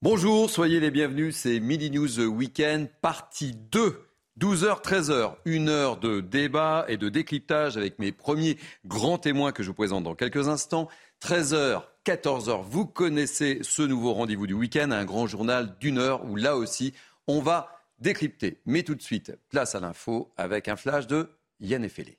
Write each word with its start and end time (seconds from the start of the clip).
Bonjour, 0.00 0.48
soyez 0.48 0.78
les 0.78 0.92
bienvenus, 0.92 1.34
c'est 1.34 1.58
Midi 1.58 1.90
News 1.90 2.20
Weekend, 2.20 2.88
partie 3.00 3.52
2. 3.72 4.00
12h, 4.38 4.80
13h, 4.80 5.34
une 5.44 5.68
heure 5.68 5.96
de 5.96 6.20
débat 6.20 6.84
et 6.86 6.96
de 6.96 7.08
décryptage 7.08 7.76
avec 7.76 7.98
mes 7.98 8.12
premiers 8.12 8.58
grands 8.86 9.18
témoins 9.18 9.50
que 9.50 9.64
je 9.64 9.70
vous 9.70 9.74
présente 9.74 10.04
dans 10.04 10.14
quelques 10.14 10.46
instants. 10.46 10.86
13h, 11.20 11.82
14h, 12.06 12.62
vous 12.62 12.86
connaissez 12.86 13.58
ce 13.62 13.82
nouveau 13.82 14.12
rendez-vous 14.12 14.46
du 14.46 14.54
week-end, 14.54 14.92
un 14.92 15.04
grand 15.04 15.26
journal 15.26 15.76
d'une 15.80 15.98
heure 15.98 16.24
où 16.26 16.36
là 16.36 16.56
aussi, 16.56 16.94
on 17.26 17.40
va 17.40 17.82
décrypter. 17.98 18.60
Mais 18.66 18.84
tout 18.84 18.94
de 18.94 19.02
suite, 19.02 19.36
place 19.48 19.74
à 19.74 19.80
l'info 19.80 20.32
avec 20.36 20.68
un 20.68 20.76
flash 20.76 21.08
de 21.08 21.28
Yann 21.58 21.82
Effelé. 21.82 22.18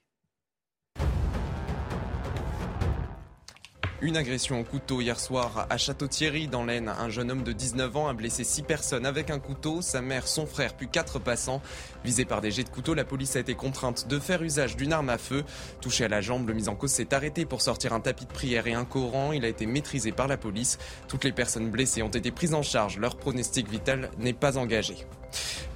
Une 4.01 4.15
agression 4.15 4.61
au 4.61 4.63
couteau 4.63 5.01
hier 5.01 5.19
soir 5.19 5.67
à 5.69 5.77
Château-Thierry 5.77 6.47
dans 6.47 6.63
l'Aisne. 6.63 6.87
Un 6.87 7.09
jeune 7.09 7.29
homme 7.29 7.43
de 7.43 7.51
19 7.51 7.97
ans 7.97 8.07
a 8.07 8.13
blessé 8.13 8.45
6 8.45 8.61
personnes 8.61 9.05
avec 9.05 9.29
un 9.29 9.39
couteau, 9.39 9.81
sa 9.81 10.01
mère, 10.01 10.25
son 10.25 10.45
frère 10.45 10.73
puis 10.73 10.87
4 10.87 11.19
passants. 11.19 11.61
Visé 12.05 12.23
par 12.23 12.39
des 12.39 12.49
jets 12.49 12.63
de 12.63 12.69
couteau, 12.69 12.93
la 12.93 13.03
police 13.03 13.35
a 13.35 13.41
été 13.41 13.55
contrainte 13.55 14.07
de 14.07 14.17
faire 14.17 14.41
usage 14.41 14.77
d'une 14.77 14.93
arme 14.93 15.09
à 15.09 15.17
feu. 15.17 15.43
Touché 15.81 16.05
à 16.05 16.07
la 16.07 16.21
jambe, 16.21 16.47
le 16.47 16.53
mis 16.53 16.69
en 16.69 16.75
cause 16.75 16.91
s'est 16.91 17.13
arrêté 17.13 17.43
pour 17.43 17.61
sortir 17.61 17.91
un 17.91 17.99
tapis 17.99 18.25
de 18.25 18.31
prière 18.31 18.67
et 18.67 18.73
un 18.73 18.85
Coran. 18.85 19.33
Il 19.33 19.43
a 19.43 19.49
été 19.49 19.65
maîtrisé 19.65 20.13
par 20.13 20.29
la 20.29 20.37
police. 20.37 20.77
Toutes 21.09 21.25
les 21.25 21.33
personnes 21.33 21.69
blessées 21.69 22.01
ont 22.01 22.07
été 22.07 22.31
prises 22.31 22.53
en 22.53 22.63
charge. 22.63 22.99
Leur 22.99 23.17
pronostic 23.17 23.69
vital 23.69 24.11
n'est 24.17 24.31
pas 24.31 24.57
engagé. 24.57 24.95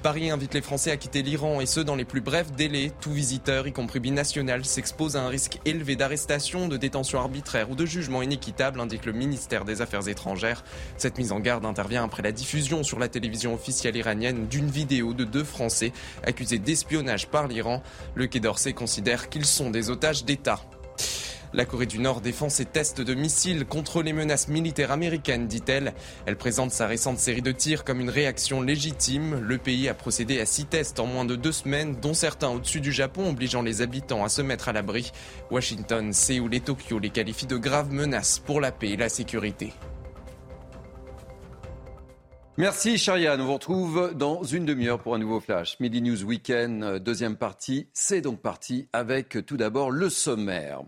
Paris 0.04 0.30
invite 0.30 0.54
les 0.54 0.62
Français 0.62 0.92
à 0.92 0.98
quitter 0.98 1.22
l'Iran 1.22 1.62
et 1.62 1.66
ce 1.66 1.80
dans 1.80 1.96
les 1.96 2.04
plus 2.04 2.20
brefs 2.20 2.52
délais. 2.52 2.92
Tout 3.00 3.14
visiteur, 3.14 3.68
y 3.68 3.72
compris 3.72 4.02
binational, 4.02 4.66
s'expose 4.66 5.16
à 5.16 5.22
un 5.22 5.30
risque 5.30 5.60
élevé 5.64 5.96
d'arrestation, 5.96 6.68
de 6.68 6.76
détention 6.76 7.20
arbitraire 7.20 7.70
ou 7.70 7.76
de 7.76 7.86
jugement 7.86 8.22
inéquitable, 8.22 8.82
indique 8.82 9.06
le 9.06 9.14
ministère 9.14 9.64
des 9.64 9.82
Affaires 9.82 10.08
étrangères. 10.10 10.66
Cette 10.98 11.18
mise 11.18 11.32
en 11.32 11.40
garde 11.40 11.66
intervient 11.66 12.04
après 12.04 12.22
la 12.22 12.34
diffusion 12.34 12.84
sur 12.84 13.00
la 13.00 13.08
télévision 13.08 13.54
officielle 13.54 13.96
iranienne 13.96 14.48
d'une 14.48 14.70
vidéo 14.70 15.14
de 15.14 15.24
deux 15.24 15.46
Français 15.46 15.94
accusés 16.26 16.60
d'espionnage 16.60 17.28
par 17.28 17.48
l'Iran. 17.48 17.82
Le 18.16 18.28
Quai 18.28 18.42
d'Orsay 18.42 18.74
considère 18.74 19.30
qu'ils 19.30 19.46
sont 19.46 19.70
des 19.70 19.90
otages 19.90 20.26
d'État. 20.26 20.60
La 21.56 21.66
Corée 21.66 21.86
du 21.86 22.00
Nord 22.00 22.22
défend 22.22 22.50
ses 22.50 22.66
tests 22.66 23.00
de 23.00 23.14
missiles 23.14 23.66
contre 23.66 24.02
les 24.02 24.12
menaces 24.12 24.48
militaires 24.48 24.92
américaines, 24.92 25.48
dit-elle. 25.48 25.94
Elle 26.26 26.36
présente 26.36 26.72
sa 26.72 26.88
récente 26.88 27.20
série 27.20 27.44
de 27.44 27.52
tirs 27.52 27.84
comme 27.84 28.02
une 28.02 28.10
réaction 28.10 28.60
légitime. 28.60 29.40
Le 29.40 29.60
pays 29.60 29.88
a 29.88 29.94
procédé 29.94 30.40
à 30.40 30.48
six 30.48 30.66
tests 30.66 31.00
en 31.00 31.06
moins 31.06 31.26
de 31.26 31.36
deux 31.36 31.52
semaines, 31.52 31.96
dont 32.02 32.16
certains 32.16 32.50
au-dessus 32.50 32.82
du 32.82 32.92
Japon, 32.92 33.30
obligeant 33.30 33.62
les 33.62 33.84
habitants 33.84 34.24
à 34.24 34.30
se 34.30 34.42
mettre 34.42 34.68
à 34.70 34.74
l'abri. 34.74 35.12
Washington, 35.52 36.12
Séoul 36.12 36.56
et 36.56 36.60
Tokyo 36.60 36.98
les 36.98 37.12
qualifient 37.12 37.46
de 37.46 37.58
graves 37.58 37.92
menaces 37.92 38.40
pour 38.40 38.60
la 38.60 38.72
paix 38.72 38.90
et 38.90 38.98
la 38.98 39.10
sécurité. 39.10 39.74
Merci 42.58 43.00
Charia, 43.00 43.36
on 43.40 43.46
vous 43.46 43.54
retrouve 43.54 44.14
dans 44.16 44.44
une 44.44 44.66
demi-heure 44.66 45.00
pour 45.00 45.16
un 45.16 45.18
nouveau 45.18 45.40
flash. 45.40 45.80
Midi 45.80 46.04
News 46.04 46.24
Weekend, 46.24 47.00
deuxième 47.00 47.36
partie. 47.36 47.90
C'est 47.94 48.22
donc 48.22 48.42
parti 48.42 48.88
avec 48.94 49.44
tout 49.48 49.58
d'abord 49.58 49.90
le 49.90 50.08
sommaire. 50.08 50.84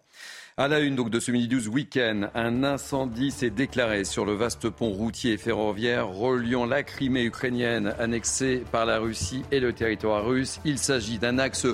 À 0.57 0.69
la 0.69 0.79
une 0.79 0.95
donc 0.95 1.09
de 1.09 1.19
ce 1.19 1.31
midi 1.31 1.49
12 1.49 1.67
week-end, 1.67 2.29
un 2.33 2.63
incendie 2.63 3.29
s'est 3.29 3.49
déclaré 3.49 4.05
sur 4.05 4.23
le 4.23 4.35
vaste 4.35 4.69
pont 4.69 4.89
routier 4.89 5.33
et 5.33 5.37
ferroviaire 5.37 6.07
reliant 6.07 6.65
la 6.65 6.81
Crimée 6.81 7.25
ukrainienne 7.25 7.93
annexée 7.99 8.63
par 8.71 8.85
la 8.85 8.99
Russie 8.99 9.43
et 9.51 9.59
le 9.59 9.73
territoire 9.73 10.25
russe. 10.25 10.61
Il 10.63 10.77
s'agit 10.77 11.19
d'un 11.19 11.39
axe 11.39 11.67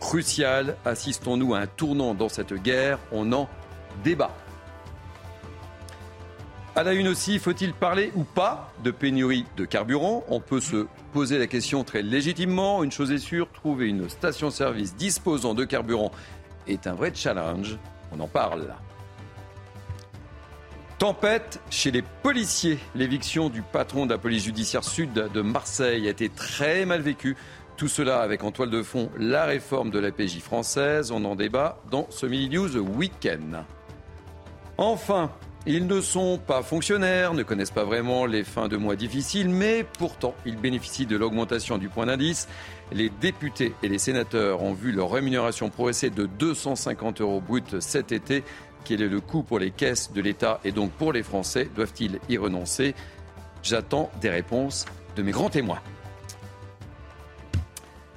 crucial. 0.00 0.76
Assistons-nous 0.84 1.54
à 1.54 1.60
un 1.60 1.66
tournant 1.68 2.12
dans 2.12 2.28
cette 2.28 2.54
guerre 2.54 2.98
On 3.12 3.32
en 3.32 3.48
débat. 4.02 4.36
À 6.74 6.82
la 6.82 6.92
une 6.92 7.06
aussi, 7.06 7.38
faut-il 7.38 7.72
parler 7.72 8.10
ou 8.16 8.24
pas 8.24 8.72
de 8.82 8.90
pénurie 8.90 9.44
de 9.56 9.64
carburant? 9.64 10.24
On 10.26 10.40
peut 10.40 10.60
se 10.60 10.88
poser 11.12 11.38
la 11.38 11.46
question 11.46 11.84
très 11.84 12.02
légitimement. 12.02 12.82
Une 12.82 12.90
chose 12.90 13.12
est 13.12 13.18
sûre, 13.18 13.48
trouver 13.52 13.86
une 13.86 14.08
station-service 14.08 14.96
disposant 14.96 15.54
de 15.54 15.64
carburant 15.64 16.10
est 16.66 16.88
un 16.88 16.94
vrai 16.94 17.12
challenge. 17.14 17.78
On 18.16 18.20
en 18.20 18.28
parle. 18.28 18.74
Tempête 20.98 21.60
chez 21.70 21.90
les 21.90 22.02
policiers. 22.02 22.78
L'éviction 22.94 23.48
du 23.48 23.62
patron 23.62 24.06
de 24.06 24.12
la 24.12 24.18
police 24.18 24.44
judiciaire 24.44 24.84
sud 24.84 25.12
de 25.12 25.40
Marseille 25.40 26.06
a 26.06 26.10
été 26.10 26.28
très 26.28 26.84
mal 26.84 27.00
vécue. 27.00 27.36
Tout 27.76 27.88
cela 27.88 28.20
avec 28.20 28.44
en 28.44 28.52
toile 28.52 28.70
de 28.70 28.82
fond 28.82 29.10
la 29.18 29.44
réforme 29.44 29.90
de 29.90 29.98
la 29.98 30.12
PJ 30.12 30.38
française. 30.38 31.10
On 31.10 31.24
en 31.24 31.34
débat 31.34 31.80
dans 31.90 32.06
ce 32.10 32.26
Mini 32.26 32.48
News 32.50 32.76
Weekend. 32.76 33.64
Enfin, 34.78 35.30
ils 35.66 35.86
ne 35.86 36.00
sont 36.00 36.38
pas 36.38 36.62
fonctionnaires, 36.62 37.32
ne 37.34 37.42
connaissent 37.42 37.70
pas 37.70 37.84
vraiment 37.84 38.26
les 38.26 38.44
fins 38.44 38.68
de 38.68 38.76
mois 38.76 38.96
difficiles, 38.96 39.48
mais 39.48 39.84
pourtant, 39.98 40.34
ils 40.44 40.56
bénéficient 40.56 41.06
de 41.06 41.16
l'augmentation 41.16 41.78
du 41.78 41.88
point 41.88 42.06
d'indice. 42.06 42.48
Les 42.92 43.08
députés 43.08 43.74
et 43.82 43.88
les 43.88 43.98
sénateurs 43.98 44.62
ont 44.62 44.74
vu 44.74 44.92
leur 44.92 45.10
rémunération 45.10 45.70
progresser 45.70 46.10
de 46.10 46.26
250 46.26 47.20
euros 47.20 47.40
brut 47.40 47.80
cet 47.80 48.12
été. 48.12 48.44
Quel 48.84 49.02
est 49.02 49.08
le 49.08 49.20
coût 49.20 49.42
pour 49.42 49.58
les 49.58 49.70
caisses 49.70 50.12
de 50.12 50.20
l'État 50.20 50.60
et 50.64 50.72
donc 50.72 50.92
pour 50.92 51.12
les 51.12 51.22
Français? 51.22 51.68
Doivent-ils 51.74 52.20
y 52.28 52.36
renoncer? 52.36 52.94
J'attends 53.62 54.10
des 54.20 54.28
réponses 54.28 54.84
de 55.16 55.22
mes 55.22 55.32
grands 55.32 55.50
témoins. 55.50 55.80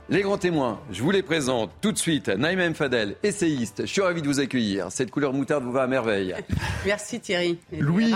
Les 0.09 0.22
grands 0.22 0.38
témoins, 0.38 0.79
je 0.90 1.03
vous 1.03 1.12
les 1.12 1.22
présente 1.22 1.69
tout 1.81 1.91
de 1.91 1.97
suite. 1.97 2.29
Naïm 2.29 2.73
Fadel, 2.73 3.18
essayiste, 3.23 3.81
je 3.81 3.91
suis 3.91 4.01
ravi 4.01 4.22
de 4.22 4.28
vous 4.28 4.40
accueillir. 4.40 4.90
Cette 4.90 5.12
couleur 5.12 5.34
moutarde 5.34 5.66
vous 5.66 5.73
va 5.73 5.84
à 5.84 5.88
merveille. 5.88 6.34
Merci 6.85 7.19
Thierry. 7.19 7.59
Louis, 7.78 8.13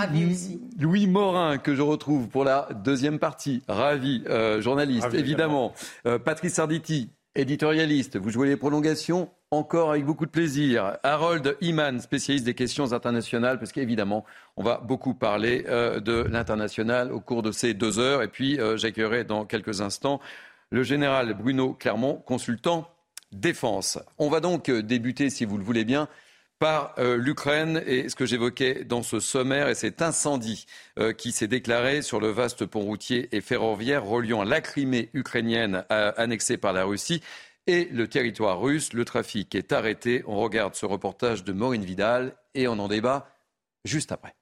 Louis 0.80 1.06
Morin, 1.06 1.58
que 1.58 1.74
je 1.74 1.82
retrouve 1.82 2.28
pour 2.28 2.44
la 2.44 2.66
deuxième 2.82 3.18
partie. 3.18 3.62
Ravi, 3.68 4.24
euh, 4.26 4.62
journaliste, 4.62 5.12
évidemment. 5.12 5.74
Euh, 6.06 6.18
Patrice 6.18 6.58
Arditi, 6.58 7.10
éditorialiste. 7.34 8.16
Vous 8.16 8.30
jouez 8.30 8.48
les 8.48 8.56
prolongations 8.56 9.28
encore 9.50 9.90
avec 9.90 10.06
beaucoup 10.06 10.24
de 10.24 10.30
plaisir. 10.30 10.96
Harold 11.02 11.58
Iman, 11.60 12.00
spécialiste 12.00 12.46
des 12.46 12.54
questions 12.54 12.94
internationales, 12.94 13.58
parce 13.58 13.70
qu'évidemment, 13.70 14.24
on 14.56 14.62
va 14.62 14.78
beaucoup 14.78 15.12
parler 15.12 15.66
euh, 15.68 16.00
de 16.00 16.22
l'international 16.22 17.12
au 17.12 17.20
cours 17.20 17.42
de 17.42 17.52
ces 17.52 17.74
deux 17.74 17.98
heures. 17.98 18.22
Et 18.22 18.28
puis, 18.28 18.58
j'accueillerai 18.76 19.24
dans 19.24 19.44
quelques 19.44 19.82
instants 19.82 20.22
le 20.72 20.82
général 20.82 21.34
Bruno 21.34 21.74
Clermont, 21.74 22.16
consultant 22.26 22.88
défense. 23.30 23.98
On 24.18 24.30
va 24.30 24.40
donc 24.40 24.70
euh, 24.70 24.82
débuter, 24.82 25.28
si 25.28 25.44
vous 25.44 25.58
le 25.58 25.64
voulez 25.64 25.84
bien, 25.84 26.08
par 26.58 26.94
euh, 26.98 27.16
l'Ukraine 27.16 27.82
et 27.86 28.08
ce 28.08 28.16
que 28.16 28.24
j'évoquais 28.24 28.84
dans 28.84 29.02
ce 29.02 29.20
sommaire 29.20 29.68
et 29.68 29.74
cet 29.74 30.00
incendie 30.00 30.66
euh, 30.98 31.12
qui 31.12 31.30
s'est 31.30 31.46
déclaré 31.46 32.00
sur 32.00 32.20
le 32.20 32.28
vaste 32.28 32.64
pont 32.64 32.80
routier 32.80 33.28
et 33.36 33.42
ferroviaire 33.42 34.04
reliant 34.04 34.44
la 34.44 34.62
Crimée 34.62 35.10
ukrainienne 35.12 35.84
annexée 35.90 36.56
par 36.56 36.72
la 36.72 36.84
Russie 36.84 37.22
et 37.66 37.86
le 37.86 38.08
territoire 38.08 38.58
russe. 38.60 38.94
Le 38.94 39.04
trafic 39.04 39.54
est 39.54 39.72
arrêté. 39.72 40.22
On 40.26 40.36
regarde 40.36 40.74
ce 40.74 40.86
reportage 40.86 41.44
de 41.44 41.52
Maureen 41.52 41.84
Vidal 41.84 42.34
et 42.54 42.66
on 42.66 42.78
en 42.78 42.88
débat 42.88 43.28
juste 43.84 44.10
après. 44.12 44.34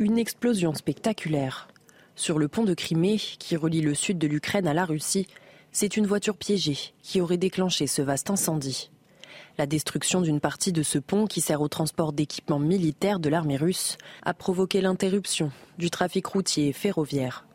Une 0.00 0.18
explosion 0.18 0.74
spectaculaire. 0.74 1.68
Sur 2.16 2.38
le 2.38 2.48
pont 2.48 2.64
de 2.64 2.74
Crimée, 2.74 3.18
qui 3.18 3.56
relie 3.56 3.80
le 3.80 3.94
sud 3.94 4.18
de 4.18 4.26
l'Ukraine 4.26 4.68
à 4.68 4.74
la 4.74 4.84
Russie, 4.84 5.26
c'est 5.72 5.96
une 5.96 6.06
voiture 6.06 6.36
piégée 6.36 6.78
qui 7.02 7.20
aurait 7.20 7.36
déclenché 7.36 7.86
ce 7.86 8.02
vaste 8.02 8.30
incendie. 8.30 8.90
La 9.58 9.66
destruction 9.66 10.20
d'une 10.20 10.40
partie 10.40 10.72
de 10.72 10.82
ce 10.82 10.98
pont 10.98 11.26
qui 11.26 11.40
sert 11.40 11.60
au 11.60 11.68
transport 11.68 12.12
d'équipements 12.12 12.58
militaires 12.58 13.20
de 13.20 13.28
l'armée 13.28 13.56
russe 13.56 13.98
a 14.22 14.34
provoqué 14.34 14.80
l'interruption 14.80 15.50
du 15.78 15.90
trafic 15.90 16.26
routier 16.26 16.68
et 16.68 16.72
ferroviaire. 16.72 17.46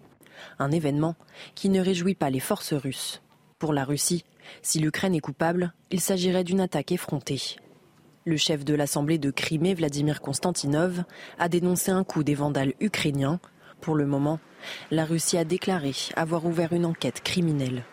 Un 0.59 0.71
événement 0.71 1.15
qui 1.55 1.69
ne 1.69 1.81
réjouit 1.81 2.15
pas 2.15 2.29
les 2.29 2.39
forces 2.39 2.73
russes. 2.73 3.21
Pour 3.59 3.73
la 3.73 3.83
Russie, 3.83 4.23
si 4.61 4.79
l'Ukraine 4.79 5.15
est 5.15 5.19
coupable, 5.19 5.73
il 5.91 5.99
s'agirait 5.99 6.43
d'une 6.43 6.61
attaque 6.61 6.91
effrontée. 6.91 7.57
Le 8.25 8.37
chef 8.37 8.63
de 8.63 8.73
l'Assemblée 8.73 9.17
de 9.17 9.31
Crimée, 9.31 9.73
Vladimir 9.73 10.21
Konstantinov, 10.21 11.03
a 11.37 11.49
dénoncé 11.49 11.91
un 11.91 12.03
coup 12.03 12.23
des 12.23 12.35
vandales 12.35 12.73
ukrainiens. 12.79 13.39
Pour 13.81 13.95
le 13.95 14.05
moment, 14.05 14.39
la 14.91 15.05
Russie 15.05 15.37
a 15.37 15.45
déclaré 15.45 15.93
avoir 16.15 16.45
ouvert 16.45 16.73
une 16.73 16.85
enquête 16.85 17.21
criminelle. 17.21 17.83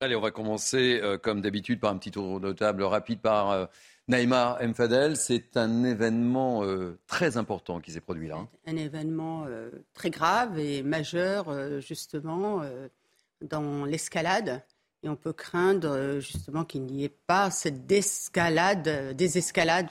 Allez, 0.00 0.14
on 0.14 0.20
va 0.20 0.30
commencer 0.30 1.00
euh, 1.02 1.18
comme 1.18 1.40
d'habitude 1.40 1.80
par 1.80 1.90
un 1.90 1.98
petit 1.98 2.12
tour 2.12 2.38
de 2.40 2.52
table 2.52 2.84
rapide 2.84 3.20
par 3.20 3.50
euh, 3.50 3.66
Naïma 4.06 4.58
Mfadel. 4.62 5.16
C'est 5.16 5.56
un 5.56 5.82
événement 5.82 6.62
euh, 6.62 6.98
très 7.08 7.36
important 7.36 7.80
qui 7.80 7.90
s'est 7.90 8.00
produit 8.00 8.28
là. 8.28 8.36
Hein. 8.36 8.48
Un 8.66 8.76
événement 8.76 9.46
très 9.94 10.10
grave 10.10 10.58
et 10.58 10.82
majeur 10.82 11.80
justement 11.80 12.62
dans 13.42 13.84
l'escalade 13.84 14.62
et 15.02 15.08
on 15.08 15.16
peut 15.16 15.32
craindre 15.32 15.90
euh, 15.90 16.20
justement 16.20 16.64
qu'il 16.64 16.82
n'y 16.82 17.04
ait 17.04 17.14
pas 17.26 17.50
cette 17.50 17.86
désescalade, 17.86 18.88
euh, 18.88 19.12
désescalade 19.12 19.86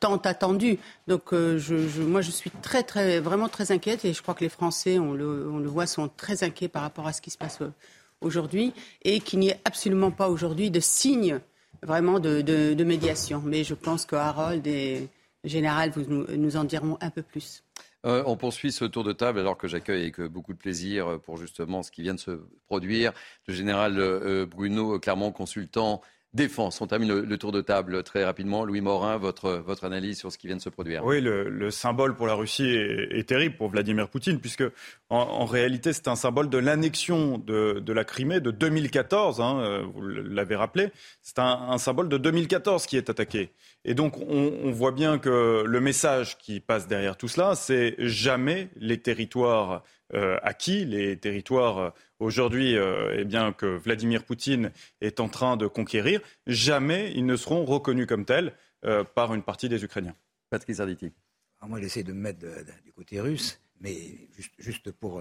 tant 0.00 0.16
attendue. 0.16 0.78
Donc 1.06 1.32
euh, 1.32 1.60
moi 2.00 2.20
je 2.20 2.30
suis 2.30 2.50
très, 2.50 2.82
très, 2.82 3.20
vraiment 3.20 3.48
très 3.48 3.70
inquiète 3.70 4.04
et 4.04 4.12
je 4.12 4.22
crois 4.22 4.34
que 4.34 4.42
les 4.42 4.48
Français, 4.48 4.98
on 4.98 5.12
le, 5.12 5.68
voit, 5.68 5.86
sont 5.86 6.08
très 6.08 6.42
inquiets 6.42 6.68
par 6.68 6.82
rapport 6.82 7.06
à 7.06 7.12
ce 7.12 7.20
qui 7.20 7.30
se 7.30 7.38
passe 7.38 7.60
aujourd'hui 8.20 8.72
et 9.02 9.20
qu'il 9.20 9.38
n'y 9.38 9.50
ait 9.50 9.60
absolument 9.64 10.10
pas 10.10 10.28
aujourd'hui 10.28 10.70
de 10.70 10.80
signe 10.80 11.40
vraiment 11.82 12.18
de, 12.18 12.82
médiation. 12.82 13.40
Mais 13.44 13.62
je 13.62 13.74
pense 13.74 14.04
que 14.04 14.16
Harold 14.16 14.66
et 14.66 15.08
général 15.44 15.90
vous 15.90 16.26
nous 16.36 16.56
en 16.56 16.64
diront 16.64 16.98
un 17.00 17.10
peu 17.10 17.22
plus. 17.22 17.62
Euh, 18.06 18.22
on 18.26 18.36
poursuit 18.36 18.70
ce 18.70 18.84
tour 18.84 19.02
de 19.02 19.12
table 19.12 19.40
alors 19.40 19.58
que 19.58 19.66
j'accueille 19.66 20.02
avec 20.02 20.20
beaucoup 20.20 20.52
de 20.52 20.58
plaisir 20.58 21.20
pour 21.22 21.36
justement 21.36 21.82
ce 21.82 21.90
qui 21.90 22.02
vient 22.02 22.14
de 22.14 22.20
se 22.20 22.40
produire. 22.66 23.12
Le 23.46 23.54
général 23.54 23.98
euh, 23.98 24.46
Bruno 24.46 24.98
Clermont, 25.00 25.32
consultant 25.32 26.00
défense. 26.34 26.80
On 26.80 26.86
termine 26.86 27.20
le, 27.20 27.38
tour 27.38 27.52
de 27.52 27.60
table 27.60 28.02
très 28.02 28.24
rapidement. 28.24 28.64
Louis 28.64 28.80
Morin, 28.80 29.16
votre, 29.16 29.52
votre 29.52 29.84
analyse 29.84 30.18
sur 30.18 30.30
ce 30.30 30.38
qui 30.38 30.46
vient 30.46 30.56
de 30.56 30.62
se 30.62 30.68
produire. 30.68 31.04
Oui, 31.04 31.20
le, 31.20 31.70
symbole 31.70 32.16
pour 32.16 32.26
la 32.26 32.34
Russie 32.34 32.68
est, 32.68 33.28
terrible 33.28 33.56
pour 33.56 33.68
Vladimir 33.68 34.08
Poutine, 34.08 34.38
puisque 34.38 34.64
en, 35.08 35.46
réalité, 35.46 35.92
c'est 35.92 36.08
un 36.08 36.16
symbole 36.16 36.50
de 36.50 36.58
l'annexion 36.58 37.38
de, 37.38 37.92
la 37.92 38.04
Crimée 38.04 38.40
de 38.40 38.50
2014. 38.50 39.40
Hein, 39.40 39.60
euh, 39.60 39.82
vous 39.82 40.02
l'avez 40.02 40.56
rappelé. 40.56 40.90
C'est 41.22 41.38
un, 41.38 41.78
symbole 41.78 42.08
de 42.08 42.18
2014 42.18 42.86
qui 42.86 42.96
est 42.96 43.08
attaqué. 43.08 43.50
Et 43.84 43.94
donc, 43.94 44.18
on, 44.18 44.70
voit 44.70 44.92
bien 44.92 45.18
que 45.18 45.64
le 45.66 45.80
message 45.80 46.36
qui 46.38 46.60
passe 46.60 46.86
derrière 46.86 47.16
tout 47.16 47.28
cela, 47.28 47.54
c'est 47.54 47.94
jamais 47.98 48.68
les 48.76 49.00
territoires 49.00 49.82
euh, 50.14 50.38
acquis, 50.42 50.84
les 50.84 51.16
territoires 51.18 51.94
aujourd'hui 52.18 52.76
euh, 52.76 53.16
eh 53.18 53.24
bien, 53.24 53.52
que 53.52 53.66
Vladimir 53.66 54.24
Poutine 54.24 54.72
est 55.00 55.20
en 55.20 55.28
train 55.28 55.56
de 55.56 55.66
conquérir, 55.66 56.20
jamais 56.46 57.12
ils 57.14 57.26
ne 57.26 57.36
seront 57.36 57.64
reconnus 57.64 58.06
comme 58.06 58.24
tels 58.24 58.54
par 59.16 59.34
une 59.34 59.42
partie 59.42 59.68
des 59.68 59.82
Ukrainiens. 59.82 60.14
Patrick 60.50 60.76
Zarditi. 60.76 61.10
moi, 61.66 61.80
j'essaie 61.80 62.04
de 62.04 62.12
me 62.12 62.20
mettre 62.20 62.46
du 62.84 62.92
côté 62.92 63.20
russe, 63.20 63.60
mais 63.80 63.96
juste, 64.56 64.92
pour 64.92 65.20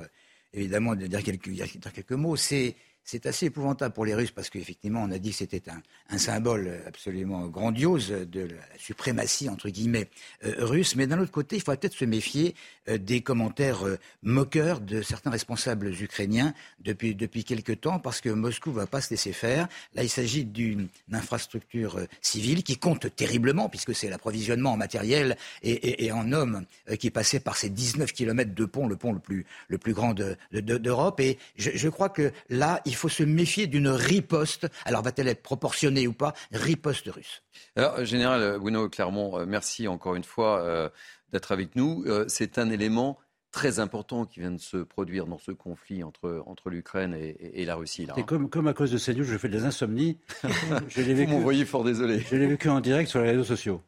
évidemment 0.53 0.95
dire 0.95 1.23
quelques, 1.23 1.49
dire 1.49 1.65
quelques 1.91 2.11
mots, 2.11 2.35
c'est 2.35 2.75
c'est 3.07 3.25
assez 3.25 3.45
épouvantable 3.45 3.93
pour 3.93 4.03
les 4.03 4.13
Russes 4.13 4.31
parce 4.31 4.49
qu'effectivement, 4.49 5.01
on 5.01 5.11
a 5.11 5.17
dit 5.17 5.29
que 5.29 5.37
c'était 5.37 5.63
un, 6.09 6.17
symbole 6.17 6.81
absolument 6.85 7.47
grandiose 7.47 8.09
de 8.09 8.41
la 8.41 8.77
suprématie, 8.77 9.47
entre 9.47 9.69
guillemets, 9.69 10.09
euh, 10.43 10.55
russe. 10.57 10.97
Mais 10.97 11.07
d'un 11.07 11.17
autre 11.19 11.31
côté, 11.31 11.55
il 11.55 11.59
faudrait 11.61 11.77
peut-être 11.77 11.95
se 11.95 12.03
méfier 12.03 12.53
euh, 12.89 12.97
des 12.97 13.21
commentaires 13.21 13.87
euh, 13.87 13.97
moqueurs 14.23 14.81
de 14.81 15.01
certains 15.01 15.29
responsables 15.29 15.87
ukrainiens 16.01 16.53
depuis, 16.81 17.15
depuis 17.15 17.45
quelque 17.45 17.71
temps 17.71 17.97
parce 17.97 18.19
que 18.19 18.27
Moscou 18.27 18.71
ne 18.71 18.75
va 18.75 18.87
pas 18.87 18.99
se 18.99 19.11
laisser 19.11 19.31
faire. 19.31 19.69
Là, 19.95 20.03
il 20.03 20.09
s'agit 20.09 20.43
d'une 20.43 20.89
infrastructure 21.13 22.01
civile 22.19 22.61
qui 22.61 22.75
compte 22.75 23.15
terriblement 23.15 23.69
puisque 23.69 23.95
c'est 23.95 24.09
l'approvisionnement 24.09 24.73
en 24.73 24.77
matériel 24.77 25.37
et, 25.63 26.11
en 26.11 26.33
hommes 26.33 26.65
qui 26.99 27.09
passait 27.09 27.39
par 27.39 27.55
ces 27.55 27.69
19 27.69 28.11
kilomètres 28.11 28.53
de 28.53 28.65
pont, 28.65 28.87
le 28.87 28.97
pont 28.97 29.13
le 29.13 29.19
plus, 29.19 29.45
le 29.69 29.77
plus 29.77 29.93
grand 29.93 30.13
d'Europe. 30.51 31.19
et 31.21 31.37
je, 31.55 31.89
crois 31.89 32.09
que 32.09 32.31
là, 32.49 32.81
faut 32.97 33.09
se 33.09 33.23
méfier 33.23 33.67
d'une 33.67 33.87
riposte. 33.87 34.67
Alors 34.85 35.01
va-t-elle 35.01 35.27
être 35.27 35.43
proportionnée 35.43 36.07
ou 36.07 36.13
pas? 36.13 36.33
Riposte 36.51 37.07
russe. 37.07 37.43
Alors, 37.75 38.03
Général 38.03 38.57
Bruno 38.59 38.89
Clermont, 38.89 39.39
euh, 39.39 39.45
merci 39.47 39.87
encore 39.87 40.15
une 40.15 40.23
fois 40.23 40.61
euh, 40.61 40.89
d'être 41.31 41.51
avec 41.51 41.75
nous. 41.75 42.03
Euh, 42.07 42.25
c'est 42.27 42.57
un 42.57 42.69
élément 42.69 43.17
très 43.51 43.79
important 43.79 44.25
qui 44.25 44.41
vient 44.41 44.51
de 44.51 44.59
se 44.59 44.77
produire 44.77 45.25
dans 45.25 45.37
ce 45.37 45.51
conflit 45.51 46.03
entre, 46.03 46.43
entre 46.45 46.69
l'Ukraine 46.69 47.15
et, 47.15 47.65
la 47.65 47.75
Russie. 47.75 48.05
Là, 48.05 48.13
comme, 48.23 48.49
comme 48.49 48.67
à 48.67 48.73
cause 48.73 48.91
de 48.91 48.97
CNews, 48.97 49.23
je 49.23 49.37
fais 49.37 49.49
des 49.49 49.63
insomnies. 49.63 50.19
je 50.89 51.01
l'ai 51.01 51.13
vécu, 51.13 51.31
Vous 51.31 51.37
m'envoyez 51.37 51.65
fort 51.65 51.83
désolé. 51.83 52.19
Je 52.19 52.35
l'ai 52.35 52.45
vécu 52.45 52.69
en 52.69 52.81
direct 52.81 53.09
sur 53.09 53.21
les 53.21 53.29
réseaux 53.29 53.43
sociaux. 53.43 53.81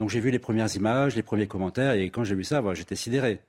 Donc 0.00 0.10
j'ai 0.10 0.20
vu 0.20 0.30
les 0.30 0.38
premières 0.38 0.74
images, 0.74 1.14
les 1.14 1.22
premiers 1.22 1.46
commentaires, 1.46 1.92
et 1.92 2.10
quand 2.10 2.24
j'ai 2.24 2.34
vu 2.34 2.44
ça, 2.44 2.62
j'étais 2.74 2.96
sidéré. 2.96 3.40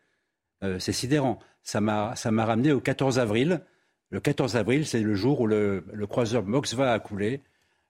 c'est 0.61 0.93
sidérant. 0.93 1.39
Ça 1.63 1.81
m'a 1.81 2.13
ramené 2.45 2.71
au 2.71 2.79
14 2.79 3.19
avril, 3.19 3.61
le 4.09 4.19
14 4.19 4.55
avril, 4.55 4.85
c'est 4.85 5.01
le 5.01 5.15
jour 5.15 5.41
où 5.41 5.47
le, 5.47 5.83
croiseur 6.07 6.43
Moskva 6.43 6.93
a 6.93 6.99
coulé. 6.99 7.41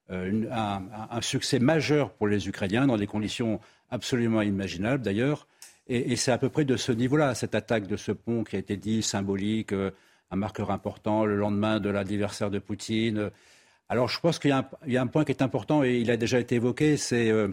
Euh, 0.09 0.45
un, 0.51 1.21
succès 1.21 1.59
majeur 1.59 2.11
pour 2.11 2.27
les 2.27 2.47
Ukrainiens 2.47 2.87
dans 2.87 2.95
des 2.95 3.07
conditions 3.07 3.59
absolument 3.89 4.41
imaginables 4.41 5.03
d'ailleurs. 5.03 5.47
Et, 5.89 6.15
c'est 6.15 6.31
à 6.31 6.37
peu 6.37 6.49
près 6.49 6.65
de 6.65 6.77
ce 6.77 6.91
niveau-là, 6.91 7.35
cette 7.35 7.55
attaque 7.55 7.87
de 7.87 7.97
ce 7.97 8.13
pont 8.13 8.43
qui 8.43 8.55
a 8.55 8.59
été 8.59 8.77
dit 8.77 9.01
symbolique, 9.01 9.73
euh, 9.73 9.91
un 10.31 10.37
marqueur 10.37 10.71
important 10.71 11.25
le 11.25 11.35
lendemain 11.35 11.79
de 11.79 11.89
l'anniversaire 11.89 12.49
de 12.49 12.59
Poutine. 12.59 13.31
Alors 13.89 14.09
je 14.09 14.19
pense 14.19 14.39
qu'il 14.39 14.49
y, 14.87 14.97
a 14.97 15.01
un 15.01 15.07
point 15.07 15.23
qui 15.23 15.31
est 15.31 15.41
important 15.41 15.83
et 15.83 15.97
il 15.97 16.09
a 16.09 16.17
déjà 16.17 16.39
été 16.39 16.55
évoqué, 16.55 16.97
c'est 16.97 17.29
euh, 17.29 17.49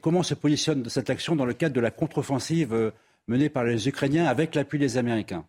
comment 0.00 0.22
se 0.22 0.34
positionne 0.34 0.88
cette 0.88 1.10
action 1.10 1.34
dans 1.34 1.46
le 1.46 1.54
cadre 1.54 1.74
de 1.74 1.80
la 1.80 1.90
contre-offensive 1.90 2.92
menée 3.26 3.48
par 3.48 3.64
les 3.64 3.88
Ukrainiens 3.88 4.26
avec 4.26 4.54
l'appui 4.54 4.78
des 4.78 4.96
Américains? 4.96 5.46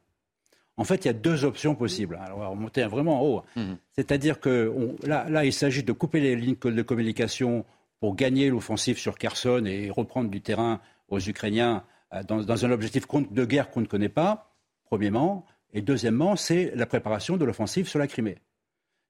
En 0.78 0.84
fait, 0.84 1.06
il 1.06 1.08
y 1.08 1.10
a 1.10 1.14
deux 1.14 1.46
options 1.46 1.74
possibles. 1.76 2.20
Alors, 2.22 2.38
on 2.38 2.42
va 2.42 2.48
remonter 2.48 2.84
vraiment 2.84 3.22
en 3.22 3.26
haut. 3.26 3.44
Mhm. 3.56 3.78
C'est-à-dire 3.94 4.40
que 4.40 4.74
là, 5.06 5.46
il 5.46 5.54
s'agit 5.54 5.84
de 5.84 5.92
couper 5.92 6.20
les 6.20 6.36
lignes 6.36 6.58
de 6.62 6.82
communication 6.82 7.66
pour 8.00 8.16
gagner 8.16 8.50
l'offensive 8.50 8.98
sur 8.98 9.18
Kherson 9.18 9.64
et 9.66 9.90
reprendre 9.90 10.30
du 10.30 10.42
terrain 10.42 10.82
aux 11.08 11.20
Ukrainiens 11.20 11.84
euh, 12.14 12.24
dans, 12.24 12.66
un 12.66 12.72
objectif 12.72 13.06
de 13.32 13.46
guerre 13.46 13.70
qu'on 13.70 13.82
ne 13.82 13.86
connaît 13.86 14.10
pas, 14.10 14.54
premièrement. 14.86 15.46
Et 15.74 15.82
deuxièmement, 15.82 16.36
c'est 16.36 16.72
la 16.76 16.86
préparation 16.86 17.38
de 17.38 17.46
l'offensive 17.46 17.88
sur 17.88 18.00
la 18.00 18.08
Crimée. 18.08 18.38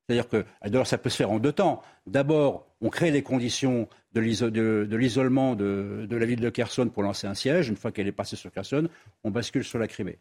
C'est-à-dire 0.08 0.30
que, 0.30 0.46
d'ailleurs, 0.64 0.86
ça 0.86 1.00
peut 1.00 1.10
se 1.10 1.18
faire 1.18 1.32
en 1.32 1.40
deux 1.40 1.52
temps. 1.52 1.82
D'abord, 2.06 2.68
on 2.80 2.90
crée 2.90 3.10
les 3.10 3.24
conditions 3.24 3.88
de 4.14 4.22
l'isolement 4.22 5.56
de, 5.56 6.06
de, 6.08 6.16
la 6.16 6.26
ville 6.26 6.40
de 6.40 6.50
Kherson 6.50 6.90
pour 6.90 7.02
lancer 7.02 7.26
un 7.26 7.34
siège. 7.34 7.70
Une 7.70 7.76
fois 7.76 7.92
qu'elle 7.92 8.08
est 8.08 8.12
passée 8.12 8.36
sur 8.36 8.52
Kherson, 8.52 8.88
on 9.24 9.32
bascule 9.32 9.64
sur 9.64 9.80
la 9.80 9.88
Crimée. 9.88 10.20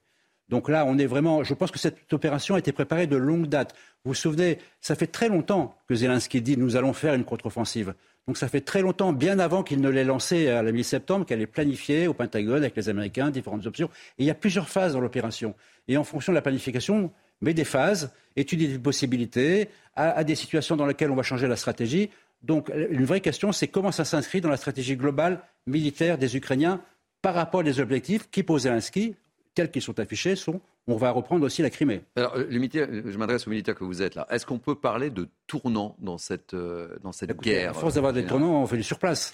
Donc 0.48 0.68
là, 0.68 0.84
on 0.86 0.98
est 0.98 1.06
vraiment. 1.06 1.42
Je 1.42 1.54
pense 1.54 1.70
que 1.70 1.78
cette 1.78 2.12
opération 2.12 2.54
a 2.54 2.58
été 2.58 2.72
préparée 2.72 3.06
de 3.06 3.16
longue 3.16 3.46
date. 3.46 3.74
Vous 4.04 4.10
vous 4.10 4.14
souvenez, 4.14 4.58
ça 4.80 4.94
fait 4.94 5.06
très 5.06 5.28
longtemps 5.28 5.76
que 5.88 5.94
Zelensky 5.94 6.42
dit 6.42 6.56
nous 6.56 6.76
allons 6.76 6.92
faire 6.92 7.14
une 7.14 7.24
contre-offensive. 7.24 7.94
Donc 8.26 8.38
ça 8.38 8.48
fait 8.48 8.62
très 8.62 8.80
longtemps, 8.80 9.12
bien 9.12 9.38
avant 9.38 9.62
qu'il 9.62 9.80
ne 9.80 9.88
l'ait 9.88 10.04
lancée 10.04 10.48
à 10.48 10.62
la 10.62 10.72
mi-septembre, 10.72 11.26
qu'elle 11.26 11.42
est 11.42 11.46
planifiée 11.46 12.06
au 12.06 12.14
Pentagone 12.14 12.58
avec 12.58 12.76
les 12.76 12.88
Américains, 12.88 13.30
différentes 13.30 13.66
options. 13.66 13.90
Et 14.18 14.24
il 14.24 14.26
y 14.26 14.30
a 14.30 14.34
plusieurs 14.34 14.68
phases 14.68 14.94
dans 14.94 15.00
l'opération. 15.00 15.54
Et 15.88 15.96
en 15.98 16.04
fonction 16.04 16.32
de 16.32 16.36
la 16.36 16.42
planification, 16.42 17.12
met 17.42 17.52
des 17.52 17.64
phases, 17.64 18.12
étudie 18.36 18.68
des 18.68 18.78
possibilités, 18.78 19.68
à, 19.94 20.24
des 20.24 20.34
situations 20.34 20.76
dans 20.76 20.86
lesquelles 20.86 21.10
on 21.10 21.16
va 21.16 21.22
changer 21.22 21.46
la 21.46 21.56
stratégie. 21.56 22.10
Donc 22.42 22.70
une 22.90 23.04
vraie 23.04 23.20
question, 23.20 23.52
c'est 23.52 23.68
comment 23.68 23.92
ça 23.92 24.04
s'inscrit 24.04 24.40
dans 24.40 24.48
la 24.48 24.56
stratégie 24.56 24.96
globale 24.96 25.40
militaire 25.66 26.16
des 26.16 26.36
Ukrainiens 26.36 26.80
par 27.20 27.34
rapport 27.34 27.62
aux 27.64 27.80
objectifs 27.80 28.30
qui 28.30 28.42
pose 28.42 28.62
Zelensky 28.62 29.16
tels 29.54 29.70
qu'ils 29.70 29.82
sont 29.82 29.98
affichés, 30.00 30.36
sont 30.36 30.60
on 30.86 30.96
va 30.96 31.10
reprendre 31.10 31.46
aussi 31.46 31.62
la 31.62 31.70
Crimée. 31.70 32.02
Alors, 32.16 32.34
euh, 32.36 32.46
je 32.50 33.16
m'adresse 33.16 33.46
aux 33.46 33.50
militaires 33.50 33.74
que 33.74 33.84
vous 33.84 34.02
êtes 34.02 34.14
là. 34.14 34.26
Est-ce 34.30 34.44
qu'on 34.44 34.58
peut 34.58 34.74
parler 34.74 35.08
de 35.08 35.28
tournant 35.46 35.96
dans 35.98 36.18
cette, 36.18 36.52
euh, 36.52 36.96
dans 37.02 37.12
cette 37.12 37.34
guerre 37.40 37.70
À 37.70 37.74
force 37.74 37.94
d'avoir 37.94 38.12
des 38.12 38.24
tournants, 38.24 38.62
on 38.62 38.66
fait 38.66 38.76
du 38.76 38.82
surplace. 38.82 39.32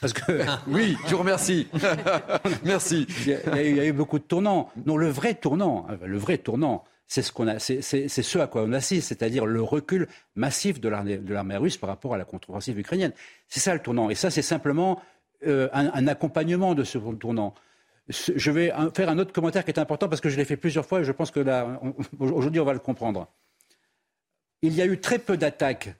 Parce 0.00 0.12
que... 0.12 0.44
oui, 0.66 0.96
je 1.06 1.12
vous 1.12 1.18
remercie. 1.18 1.68
Merci. 2.64 3.06
Il 3.26 3.76
y, 3.76 3.80
a, 3.80 3.84
eu, 3.84 3.92
beaucoup 3.92 4.18
de 4.18 4.24
tournants. 4.24 4.70
Non, 4.86 4.96
le 4.96 5.08
vrai 5.08 5.34
tournant, 5.34 5.86
hein, 5.88 5.98
le 6.04 6.18
vrai 6.18 6.38
tournant, 6.38 6.84
c'est 7.06 7.22
ce, 7.22 7.30
qu'on 7.30 7.46
a, 7.46 7.60
c'est, 7.60 7.80
ce 7.80 8.38
à 8.38 8.48
quoi 8.48 8.62
on 8.64 8.72
assiste, 8.72 9.08
c'est-à-dire 9.08 9.46
le 9.46 9.62
recul 9.62 10.08
massif 10.34 10.80
de 10.80 10.88
l'armée, 10.88 11.18
de 11.18 11.32
l'armée 11.32 11.56
russe 11.56 11.76
par 11.76 11.88
rapport 11.88 12.12
à 12.14 12.18
la 12.18 12.24
contre-offensive 12.24 12.76
ukrainienne. 12.78 13.12
C'est 13.46 13.60
ça 13.60 13.72
le 13.72 13.80
tournant. 13.80 14.10
Et 14.10 14.16
ça, 14.16 14.30
c'est 14.30 14.42
simplement 14.42 15.00
euh, 15.46 15.68
un, 15.72 15.92
un, 15.94 16.06
accompagnement 16.08 16.74
de 16.74 16.82
ce 16.82 16.98
tournant 16.98 17.54
je 18.08 18.50
vais 18.50 18.72
faire 18.94 19.08
un 19.08 19.18
autre 19.18 19.32
commentaire 19.32 19.64
qui 19.64 19.70
est 19.70 19.78
important 19.78 20.08
parce 20.08 20.20
que 20.20 20.28
je 20.28 20.36
l'ai 20.36 20.44
fait 20.44 20.56
plusieurs 20.56 20.86
fois 20.86 21.00
et 21.00 21.04
je 21.04 21.12
pense 21.12 21.30
que 21.30 21.40
là, 21.40 21.80
aujourd'hui, 22.18 22.60
on 22.60 22.64
va 22.64 22.72
le 22.72 22.78
comprendre. 22.78 23.28
Il 24.62 24.74
y 24.74 24.82
a 24.82 24.86
eu 24.86 24.98
très 24.98 25.18
peu 25.18 25.36
d'attaques 25.36 25.94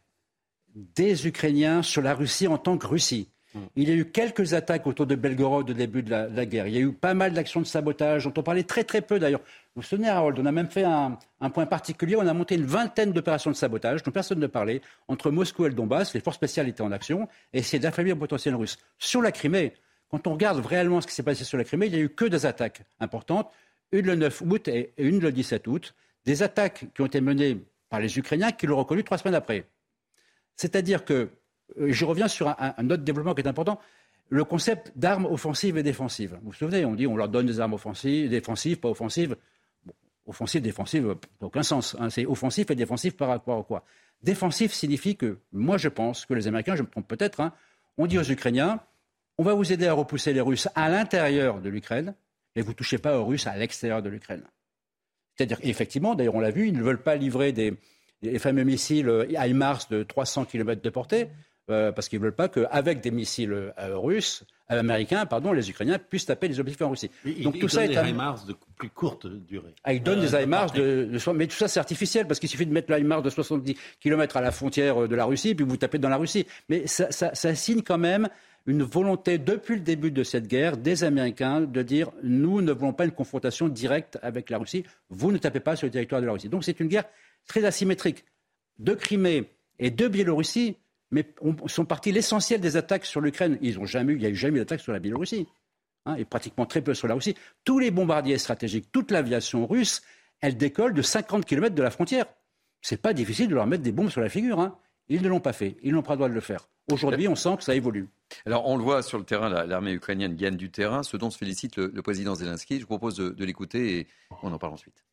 des 0.75 1.27
Ukrainiens 1.27 1.83
sur 1.83 2.03
la 2.03 2.15
Russie 2.15 2.47
en 2.47 2.59
tant 2.59 2.79
que 2.79 2.87
Russie. 2.87 3.29
Hmm. 3.55 3.61
Il 3.77 3.88
y 3.88 3.93
a 3.93 3.95
eu 3.95 4.05
quelques 4.07 4.55
attaques 4.55 4.87
autour 4.87 5.07
de 5.07 5.15
Belgorod 5.15 5.71
au 5.71 5.75
début 5.75 6.03
de 6.03 6.11
la, 6.11 6.47
guerre. 6.47 6.67
Il 6.67 6.75
y 6.75 6.79
a 6.79 6.81
eu 6.81 6.93
pas 6.93 7.15
mal 7.15 7.33
d'actions 7.33 7.61
de 7.61 7.67
sabotage 7.67 8.25
dont 8.25 8.33
on 8.37 8.43
parlait 8.43 8.65
très 8.65 8.85
très 8.85 9.00
peu 9.00 9.19
d'ailleurs. 9.19 9.41
Vous 9.75 9.83
vous 9.83 9.88
souvenez, 9.88 10.09
Harold, 10.09 10.38
on 10.38 10.47
a 10.47 10.53
même 10.53 10.69
fait 10.69 10.85
un, 10.85 11.19
un 11.41 11.50
point 11.50 11.67
particulier. 11.67 12.17
On 12.17 12.27
a 12.27 12.35
monté 12.35 12.57
une 12.57 12.67
vingtaine 12.67 13.12
d'opérations 13.12 13.50
de 13.50 13.57
sabotage 13.57 14.03
dont 14.03 14.11
personne 14.11 14.38
ne 14.38 14.47
parlait 14.47 14.83
entre 15.09 15.31
Moscou 15.31 15.67
et 15.67 15.69
le 15.69 15.75
Donbass. 15.75 16.15
Les 16.15 16.21
forces 16.21 16.37
spéciales 16.37 16.69
étaient 16.69 16.83
en 16.83 16.93
action 16.93 17.29
et 17.53 17.59
essayaient 17.59 17.81
d'affaiblir 17.81 18.15
le 18.15 18.21
potentiel 18.21 18.55
russe. 18.55 18.79
Sur 18.99 19.23
la 19.23 19.33
Crimée, 19.33 19.73
quand 20.11 20.27
on 20.27 20.33
regarde 20.33 20.65
réellement 20.65 21.00
ce 21.00 21.07
qui 21.07 21.15
s'est 21.15 21.23
passé 21.23 21.45
sur 21.45 21.59
la 21.59 21.65
Crimée, 21.65 21.87
il 21.87 21.93
n'y 21.93 21.99
a 21.99 22.03
eu 22.03 22.09
que 22.09 22.25
deux 22.25 22.47
attaques 22.47 22.83
importantes, 23.00 23.50
une 23.93 24.07
le 24.07 24.17
9 24.17 24.43
août 24.43 24.69
et 24.69 24.93
une 24.99 25.21
le 25.21 25.33
17 25.33 25.67
août, 25.67 25.95
des 26.25 26.43
attaques 26.43 26.87
qui 26.95 27.03
ont 27.03 27.07
été 27.07 27.21
menées 27.21 27.59
par 27.88 28.00
les 28.00 28.19
Ukrainiens 28.19 28.53
qui 28.53 28.67
l'ont 28.67 28.77
reconnu 28.77 29.05
trois 29.05 29.19
semaines 29.19 29.35
après. 29.35 29.67
C'est-à-dire 30.57 31.05
que, 31.05 31.31
euh, 31.79 31.93
je 31.93 32.05
reviens 32.05 32.29
sur 32.29 32.49
un, 32.49 32.91
autre 32.91 33.03
développement 33.03 33.35
qui 33.35 33.43
est 33.43 33.49
important, 33.49 33.81
le 34.31 34.45
concept 34.45 34.93
d'armes 34.97 35.27
offensives 35.27 35.79
et 35.79 35.83
défensives. 35.83 36.38
Vous 36.43 36.50
vous 36.50 36.53
souvenez, 36.53 36.85
on 36.85 36.95
dit 36.95 37.07
on 37.07 37.17
leur 37.17 37.29
donne 37.29 37.47
des 37.47 37.61
armes 37.61 37.75
offensives, 37.75 38.29
défensives, 38.29 38.79
pas 38.79 38.91
offensives. 38.91 39.37
Bon, 39.87 39.95
offensive, 40.27 40.61
défensive, 40.61 41.17
aucun 41.41 41.62
sens. 41.62 41.97
Hein. 41.99 42.11
C'est 42.11 42.27
offensif 42.27 42.71
et 42.71 42.75
défensif 42.75 43.17
par 43.17 43.29
rapport 43.29 43.61
à 43.61 43.62
quoi? 43.62 43.85
Défensif 44.23 44.73
signifie 44.73 45.17
que, 45.17 45.38
moi 45.53 45.79
je 45.79 45.88
pense 45.88 46.27
que 46.27 46.35
les 46.35 46.47
Américains, 46.47 46.77
je 46.77 46.83
me 46.83 46.88
trompe 46.88 47.09
peut-être, 47.09 47.41
hein, 47.41 47.55
on 47.97 48.07
dit 48.07 48.19
aux 48.19 48.31
Ukrainiens, 48.31 48.81
on 49.38 49.45
va 49.45 49.54
vous 49.54 49.73
aider 49.73 49.87
à 49.87 49.92
repousser 49.92 50.33
les 50.33 50.40
Russes 50.40 50.68
à 50.75 50.88
l'intérieur 50.88 51.61
de 51.61 51.68
l'Ukraine, 51.68 52.14
mais 52.54 52.62
vous 52.62 52.71
ne 52.71 52.76
touchez 52.76 52.99
pas 52.99 53.18
aux 53.18 53.25
Russes 53.25 53.47
à 53.47 53.57
l'extérieur 53.57 54.02
de 54.02 54.09
l'Ukraine. 54.09 54.42
C'est-à-dire, 55.37 55.59
effectivement, 55.62 56.16
d'ailleurs, 56.16 56.35
on 56.35 56.40
l'a 56.40 56.50
vu, 56.50 56.66
ils 56.66 56.76
ne 56.76 56.83
veulent 56.83 57.02
pas 57.02 57.14
livrer 57.14 57.52
des, 57.52 57.78
fameux 58.38 58.64
missiles 58.64 59.26
HIMARS 59.30 59.87
de 59.90 60.02
300 60.02 60.47
km 60.47 60.83
de 60.83 60.90
portée 60.90 61.28
euh, 61.71 61.92
parce 61.92 62.09
qu'ils 62.09 62.18
ne 62.18 62.25
veulent 62.25 62.35
pas 62.35 62.49
qu'avec 62.49 63.00
des 63.00 63.12
missiles 63.12 63.52
euh, 63.52 63.71
russes, 63.97 64.42
euh, 64.73 64.80
américains, 64.80 65.26
pardon, 65.26 65.52
les 65.52 65.71
Ukrainiens 65.71 65.99
puissent 65.99 66.26
taper 66.26 66.49
les 66.49 66.59
objectifs 66.59 66.85
en 66.85 66.90
Russie. 66.90 67.11
Donc 67.42 67.59
tout 67.61 67.68
ça 67.68 67.85
est 67.85 67.88
des 67.88 68.11
HIMARS 68.11 68.47
de 68.47 68.57
plus 68.76 68.88
courte 68.88 69.26
durée. 69.26 69.75
Ah, 69.85 69.92
ils 69.92 70.02
donnent 70.02 70.21
des 70.21 70.35
HIMARS 70.35 70.73
de, 70.73 71.04
de, 71.04 71.33
mais 71.33 71.47
tout 71.47 71.57
ça 71.57 71.68
c'est 71.68 71.78
artificiel 71.78 72.26
parce 72.26 72.40
qu'il 72.40 72.49
suffit 72.49 72.66
de 72.66 72.73
mettre 72.73 72.92
l'HIMARS 72.92 73.23
de 73.23 73.30
70 73.30 73.76
km 74.00 74.38
à 74.38 74.40
la 74.40 74.50
frontière 74.50 75.07
de 75.07 75.14
la 75.14 75.26
Russie 75.26 75.54
puis 75.54 75.64
vous 75.64 75.76
tapez 75.76 75.99
dans 75.99 76.09
la 76.09 76.16
Russie. 76.16 76.47
Mais 76.68 76.87
ça, 76.87 77.12
ça, 77.12 77.35
ça 77.35 77.54
signe 77.54 77.83
quand 77.83 77.99
même 77.99 78.28
une 78.69 78.83
volonté 78.83 79.39
depuis 79.39 79.77
le 79.77 79.81
début 79.81 80.11
de 80.11 80.23
cette 80.23 80.47
guerre 80.47 80.77
des 80.77 81.03
Américains 81.03 81.63
de 81.63 81.83
dire 81.83 82.11
nous 82.23 82.61
ne 82.61 82.71
voulons 82.71 82.93
pas 82.93 83.07
une 83.07 83.13
confrontation 83.13 83.67
directe 83.67 84.19
avec 84.21 84.51
la 84.51 84.59
Russie, 84.59 84.85
vous 85.09 85.33
ne 85.33 85.39
tapez 85.39 85.59
pas 85.59 85.75
sur 85.75 85.87
le 85.87 85.91
territoire 85.91 86.21
de 86.21 86.27
la 86.27 86.33
Russie. 86.33 86.51
Donc 86.51 86.65
c'est 86.65 86.79
une 86.79 86.89
guerre 86.89 87.07
très 87.47 87.65
asymétrique. 87.65 88.27
De 88.79 88.93
Crimée 88.93 89.51
et 89.79 89.91
de 89.91 90.07
Biélorussie, 90.07 90.77
mais 91.11 91.27
sont 91.67 91.87
partis 91.87 92.13
l'essentiel 92.13 92.61
des 92.61 92.77
attaques 92.77 93.07
sur 93.07 93.23
l'Ukraine. 93.23 93.59
Ils 93.63 93.83
jamais, 93.87 94.13
il 94.13 94.19
n'y 94.19 94.27
a 94.27 94.29
eu 94.29 94.37
jamais 94.37 94.59
d'attaque 94.59 94.81
sur 94.81 94.93
la 94.93 94.99
Biélorussie, 94.99 95.47
hein, 96.05 96.17
et 96.17 96.27
pratiquement 96.27 96.67
très 96.67 96.83
peu 96.83 96.93
sur 96.93 97.09
la 97.09 97.15
Russie. 97.15 97.37
Tous 97.65 97.79
les 97.79 97.91
bombardiers 97.91 98.37
stratégiques, 98.37 98.93
toute 98.93 99.11
l'aviation 99.11 99.67
russe, 99.67 100.03
elle 100.43 100.59
décolle 100.59 100.93
de 100.93 101.01
50 101.01 101.47
km 101.47 101.75
de 101.75 101.83
la 101.83 101.91
frontière. 101.91 102.27
C'est 102.83 103.01
pas 103.01 103.15
difficile 103.15 103.49
de 103.49 103.55
leur 103.55 103.67
mettre 103.67 103.83
des 103.83 103.93
bombes 103.93 104.11
sur 104.11 104.21
la 104.21 104.29
figure. 104.29 104.61
Hein. 104.61 104.79
Ils 105.09 105.23
ne 105.23 105.29
l'ont 105.29 105.41
pas 105.41 105.53
fait. 105.53 105.77
Ils 105.83 105.93
n'ont 105.93 106.03
pas 106.03 106.12
le 106.12 106.19
droit 106.19 106.29
de 106.29 106.35
le 106.35 106.41
faire. 106.41 106.69
Aujourd'hui, 106.91 107.29
on 107.29 107.35
sent 107.35 107.57
que 107.59 107.65
ça 107.65 107.75
évolue. 107.75 108.09
Alors, 108.47 108.67
on 108.67 108.77
le 108.77 108.83
voit 108.83 109.03
sur 109.03 109.19
le 109.19 109.25
terrain, 109.25 109.49
l'armée 109.49 109.93
ukrainienne 109.93 110.37
gagne 110.37 110.57
du 110.57 110.71
terrain, 110.71 111.03
ce 111.03 111.17
dont 111.17 111.31
se 111.31 111.38
félicite 111.38 111.77
le, 111.77 112.03
président 112.03 112.35
Zelensky. 112.35 112.77
Je 112.77 112.81
vous 112.83 112.87
propose 112.87 113.17
de 113.17 113.45
l'écouter 113.45 113.99
et 113.99 114.07
on 114.43 114.53
en 114.53 114.59
parle 114.59 114.73
ensuite. 114.73 115.05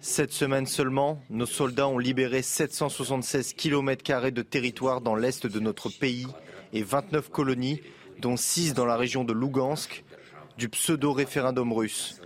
Cette 0.00 0.32
semaine 0.32 0.66
seulement, 0.66 1.22
nos 1.30 1.46
soldats 1.46 1.86
ont 1.86 1.98
libéré 1.98 2.42
776 2.42 3.54
km 3.54 4.30
de 4.30 4.42
territoire 4.42 5.00
dans 5.00 5.14
l'est 5.14 5.46
de 5.46 5.60
notre 5.60 5.88
pays 5.88 6.26
et 6.72 6.82
29 6.82 7.30
colonies, 7.30 7.80
dont 8.20 8.36
6 8.36 8.74
dans 8.74 8.84
la 8.84 8.96
région 8.96 9.22
de 9.22 9.32
Lugansk, 9.32 10.04
du 10.56 10.68
pseudo-référendum 10.68 11.72
russe. 11.72 12.20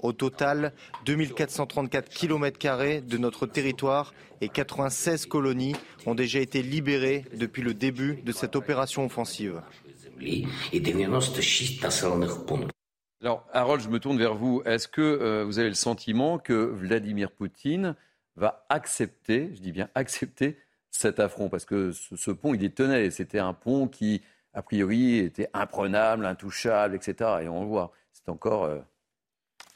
Au 0.00 0.12
total, 0.12 0.72
2434 1.04 2.08
km 2.08 3.00
de 3.00 3.18
notre 3.18 3.46
territoire 3.46 4.14
et 4.40 4.48
96 4.48 5.26
colonies 5.26 5.74
ont 6.06 6.14
déjà 6.14 6.40
été 6.40 6.62
libérées 6.62 7.24
depuis 7.34 7.62
le 7.62 7.74
début 7.74 8.16
de 8.24 8.32
cette 8.32 8.56
opération 8.56 9.04
offensive. 9.04 9.62
Alors, 13.20 13.46
Harold, 13.52 13.82
je 13.82 13.88
me 13.88 13.98
tourne 13.98 14.18
vers 14.18 14.34
vous. 14.34 14.62
Est-ce 14.66 14.86
que 14.86 15.00
euh, 15.00 15.44
vous 15.44 15.58
avez 15.58 15.68
le 15.68 15.74
sentiment 15.74 16.38
que 16.38 16.52
Vladimir 16.52 17.30
Poutine 17.30 17.96
va 18.36 18.66
accepter, 18.68 19.50
je 19.54 19.60
dis 19.60 19.72
bien 19.72 19.88
accepter, 19.94 20.58
cet 20.90 21.20
affront? 21.20 21.48
Parce 21.48 21.64
que 21.64 21.92
ce, 21.92 22.30
pont, 22.30 22.54
il 22.54 22.62
est 22.64 22.74
tenait. 22.74 23.10
C'était 23.10 23.38
un 23.38 23.54
pont 23.54 23.88
qui, 23.88 24.22
a 24.54 24.62
priori, 24.62 25.18
était 25.18 25.48
imprenable, 25.52 26.24
intouchable, 26.24 26.94
etc. 26.94 27.42
Et 27.42 27.48
on 27.48 27.62
le 27.62 27.66
voit, 27.66 27.92
c'est 28.12 28.28
encore 28.28 28.64
euh, 28.64 28.78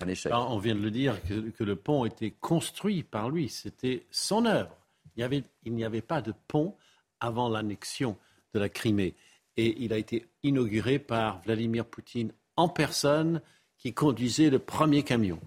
un 0.00 0.08
échec. 0.08 0.32
on 0.32 0.58
vient 0.58 0.75
de 0.75 0.80
le 0.80 0.90
dire, 0.90 1.16
que, 1.25 1.64
le 1.64 1.76
pont 1.76 2.04
était 2.04 2.30
construit 2.30 3.02
par 3.02 3.28
lui. 3.28 3.49
C'était 3.49 4.06
son 4.11 4.47
œuvre. 4.47 4.75
Il 5.16 5.44
n'y 5.75 5.85
avait, 5.85 6.00
pas 6.00 6.23
de 6.23 6.32
pont 6.47 6.76
avant 7.18 7.49
l'annexion 7.49 8.16
de 8.54 8.61
la 8.61 8.68
Crimée. 8.68 9.14
Et 9.56 9.82
il 9.82 9.92
a 9.92 9.99
été 9.99 10.26
inauguré 10.44 11.00
par 11.00 11.42
Vladimir 11.42 11.85
Poutine 11.85 12.32
en 12.56 12.68
personne 12.68 13.42
qui 13.76 13.92
conduisait 13.92 14.50
le 14.50 14.61
premier 14.61 15.02
camion 15.02 15.40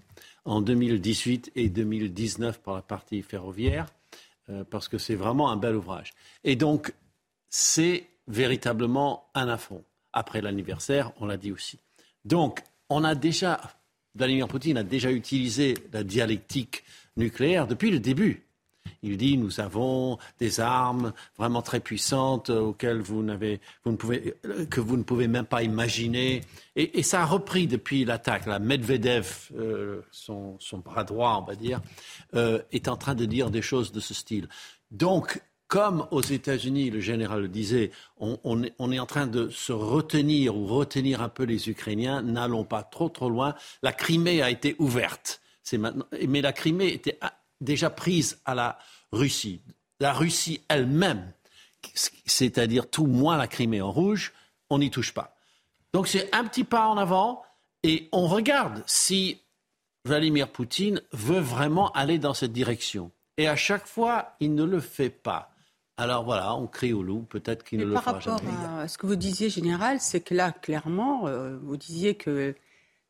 en 0.44 0.60
2018 0.60 1.52
et 1.54 1.70
2019 1.70 2.60
pour 2.60 2.74
la 2.74 2.82
partie 2.82 3.22
ferroviaire, 3.22 3.86
euh, 4.50 4.64
parce 4.64 4.88
que 4.88 4.98
c'est 4.98 5.14
vraiment 5.14 5.50
un 5.50 5.56
bel 5.56 5.76
ouvrage. 5.76 6.12
Et 6.44 6.56
donc, 6.56 6.92
c'est 7.48 8.06
véritablement 8.28 9.28
un 9.34 9.48
affront. 9.48 9.84
Après 10.12 10.40
l'anniversaire, 10.40 11.12
on 11.20 11.26
l'a 11.26 11.36
dit 11.36 11.52
aussi. 11.52 11.78
Donc, 12.24 12.62
on 12.88 13.04
a 13.04 13.14
déjà, 13.14 13.60
Vladimir 14.14 14.48
Poutine 14.48 14.76
a 14.76 14.82
déjà 14.82 15.10
utilisé 15.10 15.74
la 15.92 16.04
dialectique 16.04 16.84
nucléaire 17.16 17.66
depuis 17.66 17.90
le 17.90 18.00
début. 18.00 18.46
Il 19.02 19.16
dit 19.16 19.36
nous 19.36 19.60
avons 19.60 20.18
des 20.38 20.60
armes 20.60 21.12
vraiment 21.36 21.62
très 21.62 21.80
puissantes 21.80 22.50
auxquelles 22.50 23.00
vous, 23.00 23.22
ne 23.22 23.36
pouvez, 23.96 24.34
que 24.70 24.80
vous 24.80 24.96
ne 24.96 25.02
pouvez 25.02 25.28
même 25.28 25.46
pas 25.46 25.62
imaginer. 25.62 26.42
Et, 26.76 27.02
ça 27.02 27.22
a 27.22 27.24
repris 27.24 27.66
depuis 27.66 28.04
l'attaque. 28.04 28.46
La 28.46 28.58
Medvedev, 28.58 29.50
euh, 29.56 30.02
son, 30.10 30.58
bras 30.84 31.04
droit, 31.04 31.38
on 31.42 31.46
va 31.46 31.56
dire, 31.56 31.80
euh, 32.34 32.60
est 32.70 32.88
en 32.88 32.96
train 32.96 33.14
de 33.14 33.24
dire 33.24 33.50
des 33.50 33.62
choses 33.62 33.92
de 33.92 34.00
ce 34.00 34.14
style. 34.14 34.48
Donc, 34.90 35.40
comme 35.72 36.06
aux 36.10 36.20
États-Unis, 36.20 36.90
le 36.90 37.00
général 37.00 37.40
le 37.40 37.48
disait, 37.48 37.92
on, 38.18 38.62
est, 38.62 38.98
en 38.98 39.06
train 39.06 39.26
de 39.26 39.48
se 39.48 39.72
retenir 39.72 40.54
ou 40.54 40.66
retenir 40.66 41.22
un 41.22 41.30
peu 41.30 41.44
les 41.44 41.70
Ukrainiens, 41.70 42.20
n'allons 42.20 42.64
pas 42.64 42.82
trop 42.82 43.08
trop 43.08 43.30
loin. 43.30 43.54
La 43.82 43.94
Crimée 43.94 44.42
a 44.42 44.50
été 44.50 44.76
ouverte. 44.78 45.40
Maintenant, 45.72 46.04
mais 46.28 46.42
la 46.42 46.52
Crimée 46.52 46.88
était 46.88 47.18
déjà 47.62 47.88
prise 47.88 48.38
à 48.44 48.54
la 48.54 48.78
Russie. 49.12 49.62
La 49.98 50.12
Russie 50.12 50.60
elle-même, 50.68 51.32
c'est-à-dire 52.26 52.90
tout 52.90 53.06
moins 53.06 53.38
la 53.38 53.48
Crimée 53.48 53.80
en 53.80 53.92
rouge, 53.92 54.34
on 54.68 54.78
n'y 54.78 54.90
touche 54.90 55.14
pas. 55.14 55.34
Donc 55.94 56.06
c'est 56.06 56.34
un 56.34 56.44
petit 56.44 56.64
pas 56.64 56.86
en 56.86 56.98
avant 56.98 57.42
et 57.82 58.10
on 58.12 58.26
regarde 58.26 58.82
si 58.86 59.40
Vladimir 60.04 60.52
Poutine 60.52 61.00
veut 61.12 61.40
vraiment 61.40 61.90
aller 61.92 62.18
dans 62.18 62.34
cette 62.34 62.52
direction. 62.52 63.10
Et 63.38 63.48
à 63.48 63.56
chaque 63.56 63.86
fois, 63.86 64.36
il 64.38 64.54
ne 64.54 64.64
le 64.64 64.78
fait 64.78 65.08
pas. 65.08 65.51
Alors 66.02 66.24
voilà, 66.24 66.56
on 66.56 66.66
crie 66.66 66.92
au 66.92 67.04
loup, 67.04 67.20
peut-être 67.28 67.62
qu'il 67.62 67.78
ne 67.78 67.84
le 67.84 67.94
fera 67.94 68.18
jamais. 68.18 68.40
Par 68.40 68.56
rapport 68.56 68.78
à 68.80 68.88
ce 68.88 68.98
que 68.98 69.06
vous 69.06 69.14
disiez, 69.14 69.50
général, 69.50 70.00
c'est 70.00 70.20
que 70.20 70.34
là, 70.34 70.50
clairement, 70.50 71.28
euh, 71.28 71.56
vous 71.62 71.76
disiez 71.76 72.16
que 72.16 72.56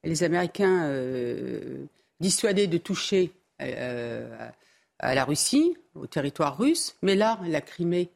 les 0.04 0.22
Américains 0.24 0.84
euh, 0.84 1.86
dissuadaient 2.20 2.66
de 2.66 2.76
toucher 2.76 3.32
euh, 3.62 4.48
à 4.98 5.14
la 5.14 5.24
Russie, 5.24 5.74
au 5.94 6.06
territoire 6.06 6.58
russe, 6.58 6.96
mais 7.00 7.14
là, 7.14 7.40
la 7.46 7.62
Crimée, 7.62 8.10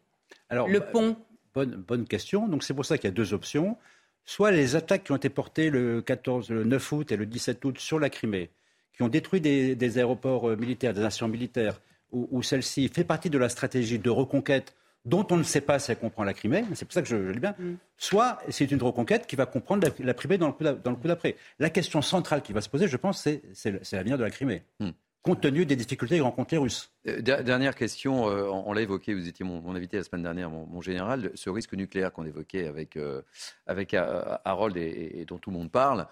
Alors, 0.51 0.69
le 0.69 0.81
pont. 0.81 1.17
Bonne, 1.55 1.77
bonne 1.77 2.07
question. 2.07 2.47
Donc 2.47 2.63
c'est 2.63 2.75
pour 2.75 2.85
ça 2.85 2.99
qu'il 2.99 3.09
y 3.09 3.13
a 3.13 3.17
deux 3.17 3.33
options. 3.33 3.79
Soit 4.27 4.51
les 4.51 4.77
attaques 4.77 5.05
qui 5.05 5.13
ont 5.13 5.17
été 5.17 5.31
portées 5.31 5.71
le 5.71 6.03
14, 6.03 6.51
le 6.51 6.65
9 6.65 6.93
août 6.93 7.13
et 7.13 7.17
le 7.17 7.25
17 7.25 7.65
août 7.65 7.79
sur 7.79 7.99
la 7.99 8.11
Crimée, 8.11 8.51
qui 8.93 9.03
ont 9.03 9.09
détruit 9.09 9.41
des, 9.41 9.99
aéroports 9.99 10.51
euh, 10.51 10.57
militaires, 10.57 10.93
des 10.93 11.01
nations 11.01 11.29
militaires, 11.29 11.81
où, 12.13 12.43
celle-ci 12.43 12.89
fait 12.89 13.05
partie 13.05 13.31
de 13.31 13.39
la 13.39 13.49
stratégie 13.49 13.99
de 13.99 14.11
reconquête 14.11 14.75
dont 15.05 15.27
on 15.31 15.37
ne 15.37 15.45
sait 15.45 15.61
pas 15.61 15.79
si 15.79 15.93
elle 15.93 15.99
comprend 15.99 16.25
la 16.25 16.35
Crimée, 16.35 16.65
c'est 16.75 16.85
pour 16.85 16.93
ça 16.93 17.01
que 17.01 17.09
je, 17.09 17.17
le 17.17 17.33
dis 17.33 17.39
bien, 17.39 17.55
mm. 17.59 17.75
soit 17.97 18.39
c'est 18.49 18.71
une 18.71 18.83
reconquête 18.83 19.27
qui 19.27 19.37
va 19.37 19.47
comprendre 19.47 19.87
la, 20.01 20.15
Crimée 20.15 20.37
dans 20.37 20.49
le 20.49 20.53
coup 20.97 21.09
d'après. 21.09 21.37
La 21.61 21.71
question 21.71 22.03
centrale 22.03 22.43
qui 22.43 22.53
va 22.53 22.61
se 22.61 22.69
poser, 22.69 22.89
je 22.89 22.97
pense, 22.97 23.21
c'est 23.23 23.93
l'avenir 23.93 24.19
de 24.19 24.25
la 24.25 24.31
Crimée. 24.31 24.63
Mm 24.81 24.91
compte 25.27 25.41
tenu 25.41 25.67
des 25.67 25.75
difficultés 25.75 26.21
rencontrées 26.21 26.57
les 26.57 26.63
Russes. 26.63 26.93
Euh, 27.09 27.21
dernière 27.21 27.75
question, 27.75 28.31
euh, 28.31 28.45
on, 28.45 28.73
l'a 28.73 28.83
évoqué, 28.83 29.13
vous 29.13 29.27
étiez 29.27 29.45
mon, 29.45 29.75
invité 29.75 29.97
la 29.97 30.05
semaine 30.05 30.23
dernière, 30.23 30.49
mon, 30.49 30.81
général, 30.81 31.33
ce 31.35 31.51
risque 31.51 31.75
nucléaire 31.75 32.13
qu'on 32.13 32.25
évoquait 32.25 32.69
avec, 32.69 32.97
euh, 32.97 33.23
avec 33.67 33.93
Harold 33.95 34.77
et, 34.77 35.25
dont 35.27 35.39
tout 35.39 35.51
le 35.51 35.57
monde 35.57 35.71
parle. 35.71 36.07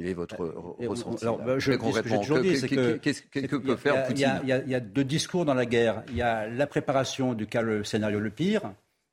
Quel 0.00 0.08
est 0.08 0.14
votre 0.14 0.54
ressenti 0.86 1.24
alors, 1.24 1.38
bah, 1.38 1.58
je, 1.58 1.72
Qu'est-ce 1.72 3.22
que 3.22 3.56
peut 3.56 3.76
faire 3.76 4.06
Poutine 4.06 4.40
il 4.42 4.48
y, 4.48 4.74
a, 4.74 4.80
deux 4.80 5.04
discours 5.04 5.44
dans 5.44 5.54
la 5.54 5.66
guerre. 5.66 6.02
Il 6.08 6.16
y 6.16 6.22
a 6.22 6.48
la 6.48 6.66
préparation 6.66 7.34
du 7.34 7.46
cas 7.46 7.60
le 7.60 7.84
scénario 7.84 8.18
le 8.18 8.30
pire, 8.30 8.62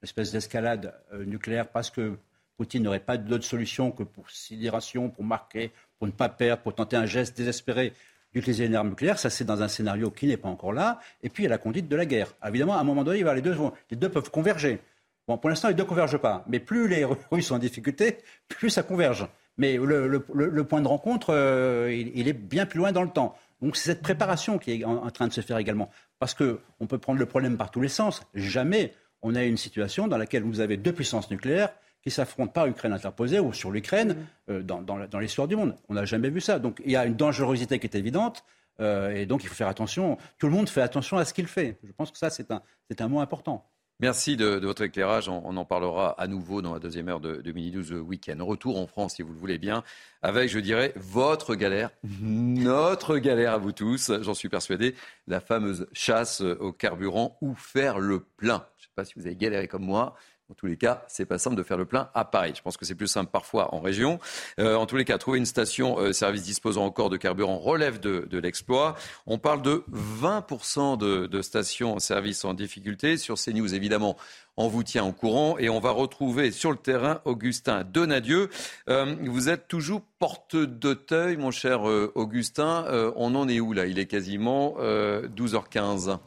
espèce 0.02 0.32
d'escalade 0.32 0.94
nucléaire 1.26 1.68
parce 1.68 1.90
que 1.90 2.18
Poutine 2.58 2.84
n'aurait 2.84 3.00
pas 3.00 3.18
d'autre 3.18 3.44
solution 3.44 3.92
que 3.92 4.04
pour 4.04 4.30
sidération, 4.30 5.10
pour 5.10 5.24
marquer, 5.24 5.72
pour 6.00 6.08
ne 6.08 6.12
pas 6.14 6.30
perdre, 6.30 6.64
pour 6.64 6.74
tenter 6.74 6.96
un 6.96 7.06
geste 7.06 7.38
désespéré 7.38 7.94
d'utiliser 8.34 8.66
une 8.66 8.76
arme 8.76 8.90
nucléaire, 8.90 9.20
ça 9.20 9.30
c'est 9.30 9.46
dans 9.46 9.62
un 9.62 9.68
scénario 9.68 10.10
qui 10.10 10.28
n'est 10.28 10.38
pas 10.38 10.50
encore 10.50 10.74
là, 10.74 11.00
et 11.24 11.30
puis 11.30 11.44
il 11.44 11.46
y 11.46 11.48
a 11.48 11.52
la 11.52 11.58
conduite 11.58 11.88
de 11.88 11.96
la 11.96 12.06
guerre. 12.06 12.34
Évidemment, 12.46 12.76
à 12.76 12.80
un 12.80 12.84
moment 12.84 13.04
donné, 13.04 13.24
les, 13.24 13.42
deux, 13.42 13.56
les 13.92 13.98
deux 13.98 14.10
peuvent 14.10 14.30
converger. 14.30 14.80
Bon, 15.28 15.38
pour 15.38 15.50
l'instant, 15.50 15.68
les 15.68 15.74
deux 15.74 15.84
ne 15.84 15.88
convergent 15.88 16.18
pas, 16.18 16.44
mais 16.48 16.60
plus 16.60 16.88
les 16.88 17.06
Russes 17.32 17.48
sont 17.48 17.56
en 17.56 17.60
difficulté, 17.60 18.18
plus 18.48 18.70
ça 18.70 18.84
converge. 18.84 19.28
Mais 19.58 19.78
le, 19.78 20.64
point 20.64 20.82
de 20.82 20.88
rencontre, 20.88 21.34
euh, 21.34 21.92
il, 21.92 22.28
est 22.28 22.34
bien 22.34 22.66
plus 22.66 22.80
loin 22.80 22.92
dans 22.92 23.04
le 23.04 23.10
temps. 23.10 23.36
Donc 23.62 23.76
c'est 23.76 23.86
cette 23.86 24.02
préparation 24.02 24.60
qui 24.60 24.72
est 24.72 24.86
en, 24.86 25.10
train 25.10 25.28
de 25.28 25.34
se 25.34 25.42
faire 25.42 25.58
également. 25.58 25.90
Parce 26.20 26.34
qu'on 26.36 26.88
peut 26.88 26.98
prendre 27.00 27.20
le 27.20 27.26
problème 27.26 27.58
par 27.58 27.72
tous 27.72 27.82
les 27.82 27.88
sens. 27.88 28.22
Jamais 28.36 28.94
on 29.24 29.36
a 29.36 29.44
une 29.44 29.58
situation 29.58 30.08
dans 30.08 30.18
laquelle 30.18 30.44
vous 30.44 30.60
avez 30.60 30.78
deux 30.78 30.94
puissances 30.94 31.32
nucléaires 31.32 31.70
qui 32.04 32.12
s'affrontent 32.12 32.52
par 32.52 32.68
Ukraine 32.68 32.94
interposée 32.94 33.40
ou 33.40 33.52
sur 33.52 33.72
l'Ukraine 33.72 34.16
mm. 34.48 34.52
euh, 34.52 34.62
dans, 34.62 35.20
l'histoire 35.20 35.48
du 35.48 35.56
monde. 35.56 35.76
On 35.90 35.96
n'a 35.96 36.06
jamais 36.06 36.30
vu 36.30 36.40
ça. 36.40 36.60
Donc 36.60 36.82
il 36.86 36.92
y 36.92 36.96
a 36.96 37.06
une 37.06 37.16
dangerosité 37.16 37.80
qui 37.80 37.88
est 37.88 37.96
évidente. 37.96 38.44
Euh, 38.80 39.10
et 39.10 39.26
donc 39.26 39.44
il 39.44 39.50
faut 39.50 39.56
faire 39.56 39.68
attention. 39.70 40.18
Tout 40.38 40.46
le 40.46 40.54
monde 40.54 40.70
fait 40.70 40.82
attention 40.82 41.18
à 41.18 41.26
ce 41.26 41.34
qu'il 41.34 41.48
fait. 41.48 41.80
Je 41.84 41.92
pense 41.92 42.12
que 42.12 42.18
ça, 42.18 42.30
c'est 42.30 42.52
un, 42.52 42.62
c'est 42.90 43.02
un 43.02 43.08
mot 43.08 43.20
important. 43.20 43.68
Merci 44.00 44.38
de, 44.38 44.64
votre 44.64 44.84
éclairage. 44.84 45.28
On, 45.28 45.58
en 45.58 45.66
parlera 45.66 46.12
à 46.22 46.28
nouveau 46.28 46.62
dans 46.62 46.72
la 46.72 46.80
deuxième 46.80 47.10
heure 47.10 47.20
de, 47.20 47.52
Mini 47.52 47.72
12 47.72 47.94
Week-end. 47.94 48.38
Retour 48.46 48.78
en 48.80 48.86
France, 48.86 49.16
si 49.16 49.24
vous 49.24 49.34
le 49.34 49.40
voulez 49.40 49.58
bien, 49.58 49.84
avec, 50.22 50.50
je 50.50 50.60
dirais, 50.60 50.94
votre 50.96 51.56
galère, 51.56 51.90
notre 52.22 53.18
galère 53.18 53.54
à 53.54 53.58
vous 53.58 53.72
tous, 53.72 54.12
j'en 54.22 54.36
suis 54.36 54.50
persuadé, 54.50 54.94
la 55.26 55.40
fameuse 55.40 55.88
chasse 55.94 56.42
au 56.42 56.72
carburant 56.72 57.40
ou 57.42 57.56
faire 57.56 57.98
le 57.98 58.20
plein. 58.20 58.68
Je 58.78 58.84
ne 58.84 58.86
sais 58.86 58.94
pas 58.96 59.04
si 59.04 59.14
vous 59.16 59.26
avez 59.26 59.36
galéré 59.36 59.68
comme 59.68 59.86
moi. 59.86 60.16
En 60.50 60.54
tous 60.54 60.68
les 60.68 60.78
cas, 60.78 61.04
c'est 61.10 61.26
pas 61.26 61.38
simple 61.38 61.58
de 61.58 61.64
faire 61.64 61.76
le 61.76 61.84
plein 61.84 62.10
à 62.14 62.24
Paris. 62.24 62.54
Je 62.56 62.62
pense 62.62 62.78
que 62.78 62.86
c'est 62.86 62.96
plus 62.96 63.10
simple 63.10 63.30
parfois 63.30 63.76
en 63.76 63.82
région. 63.82 64.18
Euh, 64.60 64.76
en 64.76 64.86
tous 64.86 64.96
les 64.96 65.04
cas, 65.04 65.18
trouver 65.18 65.40
une 65.40 65.46
station-service 65.46 66.42
euh, 66.42 66.46
disposant 66.46 66.86
encore 66.86 67.10
de 67.10 67.18
carburant 67.18 67.58
relève 67.58 68.00
de, 68.00 68.38
l'exploit. 68.38 68.96
On 69.26 69.40
parle 69.40 69.62
de 69.62 69.84
20% 69.92 70.98
de, 70.98 71.42
stations-service 71.42 72.46
en 72.46 72.54
difficulté. 72.54 73.18
Sur 73.18 73.36
CNews, 73.36 73.76
évidemment, 73.76 74.16
on 74.56 74.70
vous 74.70 74.84
tient 74.84 75.04
au 75.04 75.12
courant 75.12 75.58
et 75.58 75.68
on 75.68 75.82
va 75.82 75.92
retrouver 75.92 76.52
sur 76.52 76.72
le 76.72 76.78
terrain 76.78 77.20
Augustin 77.26 77.84
Donadieu. 77.84 78.50
Euh, 78.88 79.18
vous 79.26 79.50
êtes 79.50 79.68
toujours 79.68 80.02
porte 80.18 80.56
d'Auteuil, 80.56 81.36
mon 81.36 81.52
cher 81.52 81.82
Augustin. 82.16 82.86
on 83.18 83.36
en 83.36 83.50
est 83.50 83.60
où 83.60 83.74
là? 83.74 83.86
Il 83.86 84.00
est 84.00 84.06
quasiment 84.06 84.78
12h15. 84.80 86.20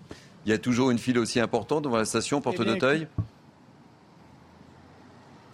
Il 0.44 0.50
y 0.50 0.54
a 0.54 0.58
toujours 0.58 0.90
une 0.90 0.98
file 0.98 1.18
aussi 1.18 1.40
importante 1.40 1.84
devant 1.84 1.96
la 1.96 2.04
station 2.04 2.42
Porte 2.42 2.58
eh 2.60 2.64
d'Auteuil? 2.66 3.06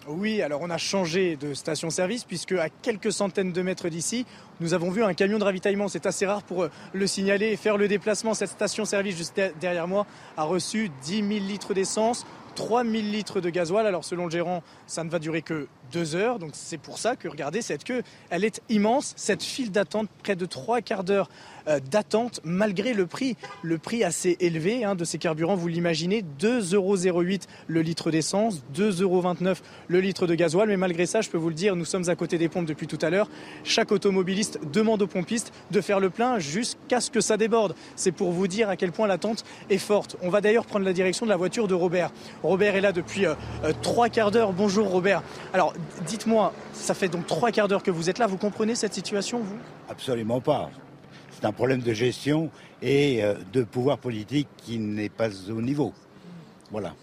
Oui, 0.08 0.42
alors 0.42 0.60
on 0.62 0.70
a 0.70 0.78
changé 0.78 1.36
de 1.36 1.54
station-service 1.54 2.24
puisque 2.24 2.52
à 2.52 2.68
quelques 2.68 3.12
centaines 3.12 3.52
de 3.52 3.62
mètres 3.62 3.88
d'ici, 3.88 4.24
nous 4.60 4.74
avons 4.74 4.90
vu 4.90 5.02
un 5.02 5.14
camion 5.14 5.38
de 5.38 5.44
ravitaillement. 5.44 5.88
C'est 5.88 6.06
assez 6.06 6.26
rare 6.26 6.42
pour 6.42 6.64
euh, 6.64 6.70
le 6.92 7.06
signaler 7.06 7.46
et 7.46 7.56
faire 7.56 7.76
le 7.76 7.88
déplacement. 7.88 8.34
Cette 8.34 8.50
station-service 8.50 9.16
juste 9.16 9.40
derrière 9.60 9.88
moi 9.88 10.06
a 10.36 10.44
reçu 10.44 10.90
10 11.02 11.16
000 11.16 11.28
litres 11.46 11.74
d'essence, 11.74 12.26
3 12.54 12.84
000 12.84 12.94
litres 12.94 13.40
de 13.40 13.50
gasoil. 13.50 13.86
Alors 13.86 14.04
selon 14.04 14.26
le 14.26 14.30
gérant, 14.30 14.62
ça 14.86 15.02
ne 15.02 15.10
va 15.10 15.18
durer 15.18 15.42
que 15.42 15.66
deux 15.92 16.14
heures. 16.14 16.38
Donc 16.38 16.50
c'est 16.54 16.78
pour 16.78 16.98
ça 16.98 17.16
que 17.16 17.28
regardez 17.28 17.62
cette 17.62 17.84
queue, 17.84 18.02
elle 18.30 18.44
est 18.44 18.60
immense. 18.68 19.14
Cette 19.16 19.42
file 19.42 19.70
d'attente, 19.70 20.08
près 20.22 20.36
de 20.36 20.46
trois 20.46 20.80
quarts 20.80 21.04
d'heure 21.04 21.28
euh, 21.68 21.80
d'attente 21.80 22.40
malgré 22.44 22.94
le 22.94 23.06
prix, 23.06 23.36
le 23.62 23.78
prix 23.78 24.04
assez 24.04 24.36
élevé 24.40 24.84
hein, 24.84 24.94
de 24.94 25.04
ces 25.04 25.18
carburants. 25.18 25.56
Vous 25.56 25.68
l'imaginez, 25.68 26.24
2,08 26.40 26.76
euros 26.76 26.96
le 27.66 27.82
litre 27.82 28.10
d'essence, 28.10 28.62
2,29 28.74 29.02
euros 29.02 29.34
le 29.88 30.00
litre 30.00 30.26
de 30.26 30.34
gasoil. 30.34 30.68
Mais 30.68 30.76
malgré 30.76 31.06
ça, 31.06 31.20
je 31.20 31.30
peux 31.30 31.38
vous 31.38 31.48
le 31.48 31.54
dire, 31.54 31.74
nous 31.74 31.84
sommes 31.84 32.08
à 32.08 32.14
côté 32.14 32.38
des 32.38 32.48
pompes 32.48 32.66
depuis 32.66 32.86
tout 32.86 32.98
à 33.02 33.10
l'heure. 33.10 33.28
Chaque 33.64 33.90
automobiliste 33.90 34.60
demande 34.72 35.02
aux 35.02 35.06
pompistes 35.06 35.52
de 35.70 35.80
faire 35.80 36.00
le 36.00 36.10
plein 36.10 36.38
jusqu'à 36.38 37.00
ce 37.00 37.10
que 37.10 37.20
ça 37.20 37.36
déborde. 37.36 37.74
C'est 37.96 38.12
pour 38.12 38.30
vous 38.30 38.46
dire 38.46 38.68
à 38.68 38.76
quel 38.76 38.92
point 38.92 39.06
l'attente 39.06 39.44
est 39.70 39.78
forte. 39.78 40.16
On 40.22 40.30
va 40.30 40.40
d'ailleurs 40.40 40.66
prendre 40.66 40.84
la 40.84 40.92
direction 40.92 41.26
de 41.26 41.30
la 41.30 41.36
voiture 41.36 41.66
de 41.68 41.74
Robert. 41.74 42.12
Robert 42.42 42.76
est 42.76 42.80
là 42.80 42.92
depuis 42.92 43.26
euh, 43.26 43.34
euh, 43.64 43.72
trois 43.82 44.08
quarts 44.08 44.30
d'heure. 44.30 44.52
Bonjour 44.52 44.88
Robert. 44.88 45.22
Alors 45.52 45.74
dites-moi, 46.06 46.52
ça 46.72 46.94
fait 46.94 47.08
donc 47.08 47.26
trois 47.26 47.50
quarts 47.50 47.68
d'heure 47.68 47.82
que 47.82 47.90
vous 47.90 48.10
êtes 48.10 48.18
là. 48.18 48.26
Vous 48.26 48.36
comprenez 48.36 48.74
cette 48.74 48.94
situation, 48.94 49.40
vous? 49.40 49.56
Absolument 49.88 50.40
pas. 50.40 50.70
C'est 51.32 51.44
un 51.44 51.52
problème 51.52 51.80
de 51.80 51.92
gestion 51.92 52.50
et 52.82 53.22
euh, 53.22 53.34
de 53.52 53.62
pouvoir 53.62 53.98
politique 53.98 54.48
qui 54.56 54.78
n'est 54.78 55.08
pas 55.08 55.28
au 55.50 55.60
niveau. 55.60 55.92
Voilà. 56.70 56.94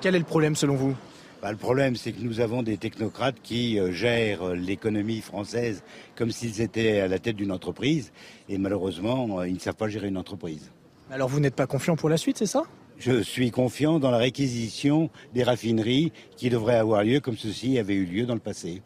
Quel 0.00 0.14
est 0.14 0.18
le 0.18 0.24
problème 0.24 0.54
selon 0.54 0.76
vous? 0.76 0.94
Bah, 1.42 1.50
le 1.50 1.56
problème, 1.56 1.96
c'est 1.96 2.12
que 2.12 2.20
nous 2.20 2.40
avons 2.40 2.62
des 2.62 2.76
technocrates 2.76 3.36
qui 3.42 3.78
euh, 3.78 3.92
gèrent 3.92 4.54
l'économie 4.54 5.22
française 5.22 5.82
comme 6.14 6.30
s'ils 6.30 6.60
étaient 6.60 7.00
à 7.00 7.08
la 7.08 7.18
tête 7.18 7.36
d'une 7.36 7.52
entreprise. 7.52 8.12
Et 8.48 8.58
malheureusement, 8.58 9.40
euh, 9.40 9.48
ils 9.48 9.54
ne 9.54 9.58
savent 9.58 9.74
pas 9.74 9.88
gérer 9.88 10.08
une 10.08 10.18
entreprise. 10.18 10.70
Alors 11.10 11.28
vous 11.28 11.40
n'êtes 11.40 11.56
pas 11.56 11.66
confiant 11.66 11.96
pour 11.96 12.10
la 12.10 12.18
suite, 12.18 12.36
c'est 12.36 12.46
ça? 12.46 12.64
Je 13.00 13.22
suis 13.22 13.50
confiant 13.50 13.98
dans 13.98 14.10
la 14.10 14.18
réquisition 14.18 15.08
des 15.32 15.42
raffineries 15.42 16.12
qui 16.36 16.50
devraient 16.50 16.76
avoir 16.76 17.02
lieu 17.02 17.18
comme 17.20 17.36
ceci 17.36 17.78
avait 17.78 17.94
eu 17.94 18.04
lieu 18.04 18.26
dans 18.26 18.34
le 18.34 18.40
passé. 18.40 18.82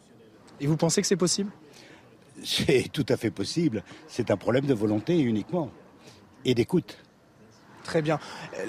Et 0.61 0.67
vous 0.67 0.77
pensez 0.77 1.01
que 1.01 1.07
c'est 1.07 1.17
possible? 1.17 1.51
C'est 2.41 2.89
tout 2.93 3.05
à 3.09 3.17
fait 3.17 3.29
possible. 3.29 3.83
C'est 4.07 4.31
un 4.31 4.37
problème 4.37 4.65
de 4.65 4.73
volonté 4.73 5.19
uniquement 5.19 5.69
et 6.45 6.53
d'écoute. 6.53 6.97
Très 7.83 8.01
bien. 8.01 8.19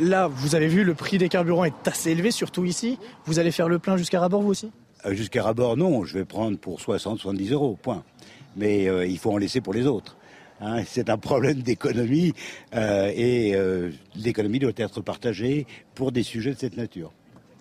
Là, 0.01 0.27
vous 0.27 0.57
avez 0.57 0.67
vu, 0.67 0.83
le 0.83 0.95
prix 0.95 1.17
des 1.17 1.29
carburants 1.29 1.65
est 1.65 1.87
assez 1.89 2.11
élevé, 2.11 2.33
surtout 2.33 2.65
ici. 2.65 2.99
Vous 3.25 3.39
allez 3.39 3.53
faire 3.53 3.69
le 3.69 3.79
plein 3.79 3.97
jusqu'à 3.97 4.19
Rabord, 4.19 4.43
vous 4.43 4.51
aussi? 4.51 4.73
Euh, 5.05 5.15
Jusqu'à 5.15 5.45
Rabord, 5.45 5.77
non. 5.77 6.05
Je 6.05 6.19
vais 6.19 6.25
prendre 6.25 6.59
pour 6.59 6.81
60-70 6.81 7.53
euros, 7.53 7.79
point. 7.81 8.03
Mais 8.57 8.89
euh, 8.89 9.07
il 9.07 9.19
faut 9.19 9.33
en 9.33 9.37
laisser 9.37 9.61
pour 9.61 9.73
les 9.75 9.87
autres. 9.87 10.17
Hein. 10.61 10.83
c'est 10.87 11.11
un 11.11 11.19
problème 11.19 11.63
d'économie 11.63 12.33
euh, 12.75 13.13
et 13.15 13.55
l'économie 14.15 14.59
doit 14.59 14.73
être 14.77 15.01
partagée 15.01 15.67
pour 15.95 16.13
des 16.13 16.23
sujets 16.23 16.55
de 16.55 16.59
cette 16.59 16.77
nature. 16.77 17.13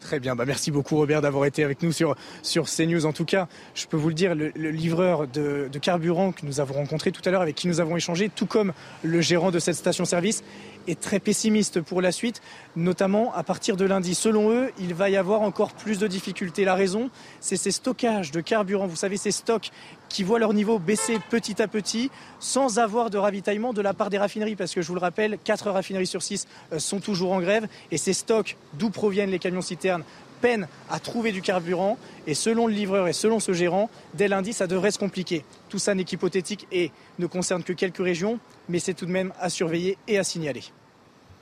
Très 0.06 0.20
bien, 0.20 0.36
bah 0.36 0.46
merci 0.46 0.70
beaucoup 0.70 0.98
Robert 0.98 1.22
d'avoir 1.22 1.46
été 1.46 1.64
avec 1.64 1.82
nous 1.82 1.92
sur, 1.92 2.16
sur 2.44 2.66
CNews. 2.66 3.08
En 3.08 3.12
tout 3.12 3.26
cas, 3.26 3.48
je 3.74 3.88
peux 3.88 3.98
vous 3.98 4.10
le 4.10 4.14
dire, 4.14 4.36
le, 4.36 4.52
livreur 4.56 5.28
de, 5.28 5.68
de, 5.72 5.80
carburant 5.80 6.32
que 6.32 6.46
nous 6.46 6.60
avons 6.60 6.76
rencontré 6.76 7.12
tout 7.12 7.24
à 7.26 7.32
l'heure, 7.32 7.42
avec 7.42 7.56
qui 7.56 7.68
nous 7.68 7.80
avons 7.80 7.98
échangé, 7.98 8.30
tout 8.30 8.46
comme 8.46 8.72
le 9.02 9.22
gérant 9.22 9.50
de 9.50 9.58
cette 9.58 9.74
station-service, 9.76 10.44
est 10.88 11.00
très 11.00 11.20
pessimiste 11.20 11.82
pour 11.82 12.02
la 12.02 12.12
suite, 12.12 12.42
notamment 12.76 13.34
à 13.34 13.44
partir 13.44 13.78
de 13.78 13.86
lundi. 13.86 14.16
Selon 14.16 14.52
eux, 14.52 14.72
il 14.80 14.94
va 14.94 15.10
y 15.10 15.18
avoir 15.18 15.42
encore 15.42 15.74
plus 15.74 16.00
de 16.00 16.08
difficultés. 16.08 16.66
La 16.66 16.76
raison, 16.76 17.10
c'est 17.40 17.58
ces 17.58 17.72
stockages 17.72 18.32
de 18.32 18.42
carburant. 18.42 18.88
Vous 18.88 18.96
savez, 18.96 19.18
ces 19.18 19.32
stocks 19.32 19.72
qui 20.10 20.24
voient 20.24 20.40
leur 20.40 20.54
niveau 20.54 20.80
baisser 20.80 21.20
petit 21.30 21.62
à 21.62 21.68
petit 21.68 22.10
sans 22.40 22.80
avoir 22.80 23.10
de 23.10 23.18
ravitaillement 23.18 23.74
de 23.74 23.82
la 23.82 23.94
part 23.94 24.10
des 24.10 24.18
raffineries. 24.18 24.56
Parce 24.56 24.74
que 24.74 24.82
je 24.82 24.88
vous 24.88 24.96
le 24.96 25.00
rappelle, 25.00 25.38
4 25.44 25.72
raffineries 25.72 26.08
sur 26.08 26.22
6 26.22 26.48
euh, 26.74 26.80
sont 26.80 27.00
toujours 27.00 27.34
en 27.34 27.42
grève. 27.42 27.68
Et 27.92 27.98
ces 27.98 28.14
stocks, 28.14 28.58
d'où 28.74 28.90
proviennent 28.90 29.32
les 29.32 29.40
camions 29.40 29.62
citernes, 29.62 30.04
peinent 30.46 30.68
à 30.92 31.00
trouver 31.00 31.32
du 31.32 31.42
carburant. 31.42 31.98
Et 32.28 32.36
selon 32.36 32.68
le 32.68 32.74
livreur 32.74 33.08
et 33.08 33.14
selon 33.14 33.40
ce 33.40 33.52
gérant, 33.52 33.90
dès 34.14 34.28
lundi, 34.28 34.54
ça 34.54 34.68
devrait 34.68 34.92
se 34.92 35.00
compliquer. 35.00 35.44
Tout 35.70 35.80
ça 35.80 35.96
n'est 35.96 36.04
qu'hypothétique 36.04 36.68
et 36.72 36.92
ne 37.18 37.26
concerne 37.26 37.64
que 37.64 37.74
quelques 37.74 38.04
régions, 38.04 38.40
mais 38.70 38.78
c'est 38.78 38.94
tout 38.94 39.08
de 39.08 39.12
même 39.12 39.34
à 39.40 39.50
surveiller 39.50 39.98
et 40.08 40.20
à 40.20 40.24
signaler. 40.24 40.64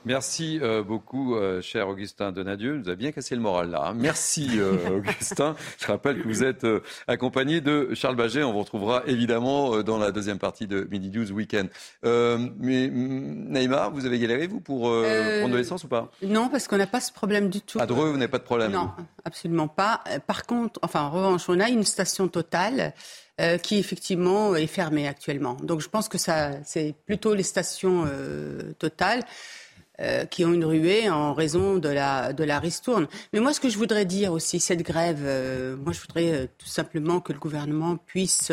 Merci 0.06 0.58
euh, 0.60 0.82
beaucoup, 0.82 1.34
euh, 1.34 1.62
cher 1.62 1.88
Augustin 1.88 2.30
Donadieu. 2.30 2.76
Nous 2.76 2.90
a 2.90 2.94
bien 2.94 3.10
cassé 3.10 3.34
le 3.34 3.40
moral 3.40 3.70
là. 3.70 3.86
Hein. 3.86 3.94
Merci, 3.96 4.50
euh, 4.58 4.76
Augustin. 4.98 5.56
Je 5.80 5.86
rappelle 5.86 6.22
que 6.22 6.28
vous 6.28 6.44
êtes 6.44 6.66
accompagné 7.06 7.62
de 7.62 7.94
Charles 7.94 8.16
Baget. 8.16 8.42
On 8.42 8.52
vous 8.52 8.58
retrouvera 8.58 9.02
évidemment 9.06 9.82
dans 9.82 9.96
la 9.96 10.12
deuxième 10.12 10.38
partie 10.38 10.66
de 10.66 10.86
Midi 10.90 11.10
News 11.10 11.32
Weekend. 11.32 11.70
mais 12.02 12.88
mm, 12.88 13.48
Naïma, 13.48 13.88
vous 13.88 14.04
avez 14.04 14.18
galéré, 14.18 14.46
vous, 14.46 14.60
pour 14.60 14.82
prendre 14.82 15.52
de 15.52 15.56
l'essence 15.56 15.84
ou 15.84 15.88
pas? 15.88 16.10
Non, 16.22 16.50
parce 16.50 16.68
qu'on 16.68 16.76
n'a 16.76 16.86
pas 16.86 17.00
ce 17.00 17.12
problème 17.12 17.48
du 17.48 17.62
tout. 17.62 17.80
À 17.80 17.86
Dreux, 17.86 18.10
vous 18.10 18.18
n'avez 18.18 18.30
pas 18.30 18.38
de 18.38 18.44
problème 18.44 18.72
Non, 18.72 18.90
absolument 19.24 19.68
pas. 19.68 20.02
Par 20.26 20.44
contre, 20.44 20.80
enfin, 20.82 21.02
en 21.02 21.10
revanche, 21.10 21.48
on 21.48 21.60
a 21.60 21.70
une 21.70 21.84
station 21.84 22.28
totale. 22.28 22.92
qui 23.62 23.78
effectivement 23.78 24.54
est 24.54 24.68
fermée 24.68 25.08
actuellement. 25.08 25.56
Donc 25.60 25.80
je 25.80 25.88
pense 25.88 26.08
que 26.08 26.18
ça, 26.18 26.50
c'est 26.64 26.94
plutôt 27.04 27.34
les 27.34 27.42
stations 27.42 28.04
totales. 28.78 29.24
Euh, 30.00 30.24
qui 30.24 30.44
ont 30.44 30.52
une 30.52 30.64
ruée 30.64 31.08
en 31.08 31.34
raison 31.34 31.76
de 31.76 31.88
la, 31.88 32.32
de 32.32 32.42
la 32.42 32.58
ristourne. 32.58 33.06
Mais 33.32 33.38
moi, 33.38 33.52
ce 33.54 33.60
que 33.60 33.68
je 33.68 33.78
voudrais 33.78 34.04
dire 34.04 34.32
aussi, 34.32 34.58
cette 34.58 34.82
grève, 34.82 35.20
euh, 35.22 35.76
moi, 35.76 35.92
je 35.92 36.00
voudrais 36.00 36.32
euh, 36.32 36.46
tout 36.58 36.66
simplement 36.66 37.20
que 37.20 37.32
le 37.32 37.38
gouvernement 37.38 37.96
puisse 37.96 38.50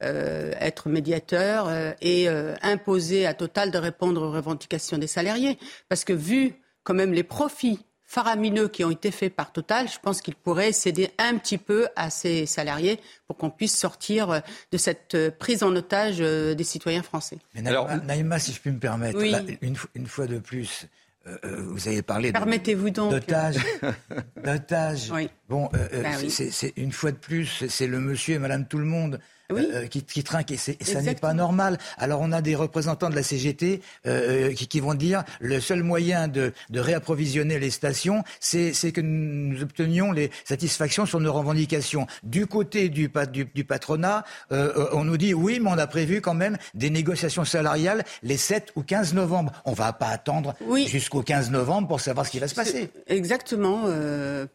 être 0.00 0.88
médiateur 0.88 1.70
et 2.00 2.26
imposer 2.60 3.24
à 3.24 3.34
Total 3.34 3.70
de 3.70 3.78
répondre 3.78 4.20
aux 4.22 4.32
revendications 4.32 4.98
des 4.98 5.06
salariés. 5.06 5.58
Parce 5.88 6.04
que 6.04 6.12
vu 6.12 6.54
quand 6.82 6.94
même 6.94 7.12
les 7.12 7.22
profits 7.22 7.78
faramineux 8.12 8.68
qui 8.68 8.84
ont 8.84 8.90
été 8.90 9.10
faits 9.10 9.34
par 9.34 9.52
Total, 9.52 9.88
je 9.88 9.98
pense 9.98 10.20
qu'il 10.20 10.34
pourrait 10.34 10.72
céder 10.72 11.10
un 11.16 11.38
petit 11.38 11.56
peu 11.56 11.88
à 11.96 12.10
ses 12.10 12.44
salariés 12.44 13.00
pour 13.26 13.38
qu'on 13.38 13.48
puisse 13.48 13.76
sortir 13.76 14.30
euh, 14.30 14.40
de 14.70 14.76
cette 14.76 15.14
euh, 15.14 15.30
prise 15.30 15.62
en 15.62 15.74
otage 15.74 16.18
euh, 16.20 16.54
des 16.54 16.64
citoyens 16.64 17.02
français. 17.02 17.38
Mais 17.54 17.62
Naïma, 17.62 18.38
si 18.38 18.52
je 18.52 18.60
puis 18.60 18.70
me 18.70 18.78
permettre, 18.78 19.18
une, 19.62 20.06
fois 20.06 20.26
de 20.26 20.38
plus, 20.38 20.86
vous 21.24 21.88
avez 21.88 22.02
parlé 22.02 22.32
Permettez-vous 22.32 22.90
donc. 22.90 23.12
d'otage. 23.12 23.56
Bon, 25.48 25.68
ben 25.72 26.28
c'est 26.28 26.72
une 26.76 26.92
fois 26.92 27.12
de 27.12 27.16
plus, 27.16 27.64
c'est 27.68 27.86
le 27.86 28.00
monsieur 28.00 28.34
et 28.34 28.38
madame 28.38 28.66
tout 28.66 28.78
le 28.78 28.84
monde 28.84 29.20
euh, 29.58 29.86
qui, 29.86 30.02
qui 30.02 30.22
trinquent. 30.22 30.52
Et, 30.52 30.56
ça 30.56 31.02
n'est 31.02 31.14
pas 31.14 31.34
normal. 31.34 31.78
Alors 31.98 32.20
on 32.20 32.32
a 32.32 32.42
des 32.42 32.54
représentants 32.54 33.10
de 33.10 33.14
la 33.14 33.22
CGT 33.22 33.80
euh, 34.06 34.50
euh, 34.50 34.52
qui, 34.52 34.66
qui, 34.66 34.80
vont 34.80 34.94
dire 34.94 35.24
le 35.40 35.60
seul 35.60 35.82
moyen 35.82 36.28
de, 36.28 36.52
de 36.70 36.80
réapprovisionner 36.80 37.58
les 37.58 37.70
stations, 37.70 38.24
c'est 38.40 38.72
que 38.92 39.00
nous 39.00 39.62
obtenions 39.62 40.12
les 40.12 40.30
satisfactions 40.44 41.06
sur 41.06 41.20
nos 41.20 41.32
revendications. 41.32 42.06
Du 42.22 42.46
côté 42.46 42.88
du, 42.88 43.10
du, 43.32 43.44
du 43.44 43.64
patronat, 43.64 44.24
euh, 44.50 44.88
on 44.92 45.04
nous 45.04 45.16
dit 45.16 45.34
oui, 45.34 45.60
mais 45.60 45.70
on 45.70 45.78
a 45.78 45.86
prévu 45.86 46.20
quand 46.20 46.34
même 46.34 46.56
des 46.74 46.90
négociations 46.90 47.44
salariales 47.44 48.04
les 48.22 48.36
7 48.36 48.72
ou 48.76 48.82
15 48.82 49.14
novembre. 49.14 49.52
On 49.64 49.72
va 49.72 49.92
pas 49.92 50.08
attendre 50.08 50.54
jusqu'au 50.86 51.22
15 51.22 51.50
novembre 51.50 51.88
pour 51.88 52.00
savoir 52.00 52.26
ce 52.26 52.30
qui 52.30 52.38
va 52.38 52.48
se 52.48 52.54
passer. 52.54 52.90
Exactement, 53.06 53.84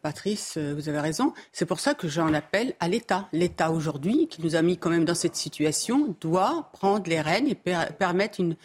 Patrice, 0.02 0.58
vous 0.58 0.88
avez 0.88 1.00
raison. 1.00 1.32
C'est 1.52 1.66
pour 1.66 1.80
ça 1.80 1.94
que 1.94 2.08
j'en 2.08 2.32
appelle 2.34 2.74
à 2.80 2.88
l'État. 2.88 3.28
L'État 3.32 3.70
aujourd'hui 3.70 4.28
qui 4.28 4.42
nous 4.42 4.56
a 4.56 4.62
mis 4.62 4.76
quand 4.88 4.94
même 4.94 5.04
dans 5.04 5.14
cette 5.14 5.36
situation, 5.36 6.16
doit 6.18 6.70
prendre 6.72 7.10
les 7.10 7.20
rênes 7.20 7.46
et 7.46 7.54
permettre 7.54 8.40
une, 8.40 8.56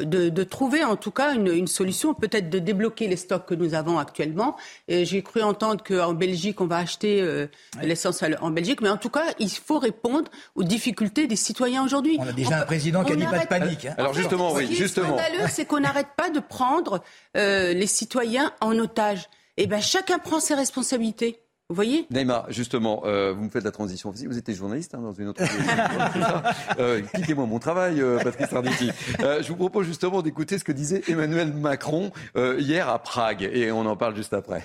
de, 0.00 0.44
trouver 0.44 0.84
en 0.84 0.94
tout 0.94 1.10
cas 1.10 1.34
une, 1.34 1.66
solution, 1.66 2.14
peut-être 2.14 2.50
de 2.50 2.60
débloquer 2.60 3.08
les 3.08 3.16
stocks 3.16 3.46
que 3.46 3.54
nous 3.54 3.74
avons 3.74 3.98
actuellement. 3.98 4.56
J'ai 4.88 5.22
cru 5.22 5.42
entendre 5.42 5.82
qu'en 5.82 6.14
Belgique, 6.14 6.60
on 6.60 6.66
va 6.66 6.76
acheter 6.76 7.20
euh, 7.20 7.48
l'essence 7.82 8.22
en 8.40 8.50
Belgique, 8.50 8.80
mais 8.80 8.90
en 8.90 8.96
tout 8.96 9.10
cas, 9.10 9.24
il 9.40 9.50
faut 9.50 9.80
répondre 9.80 10.30
aux 10.54 10.62
difficultés 10.62 11.26
des 11.26 11.36
citoyens 11.36 11.84
aujourd'hui. 11.84 12.16
On 12.20 12.28
a 12.28 12.32
déjà 12.32 12.60
un 12.60 12.64
président 12.64 13.02
qui 13.02 13.14
a 13.14 13.16
dit 13.16 13.24
pas 13.24 13.40
de 13.40 13.48
panique. 13.48 13.86
Hein. 13.86 13.94
Alors 13.98 14.14
justement, 14.14 14.52
oui, 14.52 14.72
justement. 14.72 15.18
Ce 15.18 15.30
qui 15.30 15.42
est 15.42 15.48
c'est 15.48 15.64
qu'on 15.64 15.80
n'arrête 15.80 16.14
pas 16.16 16.30
de 16.30 16.38
prendre 16.38 17.02
euh, 17.36 17.72
les 17.72 17.88
citoyens 17.88 18.52
en 18.60 18.78
otage. 18.78 19.28
Eh 19.56 19.66
bien, 19.66 19.80
chacun 19.80 20.18
prend 20.18 20.38
ses 20.38 20.54
responsabilités. 20.54 21.41
Vous 21.72 21.76
voyez 21.76 22.06
Neymar, 22.10 22.52
justement, 22.52 23.00
euh, 23.06 23.32
vous 23.32 23.44
me 23.44 23.48
faites 23.48 23.64
la 23.64 23.70
transition 23.70 24.10
Vous 24.10 24.36
étiez 24.36 24.52
journaliste 24.52 24.94
hein, 24.94 25.00
dans 25.00 25.14
une 25.14 25.28
autre. 25.28 25.42
euh, 26.78 27.00
moi 27.34 27.46
mon 27.46 27.58
travail, 27.58 27.98
euh, 28.02 28.18
Patrice 28.18 28.52
Arditi. 28.52 28.90
Euh, 29.20 29.42
je 29.42 29.48
vous 29.48 29.56
propose 29.56 29.86
justement 29.86 30.20
d'écouter 30.20 30.58
ce 30.58 30.64
que 30.64 30.72
disait 30.72 31.02
Emmanuel 31.08 31.50
Macron 31.50 32.12
hier 32.58 32.90
à 32.90 32.98
Prague, 32.98 33.48
et 33.50 33.72
on 33.72 33.86
en 33.86 33.96
parle 33.96 34.14
juste 34.14 34.34
après. 34.34 34.62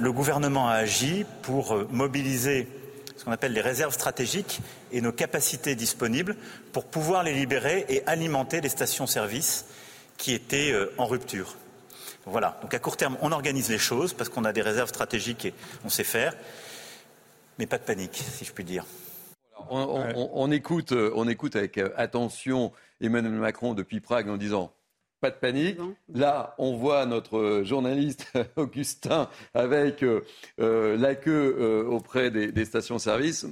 Le 0.00 0.12
gouvernement 0.12 0.68
a 0.68 0.74
agi 0.74 1.24
pour 1.42 1.76
mobiliser 1.90 2.68
ce 3.16 3.24
qu'on 3.24 3.32
appelle 3.32 3.52
les 3.52 3.60
réserves 3.60 3.92
stratégiques 3.92 4.60
et 4.92 5.00
nos 5.00 5.10
capacités 5.10 5.74
disponibles 5.74 6.36
pour 6.72 6.84
pouvoir 6.84 7.24
les 7.24 7.34
libérer 7.34 7.86
et 7.88 8.06
alimenter 8.06 8.60
les 8.60 8.68
stations-service 8.68 9.66
qui 10.16 10.32
étaient 10.32 10.72
en 10.96 11.06
rupture. 11.06 11.56
Voilà. 12.26 12.58
Donc 12.62 12.72
à 12.74 12.78
court 12.78 12.96
terme, 12.96 13.16
on 13.20 13.32
organise 13.32 13.68
les 13.70 13.78
choses 13.78 14.12
parce 14.12 14.28
qu'on 14.28 14.44
a 14.44 14.52
des 14.52 14.62
réserves 14.62 14.88
stratégiques 14.88 15.44
et 15.46 15.54
on 15.84 15.88
sait 15.88 16.04
faire. 16.04 16.34
Mais 17.58 17.66
pas 17.66 17.78
de 17.78 17.84
panique, 17.84 18.16
si 18.16 18.44
je 18.44 18.52
puis 18.52 18.64
dire. 18.64 18.84
On, 19.70 20.50
écoute, 20.50 20.92
euh, 20.92 21.12
on 21.14 21.28
écoute 21.28 21.56
avec 21.56 21.78
euh, 21.78 21.90
attention 21.96 22.72
Emmanuel 23.00 23.32
Macron 23.32 23.74
depuis 23.74 24.00
Prague 24.00 24.28
en 24.28 24.36
disant 24.36 24.72
pas 25.20 25.30
de 25.30 25.36
panique. 25.36 25.78
Là, 26.12 26.54
on 26.58 26.76
voit 26.76 27.06
notre 27.06 27.62
journaliste 27.64 28.32
Augustin 28.56 29.28
avec 29.54 30.02
euh, 30.02 30.22
la 30.58 31.14
queue 31.14 31.86
auprès 31.88 32.32
des, 32.32 32.50
des 32.50 32.64
stations-service. 32.64 33.46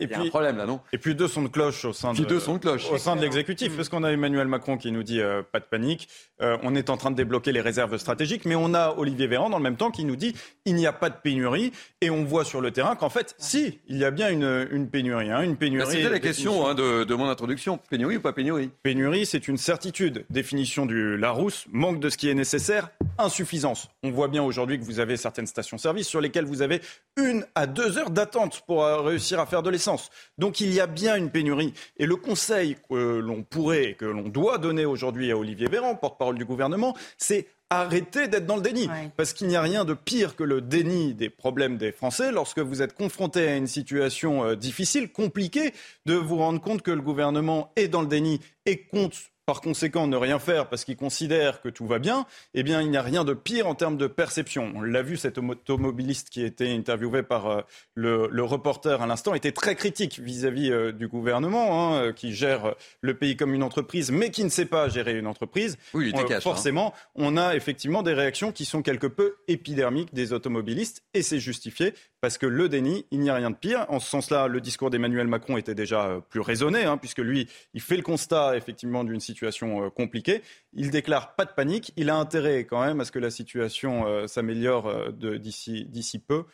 Et 0.00 0.06
puis, 0.06 0.20
un 0.20 0.28
problème 0.28 0.56
là, 0.56 0.66
non? 0.66 0.80
Et 0.92 0.98
puis 0.98 1.14
deux 1.14 1.28
sons 1.28 1.42
de 1.42 1.48
cloche 1.48 1.84
au 1.84 1.92
sein 1.92 2.12
de, 2.12 2.24
deux 2.24 2.40
sons 2.40 2.54
de 2.54 2.58
cloche. 2.58 2.90
Au 2.90 2.98
sein 2.98 3.16
de 3.16 3.20
l'exécutif, 3.20 3.76
parce 3.76 3.88
qu'on 3.88 4.02
a 4.02 4.10
Emmanuel 4.10 4.48
Macron 4.48 4.76
qui 4.78 4.90
nous 4.92 5.02
dit 5.02 5.20
euh, 5.20 5.42
pas 5.42 5.60
de 5.60 5.64
panique, 5.64 6.08
euh, 6.40 6.56
on 6.62 6.74
est 6.74 6.90
en 6.90 6.96
train 6.96 7.10
de 7.10 7.16
débloquer 7.16 7.52
les 7.52 7.60
réserves 7.60 7.96
stratégiques, 7.98 8.46
mais 8.46 8.54
on 8.54 8.74
a 8.74 8.94
Olivier 8.96 9.26
Véran 9.26 9.50
dans 9.50 9.58
le 9.58 9.62
même 9.62 9.76
temps 9.76 9.90
qui 9.90 10.04
nous 10.04 10.16
dit 10.16 10.34
il 10.64 10.74
n'y 10.74 10.86
a 10.86 10.92
pas 10.92 11.10
de 11.10 11.16
pénurie, 11.22 11.72
et 12.00 12.10
on 12.10 12.24
voit 12.24 12.44
sur 12.44 12.60
le 12.60 12.70
terrain 12.70 12.96
qu'en 12.96 13.10
fait, 13.10 13.34
si, 13.38 13.78
il 13.88 13.98
y 13.98 14.04
a 14.04 14.10
bien 14.10 14.30
une, 14.30 14.68
une 14.70 14.88
pénurie, 14.88 15.30
hein, 15.30 15.42
une 15.42 15.56
pénurie. 15.56 15.84
Bah, 15.84 15.90
c'était 15.90 16.08
la 16.08 16.18
question 16.18 16.66
hein, 16.66 16.74
de, 16.74 17.04
de, 17.04 17.14
mon 17.14 17.28
introduction, 17.28 17.78
pénurie 17.90 18.16
ou 18.16 18.20
pas 18.20 18.32
pénurie? 18.32 18.70
Pénurie, 18.82 19.26
c'est 19.26 19.48
une 19.48 19.58
certitude. 19.58 20.24
Définition 20.30 20.86
du 20.86 21.16
Larousse, 21.16 21.66
manque 21.70 22.00
de 22.00 22.08
ce 22.08 22.16
qui 22.16 22.28
est 22.28 22.34
nécessaire, 22.34 22.88
insuffisance. 23.18 23.88
On 24.02 24.10
voit 24.10 24.28
bien 24.28 24.42
aujourd'hui 24.42 24.78
que 24.78 24.84
vous 24.84 24.98
avez 24.98 25.16
certaines 25.16 25.46
stations-service 25.46 26.08
sur 26.08 26.20
lesquelles 26.20 26.46
vous 26.46 26.62
avez 26.62 26.80
une 27.16 27.44
à 27.54 27.66
deux 27.66 27.98
heures 27.98 28.10
d'attente 28.10 28.62
pour 28.66 28.84
euh, 28.84 29.02
réussir 29.02 29.38
à 29.40 29.46
faire 29.46 29.59
de 29.62 29.70
l'essence. 29.70 30.10
Donc 30.38 30.60
il 30.60 30.72
y 30.72 30.80
a 30.80 30.86
bien 30.86 31.16
une 31.16 31.30
pénurie. 31.30 31.74
Et 31.96 32.06
le 32.06 32.16
conseil 32.16 32.76
que 32.88 33.18
l'on 33.18 33.42
pourrait, 33.42 33.94
que 33.94 34.04
l'on 34.04 34.28
doit 34.28 34.58
donner 34.58 34.84
aujourd'hui 34.84 35.30
à 35.30 35.36
Olivier 35.36 35.68
Véran, 35.68 35.94
porte-parole 35.94 36.38
du 36.38 36.44
gouvernement, 36.44 36.96
c'est 37.16 37.48
arrêter 37.70 38.26
d'être 38.26 38.46
dans 38.46 38.56
le 38.56 38.62
déni. 38.62 38.88
Parce 39.16 39.32
qu'il 39.32 39.46
n'y 39.46 39.56
a 39.56 39.62
rien 39.62 39.84
de 39.84 39.94
pire 39.94 40.34
que 40.34 40.42
le 40.42 40.60
déni 40.60 41.14
des 41.14 41.30
problèmes 41.30 41.78
des 41.78 41.92
Français 41.92 42.32
lorsque 42.32 42.58
vous 42.58 42.82
êtes 42.82 42.94
confronté 42.94 43.48
à 43.48 43.56
une 43.56 43.68
situation 43.68 44.44
euh, 44.44 44.56
difficile, 44.56 45.10
compliquée, 45.12 45.72
de 46.04 46.14
vous 46.14 46.36
rendre 46.36 46.60
compte 46.60 46.82
que 46.82 46.90
le 46.90 47.00
gouvernement 47.00 47.72
est 47.76 47.88
dans 47.88 48.02
le 48.02 48.08
déni 48.08 48.40
et 48.66 48.82
compte 48.82 49.29
par 49.50 49.62
conséquent 49.62 50.06
ne 50.06 50.16
rien 50.16 50.38
faire 50.38 50.68
parce 50.68 50.84
qu'il 50.84 50.94
considère 50.94 51.60
que 51.60 51.68
tout 51.68 51.84
va 51.84 51.98
bien, 51.98 52.24
eh 52.54 52.62
bien, 52.62 52.82
il 52.82 52.88
n'y 52.88 52.96
a 52.96 53.02
rien 53.02 53.24
de 53.24 53.34
pire 53.34 53.66
en 53.66 53.74
termes 53.74 53.96
de 53.96 54.06
perception. 54.06 54.70
On 54.76 54.80
l'a 54.80 55.02
vu, 55.02 55.16
cet 55.16 55.38
automobiliste 55.38 56.30
qui 56.30 56.44
était 56.44 56.72
interviewé 56.72 57.24
par 57.24 57.48
euh, 57.48 57.62
le, 57.96 58.44
reporter 58.44 59.02
à 59.02 59.08
l'instant 59.08 59.34
était 59.34 59.50
très 59.50 59.74
critique 59.74 60.20
vis-à-vis 60.20 60.70
euh, 60.70 60.92
du 60.92 61.08
gouvernement, 61.08 61.96
hein, 61.96 61.96
euh, 61.96 62.12
qui 62.12 62.32
gère 62.32 62.76
le 63.00 63.14
pays 63.14 63.36
comme 63.36 63.52
une 63.52 63.64
entreprise, 63.64 64.12
mais 64.12 64.30
qui 64.30 64.44
ne 64.44 64.50
sait 64.50 64.66
pas 64.66 64.88
gérer 64.88 65.18
une 65.18 65.26
entreprise. 65.26 65.78
Oui, 65.94 66.12
il 66.14 66.32
hein. 66.32 66.40
forcément, 66.40 66.94
on 67.16 67.36
a 67.36 67.56
effectivement 67.56 68.04
des 68.04 68.14
réactions 68.14 68.52
qui 68.52 68.64
sont 68.64 68.82
quelque 68.82 69.08
peu 69.08 69.34
épidermiques 69.48 70.14
des 70.14 70.32
automobilistes, 70.32 71.02
et 71.12 71.22
c'est 71.22 71.40
justifié 71.40 71.92
parce 72.20 72.38
que 72.38 72.46
le 72.46 72.68
déni, 72.68 73.06
il 73.10 73.20
n'y 73.20 73.30
a 73.30 73.34
rien 73.34 73.50
de 73.50 73.56
pire. 73.56 73.86
En 73.88 73.98
ce 73.98 74.08
sens-là, 74.08 74.46
le 74.46 74.60
discours 74.60 74.90
d'Emmanuel 74.90 75.26
Macron 75.26 75.56
était 75.56 75.74
déjà 75.74 76.20
plus 76.28 76.40
raisonné, 76.40 76.84
hein, 76.84 76.98
puisque 76.98 77.18
lui, 77.18 77.48
il 77.74 77.80
fait 77.80 77.96
le 77.96 78.02
constat 78.02 78.56
effectivement 78.56 79.04
d'une 79.04 79.20
situation 79.20 79.84
euh, 79.84 79.90
compliquée. 79.90 80.42
Il 80.72 80.90
déclare 80.90 81.34
pas 81.34 81.44
de 81.44 81.52
panique. 81.52 81.92
Il 81.96 82.10
a 82.10 82.16
intérêt 82.16 82.64
quand 82.64 82.84
même 82.84 83.00
à 83.00 83.04
ce 83.04 83.12
que 83.12 83.18
la 83.18 83.30
situation 83.30 84.06
euh, 84.06 84.26
s'améliore 84.26 84.86
euh, 84.86 85.10
d'ici 85.38 86.18
peu. 86.18 86.44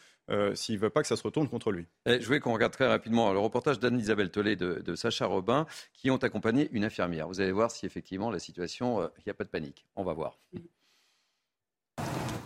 s'il 0.55 0.76
ne 0.76 0.81
veut 0.81 0.90
pas 0.90 1.02
que 1.02 1.09
ça 1.09 1.16
se 1.16 1.22
retourne 1.22 1.48
contre 1.48 1.70
lui. 1.72 1.87
je 2.07 2.24
voulais 2.24 2.40
qu'on 2.40 2.52
regarde 2.52 2.72
très 2.72 2.87
rapidement 2.87 3.33
le 3.33 3.38
reportage 3.38 3.79
d'Anne-Isabelle 3.79 4.31
Tollet 4.31 4.57
de, 4.57 4.83
de, 4.85 4.94
Sacha 4.94 5.26
Robin 5.26 5.66
qui 5.92 6.11
ont 6.11 6.16
accompagné 6.16 6.68
une 6.72 6.85
infirmière. 6.85 7.29
Vous 7.29 7.40
allez 7.40 7.52
voir 7.52 7.70
si 7.70 7.87
effectivement 7.87 8.31
la 8.31 8.40
situation, 8.40 9.02
il 9.18 9.22
n'y 9.26 9.31
a 9.31 9.35
pas 9.35 9.44
de 9.44 9.50
panique. 9.50 9.87
On 9.94 10.05
va 10.05 10.14
voir. 10.14 10.38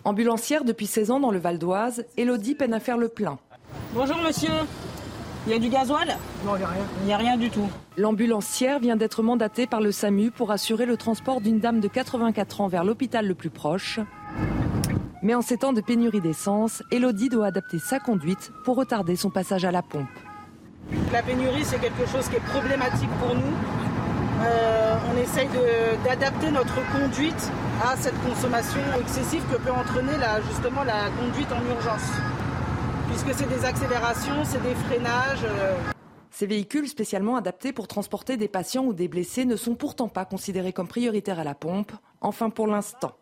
Ambulancière 0.05 0.65
depuis 0.65 0.87
16 0.87 1.11
ans 1.11 1.21
dans 1.21 1.31
le 1.31 1.39
Val 1.39 1.59
d'Oise, 1.59 2.07
Elodie 2.17 2.55
peine 2.55 2.73
à 2.73 2.81
faire 2.81 2.97
le 2.97 3.09
plein. 3.09 3.39
Bonjour 3.93 4.17
monsieur, 4.17 4.49
il 5.47 5.53
y 5.53 5.55
a 5.55 5.59
du 5.59 5.69
gasoil? 5.69 6.17
Non, 6.47 6.57
il 6.57 6.61
n'y 6.61 6.65
a 6.65 6.69
rien. 6.69 6.83
Il 7.01 7.07
n'y 7.07 7.13
a 7.13 7.17
rien 7.19 7.37
du 7.37 7.51
tout. 7.51 7.69
L'ambulancière 7.99 8.79
vient 8.79 8.97
d'être 8.97 9.23
mandatée 9.23 9.67
par 9.67 9.83
le 9.83 9.93
SAMU 9.93 10.31
pour 10.31 10.53
assurer 10.53 10.87
le 10.87 10.97
transport 10.97 11.43
d'une 11.43 11.61
dame 11.61 11.81
de 11.81 11.89
84 11.89 12.63
ans 12.63 12.69
vers 12.69 12.85
l'hôpital 12.85 13.27
le 13.27 13.35
plus 13.35 13.51
proche. 13.51 14.01
Mais 15.23 15.35
en 15.35 15.43
ces 15.43 15.59
temps 15.59 15.75
de 15.75 15.83
pénurie 15.83 16.23
d'essence, 16.23 16.83
Elodie 16.91 17.29
doit 17.29 17.49
adapter 17.49 17.79
sa 17.79 18.01
conduite 18.01 18.53
pour 18.65 18.77
retarder 18.77 19.17
son 19.17 19.29
passage 19.29 19.67
à 19.67 19.71
la 19.71 19.83
pompe. 19.83 20.09
La 21.13 21.23
pénurie, 21.23 21.65
c'est 21.65 21.79
quelque 21.79 22.07
chose 22.07 22.27
qui 22.31 22.37
est 22.37 22.47
problématique 22.47 23.11
pour 23.21 23.35
nous. 23.35 23.53
Euh, 24.42 24.96
on 25.12 25.16
essaye 25.18 25.48
d'adapter 26.05 26.50
notre 26.50 26.76
conduite 26.92 27.50
à 27.85 27.96
cette 27.96 28.18
consommation 28.22 28.81
excessive 29.00 29.42
que 29.50 29.57
peut 29.57 29.72
entraîner 29.72 30.12
justement 30.48 30.85
la 30.85 31.11
conduite 31.20 31.48
en 31.53 31.62
urgence 31.74 32.11
puisque 33.11 33.38
c'est 33.38 33.48
des 33.48 33.64
accélérations, 33.64 34.44
c'est 34.44 34.62
des 34.62 34.74
freinages. 34.74 35.44
Euh. 35.44 35.76
Ces 36.31 36.46
véhicules 36.46 36.88
spécialement 36.88 37.37
adaptés 37.37 37.72
pour 37.72 37.88
transporter 37.88 38.37
des 38.37 38.48
patients 38.48 38.85
ou 38.85 38.94
des 38.94 39.09
blessés 39.09 39.44
ne 39.44 39.57
sont 39.57 39.74
pourtant 39.74 40.09
pas 40.09 40.24
considérés 40.24 40.72
comme 40.72 40.88
prioritaires 40.88 41.38
à 41.38 41.44
la 41.44 41.55
pompe, 41.55 41.92
enfin 42.20 42.50
pour 42.50 42.66
l'instant. 42.66 43.12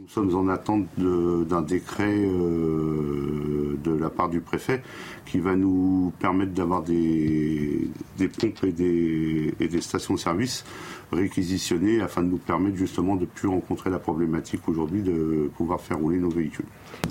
Nous 0.00 0.06
sommes 0.06 0.34
en 0.36 0.48
attente 0.48 0.86
d'un 0.96 1.62
décret 1.62 2.14
euh, 2.14 3.76
de 3.82 3.90
la 3.90 4.10
part 4.10 4.28
du 4.28 4.40
préfet 4.40 4.80
qui 5.26 5.40
va 5.40 5.56
nous 5.56 6.12
permettre 6.20 6.52
d'avoir 6.52 6.82
des, 6.82 7.90
pompes 8.38 8.62
et 8.62 8.70
des, 8.70 9.54
et 9.58 9.66
des 9.66 9.80
stations-service 9.80 10.64
réquisitionnées 11.10 12.00
afin 12.00 12.22
de 12.22 12.28
nous 12.28 12.38
permettre 12.38 12.76
justement 12.76 13.16
de 13.16 13.26
plus 13.26 13.48
rencontrer 13.48 13.90
la 13.90 13.98
problématique 13.98 14.68
aujourd'hui 14.68 15.02
de 15.02 15.50
pouvoir 15.56 15.80
faire 15.80 15.98
rouler 15.98 16.18
nos 16.18 16.30
véhicules. 16.30 16.66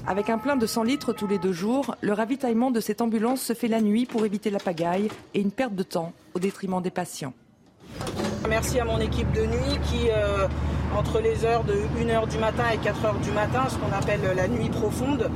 Avec 0.05 0.29
un 0.29 0.37
plein 0.37 0.55
de 0.55 0.65
100 0.65 0.83
litres 0.83 1.11
tous 1.11 1.27
les 1.27 1.39
deux 1.39 1.53
jours, 1.53 1.95
le 1.99 2.13
ravitaillement 2.13 2.71
de 2.71 2.79
cette 2.79 3.01
ambulance 3.01 3.41
se 3.41 3.53
fait 3.53 3.67
la 3.67 3.81
nuit 3.81 4.05
pour 4.05 4.25
éviter 4.25 4.49
la 4.49 4.59
pagaille 4.59 5.09
et 5.33 5.41
une 5.41 5.51
perte 5.51 5.75
de 5.75 5.83
temps 5.83 6.13
au 6.35 6.39
détriment 6.39 6.81
des 6.81 6.91
patients. 6.91 7.33
Merci 8.49 8.79
à 8.79 8.85
mon 8.85 8.99
équipe 8.99 9.31
de 9.33 9.45
nuit 9.45 9.79
qui, 9.89 10.09
euh, 10.09 10.47
entre 10.97 11.19
les 11.19 11.45
heures 11.45 11.63
de 11.63 11.73
1h 11.99 12.27
du 12.27 12.37
matin 12.37 12.63
et 12.73 12.77
4h 12.77 13.19
du 13.21 13.31
matin, 13.31 13.65
ce 13.69 13.75
qu'on 13.75 13.91
appelle 13.91 14.21
la 14.35 14.47
nuit 14.47 14.69
profonde, 14.69 15.29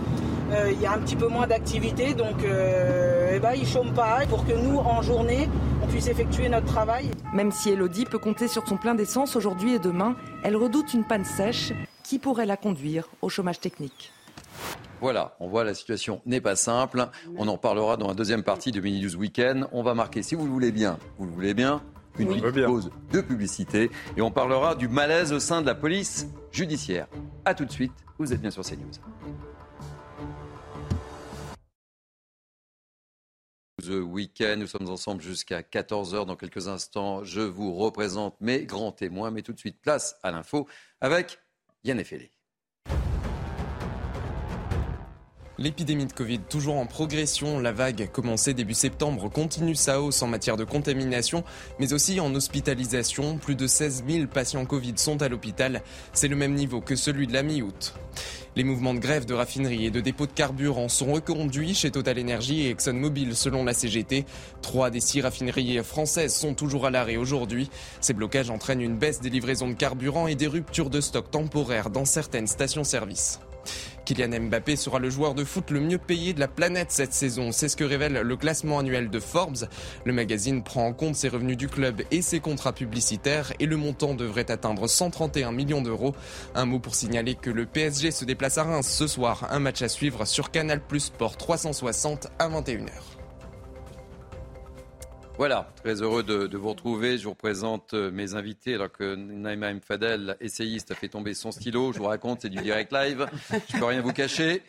euh, 0.52 0.72
il 0.72 0.82
y 0.82 0.86
a 0.86 0.92
un 0.92 0.98
petit 0.98 1.16
peu 1.16 1.28
moins 1.28 1.48
d'activité, 1.48 2.14
donc 2.14 2.44
euh, 2.44 3.32
eh 3.34 3.40
ben, 3.40 3.54
ils 3.54 3.62
ne 3.62 3.68
chôment 3.68 3.94
pas 3.94 4.20
pour 4.28 4.46
que 4.46 4.52
nous, 4.52 4.78
en 4.78 5.02
journée, 5.02 5.48
on 5.82 5.88
puisse 5.88 6.08
effectuer 6.08 6.50
notre 6.50 6.66
travail. 6.66 7.10
Même 7.34 7.52
si 7.52 7.70
Elodie 7.70 8.06
peut 8.06 8.18
compter 8.18 8.50
sur 8.50 8.68
son 8.68 8.76
plein 8.76 8.94
d'essence 8.94 9.36
aujourd'hui 9.36 9.76
et 9.76 9.80
demain, 9.80 10.16
elle 10.44 10.58
redoute 10.58 10.94
une 10.94 11.06
panne 11.06 11.24
sèche 11.24 11.72
qui 12.04 12.20
pourrait 12.20 12.46
la 12.46 12.58
conduire 12.58 13.08
au 13.22 13.30
chômage 13.30 13.62
technique. 13.62 14.12
Voilà, 15.00 15.36
on 15.40 15.48
voit 15.48 15.64
la 15.64 15.74
situation 15.74 16.22
n'est 16.26 16.42
pas 16.42 16.56
simple. 16.56 17.08
On 17.38 17.48
en 17.48 17.58
parlera 17.58 17.98
dans 17.98 18.10
la 18.10 18.14
deuxième 18.14 18.44
partie 18.44 18.72
de 18.72 18.82
Mini 18.82 19.02
News 19.02 19.16
Weekend. 19.16 19.68
On 19.72 19.84
va 19.84 19.94
marquer, 19.94 20.22
si 20.22 20.36
vous 20.36 20.46
le 20.46 20.52
voulez 20.52 20.72
bien, 20.72 21.00
vous 21.18 21.26
le 21.26 21.32
voulez 21.32 21.54
bien, 21.54 21.82
une 22.20 22.42
petite 22.42 22.66
pause 22.66 22.92
de 23.12 23.22
publicité 23.22 23.90
et 24.18 24.22
on 24.22 24.32
parlera 24.32 24.76
du 24.76 24.88
malaise 24.88 25.34
au 25.34 25.40
sein 25.40 25.62
de 25.62 25.68
la 25.68 25.76
police 25.76 26.28
judiciaire. 26.52 27.08
A 27.46 27.54
tout 27.54 27.66
de 27.66 27.72
suite, 27.72 27.94
vous 28.18 28.34
êtes 28.34 28.42
bien 28.42 28.52
sur 28.52 28.64
CNews. 28.64 28.92
The 33.82 34.00
Weekend, 34.04 34.60
nous 34.60 34.68
sommes 34.68 34.90
ensemble 34.90 35.22
jusqu'à 35.22 35.62
14h 35.62 36.26
dans 36.26 36.36
quelques 36.36 36.68
instants. 36.68 37.24
Je 37.24 37.42
vous 37.42 37.74
représente 37.74 38.40
mes 38.40 38.66
grands 38.66 38.92
témoins, 38.92 39.32
mais 39.32 39.42
tout 39.42 39.54
de 39.54 39.60
suite 39.60 39.82
place 39.82 40.18
à 40.22 40.32
l'info 40.32 40.68
avec 41.00 41.40
Yann 41.84 42.00
Effelé. 42.00 42.32
L'épidémie 45.62 46.08
de 46.08 46.12
Covid 46.12 46.40
toujours 46.50 46.78
en 46.78 46.88
progression. 46.88 47.60
La 47.60 47.72
vague 47.72 48.10
commencée 48.12 48.56
début 48.56 48.74
septembre 48.74 49.30
continue 49.30 49.76
sa 49.76 50.02
hausse 50.02 50.24
en 50.24 50.28
matière 50.28 50.58
de 50.58 50.64
contamination, 50.64 51.44
mais 51.78 51.94
aussi 51.94 52.20
en 52.20 52.34
hospitalisation. 52.34 53.38
Plus 53.38 53.54
de 53.54 53.68
16 53.68 54.06
000 54.10 54.26
patients 54.26 54.66
Covid 54.66 54.94
sont 54.96 55.22
à 55.22 55.30
l'hôpital. 55.30 55.84
C'est 56.14 56.30
le 56.30 56.36
même 56.36 56.56
niveau 56.56 56.82
que 56.82 56.96
celui 56.96 57.28
de 57.28 57.34
la 57.34 57.44
mi-août. 57.44 57.94
Les 58.56 58.64
mouvements 58.64 58.96
de 58.96 59.00
grève 59.00 59.26
de 59.26 59.36
raffinerie 59.36 59.86
et 59.86 59.92
de 59.92 60.00
dépôts 60.00 60.26
de 60.26 60.32
carburant 60.32 60.90
sont 60.90 61.14
reconduits 61.14 61.76
chez 61.76 61.92
Total 61.92 62.20
Energy 62.20 62.62
et 62.62 62.72
ExxonMobil 62.72 63.36
selon 63.36 63.64
la 63.64 63.76
CGT. 63.76 64.26
Trois 64.64 64.90
des 64.90 65.00
six 65.00 65.22
raffineries 65.22 65.84
françaises 65.84 66.34
sont 66.34 66.56
toujours 66.56 66.88
à 66.88 66.90
l'arrêt 66.90 67.18
aujourd'hui. 67.18 67.70
Ces 68.00 68.14
blocages 68.14 68.50
entraînent 68.50 68.82
une 68.82 68.98
baisse 68.98 69.22
des 69.22 69.30
livraisons 69.30 69.70
de 69.70 69.76
carburant 69.76 70.26
et 70.26 70.34
des 70.34 70.48
ruptures 70.48 70.90
de 70.90 71.02
stock 71.02 71.30
temporaires 71.30 71.92
dans 71.92 72.06
certaines 72.06 72.48
stations-service. 72.48 73.40
Kylian 74.06 74.40
Mbappé 74.48 74.76
sera 74.76 75.00
le 75.00 75.10
joueur 75.10 75.36
de 75.36 75.44
foot 75.44 75.72
le 75.72 75.80
mieux 75.80 75.98
payé 75.98 76.34
de 76.34 76.40
la 76.40 76.48
planète 76.48 76.92
cette 76.92 77.14
saison. 77.14 77.52
C'est 77.52 77.70
ce 77.70 77.78
que 77.78 77.84
révèle 77.84 78.14
le 78.14 78.36
classement 78.36 78.80
annuel 78.80 79.10
de 79.10 79.20
Forbes. 79.20 79.68
Le 80.06 80.14
magazine 80.14 80.64
prend 80.64 80.88
en 80.88 80.94
compte 80.94 81.16
ses 81.16 81.30
revenus 81.30 81.58
du 81.58 81.68
club 81.68 82.02
et 82.12 82.22
ses 82.22 82.40
contrats 82.40 82.74
publicitaires 82.74 83.54
et 83.60 83.66
le 83.66 83.78
montant 83.78 84.14
devrait 84.14 84.52
atteindre 84.52 84.88
131 84.88 85.52
millions 85.52 85.82
d'euros. 85.82 86.16
Un 86.56 86.66
mot 86.66 86.80
pour 86.80 86.96
signaler 86.96 87.36
que 87.36 87.50
le 87.50 87.66
PSG 87.66 88.12
se 88.12 88.26
déplace 88.26 88.58
à 88.58 88.64
Reims 88.64 88.88
ce 88.88 89.08
soir. 89.08 89.48
Un 89.52 89.60
match 89.60 89.82
à 89.82 89.90
suivre 89.90 90.26
sur 90.26 90.52
Canal 90.52 90.82
Plus 90.82 91.02
Sport 91.02 91.38
360 91.38 92.28
à 92.40 92.50
21h. 92.50 93.11
Voilà, 95.42 95.74
très 95.78 96.04
heureux 96.04 96.22
de, 96.22 96.56
vous 96.56 96.70
retrouver. 96.70 97.18
Je 97.18 97.24
vous 97.24 97.32
représente 97.32 97.96
euh, 97.96 98.12
mes 98.12 98.36
invités 98.36 98.76
alors 98.76 98.92
que 98.92 99.16
Naïma 99.16 99.72
essayiste, 100.40 100.92
a 100.92 100.94
fait 100.94 101.08
tomber 101.08 101.34
son 101.34 101.52
stylo. 101.52 101.92
Je 101.94 101.98
vous 101.98 102.06
raconte, 102.06 102.42
c'est 102.44 102.50
du 102.50 102.62
direct 102.62 102.94
live. 102.94 103.26
Je 103.50 103.56
ne 103.56 103.80
peux 103.80 103.86
rien 103.88 104.02
vous 104.02 104.14
cacher. 104.14 104.62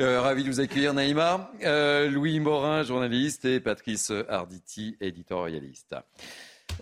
Euh, 0.00 0.20
ravi 0.20 0.44
de 0.44 0.48
vous 0.48 0.60
accueillir, 0.60 0.94
Naïma. 0.94 1.50
Euh, 1.64 2.08
Louis 2.08 2.38
Morin, 2.38 2.84
journaliste, 2.84 3.46
et 3.46 3.58
Patrice 3.58 4.12
Arditi, 4.28 4.96
éditorialiste. 5.00 5.96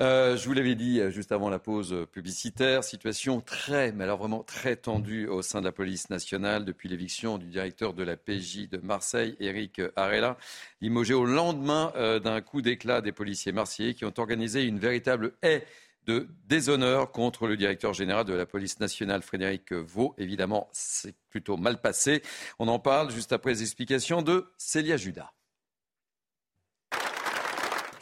Euh, 0.00 0.36
je 0.36 0.46
vous 0.46 0.54
l'avais 0.54 0.74
dit 0.74 1.00
euh, 1.00 1.10
juste 1.10 1.30
avant 1.32 1.50
la 1.50 1.58
pause 1.58 2.06
publicitaire, 2.10 2.84
situation 2.84 3.40
très, 3.40 3.92
mais 3.92 4.04
alors 4.04 4.18
vraiment 4.18 4.42
très 4.42 4.76
tendue 4.76 5.26
au 5.26 5.42
sein 5.42 5.60
de 5.60 5.66
la 5.66 5.72
police 5.72 6.08
nationale 6.08 6.64
depuis 6.64 6.88
l'éviction 6.88 7.36
du 7.36 7.46
directeur 7.46 7.92
de 7.92 8.02
la 8.02 8.16
PJ 8.16 8.68
de 8.70 8.78
Marseille, 8.78 9.36
Eric 9.40 9.80
Arella, 9.96 10.38
limogé 10.80 11.12
au 11.12 11.26
lendemain 11.26 11.92
euh, 11.96 12.18
d'un 12.18 12.40
coup 12.40 12.62
d'éclat 12.62 13.00
des 13.02 13.12
policiers 13.12 13.52
marseillais 13.52 13.94
qui 13.94 14.04
ont 14.04 14.14
organisé 14.16 14.64
une 14.64 14.78
véritable 14.78 15.32
haie 15.42 15.66
de 16.06 16.28
déshonneur 16.46 17.12
contre 17.12 17.46
le 17.46 17.56
directeur 17.56 17.92
général 17.92 18.24
de 18.24 18.32
la 18.32 18.46
police 18.46 18.80
nationale, 18.80 19.22
Frédéric 19.22 19.72
Vaux. 19.72 20.14
Évidemment, 20.16 20.68
c'est 20.72 21.14
plutôt 21.28 21.58
mal 21.58 21.80
passé. 21.80 22.22
On 22.58 22.68
en 22.68 22.78
parle 22.78 23.10
juste 23.10 23.32
après 23.32 23.50
les 23.50 23.62
explications 23.62 24.22
de 24.22 24.46
Célia 24.56 24.96
Judas. 24.96 25.30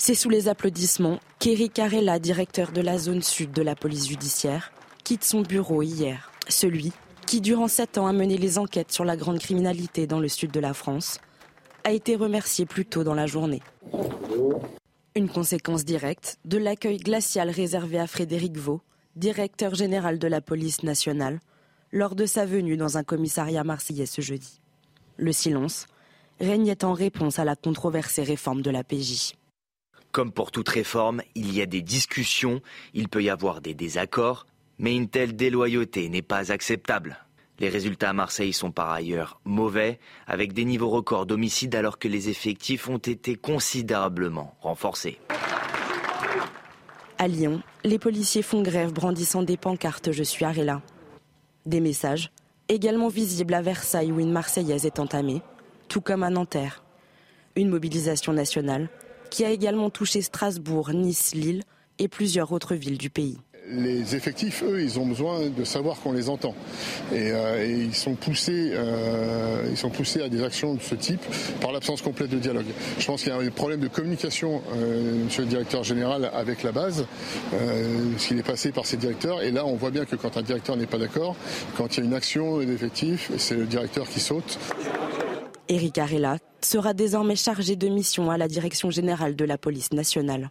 C'est 0.01 0.15
sous 0.15 0.31
les 0.31 0.47
applaudissements 0.47 1.19
qu'Eric 1.41 1.75
Carella, 1.75 2.21
directeur 2.21 2.71
de 2.71 2.81
la 2.81 2.99
zone 2.99 3.21
sud 3.21 3.51
de 3.51 3.63
la 3.63 3.75
police 3.75 4.09
judiciaire, 4.09 4.73
quitte 5.03 5.25
son 5.25 5.43
bureau 5.43 5.83
hier. 5.83 6.31
Celui 6.49 6.93
qui, 7.27 7.41
durant 7.41 7.67
sept 7.67 7.99
ans, 7.99 8.07
a 8.07 8.13
mené 8.13 8.39
les 8.39 8.59
enquêtes 8.59 8.93
sur 8.93 9.05
la 9.05 9.17
grande 9.17 9.41
criminalité 9.41 10.07
dans 10.07 10.21
le 10.21 10.29
sud 10.29 10.53
de 10.53 10.61
la 10.61 10.73
France, 10.73 11.19
a 11.83 11.91
été 11.91 12.15
remercié 12.15 12.65
plus 12.65 12.87
tôt 12.87 13.03
dans 13.03 13.15
la 13.15 13.27
journée. 13.27 13.61
Une 15.17 15.29
conséquence 15.29 15.85
directe 15.85 16.39
de 16.45 16.59
l'accueil 16.59 16.99
glacial 16.99 17.51
réservé 17.51 17.99
à 17.99 18.07
Frédéric 18.07 18.57
Vaux, 18.57 18.81
directeur 19.17 19.75
général 19.75 20.21
de 20.21 20.29
la 20.29 20.41
police 20.41 20.85
nationale, 20.85 21.41
lors 21.91 22.15
de 22.15 22.25
sa 22.25 22.47
venue 22.47 22.77
dans 22.77 22.99
un 22.99 23.03
commissariat 23.03 23.65
marseillais 23.65 24.07
ce 24.07 24.21
jeudi. 24.21 24.61
Le 25.17 25.33
silence 25.33 25.87
régnait 26.41 26.85
en 26.85 26.93
réponse 26.93 27.41
à 27.41 27.45
la 27.45 27.57
controversée 27.57 28.23
réforme 28.23 28.63
de 28.63 28.71
la 28.71 28.85
PJ. 28.85 29.33
Comme 30.13 30.33
pour 30.33 30.51
toute 30.51 30.69
réforme, 30.69 31.23
il 31.35 31.55
y 31.55 31.61
a 31.61 31.67
des 31.67 31.83
discussions, 31.83 32.61
il 32.95 33.09
peut 33.09 33.23
y 33.23 33.31
avoir 33.31 33.61
des 33.61 33.75
désaccords, 33.75 34.47
mais 34.79 34.97
une 34.97 35.09
telle 35.09 35.37
déloyauté 35.37 36.09
n'est 36.09 36.23
pas 36.23 36.51
acceptable. 36.51 37.19
Les 37.61 37.69
résultats 37.69 38.11
à 38.11 38.13
Marseille 38.13 38.53
sont 38.53 38.71
par 38.71 38.91
ailleurs 38.91 39.41
mauvais, 39.45 39.99
avec 40.27 40.53
des 40.53 40.65
niveaux 40.65 40.89
records 40.89 41.27
d'homicides 41.27 41.75
alors 41.75 41.99
que 41.99 42.09
les 42.09 42.29
effectifs 42.29 42.89
ont 42.89 42.99
été 42.99 43.35
considérablement 43.35 44.57
renforcés. 44.61 45.19
À 47.19 47.27
Lyon, 47.27 47.61
les 47.83 47.99
policiers 47.99 48.43
font 48.43 48.63
grève 48.63 48.93
brandissant 48.93 49.43
des 49.43 49.57
pancartes 49.57 50.13
Je 50.13 50.23
suis 50.23 50.45
Arella. 50.45 50.83
Des 51.67 51.81
messages, 51.81 52.31
également 52.69 53.09
visibles 53.09 53.55
à 53.55 53.61
Versailles 53.61 54.13
où 54.13 54.21
une 54.21 54.31
Marseillaise 54.31 54.87
est 54.87 55.01
entamée, 55.01 55.43
tout 55.89 56.01
comme 56.01 56.23
à 56.23 56.31
Nanterre. 56.31 56.85
Une 57.57 57.71
mobilisation 57.71 58.33
nationale 58.33 58.89
qui 59.31 59.45
a 59.45 59.51
également 59.51 59.91
touché 59.91 60.23
Strasbourg, 60.23 60.91
Nice, 60.93 61.35
Lille 61.35 61.63
et 61.99 62.09
plusieurs 62.09 62.53
autres 62.53 62.75
villes 62.75 62.99
du 62.99 63.11
pays 63.11 63.39
les 63.71 64.15
effectifs, 64.15 64.63
eux, 64.63 64.81
ils 64.81 64.99
ont 64.99 65.07
besoin 65.07 65.49
de 65.49 65.65
savoir 65.65 66.01
qu'on 66.01 66.13
les 66.13 66.29
entend. 66.29 66.55
Et, 67.13 67.31
euh, 67.33 67.87
ils, 67.87 67.95
sont 67.95 68.15
poussés, 68.15 68.71
euh, 68.73 69.67
ils 69.71 69.77
sont 69.77 69.91
poussés 69.91 70.23
à 70.23 70.29
des 70.29 70.43
actions 70.43 70.75
de 70.75 70.81
ce 70.81 70.95
type 70.95 71.21
par 71.61 71.73
l'absence 71.73 72.03
complète 72.03 72.31
de 72.31 72.39
dialogue. 72.39 72.67
Je 72.99 73.07
pense 73.07 73.23
qu'il 73.23 73.33
y 73.33 73.35
a 73.35 73.39
un 73.39 73.51
problème 73.51 73.81
de 73.81 73.89
communication, 73.89 74.63
euh, 74.75 75.25
monsieur 75.25 75.43
le 75.43 75.49
directeur 75.49 75.85
général, 75.85 76.31
avec 76.33 76.63
la 76.63 76.73
base, 76.73 77.07
s'il 78.17 78.39
est 78.39 78.43
passé 78.43 78.73
par 78.73 78.87
ses 78.87 78.97
directeurs. 78.97 79.43
Et 79.43 79.51
là, 79.51 79.65
on 79.65 79.77
voit 79.77 79.91
bien 79.91 80.05
que 80.05 80.17
quand 80.17 80.37
un 80.37 80.43
directeur 80.43 80.77
n'est 80.77 80.87
pas 80.87 80.99
d'accord, 80.99 81.37
quand 81.77 81.97
il 81.97 82.01
y 82.01 82.03
a 82.03 82.07
une 82.07 82.15
action 82.15 82.59
d'effectifs, 82.59 83.31
c'est 83.37 83.57
le 83.57 83.67
directeur 83.67 84.09
qui 84.09 84.21
saute. 84.21 84.59
Eric 85.71 85.99
Arella 85.99 86.39
sera 86.63 86.95
désormais 86.95 87.37
chargé 87.37 87.77
de 87.77 87.89
mission 87.89 88.31
à 88.31 88.39
la 88.39 88.49
direction 88.49 88.91
générale 88.91 89.37
de 89.37 89.45
la 89.45 89.59
police 89.59 89.93
nationale. 89.93 90.51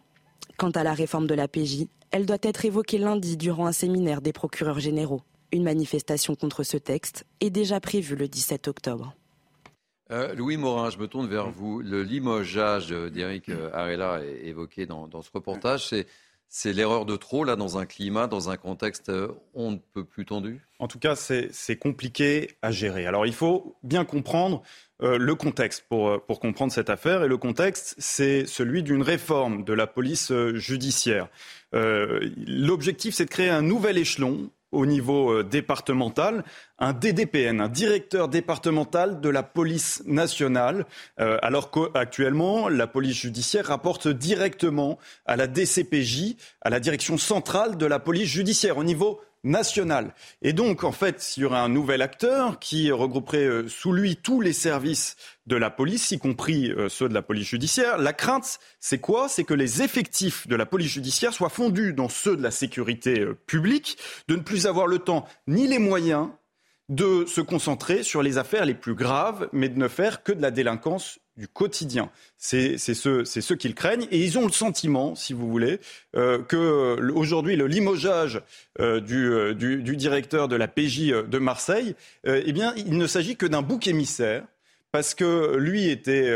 Quant 0.58 0.70
à 0.70 0.84
la 0.84 0.94
réforme 0.94 1.26
de 1.26 1.34
la 1.34 1.48
PJ, 1.48 1.88
elle 2.12 2.28
doit 2.28 2.38
être 2.44 2.66
évoquée 2.66 3.00
lundi 3.00 3.36
durant 3.36 3.66
un 3.66 3.72
séminaire 3.72 4.22
des 4.22 4.32
procureurs 4.32 4.80
généraux. 4.80 5.24
Une 5.52 5.64
manifestation 5.64 6.36
contre 6.36 6.62
ce 6.62 6.78
texte 6.78 7.26
est 7.40 7.50
déjà 7.50 7.80
prévue 7.80 8.16
le 8.16 8.28
17 8.28 8.68
octobre. 8.68 9.16
Euh, 10.12 10.36
Louis 10.36 10.58
Morin, 10.58 10.92
je 10.92 11.00
me 11.00 11.08
tourne 11.08 11.28
vers 11.28 11.50
vous. 11.50 11.82
Le 11.82 12.04
limogeage 12.04 12.90
d'Eric 12.90 13.50
Arella 13.74 14.22
évoqué 14.44 14.86
dans, 14.86 15.08
dans 15.08 15.24
ce 15.24 15.32
reportage, 15.34 15.88
c'est 15.88 16.06
c'est 16.50 16.74
l'erreur 16.74 17.06
de 17.06 17.18
trop, 17.18 17.44
là, 17.44 17.56
dans 17.56 17.78
un 17.78 17.86
climat, 17.86 18.28
dans 18.28 18.50
un 18.50 18.58
contexte 18.58 19.10
euh, 19.10 19.34
on 19.54 19.72
ne 19.72 19.78
peut 19.78 20.06
plus 20.06 20.26
tendu? 20.26 20.66
En 20.80 20.88
tout 20.88 21.00
cas, 21.00 21.16
c'est 21.16 21.78
compliqué 21.78 22.58
à 22.62 22.72
gérer. 22.72 23.06
Alors, 23.06 23.26
il 23.26 23.34
faut 23.34 23.78
bien 23.84 24.06
comprendre 24.06 24.62
euh, 25.04 25.18
le 25.18 25.36
contexte 25.36 25.86
pour, 25.88 26.10
euh, 26.10 26.18
pour, 26.18 26.40
comprendre 26.40 26.72
cette 26.72 26.90
affaire. 26.90 27.24
Et 27.24 27.28
le 27.28 27.38
contexte, 27.38 27.96
c'est 27.98 28.46
celui 28.46 28.84
d'une 28.84 29.02
réforme 29.02 29.64
de 29.64 29.74
la 29.74 29.88
police 29.88 30.32
judiciaire. 30.56 31.28
L'objectif, 31.74 33.14
c'est 33.14 33.26
de 33.26 33.30
créer 33.30 33.50
un 33.50 33.62
nouvel 33.62 33.98
échelon 33.98 34.50
au 34.72 34.86
niveau 34.86 35.32
euh, 35.32 35.44
départemental, 35.44 36.44
un 36.80 36.94
DDPN, 36.94 37.62
un 37.62 37.70
directeur 37.70 38.28
départemental 38.28 39.22
de 39.22 39.30
la 39.30 39.44
police 39.44 40.04
nationale, 40.06 40.86
euh, 41.20 41.38
alors 41.42 41.72
qu'actuellement, 41.72 42.68
la 42.68 42.88
police 42.88 43.18
judiciaire 43.18 43.68
rapporte 43.68 44.08
directement 44.08 44.98
à 45.26 45.36
la 45.36 45.48
DCPJ, 45.48 46.36
à 46.62 46.70
la 46.70 46.80
direction 46.80 47.18
centrale 47.18 47.78
de 47.78 47.86
la 47.86 48.00
police 48.00 48.30
judiciaire, 48.30 48.78
au 48.78 48.84
niveau 48.84 49.22
national. 49.48 50.14
Et 50.42 50.54
donc, 50.54 50.84
en 50.84 50.92
fait, 50.92 51.34
il 51.36 51.42
y 51.42 51.46
aurait 51.46 51.58
un 51.58 51.70
nouvel 51.70 52.02
acteur 52.02 52.60
qui 52.60 52.92
regrouperait 52.92 53.46
euh, 53.46 53.68
sous 53.68 53.94
lui 53.94 54.18
tous 54.18 54.42
les 54.42 54.54
services 54.54 55.16
de 55.46 55.56
la 55.56 55.70
police, 55.70 56.12
y 56.12 56.20
compris 56.20 56.72
euh, 56.72 56.90
ceux 56.90 57.10
de 57.10 57.14
la 57.14 57.22
police 57.22 57.48
judiciaire. 57.48 57.98
La 57.98 58.14
crainte, 58.14 58.60
c'est 58.80 59.00
quoi? 59.00 59.30
C'est 59.30 59.44
que 59.44 59.54
les 59.54 59.82
effectifs 59.82 60.48
de 60.48 60.56
la 60.56 60.66
police 60.66 60.92
judiciaire 60.92 61.34
soient 61.34 61.50
fondus 61.50 61.94
dans 61.94 62.10
ceux 62.10 62.38
de 62.38 62.44
la 62.44 62.52
sécurité 62.52 63.22
euh, 63.22 63.34
publique, 63.48 63.98
de 64.28 64.36
ne 64.36 64.42
plus 64.42 64.68
avoir 64.68 64.88
le 64.88 65.00
temps 65.00 65.26
ni 65.48 65.68
les 65.68 65.80
moyens 65.80 66.30
de 66.90 67.26
se 67.26 67.42
concentrer 67.42 68.04
sur 68.04 68.22
les 68.24 68.38
affaires 68.38 68.66
les 68.66 68.74
plus 68.74 68.96
graves, 68.96 69.50
mais 69.52 69.68
de 69.68 69.78
ne 69.78 69.88
faire 69.88 70.24
que 70.24 70.32
de 70.32 70.42
la 70.42 70.52
délinquance 70.52 71.20
du 71.38 71.48
quotidien. 71.48 72.10
C'est 72.38 72.78
ceux, 72.78 73.26
ceux 73.26 73.56
qu'ils 73.56 73.76
craignent 73.76 74.08
et 74.12 74.24
ils 74.24 74.38
ont 74.38 74.46
le 74.46 74.52
sentiment, 74.52 75.16
si 75.16 75.34
vous 75.34 75.48
voulez, 75.48 75.80
euh, 76.16 76.42
que 76.42 77.12
aujourd'hui 77.12 77.56
le 77.56 77.68
limogeage 77.68 78.42
euh, 78.80 79.00
du, 79.00 79.56
du, 79.56 79.84
du, 79.84 79.96
directeur 79.96 80.48
de 80.48 80.56
la 80.56 80.68
PJ 80.68 81.10
de 81.28 81.38
Marseille, 81.38 81.96
euh, 82.26 82.42
eh 82.46 82.54
bien, 82.54 82.74
il 82.76 82.98
ne 82.98 83.08
s'agit 83.08 83.36
que 83.36 83.46
d'un 83.46 83.62
bouc 83.62 83.88
émissaire 83.88 84.44
parce 84.92 85.14
que 85.14 85.58
lui 85.58 85.90
était 85.90 86.34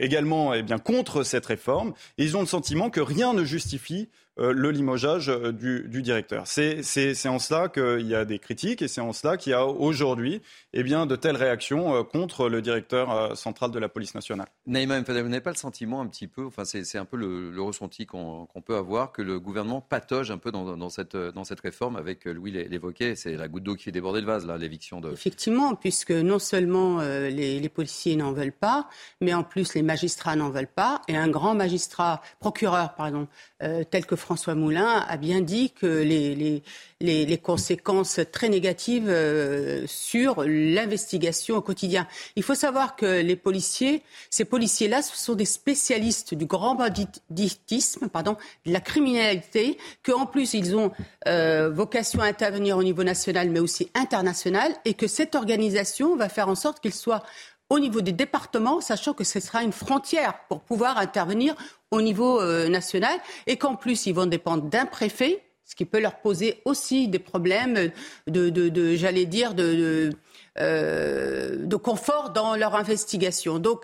également 0.00 0.52
eh 0.52 0.62
bien, 0.62 0.78
contre 0.78 1.24
cette 1.24 1.46
réforme. 1.46 1.94
Et 2.18 2.24
ils 2.24 2.36
ont 2.36 2.40
le 2.40 2.46
sentiment 2.46 2.90
que 2.90 3.00
rien 3.00 3.32
ne 3.32 3.44
justifie 3.44 4.08
le 4.36 4.70
limogeage 4.70 5.28
du, 5.28 6.02
directeur. 6.02 6.46
C'est 6.46 7.28
en 7.28 7.38
cela 7.38 7.68
qu'il 7.68 8.06
y 8.06 8.14
a 8.14 8.24
des 8.24 8.38
critiques 8.38 8.82
et 8.82 8.88
c'est 8.88 9.00
en 9.00 9.12
cela 9.12 9.36
qu'il 9.36 9.50
y 9.50 9.54
a 9.54 9.64
aujourd'hui 9.64 10.42
eh 10.72 10.82
bien, 10.82 11.06
de 11.06 11.16
telles 11.16 11.36
réactions 11.36 12.02
contre 12.04 12.48
le 12.48 12.60
directeur 12.60 13.36
central 13.36 13.70
de 13.70 13.78
la 13.78 13.88
police 13.88 14.14
nationale. 14.14 14.48
Naïma 14.66 15.00
vous 15.00 15.12
n'avez 15.12 15.40
pas 15.40 15.50
le 15.50 15.56
sentiment 15.56 16.00
un 16.00 16.06
petit 16.06 16.26
peu, 16.26 16.44
enfin 16.46 16.64
c'est 16.64 16.98
un 16.98 17.04
peu 17.04 17.16
le, 17.16 17.62
ressenti 17.62 18.06
qu'on 18.06 18.46
peut 18.64 18.76
avoir, 18.76 19.12
que 19.12 19.22
le 19.22 19.40
gouvernement 19.40 19.80
patauge 19.80 20.30
un 20.30 20.38
peu 20.38 20.50
dans, 20.52 20.88
cette, 20.90 21.16
dans 21.16 21.44
cette 21.44 21.60
réforme 21.60 21.96
avec, 21.96 22.24
Louis 22.24 22.50
l'évoquait, 22.50 23.16
c'est 23.16 23.36
la 23.36 23.48
goutte 23.48 23.62
d'eau 23.62 23.74
qui 23.74 23.84
fait 23.84 23.92
déborder 23.92 24.20
le 24.20 24.26
vase, 24.26 24.46
l'éviction 24.46 25.00
de... 25.00 25.12
Effectivement, 25.12 25.74
puisque 25.74 26.10
non 26.10 26.38
seulement 26.38 27.00
les, 27.00 27.60
les 27.60 27.68
policiers 27.68 28.16
n'en 28.16 28.32
veulent 28.32 28.52
pas, 28.52 28.88
mais 29.20 29.34
en 29.34 29.44
plus 29.44 29.74
les 29.74 29.82
magistrats 29.82 30.36
n'en 30.36 30.50
veulent 30.50 30.66
pas, 30.66 31.02
et 31.08 31.16
un 31.16 31.28
grand 31.28 31.54
magistrat, 31.54 32.20
procureur, 32.40 32.94
pardon, 32.94 33.28
euh, 33.62 33.82
tel 33.84 34.04
que 34.04 34.14
François 34.24 34.54
Moulin, 34.54 35.04
a 35.06 35.16
bien 35.18 35.42
dit 35.42 35.70
que 35.70 35.86
les, 35.86 36.34
les, 36.34 37.26
les, 37.26 37.38
conséquences 37.38 38.20
très 38.32 38.48
négatives 38.48 39.08
euh, 39.08 39.84
sur 39.86 40.42
l'investigation 40.46 41.56
au 41.56 41.60
quotidien. 41.60 42.08
Il 42.34 42.42
faut 42.42 42.54
savoir 42.54 42.96
que 42.96 43.20
les 43.20 43.36
policiers, 43.36 44.02
ces 44.30 44.46
policiers-là, 44.46 45.02
ce 45.02 45.14
sont 45.14 45.34
des 45.34 45.44
spécialistes 45.44 46.32
du 46.32 46.46
grand 46.46 46.74
banditisme, 46.74 48.08
pardon, 48.08 48.38
de 48.64 48.72
la 48.72 48.80
criminalité, 48.80 49.76
qu'en 50.02 50.24
plus 50.24 50.54
ils 50.54 50.74
ont 50.74 50.90
euh, 51.28 51.68
vocation 51.70 52.20
à 52.20 52.24
intervenir 52.24 52.78
au 52.78 52.82
niveau 52.82 53.04
national, 53.04 53.50
mais 53.50 53.60
aussi 53.60 53.90
international, 53.94 54.72
et 54.86 54.94
que 54.94 55.06
cette 55.06 55.34
organisation 55.34 56.16
va 56.16 56.30
faire 56.30 56.48
en 56.48 56.54
sorte 56.54 56.80
qu'ils 56.80 56.94
soient 56.94 57.22
au 57.70 57.78
niveau 57.78 58.00
des 58.00 58.12
départements, 58.12 58.80
sachant 58.80 59.14
que 59.14 59.24
ce 59.24 59.40
sera 59.40 59.62
une 59.62 59.72
frontière 59.72 60.34
pour 60.48 60.60
pouvoir 60.60 60.98
intervenir 60.98 61.54
au 61.94 62.02
niveau 62.02 62.40
euh, 62.40 62.68
national 62.68 63.18
et 63.46 63.56
qu'en 63.56 63.76
plus, 63.76 64.06
ils 64.06 64.14
vont 64.14 64.26
dépendre 64.26 64.64
d'un 64.64 64.86
préfet, 64.86 65.42
ce 65.64 65.74
qui 65.74 65.84
peut 65.84 66.00
leur 66.00 66.20
poser 66.20 66.60
aussi 66.64 67.08
des 67.08 67.18
problèmes 67.18 67.90
de, 68.26 68.50
de, 68.50 68.94
j'allais 68.96 69.24
dire, 69.24 69.54
de, 69.54 70.10
euh, 70.58 71.56
de, 71.56 71.76
confort 71.76 72.30
dans 72.30 72.56
leur 72.56 72.74
investigation. 72.74 73.58
Donc, 73.58 73.80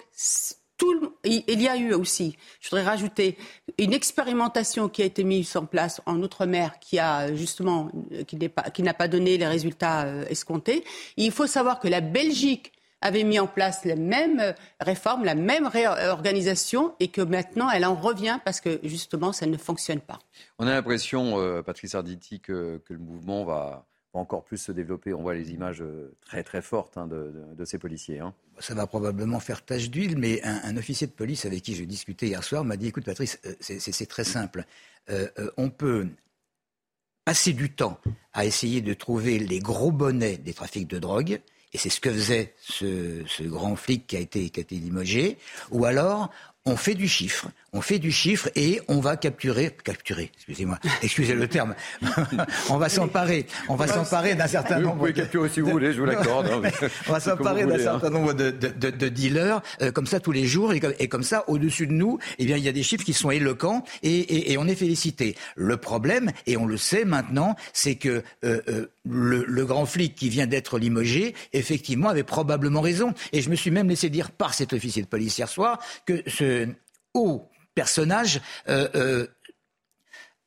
tout, 0.76 1.14
il 1.24 1.60
y 1.60 1.68
a 1.68 1.76
eu 1.76 1.92
aussi, 1.92 2.36
je 2.60 2.70
voudrais 2.70 2.84
rajouter, 2.84 3.36
une 3.78 3.92
expérimentation 3.92 4.88
qui 4.88 5.02
a 5.02 5.04
été 5.04 5.24
mise 5.24 5.56
en 5.56 5.66
place 5.66 6.00
en 6.06 6.20
Outre-mer 6.22 6.78
qui 6.80 6.98
a 6.98 7.34
justement, 7.34 7.90
qui 8.26 8.36
n'a 8.36 8.48
pas, 8.48 8.94
pas, 8.94 9.08
donné 9.08 9.36
les 9.36 9.46
résultats 9.46 10.06
euh, 10.06 10.24
escomptés. 10.28 10.84
il 11.16 11.32
faut 11.32 11.46
savoir 11.46 11.80
que 11.80 11.88
la 11.88 12.00
Belgique 12.00 12.72
avait 13.00 13.24
mis 13.24 13.38
en 13.38 13.46
place 13.46 13.84
la 13.84 13.96
même 13.96 14.54
réforme, 14.80 15.24
la 15.24 15.34
même 15.34 15.66
réorganisation 15.66 16.94
et 17.00 17.08
que 17.08 17.20
maintenant 17.20 17.70
elle 17.70 17.84
en 17.84 17.94
revient 17.94 18.38
parce 18.44 18.60
que 18.60 18.80
justement 18.82 19.32
ça 19.32 19.46
ne 19.46 19.56
fonctionne 19.56 20.00
pas. 20.00 20.18
On 20.58 20.66
a 20.66 20.72
l'impression, 20.72 21.38
euh, 21.38 21.62
Patrice 21.62 21.94
Arditi, 21.94 22.40
que, 22.40 22.82
le 22.88 22.98
mouvement 22.98 23.44
va, 23.44 23.86
encore 24.12 24.44
plus 24.44 24.58
se 24.58 24.72
développer. 24.72 25.14
On 25.14 25.22
voit 25.22 25.34
les 25.34 25.52
images 25.52 25.82
euh, 25.82 26.16
très 26.20 26.42
très 26.42 26.62
fortes 26.62 26.98
hein, 26.98 27.06
de, 27.06 27.64
ces 27.64 27.78
policiers. 27.78 28.18
Hein. 28.18 28.34
Ça 28.58 28.74
va 28.74 28.86
probablement 28.86 29.40
faire 29.40 29.64
tache 29.64 29.90
d'huile, 29.90 30.18
mais 30.18 30.42
un, 30.42 30.76
officier 30.76 31.06
de 31.06 31.12
police 31.12 31.46
avec 31.46 31.62
qui 31.62 31.74
je 31.74 31.84
discutais 31.84 32.26
hier 32.26 32.42
soir 32.44 32.64
m'a 32.64 32.76
dit, 32.76 32.88
écoute 32.88 33.04
Patrice, 33.04 33.38
euh, 33.46 33.54
c'est 33.60 34.08
très 34.08 34.24
simple. 34.24 34.64
on 35.56 35.70
peut 35.70 36.08
passer 37.24 37.52
du 37.52 37.70
temps 37.70 37.98
à 38.32 38.44
essayer 38.44 38.80
de 38.80 38.94
trouver 38.94 39.38
les 39.38 39.58
gros 39.58 39.92
bonnets 39.92 40.36
des 40.36 40.54
trafics 40.54 40.88
de 40.88 40.98
drogue 40.98 41.40
et 41.72 41.78
c'est 41.78 41.90
ce 41.90 42.00
que 42.00 42.10
faisait 42.10 42.54
ce, 42.60 43.42
grand 43.42 43.76
flic 43.76 44.06
qui 44.06 44.16
a 44.16 44.20
été, 44.20 44.50
qui 44.50 44.60
a 44.60 44.62
été 44.62 44.76
limogé, 44.76 45.38
ou 45.70 45.84
alors 45.84 46.30
on 46.70 46.76
fait 46.76 46.94
du 46.94 47.08
chiffre, 47.08 47.48
on 47.72 47.80
fait 47.80 47.98
du 47.98 48.12
chiffre 48.12 48.48
et 48.54 48.80
on 48.86 49.00
va 49.00 49.16
capturer, 49.16 49.76
capturer, 49.82 50.30
excusez-moi, 50.36 50.78
excusez 51.02 51.34
le 51.34 51.48
terme, 51.48 51.74
on 52.70 52.78
va 52.78 52.88
s'emparer, 52.88 53.46
on 53.68 53.74
va 53.74 53.88
s'emparer 53.88 54.36
d'un 54.36 54.46
certain 54.46 54.78
nombre. 54.78 54.94
Vous 54.94 55.00
pouvez 55.00 55.12
capturer 55.12 55.48
si 55.48 55.60
vous 55.60 55.70
voulez, 55.70 55.92
je 55.92 56.00
vous 56.00 56.06
l'accorde. 56.06 56.46
Hein, 56.46 56.70
on 57.08 57.12
va 57.12 57.20
s'emparer 57.20 57.66
d'un 57.66 57.78
certain 57.78 58.06
hein. 58.06 58.10
nombre 58.10 58.34
de, 58.34 58.50
de, 58.50 58.90
de, 58.90 59.08
dealers 59.08 59.62
euh, 59.82 59.90
comme 59.90 60.06
ça 60.06 60.20
tous 60.20 60.32
les 60.32 60.46
jours 60.46 60.72
et 60.72 60.80
comme, 60.80 60.94
et 60.98 61.08
comme 61.08 61.24
ça 61.24 61.44
au-dessus 61.48 61.88
de 61.88 61.92
nous, 61.92 62.18
eh 62.38 62.46
bien 62.46 62.56
il 62.56 62.62
y 62.62 62.68
a 62.68 62.72
des 62.72 62.84
chiffres 62.84 63.04
qui 63.04 63.14
sont 63.14 63.32
éloquents 63.32 63.84
et, 64.02 64.10
et, 64.10 64.52
et 64.52 64.58
on 64.58 64.66
est 64.68 64.76
félicité. 64.76 65.34
Le 65.56 65.76
problème, 65.76 66.30
et 66.46 66.56
on 66.56 66.66
le 66.66 66.76
sait 66.76 67.04
maintenant, 67.04 67.56
c'est 67.72 67.96
que 67.96 68.22
euh, 68.44 68.60
euh, 68.68 68.86
le, 69.04 69.44
le, 69.44 69.64
grand 69.64 69.86
flic 69.86 70.14
qui 70.14 70.28
vient 70.28 70.46
d'être 70.46 70.78
limogé, 70.78 71.34
effectivement, 71.52 72.08
avait 72.08 72.22
probablement 72.22 72.80
raison. 72.80 73.12
Et 73.32 73.40
je 73.40 73.50
me 73.50 73.56
suis 73.56 73.70
même 73.70 73.88
laissé 73.88 74.08
dire 74.08 74.30
par 74.30 74.54
cet 74.54 74.72
officier 74.72 75.02
de 75.02 75.06
police 75.08 75.38
hier 75.38 75.48
soir 75.48 75.78
que 76.06 76.22
ce 76.26 76.59
haut 77.14 77.48
personnage 77.74 78.40
euh, 78.68 78.88
euh, 78.94 79.26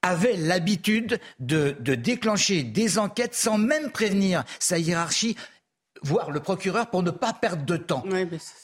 avait 0.01 0.35
l'habitude 0.35 1.19
de, 1.39 1.71
déclencher 1.79 2.63
des 2.63 2.99
enquêtes 2.99 3.35
sans 3.35 3.57
même 3.57 3.91
prévenir 3.91 4.43
sa 4.59 4.77
hiérarchie 4.77 5.37
voire 6.03 6.31
le 6.31 6.41
procureur 6.41 6.89
pour 6.89 7.01
ne 7.01 7.11
pas 7.11 7.31
perdre 7.31 7.65
de 7.65 7.77
temps. 7.77 8.03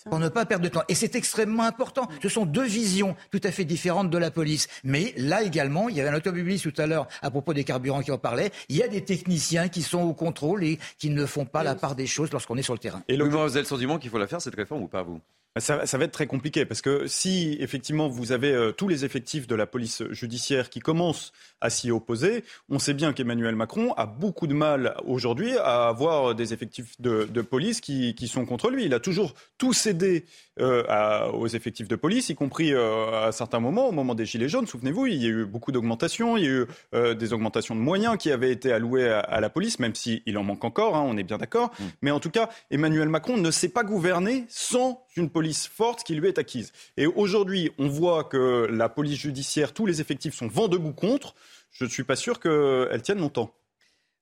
pour 0.10 0.20
ne 0.20 0.28
pas 0.28 0.46
perdre 0.46 0.64
de 0.66 0.70
temps. 0.70 0.84
Et 0.90 0.96
c'est 0.96 1.16
extrêmement 1.16 1.64
important. 1.64 2.10
Ce 2.22 2.28
sont 2.28 2.46
deux 2.46 2.66
visions 2.66 3.16
tout 3.32 3.40
à 3.46 3.52
fait 3.52 3.64
différentes 3.64 4.10
de 4.10 4.18
la 4.18 4.30
police. 4.30 4.68
Mais 4.84 5.14
là 5.16 5.42
également, 5.42 5.88
il 5.88 5.96
y 5.96 6.02
avait 6.02 6.10
un 6.10 6.16
automobiliste 6.16 6.70
tout 6.70 6.82
à 6.82 6.86
l'heure 6.86 7.08
à 7.22 7.32
propos 7.32 7.54
des 7.54 7.64
carburants 7.64 8.02
qui 8.02 8.12
en 8.12 8.18
parlait. 8.18 8.52
Il 8.68 8.76
y 8.76 8.84
a 8.84 8.90
des 8.90 9.06
techniciens 9.06 9.70
qui 9.70 9.84
sont 9.84 10.02
au 10.02 10.14
contrôle 10.14 10.66
et 10.66 10.80
qui 10.98 11.10
ne 11.10 11.26
font 11.26 11.46
pas 11.46 11.64
la 11.64 11.76
part 11.76 11.96
des 11.96 12.08
choses 12.08 12.30
lorsqu'on 12.34 12.58
est 12.58 12.62
sur 12.62 12.74
le 12.74 12.80
terrain. 12.80 13.02
Et 13.08 13.16
le... 13.16 13.24
vous 13.24 13.38
avez 13.38 13.60
le 13.62 13.66
sentiment 13.66 14.00
qu'il 14.00 14.10
faut 14.10 14.20
la 14.20 14.28
faire 14.28 14.42
cette 14.42 14.56
réforme 14.56 14.84
ou 14.84 14.88
pas 14.88 15.04
vous? 15.04 15.22
Ça, 15.58 15.98
va 15.98 16.06
être 16.06 16.12
très 16.12 16.28
compliqué 16.28 16.64
parce 16.66 16.82
que 16.82 17.08
si 17.08 17.58
effectivement 17.60 18.08
vous 18.08 18.32
avez 18.32 18.52
euh, 18.54 18.72
tous 18.72 18.88
les 18.88 19.04
effectifs 19.04 19.48
de 19.48 19.56
la 19.56 19.66
police 19.66 20.04
judiciaire 20.12 20.70
qui 20.70 20.80
commencent 20.80 21.32
à 21.60 21.72
s'y 21.72 21.90
opposer, 21.90 22.44
on 22.70 22.78
sait 22.78 22.94
bien 22.94 23.14
qu'Emmanuel 23.14 23.56
Macron 23.56 23.94
a 23.94 24.06
beaucoup 24.06 24.46
de 24.46 24.54
mal 24.54 24.96
aujourd'hui 25.06 25.58
à 25.58 25.88
avoir 25.88 26.36
des 26.36 26.54
effectifs 26.54 27.02
de, 27.02 27.26
police 27.42 27.82
qui, 27.82 28.28
sont 28.28 28.46
contre 28.46 28.70
lui. 28.70 28.86
Il 28.86 28.94
a 28.94 29.00
toujours 29.00 29.34
tout 29.58 29.74
cédé 29.74 30.26
euh, 30.60 31.32
aux 31.32 31.48
effectifs 31.48 31.88
de 31.88 31.96
police, 31.96 32.30
y 32.30 32.36
compris 32.36 32.74
euh, 32.74 33.28
à 33.28 33.32
certains 33.32 33.60
moments, 33.60 33.90
au 33.90 33.92
moment 33.92 34.14
des 34.14 34.26
Gilets 34.26 34.50
jaunes. 34.50 34.68
Souvenez-vous, 34.68 35.08
il 35.08 35.16
y 35.16 35.26
a 35.26 35.30
eu 35.30 35.46
beaucoup 35.46 35.72
d'augmentations, 35.72 36.38
il 36.38 36.44
y 36.44 36.48
a 36.48 36.52
eu 36.52 37.16
des 37.16 37.34
augmentations 37.34 37.76
de 37.76 37.82
moyens 37.82 38.18
qui 38.18 38.32
avaient 38.32 38.52
été 38.52 38.72
alloués 38.72 39.10
à, 39.10 39.42
la 39.42 39.50
police, 39.50 39.80
même 39.80 39.96
s'il 39.96 40.38
en 40.38 40.44
manque 40.44 40.64
encore, 40.64 40.96
hein, 40.96 41.04
on 41.06 41.18
est 41.18 41.24
bien 41.24 41.38
d'accord. 41.38 41.72
Mm. 41.80 41.84
Mais 42.04 42.12
en 42.12 42.20
tout 42.20 42.30
cas, 42.30 42.50
Emmanuel 42.70 43.10
Macron 43.10 43.38
ne 43.38 43.52
sait 43.52 43.70
pas 43.70 43.84
gouverner 43.84 44.46
sans 44.48 45.04
une 45.16 45.30
police 45.30 45.38
forte 45.69 46.04
qui 46.04 46.15
lui 46.15 46.28
est 46.28 46.38
acquise. 46.38 46.71
Et 46.97 47.06
aujourd'hui, 47.06 47.71
on 47.78 47.88
voit 47.88 48.23
que 48.23 48.67
la 48.69 48.89
police 48.89 49.19
judiciaire, 49.19 49.73
tous 49.73 49.86
les 49.86 50.02
effectifs 50.02 50.36
sont 50.36 50.47
vent 50.47 50.67
debout 50.67 50.93
contre. 50.93 51.36
Je 51.71 51.86
ne 51.86 51.89
suis 51.89 52.04
pas 52.04 52.15
sûr 52.15 52.39
qu'elle 52.39 53.02
tienne 53.02 53.19
longtemps. 53.19 53.54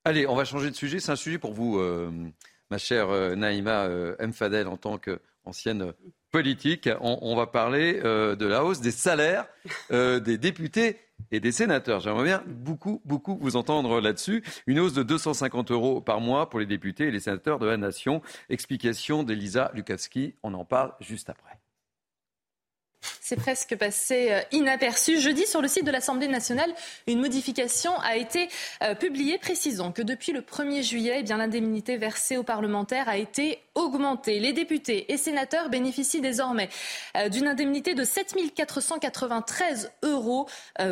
Allez, 0.05 0.27
on 0.27 0.35
va 0.35 0.45
changer 0.45 0.69
de 0.69 0.75
sujet. 0.75 0.99
C'est 0.99 1.11
un 1.11 1.17
sujet 1.17 1.37
pour 1.37 1.53
vous, 1.53 1.79
euh, 1.79 2.11
ma 2.69 2.77
chère 2.77 3.09
euh, 3.09 3.35
Naïma 3.35 3.85
euh, 3.85 4.15
Mfadel, 4.25 4.67
en 4.67 4.77
tant 4.77 4.97
qu'ancienne 4.97 5.93
politique. 6.31 6.89
On, 7.01 7.35
va 7.35 7.47
parler 7.47 8.01
de 8.01 8.45
la 8.45 8.63
hausse 8.63 8.81
des 8.81 8.91
salaires 8.91 9.47
des 9.89 10.37
députés 10.37 10.97
et 11.31 11.39
des 11.39 11.51
sénateurs. 11.51 11.99
J'aimerais 11.99 12.23
bien 12.23 12.43
beaucoup, 12.47 13.01
beaucoup 13.05 13.37
vous 13.39 13.55
entendre 13.55 13.99
là-dessus. 13.99 14.43
Une 14.65 14.79
hausse 14.79 14.93
de 14.93 15.03
250 15.03 15.71
euros 15.71 16.01
par 16.01 16.21
mois 16.21 16.49
pour 16.49 16.59
les 16.59 16.65
députés 16.65 17.05
et 17.05 17.11
les 17.11 17.19
sénateurs 17.19 17.59
de 17.59 17.65
la 17.65 17.77
Nation. 17.77 18.21
Explication 18.49 19.23
d'Elisa 19.23 19.71
Lukavski. 19.73 20.35
On 20.43 20.53
en 20.53 20.65
parle 20.65 20.93
juste 21.01 21.29
après. 21.29 21.59
C'est 23.21 23.35
presque 23.35 23.75
passé 23.75 24.31
euh, 24.31 24.41
inaperçu. 24.51 25.19
Jeudi, 25.19 25.45
sur 25.45 25.61
le 25.61 25.67
site 25.67 25.85
de 25.85 25.91
l'Assemblée 25.91 26.27
nationale, 26.27 26.73
une 27.07 27.19
modification 27.19 27.97
a 27.99 28.15
été 28.15 28.47
euh, 28.83 28.95
publiée 28.95 29.37
précisant 29.37 29.91
que 29.91 30.01
depuis 30.01 30.31
le 30.31 30.41
1er 30.41 30.81
juillet, 30.81 31.23
eh 31.23 31.33
l'indemnité 31.33 31.97
versée 31.97 32.37
aux 32.37 32.43
parlementaires 32.43 33.09
a 33.09 33.17
été 33.17 33.59
augmentée. 33.77 34.39
Les 34.39 34.53
députés 34.53 35.11
et 35.11 35.17
sénateurs 35.17 35.69
bénéficient 35.69 36.21
désormais 36.21 36.69
euh, 37.15 37.29
d'une 37.29 37.47
indemnité 37.47 37.93
de 37.95 38.03
7 38.03 38.35
493 38.55 39.91
euros 40.03 40.47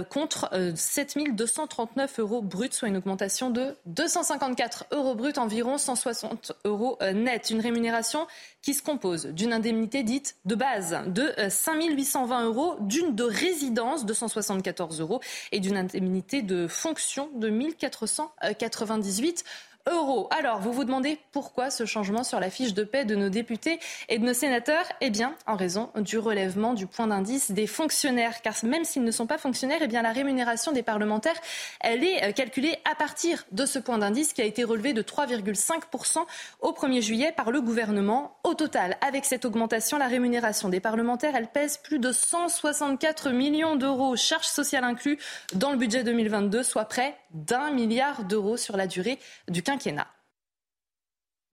contre 0.10 0.50
7 0.76 1.18
239 1.36 2.20
euros 2.20 2.42
bruts, 2.42 2.70
soit 2.72 2.88
une 2.88 2.98
augmentation 2.98 3.50
de 3.50 3.76
254 3.86 4.86
euros 4.92 5.16
bruts, 5.16 5.34
environ 5.38 5.78
160 5.78 6.54
euros 6.66 6.98
net. 7.14 7.50
Une 7.50 7.60
rémunération 7.60 8.28
qui 8.62 8.74
se 8.74 8.82
compose 8.82 9.28
d'une 9.28 9.54
indemnité 9.54 10.04
dite 10.04 10.38
de 10.46 10.56
base 10.56 10.98
de 11.08 11.34
5 11.50 11.76
820 11.84 12.46
euros, 12.46 12.76
d'une 12.80 13.16
de 13.16 13.24
résidence 13.24 14.06
de 14.06 14.14
174 14.14 15.02
euros 15.02 15.22
et 15.52 15.60
d'une 15.60 15.78
indemnité 15.78 16.42
de 16.42 16.68
fonction 16.68 17.30
de 17.36 17.50
1498 17.50 19.44
euros. 19.44 19.75
Alors, 19.88 20.60
vous 20.60 20.74
vous 20.74 20.84
demandez 20.84 21.18
pourquoi 21.32 21.70
ce 21.70 21.86
changement 21.86 22.24
sur 22.24 22.40
la 22.40 22.50
fiche 22.50 22.74
de 22.74 22.84
paie 22.84 23.06
de 23.06 23.16
nos 23.16 23.30
députés 23.30 23.80
et 24.10 24.20
de 24.20 24.26
nos 24.26 24.34
sénateurs? 24.34 24.86
Eh 25.00 25.10
bien, 25.10 25.36
en 25.48 25.56
raison 25.56 25.92
du 25.96 26.18
relèvement 26.18 26.74
du 26.74 26.88
point 26.88 27.08
d'indice 27.08 27.52
des 27.52 27.68
fonctionnaires. 27.68 28.42
Car 28.42 28.54
même 28.64 28.84
s'ils 28.84 29.04
ne 29.04 29.12
sont 29.12 29.28
pas 29.28 29.38
fonctionnaires, 29.38 29.80
eh 29.82 29.88
bien, 29.88 30.02
la 30.02 30.12
rémunération 30.12 30.72
des 30.72 30.84
parlementaires, 30.84 31.40
elle 31.80 32.04
est 32.04 32.24
euh, 32.24 32.32
calculée 32.32 32.76
à 32.90 32.96
partir 32.96 33.46
de 33.52 33.66
ce 33.66 33.80
point 33.80 33.98
d'indice 33.98 34.34
qui 34.34 34.42
a 34.42 34.46
été 34.46 34.64
relevé 34.64 34.94
de 34.94 35.02
3,5% 35.02 36.26
au 36.62 36.72
1er 36.72 37.02
juillet 37.02 37.32
par 37.32 37.52
le 37.52 37.62
gouvernement. 37.62 38.38
Au 38.44 38.56
total, 38.56 38.98
avec 39.02 39.26
cette 39.26 39.46
augmentation, 39.46 39.98
la 39.98 40.08
rémunération 40.08 40.70
des 40.70 40.80
parlementaires, 40.80 41.36
elle 41.36 41.48
pèse 41.48 41.78
plus 41.78 42.00
de 42.00 42.12
164 42.12 43.30
millions 43.30 43.76
d'euros, 43.76 44.16
charges 44.16 44.48
sociales 44.48 44.84
inclus, 44.84 45.18
dans 45.54 45.72
le 45.72 45.78
budget 45.78 46.04
2022, 46.04 46.64
soit 46.64 46.86
près 46.86 47.16
d'un 47.32 47.72
milliard 47.72 48.24
d'euros 48.24 48.58
sur 48.58 48.78
la 48.78 48.88
durée 48.88 49.20
du 49.48 49.62
quinquennat. 49.62 49.75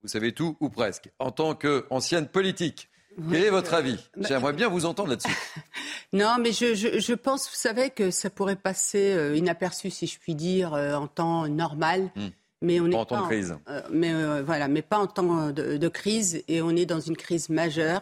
Vous 0.01 0.09
savez 0.09 0.33
tout 0.33 0.57
ou 0.59 0.69
presque. 0.69 1.09
En 1.19 1.31
tant 1.31 1.55
qu'ancienne 1.55 2.27
politique, 2.27 2.89
quel 3.31 3.43
est 3.43 3.49
votre 3.49 3.73
avis? 3.73 3.97
bah, 4.15 4.27
J'aimerais 4.27 4.53
bien 4.53 4.67
vous 4.67 4.85
entendre 4.85 5.09
là-dessus. 5.09 5.35
non, 6.13 6.37
mais 6.39 6.51
je, 6.51 7.13
pense, 7.13 7.49
vous 7.49 7.55
savez, 7.55 7.89
que 7.89 8.11
ça 8.11 8.29
pourrait 8.29 8.55
passer 8.55 9.13
euh, 9.13 9.35
inaperçu, 9.35 9.89
si 9.89 10.07
je 10.07 10.19
puis 10.19 10.35
dire, 10.35 10.73
euh, 10.73 10.93
en 10.95 11.07
temps 11.07 11.47
normal. 11.47 12.11
Hmm. 12.15 12.29
Mais 12.61 12.79
on 12.79 12.89
pas 12.89 12.97
en 12.97 13.05
temps 13.05 13.21
de 13.21 13.27
crise. 13.27 13.57
Euh, 13.67 13.81
mais 13.91 14.41
voilà, 14.41 14.69
mais 14.69 14.81
pas 14.81 14.97
en 14.97 15.07
temps 15.07 15.51
de, 15.51 15.87
crise. 15.89 16.43
Et 16.47 16.61
on 16.61 16.69
est 16.71 16.85
dans 16.85 17.01
une 17.01 17.17
crise 17.17 17.49
majeure 17.49 18.01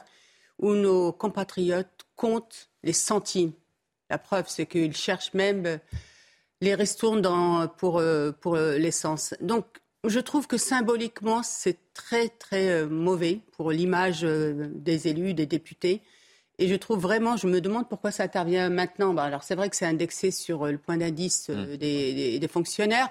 où 0.59 0.73
nos 0.73 1.11
compatriotes 1.11 2.05
comptent 2.15 2.69
les 2.83 2.93
centimes. 2.93 3.53
La 4.11 4.19
preuve, 4.19 4.45
c'est 4.47 4.67
qu'ils 4.67 4.95
cherchent 4.95 5.33
même 5.33 5.79
les 6.61 6.75
ristournes 6.75 7.21
dans, 7.21 7.67
pour, 7.67 8.03
pour 8.39 8.55
l'essence. 8.55 9.33
Donc, 9.41 9.65
je 10.09 10.19
trouve 10.19 10.47
que 10.47 10.57
symboliquement, 10.57 11.43
c'est 11.43 11.77
très, 11.93 12.29
très 12.29 12.69
euh, 12.69 12.87
mauvais 12.87 13.41
pour 13.55 13.71
l'image 13.71 14.21
euh, 14.23 14.69
des 14.73 15.07
élus, 15.07 15.33
des 15.33 15.45
députés. 15.45 16.01
Et 16.57 16.67
je 16.67 16.75
trouve 16.75 16.99
vraiment, 16.99 17.37
je 17.37 17.47
me 17.47 17.61
demande 17.61 17.87
pourquoi 17.87 18.11
ça 18.11 18.23
intervient 18.23 18.69
maintenant. 18.69 19.13
Bah, 19.13 19.23
alors, 19.23 19.43
c'est 19.43 19.55
vrai 19.55 19.69
que 19.69 19.75
c'est 19.75 19.85
indexé 19.85 20.31
sur 20.31 20.63
euh, 20.63 20.71
le 20.71 20.77
point 20.77 20.97
d'indice 20.97 21.49
mmh. 21.49 21.77
des, 21.77 22.49
fonctionnaires. 22.51 23.09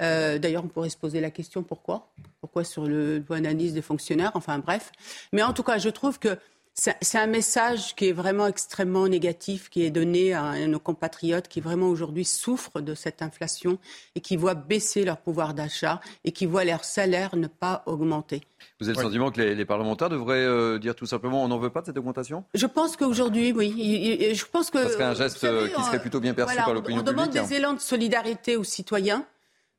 D'ailleurs, 0.00 0.64
on 0.64 0.68
pourrait 0.68 0.90
se 0.90 0.96
poser 0.96 1.20
la 1.20 1.32
question 1.32 1.64
pourquoi? 1.64 2.12
Pourquoi 2.40 2.62
sur 2.62 2.86
le 2.86 3.20
point 3.20 3.40
d'indice 3.40 3.72
des 3.72 3.82
fonctionnaires? 3.82 4.30
Enfin, 4.34 4.60
bref. 4.60 4.92
Mais 5.32 5.42
en 5.42 5.52
tout 5.52 5.64
cas, 5.64 5.78
je 5.78 5.88
trouve 5.88 6.20
que 6.20 6.38
c'est 6.80 7.18
un 7.18 7.26
message 7.26 7.96
qui 7.96 8.08
est 8.08 8.12
vraiment 8.12 8.46
extrêmement 8.46 9.08
négatif, 9.08 9.68
qui 9.68 9.82
est 9.82 9.90
donné 9.90 10.32
à 10.32 10.54
nos 10.68 10.78
compatriotes 10.78 11.48
qui 11.48 11.60
vraiment 11.60 11.88
aujourd'hui 11.88 12.24
souffrent 12.24 12.80
de 12.80 12.94
cette 12.94 13.20
inflation 13.20 13.78
et 14.14 14.20
qui 14.20 14.36
voient 14.36 14.54
baisser 14.54 15.04
leur 15.04 15.16
pouvoir 15.16 15.54
d'achat 15.54 16.00
et 16.24 16.30
qui 16.30 16.46
voient 16.46 16.64
leur 16.64 16.84
salaire 16.84 17.34
ne 17.34 17.48
pas 17.48 17.82
augmenter. 17.86 18.42
Vous 18.80 18.88
avez 18.88 18.96
le 18.96 19.02
sentiment 19.02 19.32
que 19.32 19.40
les, 19.40 19.64
parlementaires 19.64 20.08
devraient 20.08 20.36
euh, 20.36 20.78
dire 20.78 20.94
tout 20.94 21.06
simplement 21.06 21.42
on 21.42 21.48
n'en 21.48 21.58
veut 21.58 21.70
pas 21.70 21.80
de 21.80 21.86
cette 21.86 21.98
augmentation? 21.98 22.44
Je 22.54 22.66
pense 22.66 22.96
qu'aujourd'hui, 22.96 23.52
oui. 23.52 24.34
Je 24.34 24.44
pense 24.44 24.70
que. 24.70 24.82
Ça 24.84 24.90
serait 24.90 25.04
un 25.04 25.14
geste 25.14 25.42
euh, 25.44 25.68
qui 25.68 25.82
serait 25.82 26.00
plutôt 26.00 26.20
bien 26.20 26.34
perçu 26.34 26.56
par 26.56 26.74
l'opinion 26.74 27.02
publique. 27.02 27.18
On 27.18 27.26
demande 27.26 27.48
des 27.48 27.54
élans 27.54 27.74
de 27.74 27.80
solidarité 27.80 28.56
aux 28.56 28.64
citoyens 28.64 29.26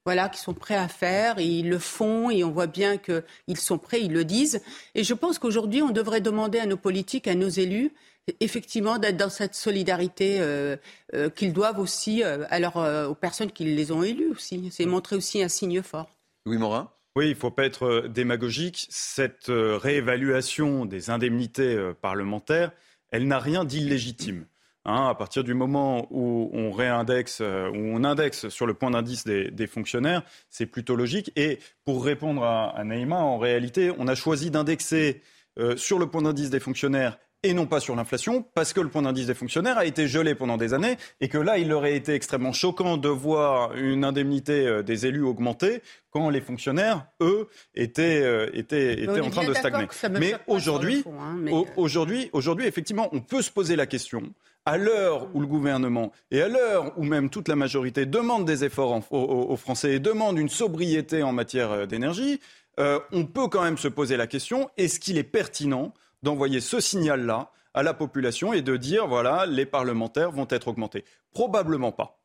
voilà, 0.09 0.27
qui 0.27 0.39
sont 0.39 0.55
prêts 0.55 0.73
à 0.73 0.87
faire, 0.87 1.37
et 1.37 1.45
ils 1.45 1.69
le 1.69 1.77
font, 1.77 2.31
et 2.31 2.43
on 2.43 2.49
voit 2.49 2.65
bien 2.65 2.97
qu'ils 2.97 3.57
sont 3.57 3.77
prêts, 3.77 4.01
ils 4.01 4.11
le 4.11 4.25
disent. 4.25 4.59
Et 4.95 5.03
je 5.03 5.13
pense 5.13 5.37
qu'aujourd'hui, 5.37 5.83
on 5.83 5.91
devrait 5.91 6.19
demander 6.19 6.57
à 6.57 6.65
nos 6.65 6.77
politiques, 6.77 7.27
à 7.27 7.35
nos 7.35 7.47
élus, 7.47 7.93
effectivement, 8.39 8.97
d'être 8.97 9.17
dans 9.17 9.29
cette 9.29 9.53
solidarité 9.53 10.37
euh, 10.39 10.77
euh, 11.13 11.29
qu'ils 11.29 11.53
doivent 11.53 11.77
aussi 11.77 12.23
euh, 12.23 13.07
aux 13.07 13.13
personnes 13.13 13.51
qui 13.51 13.65
les 13.65 13.91
ont 13.91 14.01
élus 14.01 14.31
aussi. 14.31 14.69
C'est 14.71 14.87
montrer 14.87 15.15
aussi 15.15 15.43
un 15.43 15.47
signe 15.47 15.83
fort. 15.83 16.09
Louis 16.47 16.57
Morin? 16.57 16.89
Oui, 17.15 17.27
il 17.27 17.35
ne 17.35 17.39
faut 17.39 17.51
pas 17.51 17.65
être 17.65 18.07
démagogique. 18.07 18.87
Cette 18.89 19.51
réévaluation 19.51 20.85
des 20.85 21.11
indemnités 21.11 21.77
parlementaires, 22.01 22.71
elle 23.11 23.27
n'a 23.27 23.37
rien 23.37 23.63
d'illégitime. 23.63 24.47
Hein, 24.89 25.07
à 25.07 25.13
partir 25.13 25.43
du 25.43 25.53
moment 25.53 26.07
où 26.09 26.49
on 26.51 26.71
réindexe, 26.71 27.41
euh, 27.41 27.69
où 27.69 27.77
on 27.77 28.03
indexe 28.03 28.49
sur 28.49 28.65
le 28.65 28.73
point 28.73 28.89
d'indice 28.89 29.23
des, 29.23 29.67
fonctionnaires, 29.67 30.23
c'est 30.49 30.65
plutôt 30.65 30.95
logique. 30.95 31.31
Et 31.35 31.59
pour 31.85 32.03
répondre 32.03 32.43
à, 32.43 32.75
à 32.75 32.83
Naïma, 32.83 33.17
en 33.17 33.37
réalité, 33.37 33.91
on 33.99 34.07
a 34.07 34.15
choisi 34.15 34.49
d'indexer 34.49 35.21
euh, 35.59 35.77
sur 35.77 35.99
le 35.99 36.07
point 36.07 36.23
d'indice 36.23 36.49
des 36.49 36.59
fonctionnaires 36.59 37.19
et 37.43 37.53
non 37.53 37.67
pas 37.67 37.79
sur 37.79 37.95
l'inflation, 37.95 38.43
parce 38.55 38.73
que 38.73 38.81
le 38.81 38.89
point 38.89 39.03
d'indice 39.03 39.27
des 39.27 39.35
fonctionnaires 39.35 39.77
a 39.77 39.85
été 39.85 40.07
gelé 40.07 40.33
pendant 40.35 40.57
des 40.57 40.73
années, 40.73 40.97
et 41.21 41.29
que 41.29 41.37
là, 41.37 41.57
il 41.57 41.71
aurait 41.71 41.95
été 41.95 42.13
extrêmement 42.13 42.51
choquant 42.51 42.97
de 42.97 43.07
voir 43.07 43.75
une 43.75 44.03
indemnité 44.03 44.65
euh, 44.65 44.81
des 44.81 45.05
élus 45.05 45.23
augmenter 45.23 45.83
quand 46.09 46.31
les 46.31 46.41
fonctionnaires, 46.41 47.05
eux, 47.21 47.47
étaient, 47.75 48.49
étaient, 48.57 49.03
étaient 49.03 49.21
en 49.21 49.29
train 49.29 49.47
de 49.47 49.53
stagner. 49.53 49.85
Mais 50.19 50.33
aujourd'hui, 50.47 51.05
hein, 51.07 51.63
aujourd'hui, 51.77 52.31
aujourd'hui, 52.33 52.65
effectivement, 52.65 53.07
on 53.11 53.21
peut 53.21 53.43
se 53.43 53.51
poser 53.51 53.75
la 53.75 53.85
question 53.85 54.33
à 54.69 54.77
l'heure 54.77 55.27
où 55.33 55.41
le 55.41 55.47
gouvernement 55.47 56.11
et 56.29 56.43
à 56.43 56.47
l'heure 56.47 56.93
où 56.95 57.03
même 57.03 57.31
toute 57.31 57.47
la 57.47 57.55
majorité 57.55 58.05
demandent 58.05 58.45
des 58.45 58.63
efforts 58.63 59.01
aux, 59.11 59.57
Français 59.57 59.95
et 59.95 59.99
demandent 59.99 60.37
une 60.37 60.47
sobriété 60.47 61.23
en 61.23 61.33
matière 61.33 61.71
euh, 61.71 61.85
d'énergie, 61.87 62.39
euh, 62.79 62.99
on 63.11 63.25
peut 63.25 63.47
quand 63.47 63.63
même 63.63 63.79
se 63.79 63.87
poser 63.87 64.15
la 64.15 64.27
question 64.27 64.69
est-ce 64.77 64.99
qu'il 64.99 65.17
est 65.17 65.23
pertinent 65.23 65.91
d'envoyer 66.21 66.61
ce 66.61 66.79
signal-là 66.79 67.51
à 67.73 67.81
la 67.81 67.95
population 67.95 68.53
et 68.53 68.61
de 68.61 68.77
dire 68.77 69.07
voilà, 69.07 69.47
les 69.47 69.65
parlementaires 69.65 70.31
vont 70.31 70.47
être 70.51 70.67
augmentés? 70.67 71.03
Probablement 71.31 71.91
pas. 71.91 72.19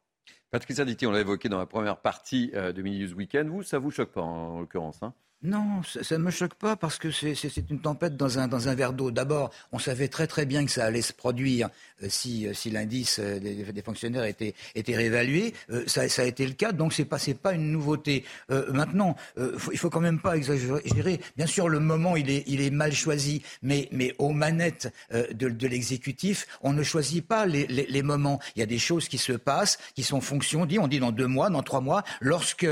Patrick 0.50 0.76
Sarditi, 0.76 1.06
on 1.06 1.12
l'a 1.12 1.20
évoqué 1.20 1.48
dans 1.48 1.58
la 1.58 1.66
première 1.66 1.96
partie 1.96 2.50
euh, 2.52 2.72
de 2.72 2.82
Mini 2.82 3.00
News 3.04 3.14
Weekend. 3.14 3.48
Vous, 3.48 3.62
ça 3.62 3.78
vous 3.78 3.90
choque 3.90 4.12
pas 4.12 4.20
en, 4.20 4.60
l'occurrence 4.60 5.02
hein? 5.02 5.14
Non, 5.44 5.82
ça 5.82 6.16
ne 6.16 6.24
me 6.24 6.30
choque 6.30 6.54
pas 6.54 6.74
parce 6.74 6.96
que 6.96 7.10
c'est 7.10 7.70
une 7.70 7.78
tempête 7.78 8.16
dans 8.16 8.38
un, 8.38 8.74
verre 8.74 8.94
d'eau. 8.94 9.10
D'abord, 9.10 9.50
on 9.72 9.78
savait 9.78 10.08
très 10.08 10.26
très 10.26 10.46
bien 10.46 10.64
que 10.64 10.70
ça 10.70 10.86
allait 10.86 11.02
se 11.02 11.12
produire 11.12 11.68
euh, 12.02 12.06
si, 12.08 12.46
euh, 12.46 12.54
si 12.54 12.70
l'indice 12.70 13.20
euh, 13.22 13.38
des, 13.38 13.82
fonctionnaires 13.82 14.24
était, 14.24 14.54
réévalué. 14.74 15.52
Ça, 15.86 16.00
a 16.00 16.24
été 16.24 16.46
le 16.46 16.54
cas, 16.54 16.72
donc 16.72 16.94
c'est 16.94 17.04
pas, 17.04 17.18
pas 17.42 17.52
une 17.52 17.70
nouveauté. 17.70 18.24
maintenant, 18.48 19.16
il 19.36 19.78
faut 19.78 19.90
quand 19.90 20.00
même 20.00 20.18
pas 20.18 20.34
exagérer. 20.36 21.20
Bien 21.36 21.46
sûr, 21.46 21.68
le 21.68 21.78
moment, 21.78 22.16
il 22.16 22.30
est, 22.30 22.70
mal 22.70 22.92
choisi, 22.92 23.42
mais, 23.62 24.14
aux 24.18 24.32
manettes 24.32 24.94
de, 25.12 25.66
l'exécutif, 25.66 26.46
on 26.62 26.72
ne 26.72 26.82
choisit 26.82 27.26
pas 27.26 27.44
les, 27.44 28.02
moments. 28.02 28.40
Il 28.56 28.60
y 28.60 28.62
a 28.62 28.66
des 28.66 28.78
choses 28.78 29.08
qui 29.08 29.18
se 29.18 29.32
passent, 29.32 29.78
qui 29.94 30.04
sont 30.04 30.22
fonction, 30.22 30.62
on 30.62 30.86
dit, 30.86 31.00
dans 31.00 31.12
deux 31.12 31.26
mois, 31.26 31.50
dans 31.50 31.62
trois 31.62 31.82
mois, 31.82 32.02
lorsque 32.22 32.66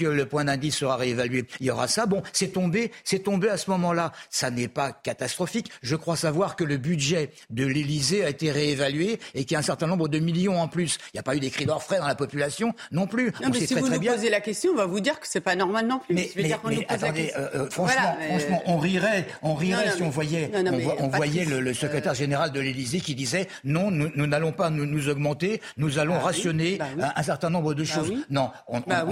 le 0.00 0.24
point 0.24 0.44
d'indice 0.44 0.76
sera 0.76 0.96
réévalué, 0.96 1.46
il 1.60 1.66
y 1.66 1.70
aura 1.70 1.88
ça 1.88 2.01
bon, 2.06 2.22
c'est 2.32 2.48
tombé, 2.48 2.92
c'est 3.04 3.20
tombé 3.20 3.48
à 3.48 3.56
ce 3.56 3.70
moment-là. 3.70 4.12
Ça 4.30 4.50
n'est 4.50 4.68
pas 4.68 4.92
catastrophique. 4.92 5.70
Je 5.82 5.96
crois 5.96 6.16
savoir 6.16 6.56
que 6.56 6.64
le 6.64 6.76
budget 6.76 7.30
de 7.50 7.66
l'Élysée 7.66 8.24
a 8.24 8.28
été 8.28 8.50
réévalué 8.50 9.18
et 9.34 9.44
qu'il 9.44 9.52
y 9.52 9.56
a 9.56 9.58
un 9.58 9.62
certain 9.62 9.86
nombre 9.86 10.08
de 10.08 10.18
millions 10.18 10.60
en 10.60 10.68
plus. 10.68 10.98
Il 11.12 11.16
n'y 11.16 11.20
a 11.20 11.22
pas 11.22 11.36
eu 11.36 11.40
des 11.40 11.50
cris 11.50 11.66
d'orfraie 11.66 11.98
dans 11.98 12.06
la 12.06 12.14
population 12.14 12.74
non 12.90 13.06
plus. 13.06 13.32
Non, 13.42 13.50
mais 13.52 13.66
si 13.66 13.74
vous 13.74 13.88
nous 13.88 14.00
posez 14.00 14.30
la 14.30 14.40
question, 14.40 14.72
on 14.72 14.76
va 14.76 14.86
vous 14.86 15.00
dire 15.00 15.20
que 15.20 15.26
c'est 15.28 15.40
pas 15.40 15.56
normal 15.56 15.86
non 15.86 15.98
plus. 15.98 16.14
Mais, 16.14 16.52
attendez, 16.88 17.32
euh, 17.36 17.48
euh, 17.54 17.70
franchement, 17.70 18.16
franchement, 18.28 18.62
on 18.66 18.78
rirait, 18.78 19.26
on 19.42 19.54
rirait 19.54 19.92
si 19.96 20.02
on 20.02 20.10
voyait, 20.10 20.50
on, 20.98 21.08
voyait 21.08 21.44
le, 21.44 21.74
secrétaire 21.74 22.14
général 22.14 22.52
de 22.52 22.60
l'Élysée 22.60 23.00
qui 23.00 23.14
disait 23.14 23.48
non, 23.64 23.90
nous 23.90 24.26
n'allons 24.26 24.52
pas 24.52 24.70
nous, 24.70 25.08
augmenter, 25.08 25.60
nous 25.76 25.98
allons 25.98 26.14
bah 26.14 26.20
rationner 26.20 26.78
bah 26.78 27.12
un, 27.14 27.22
certain 27.22 27.50
nombre 27.50 27.74
de 27.74 27.82
bah 27.82 27.88
choses. 27.88 28.12
Non, 28.30 28.50
on, 28.68 28.80
a, 28.80 29.04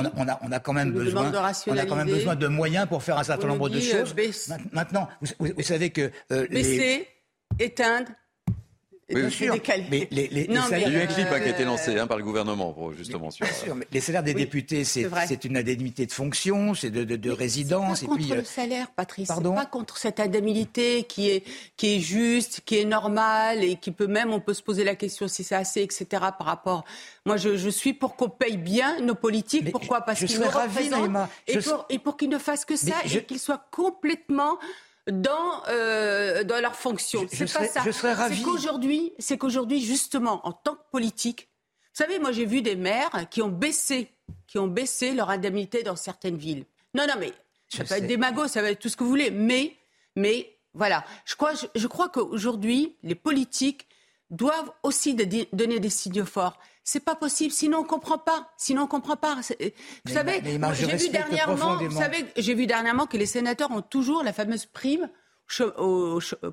on 0.42 0.52
a 0.52 0.58
quand 0.60 0.72
même 0.72 0.92
besoin, 0.92 1.32
on 1.66 1.76
a 1.76 1.84
quand 1.84 1.96
même 1.96 2.08
besoin 2.08 2.36
de 2.36 2.46
moyens 2.46 2.79
pour 2.86 3.02
faire 3.02 3.18
un 3.18 3.24
certain 3.24 3.48
nombre 3.48 3.68
de 3.68 3.78
euh, 3.78 3.80
choses. 3.80 4.14
Maintenant, 4.72 5.08
vous, 5.38 5.62
savez 5.62 5.90
que... 5.90 6.10
Euh, 6.32 6.46
baisser, 6.48 7.08
éteindre, 7.58 8.10
oui, 9.14 9.20
bien 9.22 9.30
sûr. 9.30 9.54
Mais 9.90 10.08
les, 10.10 10.28
les, 10.28 10.44
il 10.44 10.52
y 10.52 10.56
a 10.56 10.88
eu 10.88 11.00
un 11.02 11.06
clip 11.06 11.26
hein, 11.30 11.40
qui 11.40 11.48
a 11.48 11.50
été 11.50 11.64
lancé 11.64 11.98
hein, 11.98 12.06
par 12.06 12.18
le 12.18 12.24
gouvernement, 12.24 12.72
pour, 12.72 12.92
justement. 12.92 13.30
sur, 13.30 13.46
bien 13.46 13.54
sûr, 13.54 13.74
mais 13.74 13.86
les 13.92 14.00
salaires 14.00 14.22
des 14.22 14.34
députés, 14.34 14.84
c'est 14.84 15.44
une 15.44 15.56
indemnité 15.56 16.06
de 16.06 16.12
fonction, 16.12 16.74
c'est 16.74 16.90
de, 16.90 17.04
de, 17.04 17.16
de 17.16 17.30
résidence. 17.30 18.00
Pas 18.00 18.06
contre 18.06 18.18
puis, 18.18 18.28
le 18.30 18.38
euh, 18.38 18.44
salaire, 18.44 18.90
Patrice. 18.90 19.28
Pardon 19.28 19.54
pas 19.54 19.66
contre 19.66 19.98
cette 19.98 20.20
indemnité 20.20 21.04
qui 21.04 21.30
est, 21.30 21.44
qui 21.76 21.96
est 21.96 22.00
juste, 22.00 22.62
qui 22.64 22.78
est 22.78 22.84
normale 22.84 23.62
et 23.64 23.76
qui 23.76 23.90
peut 23.90 24.06
même, 24.06 24.32
on 24.32 24.40
peut 24.40 24.54
se 24.54 24.62
poser 24.62 24.84
la 24.84 24.94
question 24.94 25.28
si 25.28 25.44
c'est 25.44 25.54
assez, 25.54 25.82
etc. 25.82 26.06
Par 26.10 26.46
rapport. 26.46 26.84
Moi, 27.26 27.36
je, 27.36 27.56
je 27.56 27.68
suis 27.68 27.92
pour 27.92 28.16
qu'on 28.16 28.28
paye 28.28 28.56
bien 28.56 29.00
nos 29.00 29.14
politiques. 29.14 29.70
Pourquoi? 29.72 30.00
Parce 30.02 30.24
qu'ils 30.24 30.38
nous 30.38 30.46
représentent. 30.46 31.28
Et 31.46 31.58
pour, 31.58 31.86
et 31.88 31.98
pour 31.98 32.16
qu'ils 32.16 32.30
ne 32.30 32.38
fassent 32.38 32.64
que 32.64 32.76
ça 32.76 32.94
et 33.04 33.22
qu'ils 33.24 33.38
soient 33.38 33.64
complètement 33.70 34.58
dans, 35.10 35.62
euh, 35.68 36.44
dans 36.44 36.60
leur 36.60 36.74
fonction. 36.74 37.26
C'est 37.30 37.52
pas 37.52 37.66
ça. 37.66 37.82
Je 37.84 37.90
serais 37.90 38.12
ravi. 38.12 38.36
C'est 38.38 38.42
qu'aujourd'hui, 38.42 39.12
c'est 39.18 39.38
qu'aujourd'hui, 39.38 39.80
justement, 39.80 40.46
en 40.46 40.52
tant 40.52 40.74
que 40.74 40.90
politique, 40.90 41.48
vous 41.94 42.04
savez, 42.04 42.18
moi 42.18 42.32
j'ai 42.32 42.46
vu 42.46 42.62
des 42.62 42.76
maires 42.76 43.28
qui 43.30 43.42
ont 43.42 43.48
baissé, 43.48 44.10
qui 44.46 44.58
ont 44.58 44.68
baissé 44.68 45.12
leur 45.12 45.30
indemnité 45.30 45.82
dans 45.82 45.96
certaines 45.96 46.36
villes. 46.36 46.64
Non, 46.94 47.06
non, 47.06 47.14
mais 47.18 47.32
ça 47.68 47.84
peut 47.84 47.94
être 47.94 48.06
démago, 48.06 48.46
ça 48.48 48.62
va 48.62 48.70
être 48.70 48.80
tout 48.80 48.88
ce 48.88 48.96
que 48.96 49.04
vous 49.04 49.10
voulez, 49.10 49.30
mais, 49.30 49.76
mais 50.16 50.56
voilà. 50.74 51.04
Je 51.24 51.34
crois, 51.34 51.52
je, 51.74 51.86
crois 51.86 52.08
qu'aujourd'hui, 52.08 52.96
les 53.02 53.14
politiques 53.14 53.86
doivent 54.30 54.72
aussi 54.82 55.14
donner 55.52 55.80
des 55.80 55.90
signaux 55.90 56.26
forts. 56.26 56.58
C'est 56.92 56.98
pas 56.98 57.14
possible. 57.14 57.52
Sinon, 57.52 57.78
on 57.78 57.84
comprend 57.84 58.18
pas. 58.18 58.50
Sinon, 58.56 58.82
on 58.82 58.86
comprend 58.88 59.14
pas. 59.14 59.36
Vous 59.36 60.12
savez, 60.12 60.42
j'ai 60.72 60.96
vu 60.96 61.08
dernièrement, 61.10 61.76
vous 61.76 61.96
savez, 61.96 62.26
j'ai 62.36 62.54
vu 62.54 62.66
dernièrement 62.66 63.06
que 63.06 63.16
les 63.16 63.26
sénateurs 63.26 63.70
ont 63.70 63.80
toujours 63.80 64.24
la 64.24 64.32
fameuse 64.32 64.66
prime 64.66 65.08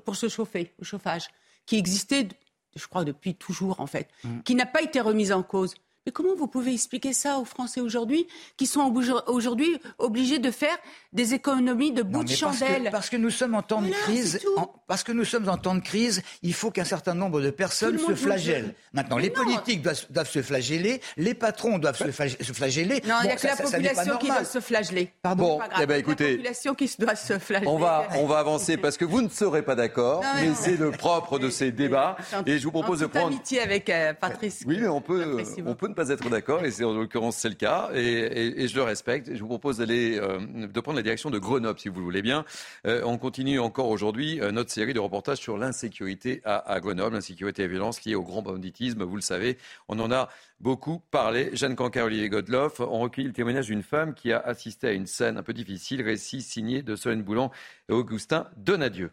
pour 0.04 0.14
se 0.14 0.28
chauffer, 0.28 0.74
au 0.80 0.84
chauffage, 0.84 1.26
qui 1.66 1.76
existait, 1.76 2.28
je 2.76 2.86
crois, 2.86 3.02
depuis 3.02 3.34
toujours 3.34 3.80
en 3.80 3.88
fait, 3.88 4.10
mm. 4.22 4.42
qui 4.42 4.54
n'a 4.54 4.66
pas 4.66 4.80
été 4.80 5.00
remise 5.00 5.32
en 5.32 5.42
cause. 5.42 5.74
Mais 6.08 6.12
comment 6.12 6.34
vous 6.34 6.46
pouvez 6.46 6.72
expliquer 6.72 7.12
ça 7.12 7.36
aux 7.38 7.44
Français 7.44 7.82
aujourd'hui 7.82 8.26
qui 8.56 8.66
sont 8.66 8.90
aujourd'hui 9.26 9.76
obligés 9.98 10.38
de 10.38 10.50
faire 10.50 10.78
des 11.12 11.34
économies 11.34 11.92
de 11.92 12.02
bout 12.02 12.24
de 12.24 12.30
chandelle 12.30 12.88
parce 12.90 13.10
que, 13.10 13.18
nous 13.18 13.28
sommes 13.28 13.54
en 13.54 13.60
temps 13.60 13.82
de 13.82 13.90
crise. 13.90 14.40
parce 14.86 15.02
que 15.02 15.12
nous 15.12 15.26
sommes 15.26 15.50
en 15.50 15.58
temps 15.58 15.74
de 15.74 15.80
crise, 15.80 16.22
il 16.42 16.54
faut 16.54 16.70
qu'un 16.70 16.86
certain 16.86 17.12
nombre 17.12 17.42
de 17.42 17.50
personnes 17.50 17.98
se 17.98 18.14
flagellent. 18.14 18.74
Maintenant, 18.94 19.18
les 19.18 19.28
politiques 19.28 19.82
doivent, 19.82 20.30
se 20.30 20.40
flageller, 20.40 21.02
les 21.18 21.34
patrons 21.34 21.76
doivent 21.76 21.98
se, 21.98 22.10
flageller. 22.10 23.02
Non, 23.06 23.16
il 23.22 23.26
n'y 23.26 23.32
a 23.32 23.36
que 23.36 23.46
la 23.46 23.56
population 23.56 24.16
qui 24.16 24.26
doit 24.28 24.44
se 24.44 24.60
flageller. 24.60 25.12
Pardon. 25.20 25.58
Bon, 25.58 25.60
eh 25.78 25.84
ben, 25.84 25.96
écoutez, 25.96 26.30
la 26.30 26.36
population 26.36 26.74
qui 26.74 26.90
doit 26.98 27.16
se 27.16 27.38
flageller. 27.38 27.70
On 27.70 27.78
va, 27.78 28.08
on 28.14 28.26
va 28.26 28.38
avancer 28.38 28.78
parce 28.78 28.96
que 28.96 29.04
vous 29.04 29.20
ne 29.20 29.28
serez 29.28 29.60
pas 29.60 29.74
d'accord, 29.74 30.24
mais, 30.36 30.54
c'est 30.54 30.78
le 30.78 30.90
propre 30.90 31.38
de 31.38 31.50
ces 31.50 31.70
débats. 31.70 32.16
Et 32.46 32.58
je 32.58 32.64
vous 32.64 32.72
propose 32.72 33.00
de 33.00 33.06
prendre 33.06 33.26
amitié 33.26 33.60
avec 33.60 33.90
euh, 33.90 34.14
Patrice. 34.14 34.64
Oui, 34.66 34.78
mais 34.80 34.88
on 34.88 35.02
peut, 35.02 35.42
on 35.66 35.74
peut 35.74 35.88
pas 35.98 36.10
être 36.10 36.30
d'accord, 36.30 36.64
et 36.64 36.84
en 36.84 36.92
l'occurrence 36.92 37.38
c'est 37.38 37.48
le 37.48 37.56
cas, 37.56 37.90
et, 37.92 38.68
je 38.68 38.76
le 38.76 38.82
respecte. 38.84 39.34
Je 39.34 39.40
vous 39.40 39.48
propose 39.48 39.78
d'aller, 39.78 40.16
euh, 40.16 40.38
de 40.68 40.80
prendre 40.80 40.96
la 40.96 41.02
direction 41.02 41.28
de 41.28 41.40
Grenoble, 41.40 41.80
si 41.80 41.88
vous 41.88 41.98
le 41.98 42.04
voulez 42.04 42.22
bien. 42.22 42.44
Euh, 42.86 43.02
on 43.04 43.18
continue 43.18 43.58
encore 43.58 43.88
aujourd'hui 43.88 44.40
euh, 44.40 44.52
notre 44.52 44.70
série 44.70 44.94
de 44.94 45.00
reportages 45.00 45.38
sur 45.38 45.58
l'insécurité 45.58 46.40
à, 46.44 46.78
Grenoble, 46.78 47.16
l'insécurité 47.16 47.62
et 47.62 47.66
la 47.66 47.72
violence 47.72 48.04
liée 48.04 48.14
au 48.14 48.22
grand 48.22 48.42
banditisme. 48.42 49.02
Vous 49.02 49.16
le 49.16 49.22
savez, 49.22 49.58
on 49.88 49.98
en 49.98 50.12
a 50.12 50.28
beaucoup 50.60 51.02
parlé. 51.10 51.50
Jeanne 51.54 51.74
Cancar, 51.74 52.06
Olivier 52.06 52.28
Godloff 52.28 52.78
ont 52.78 53.00
recueilli 53.00 53.26
le 53.26 53.34
témoignage 53.34 53.66
d'une 53.66 53.82
femme 53.82 54.14
qui 54.14 54.32
a 54.32 54.38
assisté 54.38 54.86
à 54.86 54.92
une 54.92 55.08
scène 55.08 55.36
un 55.36 55.42
peu 55.42 55.52
difficile, 55.52 56.00
récit 56.02 56.42
signé 56.42 56.82
de 56.82 56.94
Solène 56.94 57.22
Boulan 57.22 57.50
et 57.88 57.92
Augustin 57.92 58.46
Donadieu. 58.56 59.10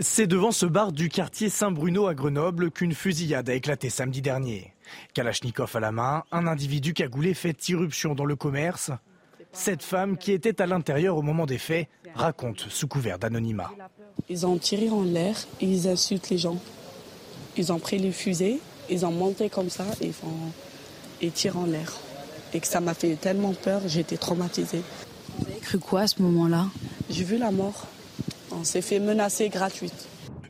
C'est 0.00 0.28
devant 0.28 0.52
ce 0.52 0.64
bar 0.64 0.92
du 0.92 1.08
quartier 1.08 1.50
Saint-Bruno 1.50 2.06
à 2.06 2.14
Grenoble 2.14 2.70
qu'une 2.70 2.94
fusillade 2.94 3.48
a 3.50 3.54
éclaté 3.54 3.90
samedi 3.90 4.22
dernier. 4.22 4.72
Kalachnikov 5.12 5.74
à 5.74 5.80
la 5.80 5.90
main, 5.90 6.22
un 6.30 6.46
individu 6.46 6.94
cagoulé 6.94 7.34
fait 7.34 7.68
irruption 7.68 8.14
dans 8.14 8.24
le 8.24 8.36
commerce. 8.36 8.92
Cette 9.50 9.82
femme, 9.82 10.16
qui 10.16 10.30
était 10.30 10.62
à 10.62 10.66
l'intérieur 10.66 11.16
au 11.16 11.22
moment 11.22 11.46
des 11.46 11.58
faits, 11.58 11.88
raconte 12.14 12.60
sous 12.68 12.86
couvert 12.86 13.18
d'anonymat. 13.18 13.72
Ils 14.28 14.46
ont 14.46 14.56
tiré 14.56 14.88
en 14.88 15.02
l'air 15.02 15.36
et 15.60 15.66
ils 15.66 15.88
insultent 15.88 16.30
les 16.30 16.38
gens. 16.38 16.60
Ils 17.56 17.72
ont 17.72 17.80
pris 17.80 17.98
les 17.98 18.12
fusées, 18.12 18.60
ils 18.88 19.04
ont 19.04 19.10
monté 19.10 19.50
comme 19.50 19.68
ça 19.68 19.84
et, 20.00 20.12
font, 20.12 20.52
et 21.20 21.32
tirent 21.32 21.58
en 21.58 21.66
l'air. 21.66 21.92
Et 22.54 22.60
que 22.60 22.68
ça 22.68 22.80
m'a 22.80 22.94
fait 22.94 23.16
tellement 23.16 23.52
peur, 23.52 23.80
j'ai 23.86 24.00
été 24.00 24.16
traumatisée. 24.16 24.82
Vous 25.38 25.46
avez 25.50 25.58
cru 25.58 25.78
quoi 25.80 26.02
à 26.02 26.06
ce 26.06 26.22
moment-là? 26.22 26.66
J'ai 27.10 27.24
vu 27.24 27.36
la 27.36 27.50
mort. 27.50 27.88
On 28.52 28.64
s'est 28.64 28.82
fait 28.82 28.98
menacer 28.98 29.48
gratuite. 29.48 30.08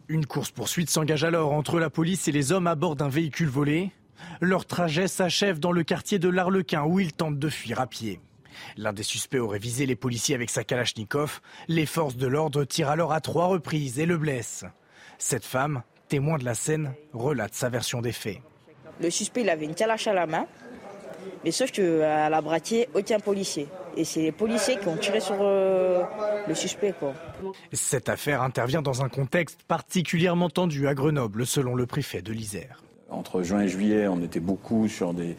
Une 0.09 0.25
course-poursuite 0.25 0.91
s'engage 0.91 1.25
alors 1.25 1.53
entre 1.53 1.79
la 1.79 1.91
police 1.91 2.29
et 2.29 2.33
les 2.33 2.53
hommes 2.53 2.67
à 2.67 2.75
bord 2.75 2.97
d'un 2.97 3.09
véhicule 3.09 3.49
volé. 3.49 3.91
Leur 4.41 4.65
trajet 4.67 5.09
s'achève 5.09 5.59
dans 5.59 5.73
le 5.73 5.85
quartier 5.85 6.19
de 6.19 6.29
l'Arlequin 6.29 6.85
où 6.85 7.01
ils 7.01 7.13
tentent 7.13 7.39
de 7.39 7.49
fuir 7.49 7.81
à 7.81 7.87
pied. 7.87 8.21
L'un 8.77 8.93
des 8.93 9.03
suspects 9.03 9.39
aurait 9.39 9.59
visé 9.59 9.87
les 9.87 9.97
policiers 9.97 10.35
avec 10.35 10.51
sa 10.51 10.65
Kalachnikov. 10.65 11.41
Les 11.69 11.87
forces 11.87 12.17
de 12.17 12.27
l'ordre 12.27 12.65
tirent 12.65 12.89
alors 12.89 13.13
à 13.13 13.21
trois 13.21 13.47
reprises 13.47 13.99
et 13.99 14.07
le 14.07 14.17
blessent. 14.17 14.65
Cette 15.19 15.45
femme, 15.45 15.83
témoin 16.09 16.39
de 16.39 16.45
la 16.45 16.55
scène, 16.55 16.95
relate 17.13 17.55
sa 17.55 17.69
version 17.69 18.01
des 18.01 18.13
faits. 18.13 18.39
Le 19.01 19.11
suspect 19.11 19.43
il 19.43 19.51
avait 19.51 19.67
une 19.67 19.75
calache 19.75 20.07
à 20.07 20.13
la 20.13 20.27
main, 20.27 20.47
mais 21.45 21.51
sauf 21.51 21.71
qu'à 21.71 22.29
la 22.29 22.41
braqué 22.41 22.89
aucun 22.95 23.21
policier. 23.21 23.69
Et 23.99 24.05
c'est 24.05 24.23
les 24.23 24.33
policiers 24.33 24.79
qui 24.79 24.87
ont 24.87 24.97
tiré 24.97 25.19
sur 25.19 25.35
euh, 25.41 26.05
le 26.47 26.55
suspect. 26.55 26.95
Cette 27.73 28.09
affaire 28.09 28.43
intervient 28.43 28.81
dans 28.81 29.03
un 29.03 29.09
contexte 29.09 29.61
particulièrement 29.67 30.49
tendu 30.49 30.87
à 30.87 30.95
Grenoble, 30.95 31.45
selon 31.45 31.75
le 31.75 31.85
préfet 31.85 32.23
de 32.23 32.33
l'Isère. 32.33 32.85
Entre 33.11 33.43
juin 33.43 33.63
et 33.63 33.69
juillet, 33.69 34.07
on 34.07 34.23
était 34.23 34.39
beaucoup 34.39 34.87
sur 34.87 35.15
des, 35.15 35.35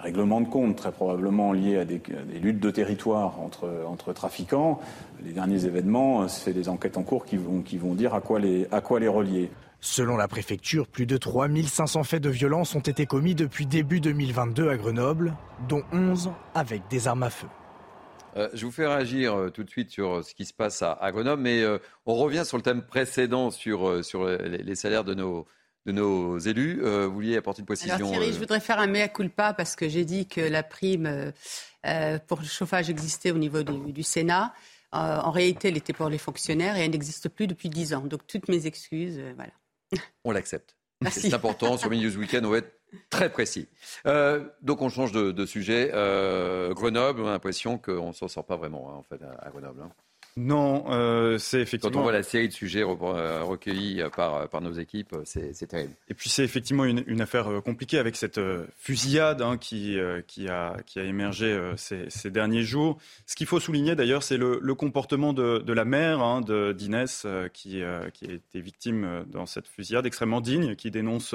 règlements 0.00 0.40
de 0.40 0.48
compte, 0.48 0.74
très 0.74 0.90
probablement 0.90 1.52
liés 1.52 1.78
à 1.78 1.84
des, 1.84 2.00
luttes 2.42 2.58
de 2.58 2.70
territoire 2.72 3.40
entre, 3.40 3.68
entre, 3.86 4.12
trafiquants. 4.12 4.80
Les 5.24 5.32
derniers 5.32 5.64
événements, 5.64 6.26
c'est 6.26 6.52
des 6.52 6.68
enquêtes 6.68 6.96
en 6.96 7.04
cours 7.04 7.24
qui 7.24 7.36
vont, 7.36 7.62
qui 7.62 7.78
vont 7.78 7.94
dire 7.94 8.14
à 8.14 8.20
quoi 8.20 8.40
les, 8.40 8.66
à 8.72 8.80
quoi 8.80 8.98
les 8.98 9.08
relier. 9.08 9.48
Selon 9.80 10.16
la 10.16 10.26
préfecture, 10.26 10.88
plus 10.88 11.06
de 11.06 11.16
3500 11.16 12.02
faits 12.02 12.22
de 12.22 12.28
violence 12.28 12.74
ont 12.74 12.80
été 12.80 13.06
commis 13.06 13.36
depuis 13.36 13.64
début 13.64 14.00
2022 14.00 14.68
à 14.70 14.76
Grenoble, 14.76 15.36
dont 15.68 15.84
11 15.92 16.32
avec 16.54 16.88
des 16.88 17.06
armes 17.06 17.22
à 17.22 17.30
feu. 17.30 17.46
Euh, 18.36 18.48
je 18.54 18.66
vous 18.66 18.72
fais 18.72 18.86
réagir 18.86 19.34
euh, 19.34 19.50
tout 19.50 19.62
de 19.62 19.70
suite 19.70 19.90
sur 19.90 20.16
euh, 20.16 20.22
ce 20.22 20.34
qui 20.34 20.44
se 20.44 20.52
passe 20.52 20.82
à, 20.82 21.12
Grenoble, 21.12 21.42
mais 21.42 21.64
on 22.06 22.14
revient 22.14 22.42
sur 22.44 22.56
le 22.56 22.62
thème 22.64 22.82
précédent 22.82 23.50
sur, 23.50 24.04
sur 24.04 24.26
les, 24.26 24.74
salaires 24.74 25.04
de 25.04 25.14
nos, 25.14 25.46
de 25.86 25.92
nos 25.92 26.38
élus. 26.38 26.80
vous 26.82 27.12
vouliez 27.12 27.36
apporter 27.36 27.60
une 27.60 27.66
précision 27.66 27.94
Alors 27.94 28.10
Thierry, 28.10 28.32
je 28.32 28.38
voudrais 28.38 28.60
faire 28.60 28.80
un 28.80 28.88
mea 28.88 29.06
culpa 29.06 29.54
parce 29.54 29.76
que 29.76 29.88
j'ai 29.88 30.04
dit 30.04 30.26
que 30.26 30.40
la 30.40 30.64
prime 30.64 31.32
pour 32.26 32.40
le 32.40 32.46
chauffage 32.46 32.90
existait 32.90 33.30
au 33.30 33.38
niveau 33.38 33.62
du, 33.62 33.92
du 33.92 34.02
Sénat. 34.02 34.52
en 34.90 35.30
réalité, 35.30 35.68
elle 35.68 35.76
était 35.76 35.92
pour 35.92 36.08
les 36.08 36.18
fonctionnaires 36.18 36.76
et 36.76 36.84
elle 36.84 36.90
n'existe 36.90 37.28
plus 37.28 37.46
depuis 37.46 37.68
10 37.68 37.94
ans. 37.94 38.00
Donc 38.00 38.26
toutes 38.26 38.48
mes 38.48 38.66
excuses, 38.66 39.20
voilà. 39.36 39.52
On 40.24 40.32
l'accepte. 40.32 40.76
C'est 41.10 41.34
important. 41.34 41.76
Sur 41.76 41.90
News 41.90 42.16
Weekend, 42.16 42.44
on 42.44 42.50
va 42.50 42.58
être 42.58 42.80
très 43.10 43.30
précis. 43.30 43.68
Euh, 44.06 44.48
donc 44.62 44.82
on 44.82 44.88
change 44.88 45.12
de, 45.12 45.46
sujet. 45.46 45.90
Euh, 45.94 46.74
Grenoble, 46.74 47.22
on 47.22 47.28
a 47.28 47.32
l'impression 47.32 47.78
qu'on 47.78 48.08
ne 48.08 48.12
s'en 48.12 48.28
sort 48.28 48.46
pas 48.46 48.56
vraiment 48.56 48.90
hein, 48.90 48.94
en 48.94 49.02
fait, 49.02 49.22
à, 49.22 49.50
Grenoble. 49.50 49.82
Hein. 49.82 49.90
Non, 50.40 50.84
euh, 50.88 51.36
c'est 51.38 51.60
effectivement. 51.60 51.92
Quand 51.92 51.98
on 51.98 52.02
voit 52.04 52.12
la 52.12 52.22
série 52.22 52.46
de 52.46 52.52
sujets 52.52 52.82
euh, 52.82 53.42
recueillis 53.42 54.02
par, 54.14 54.48
par 54.48 54.60
nos 54.60 54.70
équipes, 54.72 55.16
c'est 55.24 55.66
terrible. 55.66 55.92
Et 56.08 56.14
puis 56.14 56.28
c'est 56.28 56.44
effectivement 56.44 56.84
une, 56.84 57.20
affaire 57.20 57.60
compliquée 57.64 57.98
avec 57.98 58.14
cette 58.14 58.40
fusillade 58.76 59.42
hein, 59.42 59.56
qui, 59.56 59.98
qui, 60.28 60.48
a, 60.48 60.76
qui 60.86 61.00
a 61.00 61.02
émergé 61.02 61.58
ces, 61.76 62.30
derniers 62.30 62.62
jours. 62.62 62.98
Ce 63.26 63.34
qu'il 63.34 63.48
faut 63.48 63.58
souligner 63.58 63.96
d'ailleurs, 63.96 64.22
c'est 64.22 64.36
le, 64.36 64.74
comportement 64.74 65.32
de, 65.32 65.58
de 65.58 65.72
la 65.72 65.84
mère 65.84 66.20
hein, 66.20 66.40
d'Inès 66.72 67.26
qui, 67.52 67.82
qui 68.14 68.30
a 68.30 68.32
été 68.32 68.60
victime 68.60 69.24
dans 69.26 69.46
cette 69.46 69.66
fusillade, 69.66 70.06
extrêmement 70.06 70.40
digne, 70.40 70.76
qui 70.76 70.92
dénonce 70.92 71.34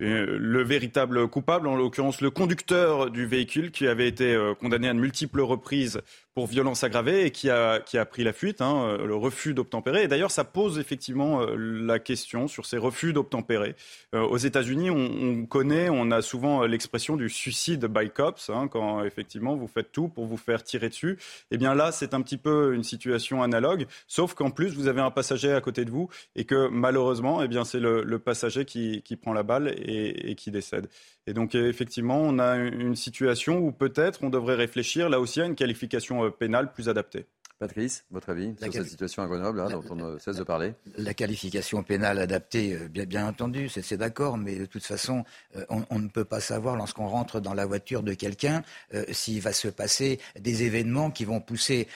le 0.00 0.62
véritable 0.62 1.28
coupable, 1.28 1.68
en 1.68 1.76
l'occurrence 1.76 2.22
le 2.22 2.30
conducteur 2.30 3.10
du 3.10 3.26
véhicule 3.26 3.70
qui 3.70 3.86
avait 3.86 4.08
été 4.08 4.36
condamné 4.58 4.88
à 4.88 4.94
de 4.94 4.98
multiples 4.98 5.42
reprises 5.42 6.00
pour 6.34 6.46
violence 6.46 6.82
aggravée 6.82 7.26
et 7.26 7.30
qui 7.30 7.50
a, 7.50 7.80
qui 7.80 7.98
a 7.98 8.06
pris 8.06 8.24
la 8.24 8.32
fuite, 8.32 8.62
hein, 8.62 8.84
euh, 8.86 9.06
le 9.06 9.14
refus 9.14 9.52
d'obtempérer. 9.52 10.04
Et 10.04 10.08
d'ailleurs, 10.08 10.30
ça 10.30 10.44
pose 10.44 10.78
effectivement 10.78 11.42
euh, 11.42 11.56
la 11.56 11.98
question 11.98 12.48
sur 12.48 12.64
ces 12.64 12.78
refus 12.78 13.12
d'obtempérer. 13.12 13.74
Euh, 14.14 14.22
aux 14.22 14.38
États-Unis, 14.38 14.90
on, 14.90 15.44
connaît, 15.44 15.90
on 15.90 16.10
a 16.10 16.22
souvent 16.22 16.64
l'expression 16.64 17.16
du 17.16 17.28
suicide 17.28 17.84
by 17.86 18.10
cops, 18.10 18.48
hein, 18.48 18.68
quand 18.68 19.04
effectivement 19.04 19.56
vous 19.56 19.68
faites 19.68 19.92
tout 19.92 20.08
pour 20.08 20.26
vous 20.26 20.38
faire 20.38 20.62
tirer 20.62 20.88
dessus. 20.88 21.18
Eh 21.50 21.58
bien 21.58 21.74
là, 21.74 21.92
c'est 21.92 22.14
un 22.14 22.22
petit 22.22 22.38
peu 22.38 22.74
une 22.74 22.84
situation 22.84 23.42
analogue, 23.42 23.86
sauf 24.06 24.34
qu'en 24.34 24.50
plus, 24.50 24.74
vous 24.74 24.88
avez 24.88 25.02
un 25.02 25.10
passager 25.10 25.52
à 25.52 25.60
côté 25.60 25.84
de 25.84 25.90
vous 25.90 26.08
et 26.34 26.44
que 26.44 26.68
malheureusement, 26.68 27.42
eh 27.42 27.48
bien, 27.48 27.64
c'est 27.64 27.80
le, 27.80 28.18
passager 28.18 28.64
qui, 28.64 29.02
qui, 29.02 29.16
prend 29.16 29.32
la 29.32 29.42
balle 29.42 29.74
et, 29.76 30.30
et 30.30 30.34
qui 30.34 30.50
décède. 30.50 30.88
Et 31.26 31.34
donc 31.34 31.54
effectivement, 31.54 32.20
on 32.20 32.38
a 32.38 32.56
une 32.56 32.96
situation 32.96 33.58
où 33.58 33.70
peut-être 33.70 34.24
on 34.24 34.30
devrait 34.30 34.56
réfléchir 34.56 35.08
là 35.08 35.20
aussi 35.20 35.40
à 35.40 35.46
une 35.46 35.54
qualification 35.54 36.21
euh, 36.24 36.30
pénale 36.30 36.72
plus 36.72 36.88
adaptée. 36.88 37.26
Patrice, 37.62 38.04
votre 38.10 38.30
avis 38.30 38.54
sur 38.60 38.72
cette 38.72 38.88
situation 38.88 39.22
à 39.22 39.28
Grenoble, 39.28 39.60
hein, 39.60 39.68
dont 39.70 39.84
on 39.88 39.94
ne 39.94 40.18
cesse 40.18 40.34
de 40.34 40.42
parler 40.42 40.74
La 40.98 41.14
qualification 41.14 41.84
pénale 41.84 42.18
adaptée, 42.18 42.74
euh, 42.74 42.88
bien, 42.88 43.04
bien 43.04 43.24
entendu, 43.24 43.68
c'est 43.68 43.96
d'accord, 43.96 44.36
mais 44.36 44.56
de 44.56 44.66
toute 44.66 44.84
façon, 44.84 45.22
euh, 45.56 45.64
on, 45.68 46.00
ne 46.00 46.08
peut 46.08 46.24
pas 46.24 46.40
savoir 46.40 46.74
lorsqu'on 46.74 47.06
rentre 47.06 47.38
dans 47.38 47.54
la 47.54 47.64
voiture 47.64 48.02
de 48.02 48.14
quelqu'un 48.14 48.64
euh, 48.94 49.04
s'il 49.12 49.40
va 49.40 49.52
se 49.52 49.68
passer 49.68 50.18
des 50.40 50.64
événements 50.64 51.12
qui 51.12 51.24
vont 51.24 51.40
pousser 51.40 51.86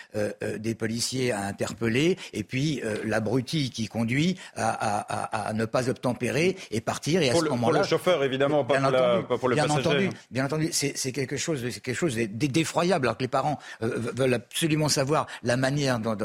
des 0.58 0.74
policiers 0.76 1.32
à 1.32 1.40
interpeller, 1.46 2.16
et 2.32 2.44
puis 2.44 2.80
l'abruti 3.04 3.70
qui 3.70 3.88
conduit 3.88 4.38
à, 4.54 5.52
ne 5.52 5.64
pas 5.64 5.88
obtempérer 5.88 6.56
et 6.70 6.80
partir. 6.80 7.22
Et 7.22 7.30
à 7.30 7.32
pour 7.32 7.42
ce 7.42 7.48
moment-là, 7.48 7.78
pour 7.78 7.82
le 7.82 7.88
chauffeur, 7.88 8.22
évidemment, 8.22 8.64
pas, 8.64 8.80
pour, 9.38 9.48
le 9.48 9.54
bien 9.56 9.66
passager. 9.66 9.88
Entendu, 9.88 10.10
bien 10.30 10.44
entendu, 10.44 10.68
c'est 10.70 11.12
quelque 11.12 11.36
chose, 11.36 11.62
quelque 11.82 11.94
chose 11.94 12.16
d'effroyable, 12.16 13.06
alors 13.06 13.16
que 13.16 13.24
les 13.24 13.28
parents 13.28 13.58
veulent 13.80 14.34
absolument 14.34 14.88
savoir 14.88 15.26
la 15.42 15.55
la 15.56 15.60
manière 15.60 15.98
dont, 15.98 16.16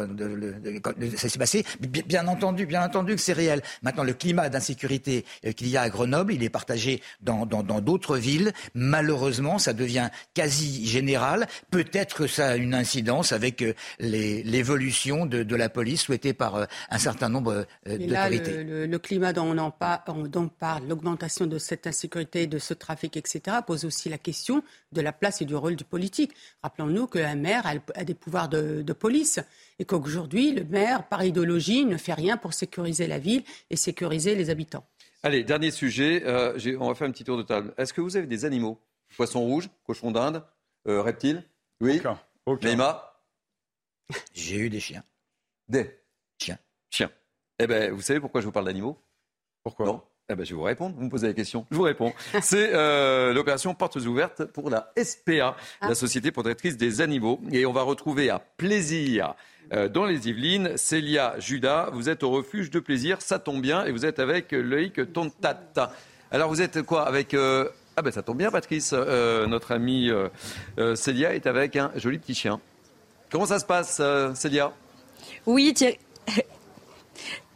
ça 1.16 1.30
s'est 1.30 1.40
passé. 1.40 1.66
Bien, 1.80 2.28
entendu, 2.28 2.66
bien 2.66 2.84
entendu 2.84 3.16
que 3.16 3.22
c'est 3.22 3.34
réel. 3.34 3.62
Maintenant, 3.82 4.04
le 4.04 4.14
climat 4.14 4.50
d'insécurité 4.50 5.26
euh, 5.46 5.52
qu'il 5.52 5.70
y 5.70 5.78
a 5.78 5.82
à 5.82 5.90
Grenoble, 5.90 6.34
il 6.34 6.44
est 6.44 6.50
partagé 6.50 7.02
dans 7.22 7.46
d'autres 7.46 8.18
villes. 8.18 8.52
Malheureusement, 8.74 9.58
ça 9.58 9.74
devient 9.74 10.10
quasi 10.34 10.86
général. 10.86 11.48
Peut-être 11.70 12.16
que 12.16 12.28
ça 12.28 12.50
a 12.50 12.56
une 12.56 12.74
incidence 12.74 13.32
avec 13.32 13.62
euh, 13.62 13.74
l'évolution 14.00 15.26
de, 15.26 15.56
la 15.56 15.70
police 15.70 16.02
souhaitée 16.02 16.34
par 16.34 16.56
euh, 16.56 16.66
un 16.90 16.98
certain 16.98 17.30
nombre 17.30 17.66
d'autorités. 17.86 18.64
Le, 18.64 18.86
le, 18.86 19.00
climat 19.00 19.34
dont 19.34 19.46
on 19.46 19.58
en 19.58 19.72
dont 20.08 20.42
on 20.42 20.48
parle, 20.48 20.88
l'augmentation 20.88 21.46
de 21.46 21.58
cette 21.58 21.88
insécurité, 21.88 22.48
de 22.48 22.60
ce 22.60 22.74
trafic, 22.74 23.18
etc., 23.18 23.58
pose 23.66 23.86
aussi 23.86 24.10
la 24.10 24.18
question 24.18 24.64
de 24.92 25.02
la 25.02 25.12
place 25.12 25.42
et 25.42 25.46
du 25.46 25.56
rôle 25.56 25.76
du 25.76 25.84
politique. 25.84 26.32
Rappelons-nous 26.64 27.08
que 27.08 27.20
la 27.20 27.36
maire 27.36 27.64
a, 27.96 28.04
des 28.04 28.14
pouvoirs 28.14 28.50
de, 28.50 28.94
police 28.94 29.21
et 29.80 29.86
qu'aujourd'hui, 29.86 30.52
le 30.52 30.64
maire, 30.64 31.08
par 31.08 31.24
idéologie, 31.24 31.86
ne 31.86 31.98
fait 31.98 32.14
rien 32.14 32.38
pour 32.38 32.54
sécuriser 32.54 33.08
la 33.08 33.20
ville 33.20 33.44
et 33.70 33.76
sécuriser 33.76 34.36
les 34.36 34.50
habitants. 34.50 34.86
Allez, 35.24 35.44
dernier 35.44 35.72
sujet. 35.72 36.24
Euh, 36.26 36.58
on 36.80 36.88
va 36.88 36.96
faire 36.96 37.08
un 37.08 37.12
petit 37.12 37.24
tour 37.24 37.38
de 37.38 37.44
table. 37.44 37.74
Est-ce 37.78 37.94
que 37.94 38.02
vous 38.02 38.18
avez 38.18 38.28
des 38.28 38.46
animaux? 38.46 38.80
Poissons 39.16 39.42
rouges, 39.42 39.70
cochons 39.86 40.12
d'Inde, 40.12 40.44
euh, 40.88 41.02
reptiles? 41.02 41.44
Oui. 41.80 42.02
Aucun. 42.46 43.02
J'ai 44.34 44.58
eu 44.58 44.70
des 44.70 44.80
chiens. 44.80 45.04
Des? 45.68 46.00
Chiens. 46.40 46.60
Chiens. 46.90 47.12
Eh 47.60 47.68
bien, 47.68 47.92
vous 47.92 48.02
savez 48.02 48.20
pourquoi 48.20 48.42
je 48.42 48.46
vous 48.46 48.52
parle 48.52 48.66
d'animaux? 48.66 48.98
Pourquoi? 49.64 49.86
Non 49.86 50.02
eh 50.32 50.36
ben, 50.36 50.46
je 50.46 50.52
vais 50.52 50.56
vous 50.56 50.64
répondre. 50.64 50.96
Vous 50.98 51.04
me 51.04 51.10
posez 51.10 51.28
la 51.28 51.34
question. 51.34 51.66
Je 51.72 51.76
vous 51.76 51.84
réponds. 51.84 52.14
C'est 52.42 52.72
euh, 52.74 53.34
l'opération 53.34 53.74
Portes 53.74 53.98
ouvertes 53.98 54.46
pour 54.46 54.70
la 54.70 54.92
SPA, 55.02 55.56
ah. 55.82 55.90
la 55.90 55.96
Société 55.96 56.32
protectrice 56.32 56.78
des 56.78 57.02
animaux. 57.02 57.40
Et 57.52 57.66
on 57.66 57.74
va 57.74 57.82
retrouver 57.82 58.30
à 58.30 58.40
plaisir 58.40 59.36
euh, 59.74 59.90
dans 59.90 60.06
les 60.06 60.30
Yvelines 60.30 60.78
Célia 60.78 61.36
Judas. 61.40 61.90
Vous 61.94 62.10
êtes 62.10 62.24
au 62.24 62.30
refuge 62.30 62.70
de 62.70 62.80
plaisir. 62.80 63.22
Ça 63.22 63.40
tombe 63.40 63.62
bien. 63.62 63.86
Et 63.86 63.92
vous 63.92 64.06
êtes 64.06 64.20
avec 64.20 64.52
Loïc 64.52 65.12
Tontat. 65.12 65.92
Alors 66.32 66.50
vous 66.50 66.62
êtes 66.62 66.82
quoi 66.84 67.08
avec 67.08 67.34
euh, 67.34 67.68
Ah 67.98 68.02
ben 68.02 68.12
ça 68.12 68.22
tombe 68.22 68.38
bien, 68.38 68.52
Patrice. 68.52 68.94
notre 68.94 69.72
amie 69.72 70.10
Célia 70.96 71.36
est 71.36 71.46
avec 71.46 71.76
un 71.76 71.92
joli 71.96 72.20
petit 72.20 72.36
chien. 72.36 72.60
Comment 73.30 73.46
ça 73.46 73.60
se 73.60 73.66
passe, 73.66 74.02
Célia? 74.36 74.72
Oui, 75.46 75.74
Thierry. 75.74 76.00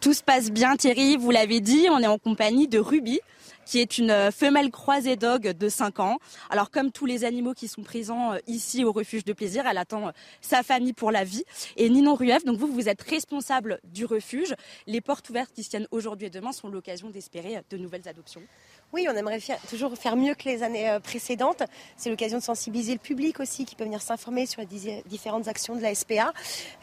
Tout 0.06 0.14
se 0.14 0.22
passe 0.22 0.52
bien, 0.52 0.76
Thierry. 0.76 1.18
Vous 1.18 1.32
l'avez 1.32 1.62
dit, 1.62 1.88
on 1.90 1.98
est 1.98 2.06
en 2.06 2.20
compagnie 2.20 2.68
de 2.68 2.78
Ruby 2.78 3.22
qui 3.66 3.80
est 3.80 3.98
une 3.98 4.12
euh, 4.12 4.32
femelle 4.32 4.72
croisée 4.72 5.16
dog 5.16 5.50
de 5.58 5.70
5 5.70 6.00
ans. 6.00 6.20
Alors 6.50 6.70
comme 6.70 6.92
tous 6.92 7.06
les 7.06 7.26
animaux 7.26 7.54
qui 7.54 7.68
sont 7.68 7.82
présents 7.82 8.34
euh, 8.34 8.38
ici 8.48 8.86
au 8.86 8.92
refuge 8.92 9.26
de 9.26 9.34
plaisir, 9.34 9.66
elle 9.68 9.78
attend 9.78 10.08
euh, 10.08 10.12
sa 10.42 10.64
famille 10.64 10.94
pour 10.94 11.12
la 11.12 11.24
vie. 11.24 11.44
Et 11.76 11.90
Ninon 11.90 12.16
Rueff, 12.16 12.46
donc 12.46 12.58
vous, 12.58 12.68
vous 12.68 12.88
êtes 12.88 13.02
responsable 13.02 13.80
du 13.84 14.06
refuge. 14.06 14.54
Les 14.88 15.02
portes 15.02 15.30
ouvertes 15.30 15.52
qui 15.54 15.64
se 15.64 15.70
tiennent 15.70 15.88
aujourd'hui 15.92 16.28
et 16.28 16.30
demain 16.30 16.52
sont 16.52 16.68
l'occasion 16.68 17.10
d'espérer 17.10 17.62
de 17.70 17.78
nouvelles 17.78 18.08
adoptions. 18.08 18.44
Oui, 18.94 19.08
on 19.10 19.16
aimerait 19.16 19.40
toujours 19.70 19.98
faire 19.98 20.16
mieux 20.16 20.36
que 20.36 20.48
les 20.48 20.64
années 20.64 20.90
euh, 20.90 21.00
précédentes. 21.00 21.64
C'est 21.98 22.10
l'occasion 22.10 22.38
de 22.38 22.44
sensibiliser 22.44 22.94
le 22.94 23.00
public 23.00 23.40
aussi, 23.40 23.66
qui 23.66 23.76
peut 23.76 23.84
venir 23.84 24.02
s'informer 24.02 24.46
sur 24.46 24.62
les 24.62 25.04
différentes 25.06 25.48
actions 25.48 25.76
de 25.76 25.82
la 25.82 25.94
SPA. 25.94 26.32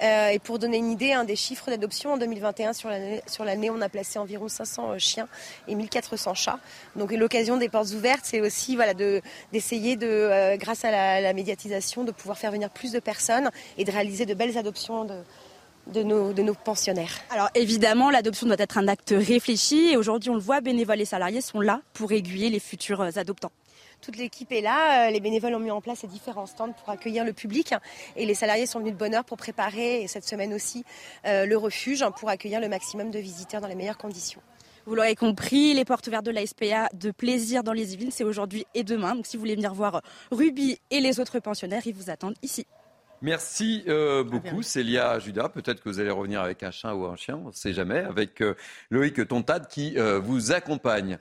Euh, 0.02 0.28
et 0.28 0.38
pour 0.38 0.58
donner 0.58 0.76
une 0.76 0.90
idée, 0.90 1.16
des 1.26 1.36
chiffres 1.36 1.70
d'adoption 1.70 2.12
en 2.12 2.16
2021 2.18 2.72
sur 2.74 2.90
l'année, 3.44 3.70
on 3.70 3.80
a 3.80 3.88
placé 3.88 4.18
environ 4.18 4.48
500 4.48 4.90
euh, 4.90 4.98
chiens 4.98 5.28
et 5.68 5.74
1400 5.74 6.34
chats. 6.34 6.58
Donc 6.96 7.12
l'occasion 7.12 7.56
des 7.56 7.68
portes 7.68 7.92
ouvertes, 7.92 8.24
c'est 8.24 8.40
aussi 8.40 8.76
d'essayer 9.52 9.96
de, 9.96 10.56
grâce 10.56 10.84
à 10.84 10.90
la, 10.90 11.20
la, 11.20 11.32
médiatisation, 11.32 12.04
de 12.04 12.12
pouvoir 12.12 12.36
faire 12.36 12.50
venir 12.50 12.68
plus 12.68 12.92
de 12.92 13.00
personnes 13.00 13.50
et 13.78 13.84
de 13.84 13.90
réaliser 13.90 14.26
de 14.26 14.34
belles 14.34 14.58
adoptions 14.58 15.04
de, 15.04 15.14
de 15.86 16.02
nos, 16.02 16.32
de 16.32 16.42
nos 16.42 16.54
pensionnaires. 16.54 17.18
Alors 17.30 17.48
évidemment, 17.54 18.10
l'adoption 18.10 18.46
doit 18.46 18.56
être 18.58 18.78
un 18.78 18.88
acte 18.88 19.14
réfléchi 19.16 19.90
et 19.90 19.96
aujourd'hui, 19.96 20.30
on 20.30 20.34
le 20.34 20.40
voit, 20.40 20.60
bénévoles 20.60 21.00
et 21.00 21.04
salariés 21.04 21.40
sont 21.40 21.60
là 21.60 21.80
pour 21.92 22.12
aiguiller 22.12 22.50
les 22.50 22.60
futurs 22.60 23.00
euh, 23.00 23.10
adoptants. 23.16 23.52
Toute 24.00 24.16
l'équipe 24.16 24.50
est 24.50 24.60
là, 24.60 25.06
euh, 25.06 25.10
les 25.10 25.20
bénévoles 25.20 25.54
ont 25.54 25.60
mis 25.60 25.70
en 25.70 25.80
place 25.80 26.00
ces 26.00 26.08
différents 26.08 26.46
stands 26.46 26.72
pour 26.72 26.90
accueillir 26.90 27.24
le 27.24 27.32
public 27.32 27.72
et 28.16 28.26
les 28.26 28.34
salariés 28.34 28.66
sont 28.66 28.80
venus 28.80 28.94
de 28.94 28.98
bonne 28.98 29.14
heure 29.14 29.24
pour 29.24 29.36
préparer, 29.36 30.02
et 30.02 30.08
cette 30.08 30.26
semaine 30.26 30.52
aussi, 30.52 30.84
euh, 31.24 31.46
le 31.46 31.56
refuge 31.56 32.04
pour 32.18 32.28
accueillir 32.28 32.60
le 32.60 32.68
maximum 32.68 33.12
de 33.12 33.20
visiteurs 33.20 33.60
dans 33.60 33.68
les 33.68 33.76
meilleures 33.76 33.98
conditions. 33.98 34.40
Vous 34.86 34.96
l'aurez 34.96 35.14
compris, 35.14 35.72
les 35.74 35.84
portes 35.84 36.08
ouvertes 36.08 36.26
de 36.26 36.32
la 36.32 36.44
SPA 36.44 36.88
de 36.92 37.12
plaisir 37.12 37.62
dans 37.62 37.72
les 37.72 37.94
Yvelines, 37.94 38.10
c'est 38.10 38.24
aujourd'hui 38.24 38.66
et 38.74 38.82
demain. 38.82 39.14
Donc 39.14 39.26
si 39.26 39.36
vous 39.36 39.42
voulez 39.42 39.54
venir 39.54 39.72
voir 39.72 40.02
Ruby 40.32 40.80
et 40.90 40.98
les 40.98 41.20
autres 41.20 41.38
pensionnaires, 41.38 41.86
ils 41.86 41.94
vous 41.94 42.10
attendent 42.10 42.34
ici. 42.42 42.66
Merci 43.22 43.84
euh, 43.86 44.24
beaucoup, 44.24 44.62
Célia 44.62 45.20
Judas. 45.20 45.48
Peut-être 45.48 45.80
que 45.80 45.88
vous 45.88 46.00
allez 46.00 46.10
revenir 46.10 46.40
avec 46.40 46.64
un 46.64 46.72
chat 46.72 46.92
ou 46.94 47.06
un 47.06 47.14
chien, 47.14 47.38
on 47.42 47.48
ne 47.48 47.52
sait 47.52 47.72
jamais, 47.72 48.00
avec 48.00 48.40
euh, 48.40 48.54
Loïc 48.90 49.26
Tontade 49.28 49.68
qui 49.68 49.94
euh, 49.96 50.18
vous 50.18 50.52
accompagne. 50.52 51.18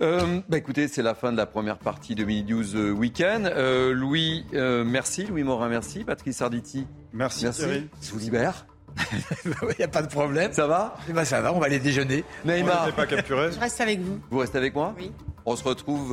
Bah, 0.00 0.56
écoutez, 0.56 0.88
c'est 0.88 1.02
la 1.02 1.14
fin 1.14 1.30
de 1.30 1.36
la 1.36 1.44
première 1.44 1.78
partie 1.78 2.14
de 2.14 2.24
Mini 2.24 2.54
News 2.54 2.74
Weekend. 2.96 3.52
Louis, 3.92 4.46
merci. 4.52 5.26
Louis 5.26 5.42
Morin, 5.42 5.68
merci. 5.68 6.04
Patrice 6.04 6.40
Arditi, 6.40 6.86
merci. 7.12 7.44
merci. 7.44 7.86
Je 8.00 8.10
vous 8.10 8.18
libère. 8.18 8.64
Il 9.12 9.74
n'y 9.78 9.84
a 9.84 9.88
pas 9.88 10.00
de 10.00 10.08
problème. 10.08 10.54
Ça 10.54 10.66
va 10.66 10.96
eh 11.06 11.12
ben, 11.12 11.26
Ça 11.26 11.42
va, 11.42 11.52
on 11.52 11.58
va 11.58 11.66
aller 11.66 11.78
déjeuner. 11.78 12.24
Neymar. 12.46 12.94
pas 12.94 13.06
capturé. 13.06 13.52
Je 13.52 13.60
reste 13.60 13.78
avec 13.82 14.00
vous. 14.00 14.18
Vous 14.30 14.38
restez 14.38 14.56
avec 14.56 14.74
moi 14.74 14.94
Oui. 14.96 15.12
On 15.44 15.54
se 15.54 15.64
retrouve 15.64 16.12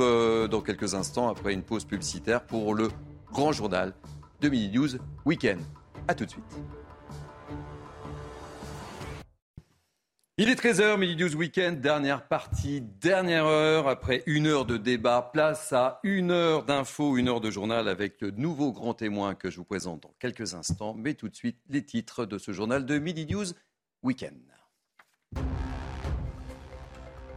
dans 0.50 0.60
quelques 0.60 0.92
instants 0.92 1.30
après 1.30 1.54
une 1.54 1.62
pause 1.62 1.86
publicitaire 1.86 2.42
pour 2.42 2.74
le 2.74 2.90
grand 3.32 3.52
journal 3.52 3.94
de 4.40 4.48
Mini 4.48 4.70
News 4.70 4.88
Weekend. 5.24 5.60
A 6.06 6.14
tout 6.14 6.24
de 6.24 6.30
suite. 6.30 6.44
Il 10.40 10.48
est 10.48 10.54
13h, 10.54 10.96
Mini 10.98 11.16
News 11.16 11.34
Weekend, 11.34 11.80
dernière 11.80 12.28
partie, 12.28 12.80
dernière 12.80 13.46
heure. 13.46 13.88
Après 13.88 14.22
une 14.26 14.46
heure 14.46 14.66
de 14.66 14.76
débat, 14.76 15.30
place 15.32 15.72
à 15.72 15.98
une 16.04 16.30
heure 16.30 16.64
d'infos, 16.64 17.16
une 17.16 17.28
heure 17.28 17.40
de 17.40 17.50
journal 17.50 17.88
avec 17.88 18.20
le 18.20 18.30
nouveau 18.30 18.70
grand 18.70 18.94
témoin 18.94 19.34
que 19.34 19.50
je 19.50 19.56
vous 19.56 19.64
présente 19.64 20.04
dans 20.04 20.14
quelques 20.20 20.54
instants. 20.54 20.94
Mais 20.94 21.14
tout 21.14 21.28
de 21.28 21.34
suite, 21.34 21.58
les 21.68 21.84
titres 21.84 22.24
de 22.24 22.38
ce 22.38 22.52
journal 22.52 22.86
de 22.86 22.98
Mini 23.00 23.26
News 23.26 23.46
Weekend. 24.04 24.38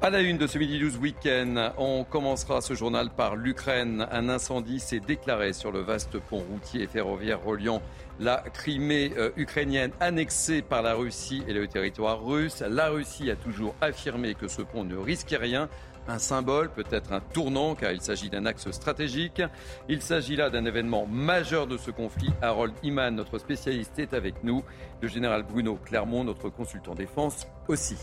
À 0.04 0.10
la 0.10 0.22
une 0.22 0.40
de 0.40 0.48
ce 0.48 0.58
Midi 0.58 0.80
News 0.80 0.98
Weekend, 0.98 1.74
on 1.78 2.04
commencera 2.04 2.60
ce 2.62 2.74
journal 2.74 3.12
par 3.12 3.36
l'Ukraine. 3.36 4.08
Un 4.12 4.30
incendie 4.30 4.80
s'est 4.80 5.00
déclaré 5.00 5.54
sur 5.54 5.72
le 5.72 5.82
vaste 5.82 6.18
pont 6.18 6.40
routier 6.40 6.82
et 6.82 6.88
ferroviaire 6.88 7.44
reliant 7.44 7.84
la 8.20 8.38
Crimée 8.52 9.12
euh, 9.16 9.30
ukrainienne 9.38 9.92
annexée 10.00 10.64
par 10.64 10.82
la 10.82 10.96
Russie 10.96 11.44
et 11.48 11.54
le 11.54 11.68
territoire 11.68 12.26
russe. 12.26 12.64
La 12.68 12.90
Russie 12.90 13.30
a 13.30 13.36
toujours 13.36 13.76
affirmé 13.80 14.34
que 14.34 14.48
ce 14.48 14.64
pont 14.64 14.84
ne 14.84 14.98
risquait 14.98 15.38
rien. 15.38 15.70
Un 16.08 16.18
symbole, 16.18 16.72
peut-être 16.72 17.14
un 17.14 17.20
tournant, 17.20 17.76
car 17.76 17.92
il 17.92 18.02
s'agit 18.02 18.32
d'un 18.32 18.48
axe 18.48 18.72
stratégique. 18.72 19.44
Il 19.88 20.02
s'agit 20.02 20.36
là 20.36 20.50
d'un 20.50 20.66
événement 20.66 21.06
majeur 21.06 21.68
de 21.68 21.78
ce 21.78 21.92
conflit. 21.92 22.32
Harold 22.42 22.74
Iman, 22.82 23.14
notre 23.14 23.38
spécialiste, 23.38 24.00
est 24.00 24.16
avec 24.16 24.44
nous. 24.44 24.64
Le 25.00 25.08
général 25.08 25.44
Bruno 25.44 25.76
Clermont, 25.76 26.24
notre 26.24 26.50
consultant 26.50 26.96
défense, 26.96 27.46
aussi. 27.68 27.98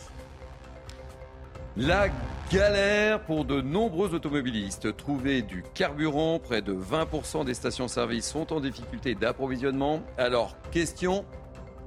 La 1.81 2.09
galère 2.51 3.20
pour 3.20 3.45
de 3.45 3.61
nombreux 3.61 4.12
automobilistes. 4.12 4.97
Trouver 4.97 5.43
du 5.43 5.62
carburant, 5.74 6.41
près 6.41 6.61
de 6.61 6.74
20% 6.74 7.45
des 7.45 7.55
stations-service 7.55 8.29
sont 8.29 8.53
en 8.53 8.59
difficulté 8.59 9.14
d'approvisionnement. 9.14 10.03
Alors, 10.16 10.57
question, 10.72 11.24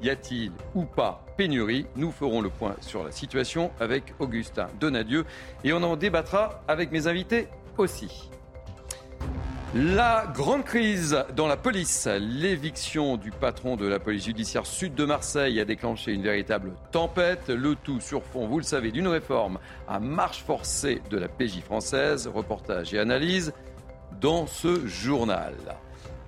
y 0.01 0.09
a-t-il 0.09 0.53
ou 0.75 0.85
pas 0.85 1.25
pénurie? 1.35 1.87
Nous 1.97 2.13
ferons 2.13 2.39
le 2.39 2.49
point 2.49 2.77
sur 2.79 3.03
la 3.03 3.11
situation 3.11 3.71
avec 3.81 4.13
Augustin 4.19 4.67
Donadieu 4.79 5.25
et 5.65 5.73
on 5.73 5.83
en 5.83 5.97
débattra 5.97 6.63
avec 6.69 6.93
mes 6.93 7.07
invités 7.07 7.49
aussi. 7.77 8.29
La 9.73 10.25
grande 10.33 10.65
crise 10.65 11.23
dans 11.33 11.47
la 11.47 11.55
police. 11.55 12.05
L'éviction 12.19 13.15
du 13.15 13.31
patron 13.31 13.77
de 13.77 13.87
la 13.87 13.99
police 13.99 14.25
judiciaire 14.25 14.65
sud 14.65 14.95
de 14.95 15.05
Marseille 15.05 15.61
a 15.61 15.65
déclenché 15.65 16.11
une 16.11 16.23
véritable 16.23 16.73
tempête. 16.91 17.47
Le 17.47 17.75
tout 17.75 18.01
sur 18.01 18.21
fond, 18.21 18.47
vous 18.47 18.57
le 18.57 18.65
savez, 18.65 18.91
d'une 18.91 19.07
réforme 19.07 19.59
à 19.87 20.01
marche 20.01 20.43
forcée 20.43 21.01
de 21.09 21.17
la 21.17 21.29
PJ 21.29 21.61
française. 21.61 22.27
Reportage 22.27 22.93
et 22.93 22.99
analyse 22.99 23.53
dans 24.19 24.45
ce 24.45 24.85
journal. 24.87 25.53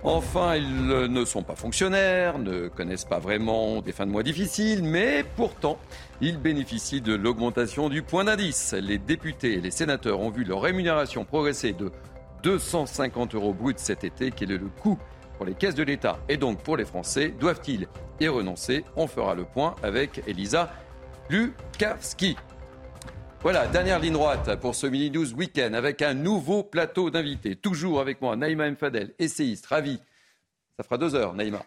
Enfin, 0.06 0.56
ils 0.56 0.86
ne 0.88 1.26
sont 1.26 1.44
pas 1.44 1.56
fonctionnaires, 1.56 2.40
ne 2.40 2.70
connaissent 2.70 3.06
pas 3.06 3.20
vraiment 3.20 3.82
des 3.82 3.92
fins 3.92 4.06
de 4.06 4.12
mois 4.12 4.24
difficiles, 4.24 4.84
mais 4.84 5.26
pourtant, 5.36 5.78
ils 6.22 6.38
bénéficient 6.38 7.02
de 7.02 7.14
l'augmentation 7.14 7.90
du 7.90 8.04
point 8.04 8.24
d'indice. 8.24 8.74
Les 8.74 8.98
députés 8.98 9.54
et 9.56 9.62
les 9.62 9.72
sénateurs 9.72 10.22
ont 10.22 10.30
vu 10.30 10.46
leur 10.46 10.62
rémunération 10.62 11.26
progresser 11.26 11.74
de 11.74 11.92
250 12.44 13.36
euros 13.36 13.54
bruts 13.54 13.74
cet 13.78 14.04
été. 14.04 14.32
Quel 14.32 14.52
est 14.52 14.58
le 14.58 14.68
coût 14.68 15.00
pour 15.38 15.46
les 15.46 15.56
caisses 15.56 15.76
de 15.76 15.84
l'État? 15.84 16.20
Et 16.30 16.38
donc 16.38 16.62
pour 16.62 16.78
les 16.78 16.86
Français 16.86 17.34
Doivent-ils 17.40 17.88
y 18.20 18.28
renoncer? 18.28 18.84
On 18.96 19.08
fera 19.08 19.34
le 19.34 19.46
point 19.46 19.76
avec 19.82 20.22
Elisa 20.28 20.72
Lukavski. 21.30 22.36
Voilà, 23.42 23.68
dernière 23.68 24.00
ligne 24.00 24.14
droite 24.14 24.56
pour 24.62 24.76
ce 24.76 24.88
Mini 24.88 25.12
News 25.12 25.34
Weekend 25.34 25.76
avec 25.76 26.02
un 26.02 26.14
nouveau 26.14 26.64
plateau 26.64 27.10
d'invités. 27.10 27.56
Toujours 27.56 28.00
avec 28.00 28.22
moi, 28.22 28.36
Naïma 28.36 28.70
Mfadel, 28.70 29.14
essayiste, 29.20 29.66
ravi. 29.66 30.00
Ça 30.78 30.84
fera 30.84 30.98
deux 30.98 31.14
heures, 31.16 31.34
Naïma. 31.34 31.66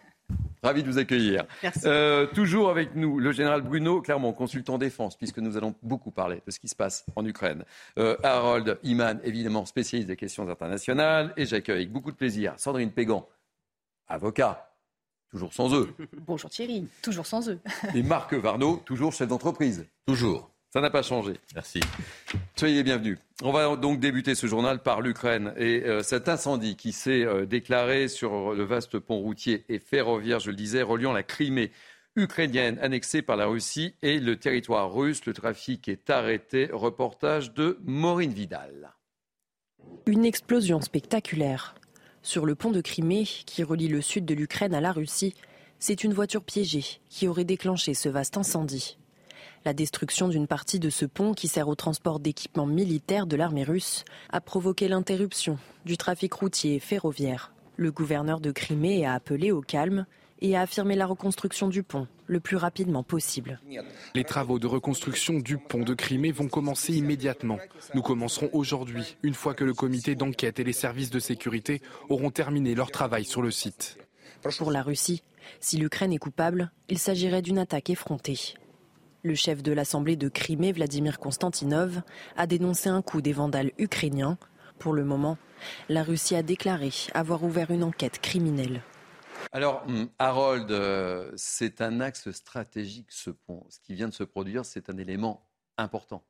Ravi 0.67 0.83
de 0.83 0.91
vous 0.91 0.97
accueillir. 0.97 1.45
Euh, 1.85 2.27
toujours 2.27 2.69
avec 2.69 2.93
nous, 2.93 3.19
le 3.19 3.31
général 3.31 3.61
Bruno 3.61 4.01
Clermont, 4.01 4.33
consultant 4.33 4.77
défense, 4.77 5.15
puisque 5.15 5.37
nous 5.37 5.55
allons 5.55 5.73
beaucoup 5.81 6.11
parler 6.11 6.41
de 6.45 6.51
ce 6.51 6.59
qui 6.59 6.67
se 6.67 6.75
passe 6.75 7.05
en 7.15 7.25
Ukraine. 7.25 7.63
Euh, 7.97 8.17
Harold 8.21 8.77
Iman, 8.83 9.17
évidemment 9.23 9.65
spécialiste 9.65 10.09
des 10.09 10.17
questions 10.17 10.49
internationales. 10.49 11.33
Et 11.37 11.45
j'accueille 11.45 11.77
avec 11.77 11.93
beaucoup 11.93 12.11
de 12.11 12.17
plaisir 12.17 12.53
Sandrine 12.57 12.91
Pégan, 12.91 13.25
avocat, 14.09 14.73
toujours 15.31 15.53
sans 15.53 15.73
eux. 15.73 15.87
Bonjour 16.27 16.49
Thierry, 16.49 16.85
toujours 17.01 17.27
sans 17.27 17.47
eux. 17.47 17.59
Et 17.95 18.03
Marc 18.03 18.33
Varnaud, 18.33 18.81
toujours 18.85 19.13
chef 19.13 19.29
d'entreprise. 19.29 19.85
Toujours. 20.05 20.51
Ça 20.77 20.81
n'a 20.81 20.91
pas 20.91 21.01
changé. 21.01 21.33
Merci. 21.55 21.79
Soyez 22.55 22.75
les 22.75 22.83
bienvenus. 22.83 23.17
On 23.41 23.51
va 23.51 23.75
donc 23.77 23.99
débuter 23.99 24.35
ce 24.35 24.45
journal 24.45 24.77
par 24.77 25.01
l'Ukraine 25.01 25.51
et 25.57 25.81
euh, 25.83 26.03
cet 26.03 26.29
incendie 26.29 26.75
qui 26.75 26.91
s'est 26.91 27.25
euh, 27.25 27.47
déclaré 27.47 28.07
sur 28.07 28.53
le 28.53 28.63
vaste 28.63 28.99
pont 28.99 29.17
routier 29.17 29.65
et 29.69 29.79
ferroviaire, 29.79 30.39
je 30.39 30.51
le 30.51 30.55
disais, 30.55 30.83
reliant 30.83 31.13
la 31.13 31.23
Crimée 31.23 31.71
ukrainienne 32.15 32.77
annexée 32.79 33.23
par 33.23 33.37
la 33.37 33.47
Russie 33.47 33.95
et 34.03 34.19
le 34.19 34.35
territoire 34.35 34.93
russe. 34.93 35.25
Le 35.25 35.33
trafic 35.33 35.87
est 35.87 36.11
arrêté. 36.11 36.69
Reportage 36.71 37.55
de 37.55 37.79
Maureen 37.83 38.31
Vidal. 38.31 38.93
Une 40.05 40.25
explosion 40.25 40.79
spectaculaire. 40.79 41.73
Sur 42.21 42.45
le 42.45 42.53
pont 42.53 42.69
de 42.69 42.81
Crimée, 42.81 43.23
qui 43.23 43.63
relie 43.63 43.87
le 43.87 44.01
sud 44.01 44.25
de 44.25 44.35
l'Ukraine 44.35 44.75
à 44.75 44.81
la 44.81 44.91
Russie, 44.91 45.33
c'est 45.79 46.03
une 46.03 46.13
voiture 46.13 46.43
piégée 46.43 46.99
qui 47.09 47.27
aurait 47.27 47.45
déclenché 47.45 47.95
ce 47.95 48.09
vaste 48.09 48.37
incendie. 48.37 48.99
La 49.67 49.73
destruction 49.73 50.29
d'une 50.29 50.47
partie 50.47 50.79
de 50.79 50.89
ce 50.89 51.03
pont 51.03 51.33
qui 51.33 51.49
sert 51.49 51.67
au 51.67 51.75
transport 51.75 52.21
d'équipements 52.21 52.65
militaires 52.65 53.27
de 53.27 53.35
l'armée 53.35 53.65
russe 53.65 54.05
a 54.29 54.39
provoqué 54.39 54.87
l'interruption 54.87 55.59
du 55.83 55.97
trafic 55.97 56.31
routier 56.31 56.75
et 56.75 56.79
ferroviaire. 56.79 57.51
Le 57.75 57.91
gouverneur 57.91 58.39
de 58.39 58.51
Crimée 58.51 59.05
a 59.05 59.11
appelé 59.11 59.51
au 59.51 59.59
calme 59.59 60.05
et 60.39 60.55
a 60.55 60.61
affirmé 60.61 60.95
la 60.95 61.05
reconstruction 61.05 61.67
du 61.67 61.83
pont 61.83 62.07
le 62.27 62.39
plus 62.39 62.55
rapidement 62.55 63.03
possible. 63.03 63.59
Les 64.15 64.23
travaux 64.23 64.57
de 64.57 64.67
reconstruction 64.67 65.33
du 65.33 65.57
pont 65.57 65.83
de 65.83 65.93
Crimée 65.93 66.31
vont 66.31 66.47
commencer 66.47 66.93
immédiatement. 66.93 67.59
Nous 67.93 68.01
commencerons 68.01 68.49
aujourd'hui, 68.53 69.17
une 69.21 69.33
fois 69.33 69.53
que 69.53 69.65
le 69.65 69.73
comité 69.73 70.15
d'enquête 70.15 70.61
et 70.61 70.63
les 70.63 70.71
services 70.71 71.09
de 71.09 71.19
sécurité 71.19 71.81
auront 72.07 72.31
terminé 72.31 72.73
leur 72.73 72.89
travail 72.89 73.25
sur 73.25 73.41
le 73.41 73.51
site. 73.51 73.97
Pour 74.59 74.71
la 74.71 74.81
Russie, 74.81 75.23
si 75.59 75.75
l'Ukraine 75.75 76.13
est 76.13 76.19
coupable, 76.19 76.71
il 76.87 76.99
s'agirait 76.99 77.41
d'une 77.41 77.57
attaque 77.57 77.89
effrontée. 77.89 78.55
Le 79.23 79.33
chef 79.33 79.63
de 79.63 79.71
l'Assemblée 79.71 80.15
de 80.15 80.29
Crimée, 80.29 80.71
Vladimir 80.71 81.19
Konstantinov, 81.19 82.01
a 82.35 82.45
dénoncé 82.45 82.89
un 82.89 83.01
coup 83.01 83.21
des 83.21 83.33
vandales 83.33 83.71
ukrainiens. 83.79 84.37
Pour 84.77 84.93
le 84.93 85.03
moment, 85.03 85.37
la 85.89 86.03
Russie 86.03 86.35
a 86.35 86.43
déclaré 86.43 86.91
avoir 87.13 87.43
ouvert 87.43 87.71
une 87.71 87.83
enquête 87.83 88.19
criminelle. 88.19 88.83
Alors, 89.51 89.83
hum, 89.87 90.07
Harold, 90.19 90.69
euh, 90.71 91.31
c'est 91.35 91.81
un 91.81 91.99
axe 91.99 92.29
stratégique 92.31 93.07
ce 93.09 93.31
pont. 93.31 93.65
Ce 93.69 93.79
qui 93.79 93.95
vient 93.95 94.07
de 94.07 94.13
se 94.13 94.23
produire, 94.23 94.65
c'est 94.65 94.89
un 94.89 94.97
élément 94.97 95.47
important. 95.77 96.23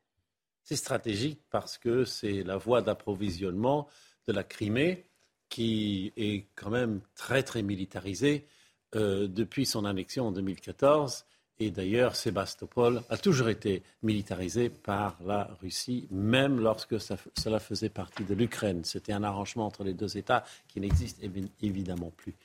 C'est 0.64 0.78
stratégique 0.78 1.42
parce 1.50 1.78
que 1.78 2.06
c'est 2.06 2.44
la 2.44 2.58
voie 2.58 2.82
d'approvisionnement 2.82 3.88
de 4.28 4.34
la 4.34 4.44
Crimée 4.44 5.10
qui 5.50 6.14
est 6.16 6.48
quand 6.56 6.70
même 6.70 7.02
très 7.16 7.44
très 7.44 7.64
militarisée 7.64 8.48
euh, 8.96 9.28
depuis 9.28 9.66
son 9.66 9.86
annexion 9.86 10.28
en 10.28 10.32
2014 10.32 11.26
et 11.60 11.72
d'ailleurs, 11.72 12.16
Sébastopol 12.16 13.02
a 13.10 13.18
toujours 13.18 13.50
été 13.50 13.82
militarisé 14.04 14.70
par 14.70 15.18
la 15.26 15.50
Russie, 15.60 16.08
même 16.12 16.60
lorsque 16.60 16.96
cela 17.00 17.60
faisait 17.60 17.90
partie 17.90 18.24
de 18.24 18.36
l'Ukraine. 18.36 18.84
C'était 18.84 19.14
un 19.14 19.24
arrangement 19.24 19.66
entre 19.66 19.84
les 19.84 19.94
deux 19.94 20.18
États 20.18 20.44
qui 20.68 20.80
n'existe 20.80 21.20
évidemment 21.62 22.12
plus. 22.16 22.36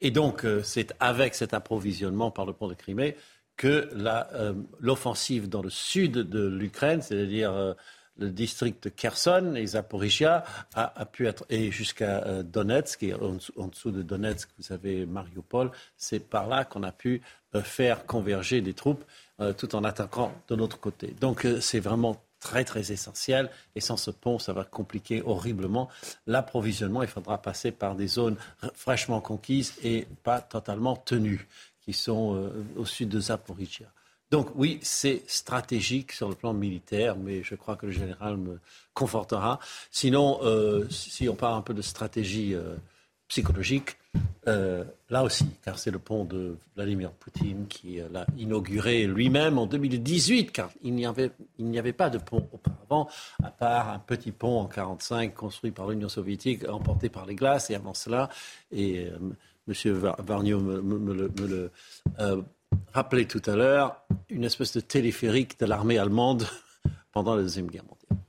Et 0.00 0.12
donc, 0.12 0.44
euh, 0.44 0.62
c'est 0.62 0.94
avec 1.00 1.34
cet 1.34 1.52
approvisionnement 1.52 2.30
par 2.30 2.46
le 2.46 2.52
pont 2.52 2.68
de 2.68 2.74
Crimée 2.74 3.16
que 3.56 3.90
euh, 3.92 4.54
l'offensive 4.78 5.48
dans 5.48 5.62
le 5.62 5.68
sud 5.68 6.12
de 6.12 6.46
l'Ukraine, 6.46 7.02
c'est-à-dire 7.02 7.52
euh, 7.52 7.74
le 8.18 8.30
district 8.30 8.84
de 8.84 8.88
Kherson 8.90 9.54
et 9.56 9.66
Zaporizhia 9.66 10.44
a, 10.74 11.06
pu 11.06 11.26
être, 11.26 11.44
et 11.48 11.70
jusqu'à 11.70 12.24
euh, 12.26 12.42
Donetsk, 12.42 13.02
et 13.02 13.14
en, 13.14 13.66
dessous 13.68 13.90
de 13.90 14.02
Donetsk, 14.02 14.48
vous 14.58 14.72
avez 14.72 15.06
Mariupol, 15.06 15.70
c'est 15.96 16.20
par 16.20 16.46
là 16.46 16.64
qu'on 16.64 16.82
a 16.82 16.92
pu 16.92 17.22
euh, 17.54 17.62
faire 17.62 18.06
converger 18.06 18.60
des 18.60 18.74
troupes 18.74 19.04
euh, 19.40 19.52
tout 19.52 19.74
en 19.74 19.84
attaquant 19.84 20.32
de 20.48 20.54
l'autre 20.54 20.78
côté. 20.78 21.14
Donc 21.20 21.46
c'est 21.60 21.80
vraiment 21.80 22.22
très 22.40 22.64
très 22.64 22.90
essentiel 22.92 23.50
et 23.74 23.80
sans 23.80 23.98
ce 23.98 24.10
pont 24.10 24.38
ça 24.38 24.54
va 24.54 24.64
compliquer 24.64 25.22
horriblement 25.22 25.88
l'approvisionnement. 26.26 27.02
Il 27.02 27.08
faudra 27.08 27.40
passer 27.40 27.70
par 27.70 27.94
des 27.94 28.06
zones 28.06 28.36
fraîchement 28.74 29.20
conquises 29.20 29.74
et 29.82 30.06
pas 30.22 30.40
totalement 30.40 30.96
tenues 30.96 31.46
qui 31.82 31.92
sont 31.92 32.50
au 32.76 32.86
sud 32.86 33.10
de 33.10 33.20
Zaporizhia. 33.20 33.86
Donc 34.30 34.48
oui, 34.54 34.78
c'est 34.82 35.22
stratégique 35.26 36.12
sur 36.12 36.28
le 36.28 36.36
plan 36.36 36.52
militaire, 36.52 37.16
mais 37.16 37.42
je 37.42 37.56
crois 37.56 37.74
que 37.74 37.86
le 37.86 37.92
général 37.92 38.36
me 38.36 38.60
confortera. 38.94 39.58
Sinon, 39.90 40.38
euh, 40.42 40.88
si 40.88 41.28
on 41.28 41.34
parle 41.34 41.58
un 41.58 41.62
peu 41.62 41.74
de 41.74 41.82
stratégie 41.82 42.54
euh, 42.54 42.76
psychologique, 43.26 43.96
euh, 44.46 44.84
là 45.08 45.24
aussi, 45.24 45.46
car 45.64 45.80
c'est 45.80 45.90
le 45.90 45.98
pont 45.98 46.24
de 46.24 46.56
Vladimir 46.76 47.10
Poutine 47.10 47.66
qui 47.68 48.00
l'a 48.12 48.24
inauguré 48.38 49.06
lui-même 49.06 49.58
en 49.58 49.66
2018, 49.66 50.52
car 50.52 50.70
il 50.82 50.94
n'y 50.94 51.06
avait, 51.06 51.32
avait 51.76 51.92
pas 51.92 52.08
de 52.08 52.18
pont 52.18 52.48
auparavant, 52.52 53.08
à 53.42 53.50
part 53.50 53.88
un 53.90 53.98
petit 53.98 54.32
pont 54.32 54.58
en 54.58 54.68
1945 54.68 55.34
construit 55.34 55.70
par 55.72 55.88
l'Union 55.88 56.08
soviétique, 56.08 56.68
emporté 56.68 57.08
par 57.08 57.26
les 57.26 57.34
glaces, 57.34 57.70
et 57.70 57.74
avant 57.74 57.94
cela, 57.94 58.28
et 58.70 59.08
M. 59.68 59.74
Varniot 60.18 60.60
me, 60.60 61.12
le 61.14 61.70
rappelé 62.92 63.26
tout 63.26 63.42
à 63.46 63.56
l'heure, 63.56 64.04
une 64.28 64.44
espèce 64.44 64.74
de 64.74 64.80
téléphérique 64.80 65.58
de 65.58 65.66
l'armée 65.66 65.98
allemande 65.98 66.46
pendant 67.12 67.34
la 67.34 67.42
Deuxième 67.42 67.68
Guerre 67.68 67.84
mondiale. 67.84 68.24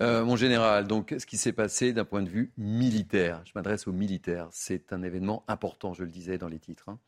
Euh, 0.00 0.24
mon 0.24 0.36
général, 0.36 0.86
donc, 0.86 1.14
ce 1.18 1.26
qui 1.26 1.36
s'est 1.36 1.52
passé 1.52 1.92
d'un 1.92 2.04
point 2.04 2.22
de 2.22 2.28
vue 2.28 2.52
militaire, 2.56 3.42
je 3.44 3.52
m'adresse 3.54 3.88
aux 3.88 3.92
militaires, 3.92 4.48
c'est 4.52 4.92
un 4.92 5.02
événement 5.02 5.44
important, 5.48 5.92
je 5.92 6.04
le 6.04 6.10
disais 6.10 6.38
dans 6.38 6.48
les 6.48 6.60
titres. 6.60 6.88
Hein. 6.88 6.98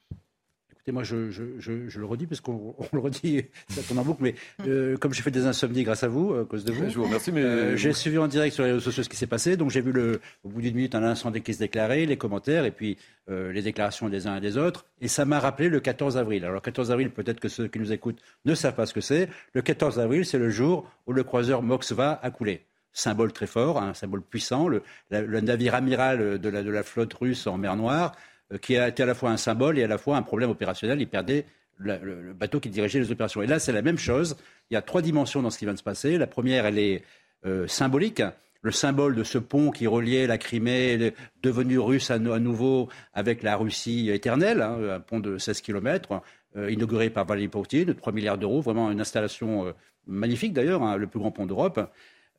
Écoutez, 0.91 0.93
moi, 0.93 1.03
je, 1.05 1.99
le 1.99 2.05
redis, 2.05 2.27
parce 2.27 2.41
qu'on 2.41 2.75
le 2.93 2.99
redit, 2.99 3.45
ça 3.69 3.83
tombe 3.83 3.99
en 3.99 4.03
boucle, 4.03 4.23
mais 4.23 4.35
euh, 4.67 4.97
comme 4.97 5.13
j'ai 5.13 5.23
fait 5.23 5.31
des 5.31 5.47
insomnies 5.47 5.85
grâce 5.85 6.03
à 6.03 6.09
vous, 6.09 6.35
à 6.35 6.45
cause 6.45 6.65
de 6.65 6.73
vous, 6.73 6.89
je 6.89 6.97
vous 6.97 7.05
remercie, 7.05 7.31
mais 7.33 7.43
euh, 7.43 7.77
j'ai 7.77 7.93
suivi 7.93 8.19
en 8.19 8.27
direct 8.27 8.55
sur 8.55 8.65
les 8.65 8.73
réseaux 8.73 8.81
sociaux 8.81 9.03
ce 9.03 9.09
qui 9.09 9.17
s'est 9.17 9.27
passé. 9.27 9.57
Donc, 9.57 9.71
j'ai 9.71 9.81
vu 9.81 9.93
le, 9.93 10.21
au 10.45 10.49
bout 10.49 10.61
d'une 10.61 10.75
minute 10.75 10.95
un 10.95 11.03
incendie 11.03 11.43
qui 11.43 11.55
se 11.55 11.61
déclarait, 11.61 12.07
les 12.07 12.17
commentaires, 12.17 12.65
et 12.65 12.71
puis 12.71 12.99
euh, 13.29 13.53
les 13.53 13.63
déclarations 13.63 14.09
des 14.09 14.27
uns 14.27 14.37
et 14.37 14.41
des 14.41 14.57
autres. 14.59 14.85
Et 15.01 15.09
ça 15.09 15.25
m'a 15.25 15.39
rappelé 15.39 15.69
le 15.69 15.81
14 15.81 16.17
avril. 16.17 16.45
Alors, 16.45 16.57
le 16.57 16.61
14 16.61 16.91
avril, 16.91 17.11
peut-être 17.11 17.41
que 17.41 17.49
ceux 17.49 17.69
qui 17.69 17.79
nous 17.79 17.93
écoutent 17.93 18.21
ne 18.45 18.55
savent 18.55 18.75
pas 18.75 18.87
ce 18.87 18.95
que 18.95 19.01
c'est. 19.01 19.29
Le 19.53 19.63
14 19.63 20.01
avril, 20.01 20.25
c'est 20.25 20.39
le 20.39 20.51
jour 20.51 20.91
où 21.07 21.13
le 21.13 21.23
croiseur 21.23 21.63
Moskva 21.63 22.19
a 22.23 22.31
coulé 22.31 22.65
symbole 22.93 23.33
très 23.33 23.47
fort, 23.47 23.81
un 23.81 23.95
symbole 23.95 24.21
puissant, 24.21 24.67
le, 24.67 24.83
navire 25.11 25.77
amiral 25.77 26.41
de 26.41 26.49
la, 26.49 26.65
de 26.65 26.71
la, 26.71 26.83
flotte 26.83 27.15
russe 27.15 27.47
en 27.47 27.57
mer 27.57 27.77
Noire, 27.77 28.11
euh, 28.11 28.17
qui 28.59 28.77
a 28.77 28.89
été 28.89 29.03
à 29.03 29.07
la 29.07 29.15
fois 29.15 29.31
un 29.31 29.37
symbole 29.37 29.79
et 29.79 29.85
à 29.85 29.87
la 29.87 29.99
fois 29.99 30.17
un 30.17 30.23
problème 30.23 30.51
opérationnel. 30.51 31.01
Il 31.01 31.09
perdait 31.09 31.47
le, 31.81 32.33
bateau 32.33 32.61
qui 32.61 32.69
dirigeait 32.69 32.99
les 32.99 33.11
opérations. 33.11 33.43
Et 33.43 33.47
là, 33.47 33.59
c'est 33.59 33.73
la 33.73 33.83
même 33.83 33.99
chose. 33.99 34.37
Il 34.71 34.75
y 34.75 34.77
a 34.77 34.83
trois 34.83 35.03
dimensions 35.03 35.43
dans 35.43 35.51
ce 35.51 35.59
qui 35.59 35.65
vient 35.65 35.75
de 35.75 35.79
se 35.79 35.85
passer. 35.85 36.19
La 36.19 36.27
première, 36.27 36.67
elle 36.67 36.79
est 36.79 37.03
euh, 37.47 37.67
symbolique. 37.67 38.23
Le 38.63 38.71
symbole 38.71 39.15
de 39.15 39.25
ce 39.25 39.39
pont 39.39 39.71
qui 39.71 39.87
reliait 39.87 40.27
la 40.27 40.37
Crimée, 40.37 41.15
devenu 41.43 41.79
russe 41.79 42.11
à, 42.11 42.19
nouveau 42.19 42.91
avec 43.15 43.43
la 43.43 43.57
Russie 43.57 44.11
éternelle, 44.11 44.61
hein, 44.61 44.77
un 44.97 45.01
pont 45.01 45.19
de 45.19 45.39
16 45.39 45.63
km, 45.63 46.21
euh, 46.57 46.71
inauguré 46.71 47.09
par 47.09 47.25
Valéry 47.25 47.49
Poutine, 47.49 47.85
de 47.85 47.93
3 47.95 48.13
milliards 48.13 48.37
d'euros, 48.37 48.61
vraiment 48.61 48.91
une 48.91 49.01
installation 49.01 49.75
magnifique 50.07 50.53
d'ailleurs, 50.53 50.83
hein, 50.83 50.97
le 50.97 51.07
plus 51.07 51.21
grand 51.21 51.31
pont 51.31 51.47
d'Europe. 51.47 51.91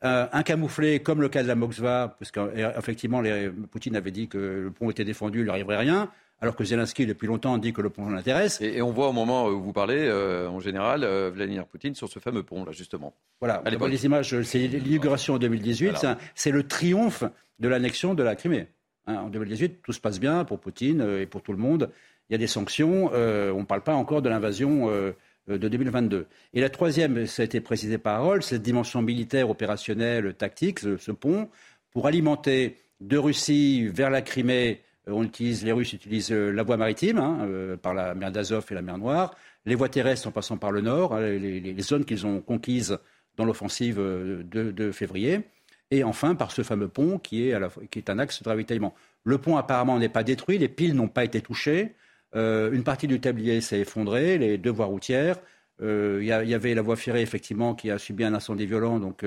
Euh, 0.04 0.26
un 0.32 0.43
camouflé 0.43 0.99
comme 0.99 1.22
le 1.22 1.30
cas 1.30 1.43
de 1.43 1.47
la 1.47 1.54
Moksva, 1.54 2.16
parce 2.18 2.32
qu'effectivement, 2.32 3.22
Poutine 3.70 3.95
avait 3.95 4.10
dit 4.10 4.28
que 4.28 4.38
le 4.38 4.72
pont 4.72 4.89
était 4.89 5.06
défendu, 5.06 5.39
il 5.39 5.41
ne 5.41 5.45
lui 5.45 5.52
arriverait 5.52 5.78
rien. 5.78 6.10
Alors 6.43 6.56
que 6.56 6.64
Zelensky, 6.64 7.06
depuis 7.06 7.28
longtemps, 7.28 7.60
dit 7.60 7.72
que 7.72 7.82
le 7.82 7.91
pont 7.91 8.10
l'intéresse. 8.10 8.60
Et, 8.62 8.82
on 8.82 8.89
voit 8.91 9.10
au 9.10 9.14
moment 9.14 9.45
où 9.45 9.62
vous 9.62 9.74
parlez, 9.74 9.99
euh, 9.99 10.49
en 10.49 10.60
général, 10.60 11.04
euh, 11.04 11.30
Vladimir 11.32 11.68
Poutine 11.68 11.93
sur 11.93 12.10
ce 12.10 12.18
fameux 12.18 12.41
pont, 12.41 12.66
là, 12.66 12.72
justement. 12.72 13.14
Voilà, 13.39 13.62
les 13.66 14.06
images, 14.06 14.41
c'est 14.41 14.68
l'inauguration 14.68 15.36
en 15.36 15.38
2018, 15.38 16.08
c'est 16.34 16.52
le 16.52 16.64
triomphe 16.64 17.24
de 17.60 17.68
l'annexion 17.68 18.16
de 18.16 18.24
la 18.24 18.36
Crimée. 18.36 18.68
Hein, 19.06 19.18
en 19.18 19.30
2018, 19.30 19.84
tout 19.84 19.93
se 19.93 19.99
passe 19.99 20.20
bien 20.20 20.43
pour 20.45 20.60
Poutine 20.60 21.06
et 21.20 21.28
pour 21.28 21.43
tout 21.43 21.52
le 21.52 21.60
monde. 21.60 21.91
Il 22.30 22.34
y 22.34 22.36
a 22.36 22.39
des 22.39 22.47
sanctions, 22.47 23.12
on 23.14 23.60
ne 23.60 23.66
parle 23.66 23.82
pas 23.82 23.93
encore 23.93 24.24
de 24.24 24.30
l'invasion 24.30 24.89
de 25.48 25.68
2022. 25.68 26.28
Et 26.54 26.62
la 26.62 26.70
troisième, 26.70 27.26
ça 27.26 27.42
a 27.42 27.46
été 27.46 27.62
précisé 27.62 27.98
par 27.98 28.16
Harold, 28.16 28.44
cette 28.44 28.62
dimension 28.62 29.02
militaire, 29.02 29.50
opérationnelle, 29.50 30.34
tactique, 30.34 30.80
ce, 30.80 31.12
pont, 31.12 31.50
pour 31.92 32.08
alimenter 32.08 32.78
de 33.00 33.18
Russie 33.18 33.88
vers 33.88 34.10
la 34.10 34.22
Crimée, 34.22 34.82
euh, 35.08 35.14
on 35.14 35.24
utilise, 35.24 35.66
les 35.66 35.72
Russes 35.72 35.94
utilisent 35.94 36.32
euh, 36.32 36.52
la 36.52 36.64
voie 36.64 36.78
maritime, 36.78 37.18
hein, 37.18 37.48
par 37.82 37.94
la 37.94 38.14
mer 38.14 38.32
d'Azov 38.32 38.66
et 38.70 38.74
la 38.76 38.82
mer 38.82 38.98
Noire, 38.98 39.36
les 39.66 39.76
voies 39.76 39.89
terrestres 39.89 40.28
en 40.28 40.32
passant 40.32 40.58
par 40.58 40.72
le 40.72 40.82
nord, 40.82 41.16
hein, 41.16 41.22
les, 41.22 41.82
zones 41.82 42.06
qu'ils 42.06 42.26
ont 42.28 42.42
conquises 42.42 42.98
dans 43.38 43.46
l'offensive 43.46 43.98
de, 43.98 44.92
février, 44.92 45.42
et 45.89 46.04
enfin 46.04 46.36
par 46.36 46.52
ce 46.52 46.62
fameux 46.62 46.88
pont 46.88 47.18
qui 47.18 47.50
est, 47.50 47.58
qui 47.89 48.00
est 48.00 48.10
un 48.10 48.20
axe 48.20 48.44
de 48.44 48.50
ravitaillement. 48.50 48.94
Le 49.24 49.38
pont 49.38 49.58
apparemment 49.58 49.98
n'est 49.98 50.10
pas 50.10 50.24
détruit, 50.24 50.58
les 50.58 50.68
piles 50.68 50.94
n'ont 50.94 51.08
pas 51.08 51.24
été 51.24 51.42
touchées, 51.42 51.96
une 52.34 52.84
partie 52.84 53.08
du 53.08 53.20
tablier 53.20 53.62
s'est 53.62 53.80
effondrée, 53.80 54.38
les 54.38 54.58
deux 54.58 54.72
voies 54.72 54.86
routières. 54.86 55.38
Il 55.82 56.22
y, 56.22 56.28
y, 56.28 56.54
avait 56.54 56.74
la 56.74 56.82
voie 56.82 56.96
ferrée, 56.96 57.22
effectivement, 57.22 57.74
qui 57.76 57.90
a 57.92 57.98
subi 57.98 58.24
un 58.24 58.34
incendie 58.34 58.66
violent. 58.66 59.00
Donc, 59.00 59.24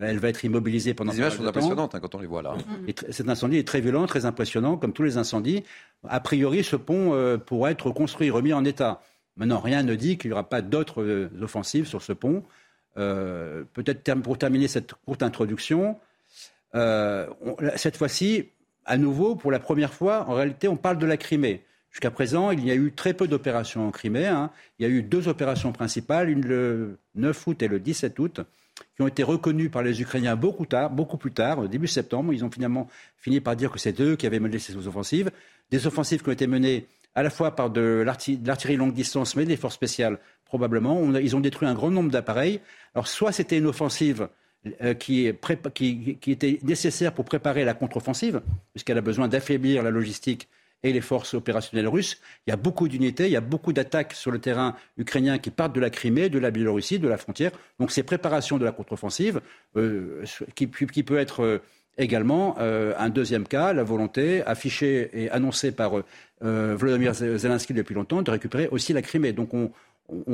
elle 0.00 0.18
va 0.18 0.28
être 0.28 0.44
immobilisée 0.44 0.94
pendant. 0.94 1.12
Les 1.12 1.18
images 1.18 1.36
sont 1.36 1.46
impressionnantes 1.46 1.94
hein, 1.94 2.00
quand 2.00 2.14
on 2.14 2.20
les 2.20 2.26
voit 2.26 2.42
là. 2.42 2.56
Et 2.86 2.94
cet 3.10 3.28
incendie 3.28 3.58
est 3.58 3.66
très 3.66 3.80
violent, 3.80 4.06
très 4.06 4.26
impressionnant, 4.26 4.76
comme 4.76 4.92
tous 4.92 5.02
les 5.02 5.16
incendies. 5.16 5.64
A 6.08 6.20
priori, 6.20 6.62
ce 6.62 6.76
pont 6.76 7.14
euh, 7.14 7.36
pourra 7.36 7.72
être 7.72 7.86
reconstruit, 7.86 8.30
remis 8.30 8.52
en 8.52 8.64
état. 8.64 9.02
Maintenant, 9.36 9.58
rien 9.58 9.82
ne 9.82 9.94
dit 9.94 10.16
qu'il 10.16 10.30
n'y 10.30 10.32
aura 10.32 10.48
pas 10.48 10.62
d'autres 10.62 11.02
euh, 11.02 11.30
offensives 11.42 11.86
sur 11.86 12.02
ce 12.02 12.12
pont. 12.12 12.44
Euh, 12.96 13.64
peut-être 13.74 14.14
pour 14.20 14.38
terminer 14.38 14.68
cette 14.68 14.94
courte 15.04 15.22
introduction, 15.22 15.98
cette 16.72 17.96
fois-ci, 17.96 18.50
à 18.84 18.96
nouveau, 18.98 19.34
pour 19.34 19.50
la 19.50 19.58
première 19.58 19.94
fois, 19.94 20.26
en 20.28 20.34
réalité, 20.34 20.68
on 20.68 20.76
parle 20.76 20.98
de 20.98 21.06
la 21.06 21.16
Crimée. 21.16 21.62
Jusqu'à 21.90 22.10
présent, 22.10 22.50
il 22.50 22.64
y 22.64 22.70
a 22.70 22.74
eu 22.74 22.92
très 22.92 23.14
peu 23.14 23.26
d'opérations 23.26 23.88
en 23.88 23.90
Crimée. 23.90 24.26
Hein. 24.26 24.50
Il 24.78 24.86
y 24.86 24.90
a 24.90 24.92
eu 24.92 25.02
deux 25.02 25.28
opérations 25.28 25.72
principales, 25.72 26.28
une 26.28 26.44
le 26.46 26.98
9 27.14 27.46
août 27.46 27.62
et 27.62 27.68
le 27.68 27.80
17 27.80 28.18
août 28.18 28.40
qui 28.94 29.02
ont 29.02 29.08
été 29.08 29.22
reconnus 29.22 29.70
par 29.70 29.82
les 29.82 30.00
Ukrainiens 30.00 30.36
beaucoup 30.36 30.66
tard, 30.66 30.90
beaucoup 30.90 31.16
plus 31.16 31.32
tard, 31.32 31.68
début 31.68 31.88
septembre. 31.88 32.32
Ils 32.32 32.44
ont 32.44 32.50
finalement 32.50 32.88
fini 33.16 33.40
par 33.40 33.56
dire 33.56 33.70
que 33.70 33.78
c'est 33.78 34.00
eux 34.00 34.16
qui 34.16 34.26
avaient 34.26 34.40
mené 34.40 34.58
ces 34.58 34.76
offensives. 34.86 35.30
Des 35.70 35.86
offensives 35.86 36.22
qui 36.22 36.28
ont 36.28 36.32
été 36.32 36.46
menées 36.46 36.86
à 37.14 37.22
la 37.22 37.30
fois 37.30 37.56
par 37.56 37.70
de 37.70 38.04
l'artillerie 38.04 38.76
longue 38.76 38.92
distance, 38.92 39.34
mais 39.34 39.44
des 39.44 39.56
forces 39.56 39.74
spéciales 39.74 40.18
probablement. 40.44 41.16
ils 41.18 41.36
ont 41.36 41.40
détruit 41.40 41.68
un 41.68 41.74
grand 41.74 41.90
nombre 41.90 42.10
d'appareils. 42.10 42.60
Alors 42.94 43.08
soit 43.08 43.32
c'était 43.32 43.58
une 43.58 43.66
offensive 43.66 44.28
euh, 44.82 44.94
qui, 44.94 45.26
était 45.26 46.58
nécessaire 46.62 47.12
pour 47.12 47.24
préparer 47.24 47.64
la 47.64 47.74
contre-offensive, 47.74 48.40
puisqu'elle 48.72 48.98
a 48.98 49.02
besoin 49.02 49.28
d'affaiblir 49.28 49.82
la 49.82 49.90
logistique 49.90 50.48
et 50.82 50.92
les 50.92 51.00
forces 51.00 51.34
opérationnelles 51.34 51.88
russes. 51.88 52.20
Il 52.46 52.50
y 52.50 52.52
a 52.52 52.56
beaucoup 52.56 52.88
d'unités, 52.88 53.26
il 53.26 53.32
y 53.32 53.36
a 53.36 53.40
beaucoup 53.40 53.72
d'attaques 53.72 54.12
sur 54.12 54.30
le 54.30 54.38
terrain 54.38 54.76
ukrainien 54.96 55.38
qui 55.38 55.50
partent 55.50 55.74
de 55.74 55.80
la 55.80 55.90
Crimée, 55.90 56.28
de 56.28 56.38
la 56.38 56.50
Biélorussie, 56.50 56.98
de 56.98 57.08
la 57.08 57.16
frontière. 57.16 57.50
Donc 57.80 57.90
ces 57.90 58.02
préparations 58.02 58.58
de 58.58 58.64
la 58.64 58.72
contre-offensive, 58.72 59.40
euh, 59.76 60.24
qui, 60.54 60.66
peut 60.66 61.18
être 61.18 61.42
euh, 61.42 61.58
également 61.96 62.56
euh, 62.60 62.94
un 62.98 63.08
deuxième 63.08 63.46
cas, 63.46 63.72
la 63.72 63.82
volonté 63.82 64.42
affichée 64.44 65.10
et 65.12 65.30
annoncée 65.30 65.72
par 65.72 65.92
Volodymyr 66.40 67.14
Zelensky 67.14 67.74
depuis 67.74 67.94
longtemps 67.94 68.22
de 68.22 68.30
récupérer 68.30 68.68
aussi 68.68 68.92
la 68.92 69.02
Crimée. 69.02 69.32
Donc 69.32 69.54
on, 69.54 69.70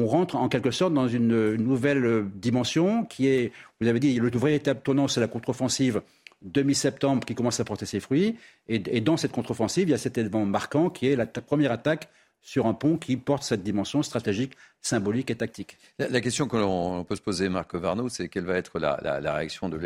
rentre 0.06 0.36
en 0.36 0.48
quelque 0.48 0.70
sorte 0.70 0.94
dans 0.94 1.08
une, 1.08 1.56
nouvelle 1.56 2.26
dimension 2.34 3.04
qui 3.04 3.26
est, 3.28 3.50
vous 3.80 3.88
avez 3.88 3.98
dit, 3.98 4.14
le 4.20 4.28
véritable 4.28 4.80
tournant, 4.82 5.08
c'est 5.08 5.20
la 5.20 5.26
contre-offensive 5.26 6.02
demi-septembre 6.44 7.24
qui 7.24 7.34
commence 7.34 7.58
à 7.58 7.64
porter 7.64 7.86
ses 7.86 8.00
fruits. 8.00 8.36
Et, 8.68 9.00
dans 9.00 9.16
cette 9.16 9.32
contre-offensive, 9.32 9.88
il 9.88 9.92
y 9.92 9.94
a 9.94 9.98
cet 9.98 10.18
événement 10.18 10.46
marquant 10.46 10.90
qui 10.90 11.08
est 11.08 11.16
la 11.16 11.26
première 11.26 11.72
attaque 11.72 12.08
sur 12.40 12.66
un 12.66 12.74
pont 12.74 12.98
qui 12.98 13.16
porte 13.16 13.42
cette 13.42 13.62
dimension 13.62 14.02
stratégique, 14.02 14.52
symbolique 14.82 15.30
et 15.30 15.34
tactique. 15.34 15.78
La, 15.98 16.20
question 16.20 16.46
que 16.46 16.58
l'on 16.58 17.02
peut 17.02 17.16
se 17.16 17.22
poser, 17.22 17.48
Marc 17.48 17.74
Varno, 17.74 18.10
c'est 18.10 18.28
quelle 18.28 18.44
va 18.44 18.56
être 18.56 18.78
la, 18.78 19.34
réaction 19.34 19.70
de 19.70 19.78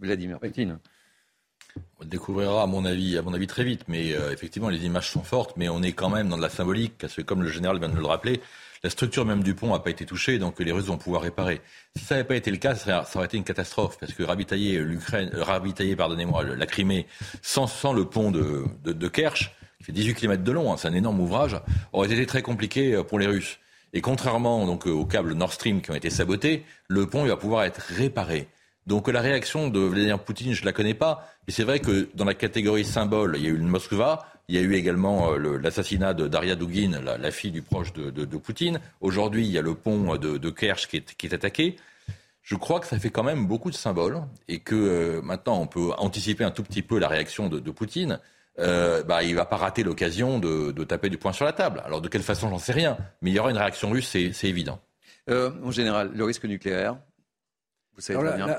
Vladimir 0.00 0.40
Poutine? 0.40 0.78
On 1.98 2.04
le 2.04 2.08
découvrira 2.08 2.62
à 2.62 2.66
mon 2.66 2.84
avis, 2.84 3.46
très 3.46 3.64
vite, 3.64 3.82
mais 3.88 4.12
euh, 4.12 4.32
effectivement 4.32 4.68
les 4.68 4.84
images 4.84 5.10
sont 5.10 5.22
fortes, 5.22 5.56
mais 5.56 5.68
on 5.68 5.82
est 5.82 5.92
quand 5.92 6.10
même 6.10 6.28
dans 6.28 6.36
de 6.36 6.42
la 6.42 6.48
symbolique, 6.48 6.94
parce 6.98 7.14
que 7.14 7.22
comme 7.22 7.42
le 7.42 7.50
général 7.50 7.78
vient 7.78 7.88
de 7.88 7.96
le 7.96 8.06
rappeler, 8.06 8.40
la 8.84 8.90
structure 8.90 9.24
même 9.24 9.42
du 9.42 9.54
pont 9.54 9.72
n'a 9.72 9.78
pas 9.78 9.90
été 9.90 10.04
touchée, 10.04 10.38
donc 10.38 10.60
les 10.60 10.70
Russes 10.70 10.84
vont 10.84 10.98
pouvoir 10.98 11.22
réparer. 11.22 11.62
Si 11.96 12.04
ça 12.04 12.16
n'avait 12.16 12.28
pas 12.28 12.36
été 12.36 12.50
le 12.50 12.58
cas, 12.58 12.74
ça 12.74 13.06
aurait 13.14 13.24
été 13.24 13.38
une 13.38 13.44
catastrophe, 13.44 13.96
parce 13.98 14.12
que 14.12 14.22
ravitailler 14.22 14.78
l'Ukraine, 14.78 15.30
euh, 15.34 15.42
ravitailler, 15.42 15.96
pardonnez-moi, 15.96 16.44
la 16.44 16.66
Crimée 16.66 17.06
sans, 17.40 17.92
le 17.94 18.04
pont 18.04 18.30
de, 18.30 18.64
de, 18.84 19.08
Kerch, 19.08 19.52
qui 19.78 19.84
fait 19.84 19.92
18 19.92 20.14
km 20.14 20.44
de 20.44 20.52
long, 20.52 20.72
hein, 20.72 20.76
c'est 20.76 20.88
un 20.88 20.94
énorme 20.94 21.18
ouvrage, 21.20 21.56
aurait 21.94 22.12
été 22.12 22.26
très 22.26 22.42
compliqué 22.42 22.94
euh, 22.94 23.02
pour 23.02 23.18
les 23.18 23.26
Russes. 23.26 23.58
Et 23.94 24.00
contrairement 24.00 24.66
donc 24.66 24.86
aux 24.86 25.06
câbles 25.06 25.32
Nord 25.34 25.52
Stream 25.52 25.80
qui 25.80 25.90
ont 25.92 25.94
été 25.94 26.10
sabotés, 26.10 26.64
le 26.88 27.06
pont 27.06 27.24
va 27.24 27.36
pouvoir 27.36 27.62
être 27.64 27.80
réparé. 27.80 28.48
Donc 28.86 29.08
la 29.08 29.20
réaction 29.20 29.68
de 29.68 29.80
Vladimir 29.80 30.18
Poutine, 30.18 30.52
je 30.52 30.60
ne 30.60 30.66
la 30.66 30.72
connais 30.72 30.94
pas, 30.94 31.28
mais 31.46 31.52
c'est 31.52 31.64
vrai 31.64 31.80
que 31.80 32.08
dans 32.14 32.24
la 32.24 32.34
catégorie 32.34 32.84
symbole, 32.84 33.36
il 33.38 33.44
y 33.44 33.46
a 33.46 33.50
eu 33.50 33.56
le 33.56 33.64
Moskva, 33.64 34.26
il 34.48 34.56
y 34.56 34.58
a 34.58 34.60
eu 34.60 34.74
également 34.74 35.32
euh, 35.32 35.58
l'assassinat 35.58 36.12
de 36.12 36.28
Daria 36.28 36.54
Dugin, 36.54 37.00
la, 37.00 37.30
fille 37.30 37.50
du 37.50 37.62
proche 37.62 37.94
de, 37.94 38.36
Poutine. 38.36 38.80
Aujourd'hui, 39.00 39.46
il 39.46 39.50
y 39.50 39.58
a 39.58 39.62
le 39.62 39.74
pont 39.74 40.16
de, 40.16 40.50
Kerch 40.50 40.88
qui 40.88 40.96
est, 40.98 41.32
attaqué. 41.32 41.76
Je 42.42 42.56
crois 42.56 42.78
que 42.78 42.86
ça 42.86 42.98
fait 42.98 43.08
quand 43.08 43.22
même 43.22 43.46
beaucoup 43.46 43.70
de 43.70 43.74
symboles 43.74 44.20
et 44.48 44.58
que 44.58 44.74
euh, 44.74 45.22
maintenant 45.22 45.58
on 45.62 45.66
peut 45.66 45.92
anticiper 45.96 46.44
un 46.44 46.50
tout 46.50 46.62
petit 46.62 46.82
peu 46.82 46.98
la 46.98 47.08
réaction 47.08 47.48
de, 47.48 47.70
Poutine. 47.70 48.20
Euh, 48.58 49.02
bah, 49.02 49.22
il 49.22 49.34
va 49.34 49.46
pas 49.46 49.56
rater 49.56 49.82
l'occasion 49.82 50.38
de, 50.38 50.84
taper 50.84 51.08
du 51.08 51.16
poing 51.16 51.32
sur 51.32 51.46
la 51.46 51.54
table. 51.54 51.82
Alors 51.86 52.02
de 52.02 52.08
quelle 52.08 52.22
façon, 52.22 52.50
j'en 52.50 52.58
sais 52.58 52.72
rien, 52.72 52.98
mais 53.22 53.30
il 53.30 53.34
y 53.34 53.38
aura 53.38 53.50
une 53.50 53.56
réaction 53.56 53.88
russe, 53.88 54.08
c'est 54.08 54.48
évident. 54.48 54.78
Euh, 55.30 55.50
en 55.64 55.70
général, 55.70 56.10
le 56.14 56.24
risque 56.24 56.44
nucléaire, 56.44 56.98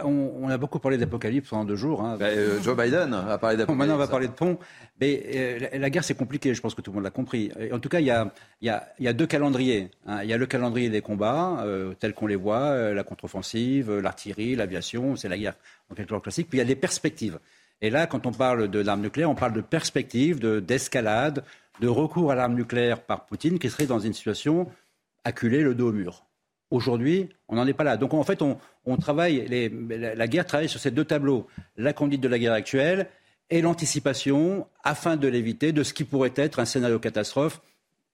on, 0.04 0.50
a 0.50 0.58
beaucoup 0.58 0.80
parlé 0.80 0.98
d'apocalypse 0.98 1.50
pendant 1.50 1.66
deux 1.66 1.76
jours. 1.76 2.02
Hein. 2.02 2.18
Bah, 2.18 2.28
euh, 2.28 2.62
Joe 2.62 2.76
Biden 2.76 3.14
a 3.14 3.38
parlé 3.38 3.58
d'apocalypse. 3.58 3.70
Maintenant, 3.78 3.96
on 3.96 3.98
va 3.98 4.08
parler 4.08 4.28
de 4.28 4.34
pont. 4.34 4.58
Mais 5.02 5.24
euh, 5.36 5.78
la, 5.78 5.90
guerre, 5.90 6.04
c'est 6.04 6.16
compliqué. 6.16 6.54
Je 6.54 6.62
pense 6.62 6.74
que 6.74 6.82
tout 6.82 6.92
le 6.92 6.96
monde 6.96 7.04
l'a 7.04 7.12
compris. 7.12 7.52
En 7.72 7.80
tout 7.80 7.90
cas, 7.90 8.00
il 8.00 8.06
y 8.06 8.70
a, 8.70 9.14
deux 9.14 9.28
calendriers. 9.28 9.92
Hein. 10.06 10.24
Il 10.24 10.30
y 10.30 10.34
a 10.34 10.38
le 10.38 10.46
calendrier 10.46 10.90
des 10.90 11.02
combats, 11.02 11.64
euh, 11.66 11.94
tels 11.94 12.14
qu'on 12.14 12.28
les 12.28 12.36
voit, 12.36 12.94
la 12.94 13.04
contre-offensive, 13.04 13.92
l'artillerie, 13.92 14.56
l'aviation. 14.56 15.16
C'est 15.16 15.30
la 15.30 15.38
guerre 15.38 15.56
en 15.90 15.96
quelque 15.96 16.10
sorte 16.10 16.24
classique. 16.24 16.50
Puis 16.50 16.58
il 16.58 16.62
y 16.62 16.64
a 16.64 16.68
des 16.68 16.76
perspectives. 16.76 17.40
Et 17.82 17.90
là, 17.90 18.08
quand 18.08 18.26
on 18.26 18.32
parle 18.32 18.70
de 18.70 18.80
l'arme 18.80 19.02
nucléaire, 19.02 19.30
on 19.30 19.36
parle 19.36 19.54
de 19.54 19.62
perspectives, 19.62 20.40
d'escalade, 20.40 21.44
de 21.82 21.88
recours 21.90 22.32
à 22.32 22.36
l'arme 22.36 22.56
nucléaire 22.56 23.02
par 23.02 23.26
Poutine, 23.26 23.60
qui 23.60 23.70
serait 23.70 23.86
dans 23.86 24.00
une 24.00 24.14
situation 24.14 24.68
acculée 25.26 25.62
le 25.62 25.76
dos 25.76 25.90
au 25.90 25.92
mur. 25.92 26.26
Aujourd'hui, 26.72 27.30
on 27.48 27.56
n'en 27.56 27.68
est 27.68 27.74
pas 27.74 27.84
là. 27.84 27.98
Donc 27.98 28.14
en 28.14 28.24
fait, 28.24 28.42
on, 28.42 28.98
travaille, 28.98 29.48
la, 29.90 30.28
guerre 30.28 30.46
travaille 30.46 30.70
sur 30.70 30.80
ces 30.80 30.92
deux 30.92 31.06
tableaux, 31.06 31.48
la 31.78 31.94
conduite 31.94 32.22
de 32.22 32.28
la 32.28 32.40
guerre 32.40 32.54
actuelle 32.54 33.08
et 33.50 33.62
l'anticipation 33.62 34.68
afin 34.84 35.16
de 35.16 35.28
l'éviter 35.28 35.72
de 35.72 35.84
ce 35.84 35.94
qui 35.94 36.04
pourrait 36.04 36.34
être 36.36 36.60
un 36.60 36.66
scénario 36.66 37.00
catastrophe 37.00 37.62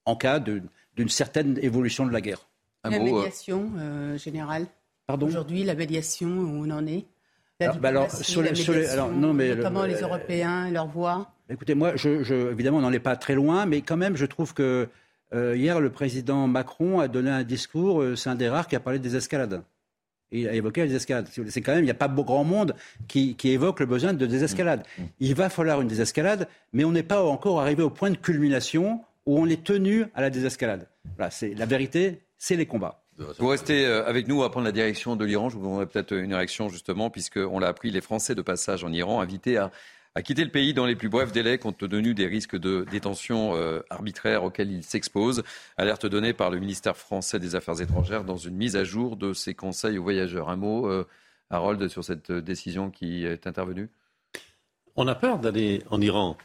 en 0.05 0.15
cas 0.15 0.39
d'une 0.39 1.09
certaine 1.09 1.57
évolution 1.61 2.05
de 2.05 2.11
la 2.11 2.21
guerre. 2.21 2.47
la 2.83 2.97
euh, 2.97 3.03
médiation 3.03 3.71
euh, 3.77 4.17
générale. 4.17 4.67
Pardon? 5.07 5.27
Aujourd'hui, 5.27 5.63
la 5.63 5.75
médiation, 5.75 6.27
où 6.27 6.65
on 6.65 6.69
en 6.71 6.85
est? 6.85 7.05
Alors, 7.61 7.77
bah 7.77 8.09
sur 8.09 8.41
les, 8.41 8.89
alors, 8.89 9.11
non, 9.11 9.33
mais 9.33 9.55
notamment 9.55 9.85
les 9.85 10.01
Européens, 10.01 10.71
leur 10.71 10.87
voix. 10.87 11.31
Écoutez, 11.49 11.75
moi, 11.75 11.95
je, 11.95 12.51
évidemment, 12.51 12.77
on 12.77 12.81
n'en 12.81 12.91
est 12.91 12.99
pas 12.99 13.15
très 13.15 13.35
loin, 13.35 13.65
mais 13.65 13.81
quand 13.81 13.97
même, 13.97 14.15
je 14.15 14.25
trouve 14.25 14.53
que 14.53 14.89
euh, 15.33 15.55
hier, 15.55 15.79
le 15.79 15.89
président 15.89 16.47
Macron 16.47 16.99
a 16.99 17.07
donné 17.07 17.29
un 17.29 17.43
discours, 17.43 18.01
euh, 18.01 18.15
c'est 18.15 18.29
un 18.29 18.35
des 18.35 18.49
rares 18.49 18.67
qui 18.67 18.75
a 18.75 18.79
parlé 18.79 18.99
des 18.99 19.15
escalades. 19.15 19.63
Il 20.33 20.47
a 20.47 20.53
évoqué 20.53 20.85
les 20.85 20.95
escalades. 20.95 21.27
C'est 21.49 21.61
quand 21.61 21.73
même, 21.73 21.81
il 21.81 21.85
n'y 21.85 21.91
a 21.91 21.95
pas 21.95 22.07
grand 22.07 22.45
monde 22.45 22.73
qui, 23.07 23.35
évoque 23.43 23.81
le 23.81 23.85
besoin 23.85 24.13
de 24.13 24.25
désescalade. 24.25 24.85
Mmh. 24.97 25.01
Mmh. 25.01 25.07
Il 25.19 25.35
va 25.35 25.49
falloir 25.49 25.81
une 25.81 25.89
désescalade, 25.89 26.47
mais 26.71 26.85
on 26.85 26.91
n'est 26.91 27.03
pas 27.03 27.21
encore 27.23 27.59
arrivé 27.59 27.83
au 27.83 27.89
point 27.89 28.11
de 28.11 28.15
culmination 28.15 29.01
où 29.25 29.37
on 29.37 29.47
est 29.47 29.63
tenu 29.63 30.05
à 30.15 30.21
la 30.21 30.29
désescalade. 30.29 30.87
Voilà, 31.17 31.31
c'est 31.31 31.53
la 31.53 31.65
vérité, 31.65 32.21
c'est 32.37 32.55
les 32.55 32.65
combats. 32.65 33.01
Vous 33.17 33.47
restez 33.47 33.85
euh, 33.85 34.05
avec 34.05 34.27
nous 34.27 34.43
à 34.43 34.49
prendre 34.49 34.65
la 34.65 34.71
direction 34.71 35.15
de 35.15 35.25
l'Iran. 35.25 35.49
Je 35.49 35.55
vous 35.55 35.61
demanderai 35.61 35.85
peut-être 35.85 36.13
une 36.13 36.33
réaction 36.33 36.69
justement, 36.69 37.09
puisqu'on 37.09 37.59
l'a 37.59 37.67
appris, 37.67 37.91
les 37.91 38.01
Français 38.01 38.35
de 38.35 38.41
passage 38.41 38.83
en 38.83 38.91
Iran 38.91 39.21
invités 39.21 39.57
à 39.57 39.71
a 40.15 40.21
quitté 40.21 40.43
le 40.43 40.51
pays 40.51 40.73
dans 40.73 40.85
les 40.85 40.95
plus 40.95 41.09
brefs 41.09 41.31
délais 41.31 41.57
compte 41.57 41.77
tenu 41.77 42.13
des 42.13 42.27
risques 42.27 42.57
de 42.57 42.85
détention 42.91 43.55
euh, 43.55 43.81
arbitraire 43.89 44.43
auxquels 44.43 44.71
il 44.71 44.83
s'expose. 44.83 45.43
Alerte 45.77 46.05
donnée 46.05 46.33
par 46.33 46.49
le 46.49 46.59
ministère 46.59 46.97
français 46.97 47.39
des 47.39 47.55
Affaires 47.55 47.79
étrangères 47.81 48.25
dans 48.25 48.37
une 48.37 48.55
mise 48.55 48.75
à 48.75 48.83
jour 48.83 49.15
de 49.15 49.33
ses 49.33 49.53
conseils 49.53 49.97
aux 49.97 50.03
voyageurs. 50.03 50.49
Un 50.49 50.57
mot, 50.57 50.87
euh, 50.87 51.07
Harold, 51.49 51.87
sur 51.87 52.03
cette 52.03 52.31
décision 52.31 52.91
qui 52.91 53.25
est 53.25 53.47
intervenue? 53.47 53.89
On 54.97 55.07
a 55.07 55.15
peur 55.15 55.39
d'aller 55.39 55.83
en 55.89 56.01
Iran 56.01 56.37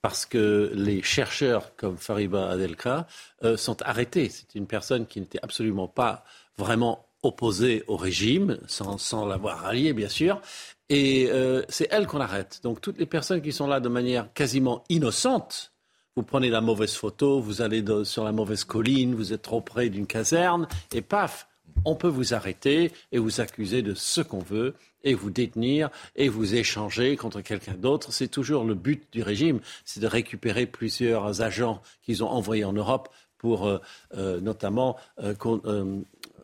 parce 0.00 0.24
que 0.24 0.70
les 0.74 1.02
chercheurs 1.02 1.74
comme 1.74 1.96
Fariba 1.96 2.50
Adelka 2.50 3.08
euh, 3.42 3.56
sont 3.56 3.82
arrêtés. 3.82 4.28
C'est 4.28 4.54
une 4.54 4.68
personne 4.68 5.06
qui 5.06 5.20
n'était 5.20 5.40
absolument 5.42 5.88
pas 5.88 6.24
vraiment 6.56 7.04
opposée 7.24 7.82
au 7.88 7.96
régime, 7.96 8.58
sans, 8.68 8.96
sans 8.96 9.26
l'avoir 9.26 9.58
rallié 9.58 9.92
bien 9.92 10.08
sûr, 10.08 10.40
et 10.88 11.28
euh, 11.30 11.62
c'est 11.68 11.88
elle 11.90 12.06
qu'on 12.06 12.20
arrête. 12.20 12.60
Donc 12.62 12.80
toutes 12.80 12.98
les 12.98 13.06
personnes 13.06 13.42
qui 13.42 13.52
sont 13.52 13.66
là 13.66 13.80
de 13.80 13.88
manière 13.88 14.32
quasiment 14.32 14.84
innocente, 14.88 15.72
vous 16.16 16.22
prenez 16.22 16.48
la 16.48 16.60
mauvaise 16.60 16.94
photo, 16.94 17.40
vous 17.40 17.62
allez 17.62 17.84
sur 18.04 18.24
la 18.24 18.32
mauvaise 18.32 18.64
colline, 18.64 19.14
vous 19.14 19.32
êtes 19.32 19.42
trop 19.42 19.60
près 19.60 19.88
d'une 19.88 20.06
caserne, 20.06 20.66
et 20.92 21.02
paf, 21.02 21.46
on 21.84 21.94
peut 21.94 22.08
vous 22.08 22.34
arrêter 22.34 22.90
et 23.12 23.18
vous 23.18 23.40
accuser 23.40 23.82
de 23.82 23.94
ce 23.94 24.20
qu'on 24.20 24.40
veut 24.40 24.74
et 25.04 25.14
vous 25.14 25.30
détenir 25.30 25.90
et 26.16 26.28
vous 26.28 26.56
échanger 26.56 27.16
contre 27.16 27.40
quelqu'un 27.40 27.74
d'autre. 27.74 28.12
C'est 28.12 28.28
toujours 28.28 28.64
le 28.64 28.74
but 28.74 29.06
du 29.12 29.22
régime, 29.22 29.60
c'est 29.84 30.00
de 30.00 30.08
récupérer 30.08 30.66
plusieurs 30.66 31.40
agents 31.42 31.82
qu'ils 32.02 32.24
ont 32.24 32.30
envoyés 32.30 32.64
en 32.64 32.72
Europe 32.72 33.10
pour 33.36 33.68
euh, 33.68 33.78
euh, 34.16 34.40
notamment 34.40 34.96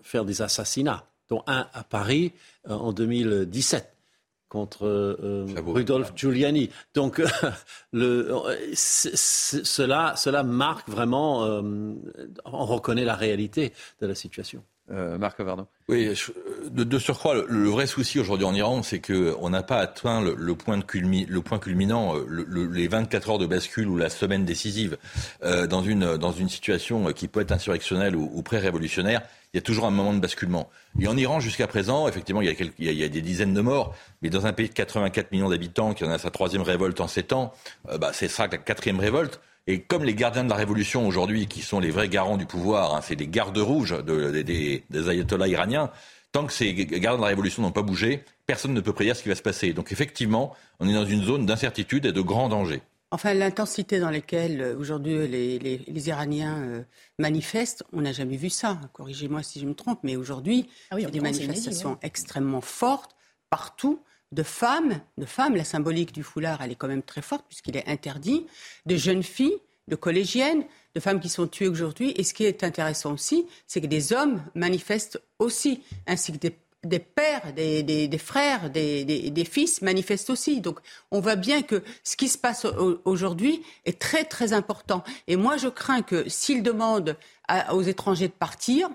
faire 0.02 0.24
des 0.24 0.42
assassinats, 0.42 1.04
dont 1.28 1.42
un 1.46 1.66
à 1.72 1.82
Paris 1.82 2.32
en 2.68 2.92
2017 2.92 3.93
contre 4.54 4.86
euh, 4.86 5.46
Rudolf 5.66 6.12
Giuliani. 6.14 6.70
Donc, 6.94 7.20
le, 7.92 8.30
cela, 8.74 10.14
cela 10.16 10.44
marque 10.44 10.88
vraiment, 10.88 11.42
on 12.44 12.64
reconnaît 12.64 13.04
la 13.04 13.16
réalité 13.16 13.72
de 14.00 14.06
la 14.06 14.14
situation. 14.14 14.62
Marc 15.18 15.40
Varno. 15.40 15.66
Oui, 15.88 16.10
de, 16.70 16.98
surcroît, 16.98 17.34
le, 17.48 17.68
vrai 17.68 17.86
souci 17.86 18.20
aujourd'hui 18.20 18.44
en 18.44 18.54
Iran, 18.54 18.82
c'est 18.82 19.00
qu'on 19.00 19.48
n'a 19.48 19.62
pas 19.62 19.78
atteint 19.78 20.20
le, 20.20 20.54
point, 20.54 20.76
de 20.76 20.84
le 20.94 21.40
point 21.40 21.58
culminant, 21.58 22.14
les 22.28 22.86
24 22.86 23.30
heures 23.30 23.38
de 23.38 23.46
bascule 23.46 23.88
ou 23.88 23.96
la 23.96 24.10
semaine 24.10 24.44
décisive. 24.44 24.98
dans, 25.42 25.82
une, 25.82 26.16
dans 26.18 26.32
une 26.32 26.50
situation 26.50 27.12
qui 27.12 27.28
peut 27.28 27.40
être 27.40 27.52
insurrectionnelle 27.52 28.14
ou, 28.14 28.30
ou 28.34 28.42
pré-révolutionnaire, 28.42 29.22
il 29.54 29.58
y 29.58 29.60
a 29.60 29.62
toujours 29.62 29.86
un 29.86 29.92
moment 29.92 30.12
de 30.12 30.18
basculement. 30.18 30.68
Et 30.98 31.06
en 31.06 31.16
Iran, 31.16 31.38
jusqu'à 31.38 31.68
présent, 31.68 32.08
effectivement, 32.08 32.42
il 32.42 32.48
y, 32.80 33.04
a 33.04 33.08
des 33.08 33.22
dizaines 33.22 33.54
de 33.54 33.60
morts, 33.60 33.94
mais 34.20 34.28
dans 34.28 34.46
un 34.46 34.52
pays 34.52 34.68
de 34.68 34.74
84 34.74 35.30
millions 35.30 35.48
d'habitants 35.48 35.94
qui 35.94 36.04
en 36.04 36.10
a 36.10 36.18
sa 36.18 36.32
troisième 36.32 36.62
révolte 36.62 37.00
en 37.00 37.06
sept 37.06 37.32
ans, 37.32 37.52
euh, 37.88 37.96
bah, 37.96 38.10
c'est 38.12 38.26
ça 38.26 38.48
la 38.48 38.58
quatrième 38.58 38.98
révolte. 38.98 39.40
Et 39.68 39.80
comme 39.80 40.02
les 40.02 40.14
gardiens 40.16 40.42
de 40.42 40.50
la 40.50 40.56
révolution 40.56 41.06
aujourd'hui, 41.06 41.46
qui 41.46 41.62
sont 41.62 41.78
les 41.78 41.92
vrais 41.92 42.08
garants 42.08 42.36
du 42.36 42.46
pouvoir, 42.46 42.96
hein, 42.96 43.00
c'est 43.00 43.14
les 43.14 43.28
gardes 43.28 43.56
rouges 43.56 43.96
de, 44.04 44.42
des, 44.42 44.82
des 44.90 45.08
ayatollahs 45.08 45.46
iraniens, 45.46 45.88
tant 46.32 46.46
que 46.46 46.52
ces 46.52 46.74
gardiens 46.74 47.16
de 47.16 47.22
la 47.22 47.28
révolution 47.28 47.62
n'ont 47.62 47.70
pas 47.70 47.82
bougé, 47.82 48.24
personne 48.46 48.74
ne 48.74 48.80
peut 48.80 48.92
prédire 48.92 49.14
ce 49.14 49.22
qui 49.22 49.28
va 49.28 49.36
se 49.36 49.42
passer. 49.42 49.72
Donc 49.72 49.92
effectivement, 49.92 50.56
on 50.80 50.88
est 50.88 50.94
dans 50.94 51.06
une 51.06 51.22
zone 51.22 51.46
d'incertitude 51.46 52.06
et 52.06 52.12
de 52.12 52.20
grand 52.20 52.48
danger. 52.48 52.82
Enfin, 53.14 53.32
l'intensité 53.32 54.00
dans 54.00 54.10
laquelle 54.10 54.60
euh, 54.60 54.76
aujourd'hui 54.76 55.28
les, 55.28 56.08
Iraniens 56.08 56.58
euh, 56.64 56.82
manifestent, 57.20 57.84
on 57.92 58.00
n'a 58.00 58.10
jamais 58.10 58.36
vu 58.36 58.50
ça. 58.50 58.80
Corrigez-moi 58.92 59.44
si 59.44 59.60
je 59.60 59.66
me 59.66 59.74
trompe, 59.74 60.00
mais 60.02 60.16
aujourd'hui, 60.16 60.68
ah 60.90 60.96
il 60.98 61.04
y 61.04 61.06
a 61.06 61.10
des 61.10 61.20
manifestations 61.20 61.96
extrêmement 62.02 62.60
fortes 62.60 63.14
partout 63.50 64.02
de 64.32 64.42
femmes, 64.42 65.00
de 65.16 65.26
femmes. 65.26 65.54
La 65.54 65.62
symbolique 65.62 66.12
du 66.12 66.24
foulard, 66.24 66.60
elle 66.60 66.72
est 66.72 66.74
quand 66.74 66.88
même 66.88 67.04
très 67.04 67.22
forte 67.22 67.44
puisqu'il 67.46 67.76
est 67.76 67.88
interdit. 67.88 68.48
De 68.84 68.96
jeunes 68.96 69.22
filles, 69.22 69.58
de 69.86 69.94
collégiennes, 69.94 70.64
de 70.96 70.98
femmes 70.98 71.20
qui 71.20 71.28
sont 71.28 71.46
tuées 71.46 71.68
aujourd'hui. 71.68 72.14
Et 72.16 72.24
ce 72.24 72.34
qui 72.34 72.42
est 72.42 72.64
intéressant 72.64 73.12
aussi, 73.12 73.46
c'est 73.68 73.80
que 73.80 73.86
des 73.86 74.12
hommes 74.12 74.42
manifestent 74.56 75.22
aussi, 75.38 75.84
ainsi 76.08 76.32
que 76.32 76.38
des 76.38 76.56
des 76.84 76.98
pères, 76.98 77.52
des, 77.54 78.18
frères, 78.18 78.70
des, 78.70 79.48
fils 79.50 79.82
manifestent 79.82 80.30
aussi. 80.30 80.60
Donc 80.60 80.78
on 81.10 81.20
voit 81.20 81.36
bien 81.36 81.62
que 81.62 81.82
ce 82.02 82.16
qui 82.16 82.28
se 82.28 82.38
passe 82.38 82.66
aujourd'hui 83.04 83.62
est 83.84 83.98
très 83.98 84.24
très 84.24 84.52
important. 84.52 85.02
Et 85.26 85.36
moi 85.36 85.56
je 85.56 85.68
crains 85.68 86.02
que 86.02 86.28
s'ils 86.28 86.62
demandent 86.62 87.16
aux 87.72 87.82
étrangers 87.82 88.28
de 88.28 88.32
partir, 88.32 88.88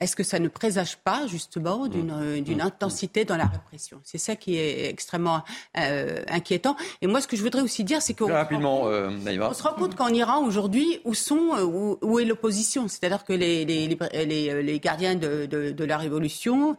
est-ce 0.00 0.16
que 0.16 0.22
ça 0.22 0.38
ne 0.38 0.48
présage 0.48 0.96
pas 0.96 1.26
justement 1.26 1.86
d'une 1.86 2.06
mmh. 2.06 2.22
euh, 2.22 2.56
mmh. 2.56 2.60
intensité 2.60 3.24
dans 3.26 3.36
la 3.36 3.44
répression? 3.44 4.00
C'est 4.02 4.18
ça 4.18 4.34
qui 4.34 4.56
est 4.56 4.88
extrêmement 4.88 5.44
euh, 5.76 6.22
inquiétant. 6.28 6.74
Et 7.02 7.06
moi, 7.06 7.20
ce 7.20 7.28
que 7.28 7.36
je 7.36 7.42
voudrais 7.42 7.60
aussi 7.60 7.84
dire, 7.84 8.00
c'est 8.00 8.14
qu'on 8.14 8.32
rapidement, 8.32 8.88
euh, 8.88 9.10
on 9.40 9.54
se 9.54 9.62
rend 9.62 9.74
compte 9.74 9.96
qu'en 9.96 10.08
Iran 10.08 10.42
aujourd'hui, 10.44 11.00
où 11.04 11.12
sont 11.12 11.98
où, 12.02 12.18
est 12.18 12.24
l'opposition? 12.24 12.88
C'est-à-dire 12.88 13.24
que 13.24 13.34
les, 13.34 13.64
les, 13.66 13.88
les, 14.14 14.62
les, 14.62 14.80
gardiens 14.80 15.16
de, 15.16 15.44
de, 15.46 15.70
de 15.70 15.84
la 15.84 15.98
révolution 15.98 16.76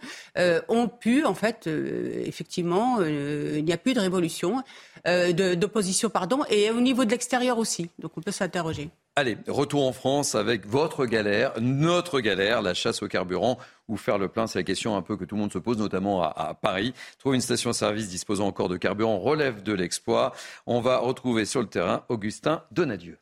ont 0.67 0.88
pu, 0.88 1.24
en 1.24 1.36
fait, 1.36 1.67
effectivement, 1.67 3.01
il 3.01 3.63
n'y 3.63 3.74
a 3.74 3.78
plus 3.78 3.93
de 3.93 3.99
révolution, 3.99 4.63
d'opposition, 5.05 6.09
pardon, 6.09 6.39
et 6.49 6.72
au 6.72 6.82
niveau 6.82 7.05
de 7.05 7.11
l'extérieur 7.11 7.59
aussi. 7.59 7.89
Donc 7.99 8.13
on 8.17 8.22
peut 8.22 8.32
s'interroger. 8.32 8.89
Allez, 9.22 9.38
retour 9.47 9.86
en 9.86 9.93
France 9.93 10.34
avec 10.34 10.65
votre 10.65 11.05
galère, 11.05 11.53
notre 11.61 12.22
galère, 12.22 12.63
la 12.63 12.74
chasse 12.74 13.03
au 13.03 13.07
carburant 13.07 13.59
ou 13.88 13.95
faire 13.95 14.17
le 14.17 14.30
plein. 14.30 14.47
C'est 14.47 14.57
la 14.57 14.63
question 14.63 14.97
un 14.97 15.03
peu 15.03 15.15
que 15.15 15.26
tout 15.26 15.36
le 15.36 15.41
monde 15.41 15.53
se 15.53 15.59
pose, 15.59 15.78
notamment 15.78 16.24
à, 16.24 16.57
Paris. 16.59 16.95
Trouver 17.19 17.36
une 17.36 17.41
station-service 17.43 18.09
disposant 18.09 18.47
encore 18.47 18.67
de 18.67 18.78
carburant 18.78 19.19
relève 19.19 19.61
de 19.61 19.74
l'exploit. 19.74 20.34
On 20.65 20.82
va 20.82 20.97
retrouver 20.97 21.45
sur 21.45 21.61
le 21.61 21.67
terrain 21.67 22.03
Augustin 22.09 22.63
Donadieu. 22.72 23.19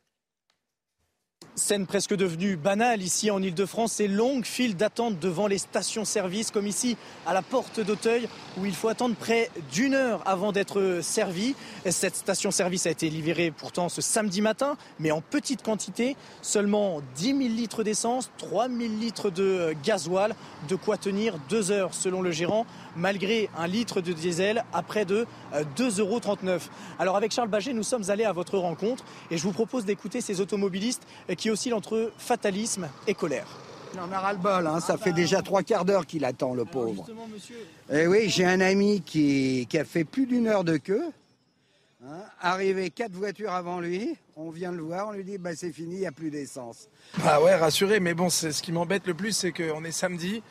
Scène 1.56 1.86
presque 1.86 2.14
devenue 2.14 2.56
banale 2.56 3.02
ici 3.02 3.30
en 3.30 3.42
Ile-de-France, 3.42 3.92
ces 3.92 4.08
longues 4.08 4.44
files 4.44 4.76
d'attente 4.76 5.18
devant 5.18 5.46
les 5.46 5.58
stations-service, 5.58 6.50
comme 6.50 6.66
ici 6.66 6.96
à 7.26 7.34
la 7.34 7.42
porte 7.42 7.80
d'Auteuil, 7.80 8.28
où 8.58 8.66
il 8.66 8.74
faut 8.74 8.88
attendre 8.88 9.14
près 9.16 9.50
d'une 9.72 9.94
heure 9.94 10.22
avant 10.26 10.52
d'être 10.52 11.00
servi. 11.02 11.54
Cette 11.88 12.16
station-service 12.16 12.86
a 12.86 12.90
été 12.90 13.10
livrée 13.10 13.50
pourtant 13.50 13.88
ce 13.88 14.00
samedi 14.00 14.40
matin, 14.40 14.76
mais 14.98 15.10
en 15.10 15.20
petite 15.20 15.62
quantité, 15.62 16.16
seulement 16.40 17.02
10 17.16 17.24
000 17.26 17.38
litres 17.40 17.82
d'essence, 17.82 18.30
3 18.38 18.68
000 18.68 18.80
litres 19.00 19.30
de 19.30 19.74
gasoil, 19.84 20.34
de 20.68 20.76
quoi 20.76 20.96
tenir 20.96 21.36
deux 21.48 21.70
heures 21.72 21.94
selon 21.94 22.22
le 22.22 22.30
gérant 22.30 22.64
malgré 22.96 23.48
un 23.56 23.66
litre 23.66 24.00
de 24.00 24.12
diesel 24.12 24.64
à 24.72 24.82
près 24.82 25.04
de 25.04 25.26
2,39 25.76 26.00
euros. 26.00 26.20
Alors 26.98 27.16
avec 27.16 27.32
Charles 27.32 27.48
Baget, 27.48 27.72
nous 27.72 27.82
sommes 27.82 28.08
allés 28.08 28.24
à 28.24 28.32
votre 28.32 28.58
rencontre 28.58 29.04
et 29.30 29.36
je 29.36 29.42
vous 29.42 29.52
propose 29.52 29.84
d'écouter 29.84 30.20
ces 30.20 30.40
automobilistes 30.40 31.06
qui 31.40 31.50
oscillent 31.50 31.72
entre 31.72 32.12
fatalisme 32.18 32.88
et 33.06 33.14
colère. 33.14 33.46
Il 33.94 33.98
en 33.98 34.12
a 34.12 34.20
ras-le-bol, 34.20 34.66
hein. 34.66 34.78
ça 34.78 34.96
fait 34.98 35.12
déjà 35.12 35.42
trois 35.42 35.62
quarts 35.64 35.84
d'heure 35.84 36.06
qu'il 36.06 36.24
attend, 36.24 36.54
le 36.54 36.64
pauvre. 36.64 37.06
Et 37.90 38.02
eh 38.02 38.06
oui, 38.06 38.28
j'ai 38.28 38.44
un 38.44 38.60
ami 38.60 39.00
qui, 39.00 39.66
a 39.74 39.84
fait 39.84 40.04
plus 40.04 40.26
d'une 40.26 40.46
heure 40.46 40.62
de 40.62 40.76
queue. 40.76 41.02
Hein. 42.02 42.20
arrivé 42.40 42.88
quatre 42.88 43.12
voitures 43.12 43.52
avant 43.52 43.78
lui, 43.78 44.16
on 44.34 44.48
vient 44.48 44.72
le 44.72 44.80
voir, 44.80 45.08
on 45.08 45.12
lui 45.12 45.24
dit 45.24 45.36
bah, 45.36 45.54
c'est 45.54 45.72
fini, 45.72 45.96
il 45.96 46.00
n'y 46.00 46.06
a 46.06 46.12
plus 46.12 46.30
d'essence. 46.30 46.88
Bah 47.24 47.42
ouais, 47.42 47.54
rassuré, 47.54 48.00
mais 48.00 48.14
bon, 48.14 48.30
ce 48.30 48.48
qui 48.62 48.72
m'embête 48.72 49.06
le 49.06 49.12
plus, 49.12 49.32
c'est 49.32 49.52
qu'on 49.52 49.84
est 49.84 49.92
samedi, 49.92 50.42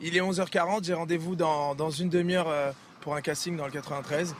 il 0.00 0.16
est 0.16 0.20
11h40, 0.20 0.84
j'ai 0.84 0.94
rendez-vous 0.94 1.36
dans, 1.36 1.90
une 1.90 2.08
demi-heure 2.08 2.48
euh, 2.48 2.72
pour 3.00 3.16
un 3.16 3.20
casting 3.20 3.56
dans 3.56 3.66
le 3.66 3.72
93. 3.72 4.34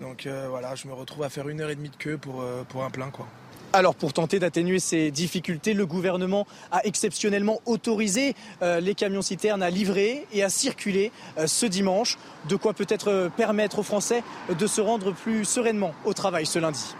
Donc 0.00 0.26
euh, 0.26 0.46
voilà, 0.48 0.74
je 0.74 0.88
me 0.88 0.92
retrouve 0.92 1.22
à 1.24 1.28
faire 1.28 1.48
une 1.48 1.60
heure 1.60 1.70
et 1.70 1.76
demie 1.76 1.90
de 1.90 1.96
queue 1.96 2.18
pour, 2.18 2.42
euh, 2.42 2.64
pour 2.68 2.84
un 2.84 2.90
plein 2.90 3.10
quoi. 3.10 3.28
Alors 3.74 3.94
pour 3.94 4.12
tenter 4.12 4.38
d'atténuer 4.38 4.78
ces 4.78 5.10
difficultés, 5.10 5.72
le 5.72 5.86
gouvernement 5.86 6.46
a 6.70 6.84
exceptionnellement 6.84 7.60
autorisé 7.64 8.34
les 8.60 8.94
camions-citernes 8.94 9.62
à 9.62 9.70
livrer 9.70 10.26
et 10.32 10.42
à 10.42 10.50
circuler 10.50 11.10
ce 11.46 11.66
dimanche, 11.66 12.18
de 12.48 12.56
quoi 12.56 12.74
peut-être 12.74 13.30
permettre 13.36 13.78
aux 13.78 13.82
Français 13.82 14.22
de 14.58 14.66
se 14.66 14.80
rendre 14.80 15.12
plus 15.12 15.44
sereinement 15.44 15.94
au 16.04 16.12
travail 16.12 16.44
ce 16.44 16.58
lundi. 16.58 16.94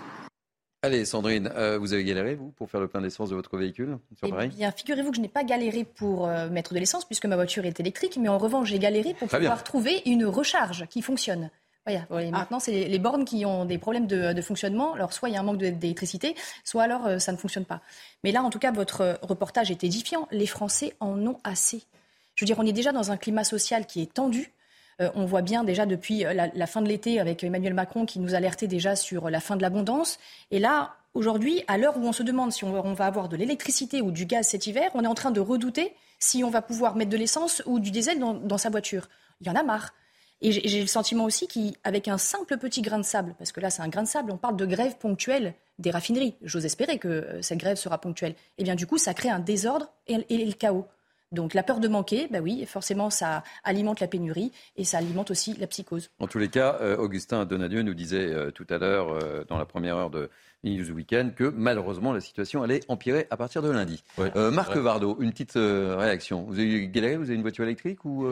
Allez, 0.84 1.04
Sandrine, 1.04 1.48
euh, 1.54 1.78
vous 1.78 1.92
avez 1.92 2.02
galéré, 2.02 2.34
vous, 2.34 2.50
pour 2.50 2.68
faire 2.68 2.80
le 2.80 2.88
plein 2.88 3.00
d'essence 3.00 3.30
de 3.30 3.36
votre 3.36 3.56
véhicule? 3.56 3.98
Sur 4.18 4.36
Eh 4.36 4.48
bien, 4.48 4.72
figurez-vous 4.72 5.10
que 5.10 5.16
je 5.16 5.20
n'ai 5.20 5.28
pas 5.28 5.44
galéré 5.44 5.84
pour 5.84 6.26
euh, 6.26 6.48
mettre 6.50 6.74
de 6.74 6.80
l'essence, 6.80 7.04
puisque 7.04 7.26
ma 7.26 7.36
voiture 7.36 7.64
est 7.66 7.78
électrique, 7.78 8.18
mais 8.20 8.28
en 8.28 8.36
revanche, 8.36 8.68
j'ai 8.68 8.80
galéré 8.80 9.14
pour 9.14 9.28
pouvoir 9.28 9.62
trouver 9.62 10.02
une 10.06 10.24
recharge 10.24 10.86
qui 10.88 11.00
fonctionne. 11.00 11.50
Voilà, 11.84 12.06
ah. 12.10 12.30
Maintenant, 12.30 12.60
c'est 12.60 12.70
les, 12.70 12.98
bornes 12.98 13.24
qui 13.24 13.44
ont 13.44 13.64
des 13.64 13.78
problèmes 13.78 14.06
de, 14.06 14.40
fonctionnement. 14.40 14.94
Alors, 14.94 15.12
soit 15.12 15.28
il 15.28 15.32
y 15.32 15.36
a 15.36 15.40
un 15.40 15.44
manque 15.44 15.58
d'électricité, 15.58 16.34
soit 16.64 16.84
alors 16.84 17.06
euh, 17.06 17.18
ça 17.18 17.32
ne 17.32 17.36
fonctionne 17.36 17.64
pas. 17.64 17.80
Mais 18.22 18.30
là, 18.30 18.42
en 18.42 18.50
tout 18.50 18.60
cas, 18.60 18.70
votre 18.70 19.18
reportage 19.22 19.70
est 19.70 19.82
édifiant. 19.82 20.28
Les 20.30 20.46
Français 20.46 20.94
en 21.00 21.18
ont 21.26 21.38
assez. 21.44 21.82
Je 22.34 22.44
veux 22.44 22.46
dire, 22.46 22.58
on 22.58 22.66
est 22.66 22.72
déjà 22.72 22.92
dans 22.92 23.10
un 23.10 23.16
climat 23.16 23.44
social 23.44 23.86
qui 23.86 24.00
est 24.00 24.12
tendu. 24.12 24.52
Euh, 25.00 25.10
on 25.14 25.24
voit 25.24 25.42
bien 25.42 25.64
déjà 25.64 25.86
depuis 25.86 26.24
euh, 26.24 26.48
la, 26.54 26.66
fin 26.66 26.82
de 26.82 26.88
l'été 26.88 27.18
avec 27.20 27.42
Emmanuel 27.42 27.74
Macron 27.74 28.06
qui 28.06 28.20
nous 28.20 28.34
alertait 28.34 28.66
déjà 28.66 28.96
sur 28.96 29.30
la 29.30 29.40
fin 29.40 29.56
de 29.56 29.62
l'abondance. 29.62 30.18
Et 30.50 30.58
là, 30.58 30.94
aujourd'hui, 31.14 31.64
à 31.66 31.78
l'heure 31.78 31.96
où 31.96 32.06
on 32.06 32.12
se 32.12 32.22
demande 32.22 32.52
si 32.52 32.64
on, 32.64 32.92
va 32.92 33.06
avoir 33.06 33.28
de 33.28 33.36
l'électricité 33.36 34.02
ou 34.02 34.10
du 34.10 34.26
gaz 34.26 34.46
cet 34.48 34.66
hiver, 34.66 34.90
on 34.94 35.04
est 35.04 35.08
en 35.08 35.14
train 35.14 35.30
de 35.30 35.40
redouter 35.40 35.94
si 36.18 36.44
on 36.44 36.50
va 36.50 36.62
pouvoir 36.62 36.94
mettre 36.94 37.10
de 37.10 37.16
l'essence 37.16 37.62
ou 37.66 37.80
du 37.80 37.90
diesel 37.90 38.18
dans, 38.18 38.58
sa 38.58 38.70
voiture. 38.70 39.08
Il 39.40 39.46
y 39.46 39.50
en 39.50 39.56
a 39.56 39.62
marre. 39.62 39.92
Et 40.44 40.50
j'ai 40.50 40.80
le 40.80 40.88
sentiment 40.88 41.24
aussi 41.24 41.46
qu'avec 41.46 42.08
un 42.08 42.18
simple 42.18 42.58
petit 42.58 42.82
grain 42.82 42.98
de 42.98 43.04
sable, 43.04 43.34
parce 43.38 43.52
que 43.52 43.60
là 43.60 43.70
c'est 43.70 43.80
un 43.80 43.88
grain 43.88 44.02
de 44.02 44.08
sable, 44.08 44.32
on 44.32 44.36
parle 44.36 44.56
de 44.56 44.66
grève 44.66 44.96
ponctuelle 44.98 45.54
des 45.78 45.92
raffineries. 45.92 46.34
J'ose 46.42 46.66
espérer 46.66 46.98
que 46.98 47.08
euh, 47.08 47.42
cette 47.42 47.58
grève 47.58 47.76
sera 47.76 47.98
ponctuelle. 47.98 48.32
Et 48.32 48.36
eh 48.58 48.64
bien 48.64 48.74
du 48.74 48.86
coup, 48.86 48.98
ça 48.98 49.14
crée 49.14 49.30
un 49.30 49.38
désordre 49.38 49.92
et 50.08 50.16
le 50.18 50.52
chaos. 50.52 50.86
Donc 51.30 51.54
la 51.54 51.62
peur 51.62 51.78
de 51.78 51.86
manquer, 51.86 52.26
bah 52.28 52.40
oui, 52.40 52.66
forcément, 52.66 53.08
ça 53.08 53.44
alimente 53.62 54.00
la 54.00 54.08
pénurie 54.08 54.52
et 54.76 54.84
ça 54.84 54.98
alimente 54.98 55.30
aussi 55.30 55.54
la 55.54 55.68
psychose. 55.68 56.10
En 56.18 56.26
tous 56.26 56.38
les 56.38 56.48
cas, 56.48 56.76
euh, 56.80 56.96
Augustin 56.96 57.46
Donadieu 57.46 57.82
nous 57.82 57.94
disait 57.94 58.26
euh, 58.26 58.50
tout 58.50 58.66
à 58.68 58.78
l'heure, 58.78 59.46
dans 59.46 59.58
la 59.58 59.64
première 59.64 59.96
heure 59.96 60.10
de 60.10 60.28
News 60.70 60.90
Weekend, 60.90 61.34
que 61.34 61.44
malheureusement, 61.44 62.12
la 62.12 62.20
situation 62.20 62.62
allait 62.62 62.80
empirer 62.88 63.26
à 63.30 63.36
partir 63.36 63.62
de 63.62 63.70
lundi. 63.70 64.02
Marc 64.34 64.76
Vardo, 64.76 65.16
une 65.20 65.32
petite 65.32 65.54
réaction. 65.54 66.44
Vous 66.48 66.58
avez 66.58 66.88
galéré 66.88 67.16
Vous 67.16 67.24
avez 67.24 67.34
une 67.34 67.42
voiture 67.42 67.64
électrique 67.64 68.04
ou, 68.04 68.26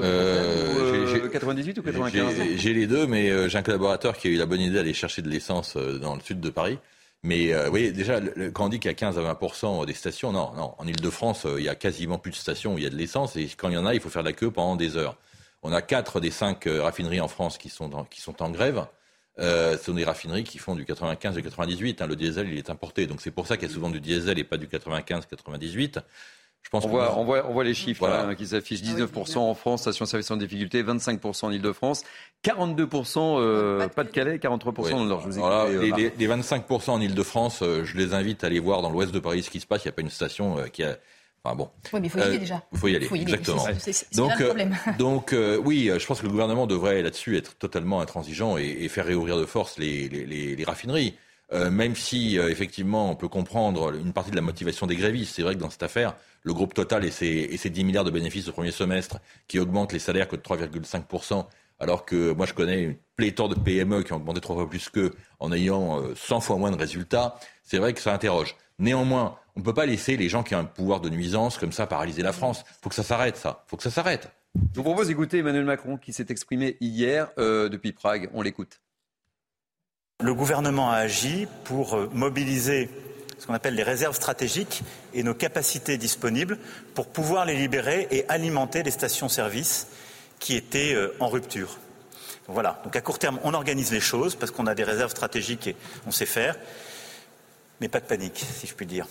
98 1.33 1.79
ou 1.79 1.83
95 1.83 2.35
J'ai 2.57 2.75
les 2.75 2.87
deux, 2.87 3.07
mais 3.07 3.49
j'ai 3.49 3.59
un 3.59 3.63
collaborateur 3.63 4.17
qui 4.17 4.29
a 4.29 4.31
eu 4.31 4.37
la 4.37 4.47
bonne 4.47 4.61
idée 4.61 4.75
d'aller 4.75 4.95
chercher 4.95 5.23
de 5.23 5.29
l'essence 5.29 5.77
dans 5.77 6.15
le 6.15 6.21
sud 6.21 6.41
de 6.41 6.51
Paris. 6.51 6.79
Mais 7.23 7.53
euh, 7.53 7.69
oui, 7.71 7.93
déjà, 7.93 8.21
quand 8.55 8.67
on 8.67 8.69
dit 8.69 8.79
qu'il 8.79 8.91
y 8.91 8.95
a 8.95 8.95
15 8.95 9.19
à 9.19 9.23
20 9.23 9.85
des 9.85 9.93
stations, 9.93 10.33
non, 10.33 10.53
non. 10.57 10.75
En 10.79 10.87
Ile-de-France, 10.87 11.45
euh, 11.45 11.57
il 11.61 11.65
y 11.65 11.69
a 11.69 11.75
quasiment 11.75 12.19
plus 12.19 12.31
de 12.31 12.37
stations 12.37 12.75
où 12.75 12.79
il 12.79 12.85
y 12.85 12.87
a 12.87 12.91
de 12.91 12.97
l'essence. 12.97 13.37
Et 13.37 13.47
quand 13.57 13.69
il 13.69 13.75
y 13.75 13.79
en 13.79 13.85
a, 13.85 13.95
il 13.95 14.01
faut 14.01 14.09
faire 14.09 14.23
la 14.23 14.33
queue 14.33 14.51
pendant 14.51 14.77
des 14.77 14.97
heures. 14.97 15.17
On 15.63 15.73
a 15.73 15.83
quatre 15.83 16.21
des 16.21 16.31
cinq 16.31 16.67
euh, 16.67 16.83
raffineries 16.83 17.21
en 17.21 17.29
France 17.29 17.59
qui 17.59 17.69
sont, 17.69 17.91
qui 18.11 18.23
sont 18.23 18.43
en 18.43 18.51
grève. 18.51 18.87
Euh, 19.39 19.79
ce 19.79 19.85
sont 19.85 19.95
des 19.95 20.05
raffineries 20.05 20.45
qui 20.45 20.59
font 20.59 20.75
du 20.75 20.85
95 20.85 21.39
et 21.39 21.43
98. 21.43 22.03
Hein. 22.03 22.07
Le 22.07 22.17
diesel, 22.17 22.49
il 22.49 22.59
est 22.59 22.71
importé. 22.71 23.07
Donc 23.07 23.21
c'est 23.21 23.31
pour 23.31 23.47
ça 23.47 23.57
qu'il 23.57 23.69
y 23.69 23.71
a 23.71 23.75
souvent 23.75 23.91
du 23.91 24.01
diesel 24.01 24.39
et 24.39 24.45
pas 24.45 24.57
du 24.57 24.67
95-98. 24.67 26.01
on, 26.73 26.79
voit, 26.81 27.17
on, 27.17 27.25
voit, 27.25 27.49
on, 27.49 27.53
voit, 27.53 27.65
les 27.65 27.73
chiffres 27.73 28.07
hein, 28.09 28.35
qui 28.35 28.49
s'affichent 28.49 28.83
19% 28.83 29.39
en 29.39 29.55
France, 29.55 29.83
station-service 29.83 30.31
en 30.31 30.37
difficulté, 30.37 30.83
25% 30.83 31.47
en 31.47 31.53
Ile-de-France, 31.53 32.05
42% 32.45 33.39
euh, 33.39 33.89
Pas-de-Calais, 33.89 34.39
43% 34.39 34.91
dans 34.91 35.03
le 35.03 35.09
Nord. 35.09 35.69
les, 35.69 36.13
les, 36.17 36.29
25% 36.29 36.91
en 36.91 37.01
Ile-de-France, 37.01 37.63
euh, 37.63 37.85
je 37.85 37.97
les 37.97 38.13
invite 38.13 38.45
à 38.45 38.49
aller 38.49 38.61
voir 38.61 38.83
dans 38.83 38.91
l'ouest 38.91 39.13
de 39.13 39.21
Paris 39.21 39.43
ce 39.43 39.51
qui 39.51 39.61
se 39.61 39.67
passe. 39.67 39.85
Il 39.85 39.89
n'y 39.89 39.93
a 39.93 39.95
pas 39.95 40.03
une 40.03 40.11
station 40.11 40.59
euh, 40.59 40.67
qui 40.67 40.83
a. 40.83 40.99
Enfin 41.43 41.57
bon. 41.57 41.71
Oui, 41.93 42.01
mais 42.01 42.09
il 42.09 42.11
faut 42.11 42.19
y 42.19 42.23
aller 42.23 42.39
déjà. 42.39 42.63
Il 42.73 42.79
faut 42.79 42.89
y 42.89 42.97
aller, 42.97 43.09
exactement. 43.15 43.67
C'est 43.79 44.15
donc, 44.15 44.39
le 44.39 44.47
problème. 44.47 44.77
donc 44.99 45.35
oui, 45.65 45.91
je 45.97 46.07
pense 46.07 46.21
que 46.21 46.27
le 46.27 46.31
gouvernement 46.31 46.67
devrait 46.67 47.03
là-dessus 47.03 47.37
être 47.37 47.57
totalement 47.57 48.01
intransigeant 48.01 48.59
et, 48.59 48.65
et, 48.81 48.89
faire 48.89 49.07
réouvrir 49.07 49.39
de 49.39 49.47
force 49.47 49.79
les, 49.79 50.09
les 50.09 50.65
raffineries. 50.65 51.15
Euh, 51.53 51.69
même 51.69 51.97
si 51.97 52.39
euh, 52.39 52.49
effectivement 52.49 53.11
on 53.11 53.17
peut 53.17 53.27
comprendre 53.27 53.93
une 53.93 54.13
partie 54.13 54.31
de 54.31 54.37
la 54.37 54.43
motivation 54.43 54.87
des 54.87 54.95
grévistes. 54.95 55.35
C'est 55.35 55.43
vrai 55.43 55.57
que 55.57 55.61
dans 55.61 55.71
cette 55.71 55.83
affaire, 55.83 56.15
le 56.45 56.55
groupe 56.55 56.75
Total 56.75 57.05
et 57.05 57.11
ses, 57.11 57.27
et 57.27 57.57
ses 57.57 57.71
10 57.71 57.85
milliards 57.85 58.05
de 58.05 58.13
bénéfices 58.13 58.47
au 58.49 58.53
premier 58.53 58.71
semestre 58.71 59.19
qui 59.49 59.59
augmentent 59.59 59.93
les 59.93 59.99
salaires 59.99 60.29
que 60.29 60.37
de 60.37 60.43
3,5%, 60.43 61.47
alors 61.81 62.05
que 62.05 62.31
moi 62.33 62.47
je 62.47 62.55
connais 62.55 62.83
une 62.83 62.97
pléthore 63.17 63.49
de 63.49 63.57
PME 63.57 64.05
qui 64.05 64.13
ont 64.13 64.17
augmenté 64.17 64.41
trois 64.41 64.55
fois 64.55 64.71
plus 64.71 64.89
qu'eux 64.91 65.13
en 65.41 65.51
ayant 65.51 66.01
100 66.15 66.37
euh, 66.37 66.41
fois 66.41 66.57
moins 66.57 66.71
de 66.71 66.77
résultats, 66.77 67.37
c'est 67.65 67.79
vrai 67.79 67.95
que 67.95 68.01
ça 68.01 68.15
interroge. 68.15 68.55
Néanmoins, 68.79 69.37
on 69.57 69.61
ne 69.61 69.65
peut 69.65 69.75
pas 69.75 69.87
laisser 69.87 70.17
les 70.17 70.29
gens 70.29 70.43
qui 70.43 70.55
ont 70.55 70.59
un 70.59 70.65
pouvoir 70.65 71.01
de 71.01 71.09
nuisance 71.09 71.59
comme 71.59 71.73
ça 71.73 71.87
paralyser 71.87 72.23
la 72.23 72.33
France. 72.33 72.65
Il 72.67 72.83
faut 72.83 72.89
que 72.89 72.95
ça 72.95 73.03
s'arrête, 73.03 73.37
ça. 73.37 73.65
Il 73.67 73.71
faut 73.71 73.77
que 73.77 73.83
ça 73.83 73.91
s'arrête. 73.91 74.31
Je 74.55 74.77
vous 74.77 74.83
propose 74.83 75.09
d'écouter 75.09 75.39
Emmanuel 75.39 75.65
Macron 75.65 75.97
qui 75.97 76.13
s'est 76.13 76.27
exprimé 76.29 76.77
hier 76.81 77.31
depuis 77.37 77.93
Prague. 77.93 78.31
On 78.35 78.43
l'écoute. 78.43 78.81
Le 80.23 80.35
gouvernement 80.35 80.91
a 80.91 80.97
agi 80.97 81.47
pour 81.65 81.95
euh, 81.95 82.11
mobiliser 82.13 82.91
ce 83.39 83.47
qu'on 83.47 83.55
appelle 83.55 83.75
les 83.75 83.83
réserves 83.83 84.15
stratégiques 84.15 84.83
et 85.15 85.23
nos 85.23 85.33
capacités 85.33 85.97
disponibles 85.97 86.59
pour 86.95 87.07
pouvoir 87.07 87.47
les 87.47 87.57
libérer 87.57 88.07
et 88.11 88.29
alimenter 88.29 88.83
les 88.83 88.91
stations-service 88.91 89.87
qui 90.39 90.57
étaient 90.57 90.93
euh, 90.93 91.17
en 91.21 91.29
rupture. 91.29 91.79
Voilà. 92.49 92.83
Donc 92.85 92.97
à 92.97 93.01
court 93.01 93.19
terme, 93.19 93.41
on 93.45 93.55
organise 93.55 93.93
les 93.93 94.01
choses 94.01 94.35
parce 94.35 94.53
qu'on 94.53 94.67
a 94.67 94.75
des 94.75 94.85
réserves 94.85 95.11
stratégiques 95.11 95.69
et 95.69 95.77
on 96.07 96.11
sait 96.11 96.27
faire. 96.27 96.55
Mais 97.81 97.89
pas 97.89 98.01
de 98.01 98.05
panique, 98.07 98.45
si 98.57 98.67
je 98.67 98.75
puis 98.75 98.85
dire. 98.85 99.07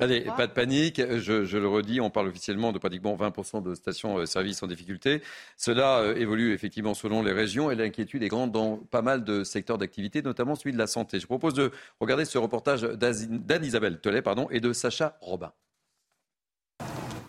Allez, 0.00 0.22
pas 0.36 0.46
de 0.48 0.52
panique. 0.52 1.00
Je, 1.18 1.56
le 1.56 1.68
redis, 1.68 2.00
on 2.00 2.10
parle 2.10 2.28
officiellement 2.28 2.72
de 2.72 2.78
pratiquement 2.78 3.14
20% 3.14 3.62
de 3.62 3.74
stations-service 3.74 4.62
euh, 4.62 4.66
en 4.66 4.68
difficulté. 4.68 5.22
Cela 5.56 5.98
euh, 5.98 6.16
évolue 6.16 6.52
effectivement 6.52 6.92
selon 6.94 7.22
les 7.22 7.32
régions 7.32 7.70
et 7.70 7.76
l'inquiétude 7.76 8.22
est 8.22 8.28
grande 8.28 8.50
dans 8.50 8.76
pas 8.76 9.02
mal 9.02 9.22
de 9.22 9.44
secteurs 9.44 9.78
d'activité, 9.78 10.22
notamment 10.22 10.56
celui 10.56 10.72
de 10.72 10.78
la 10.78 10.88
santé. 10.88 11.20
Je 11.20 11.26
propose 11.26 11.54
de 11.54 11.70
regarder 12.00 12.24
ce 12.24 12.36
reportage 12.38 12.82
d'Anne-Isabelle 12.82 14.00
Telet 14.00 14.22
pardon, 14.22 14.48
et 14.50 14.60
de 14.60 14.72
Sacha 14.72 15.16
Robin. 15.20 15.52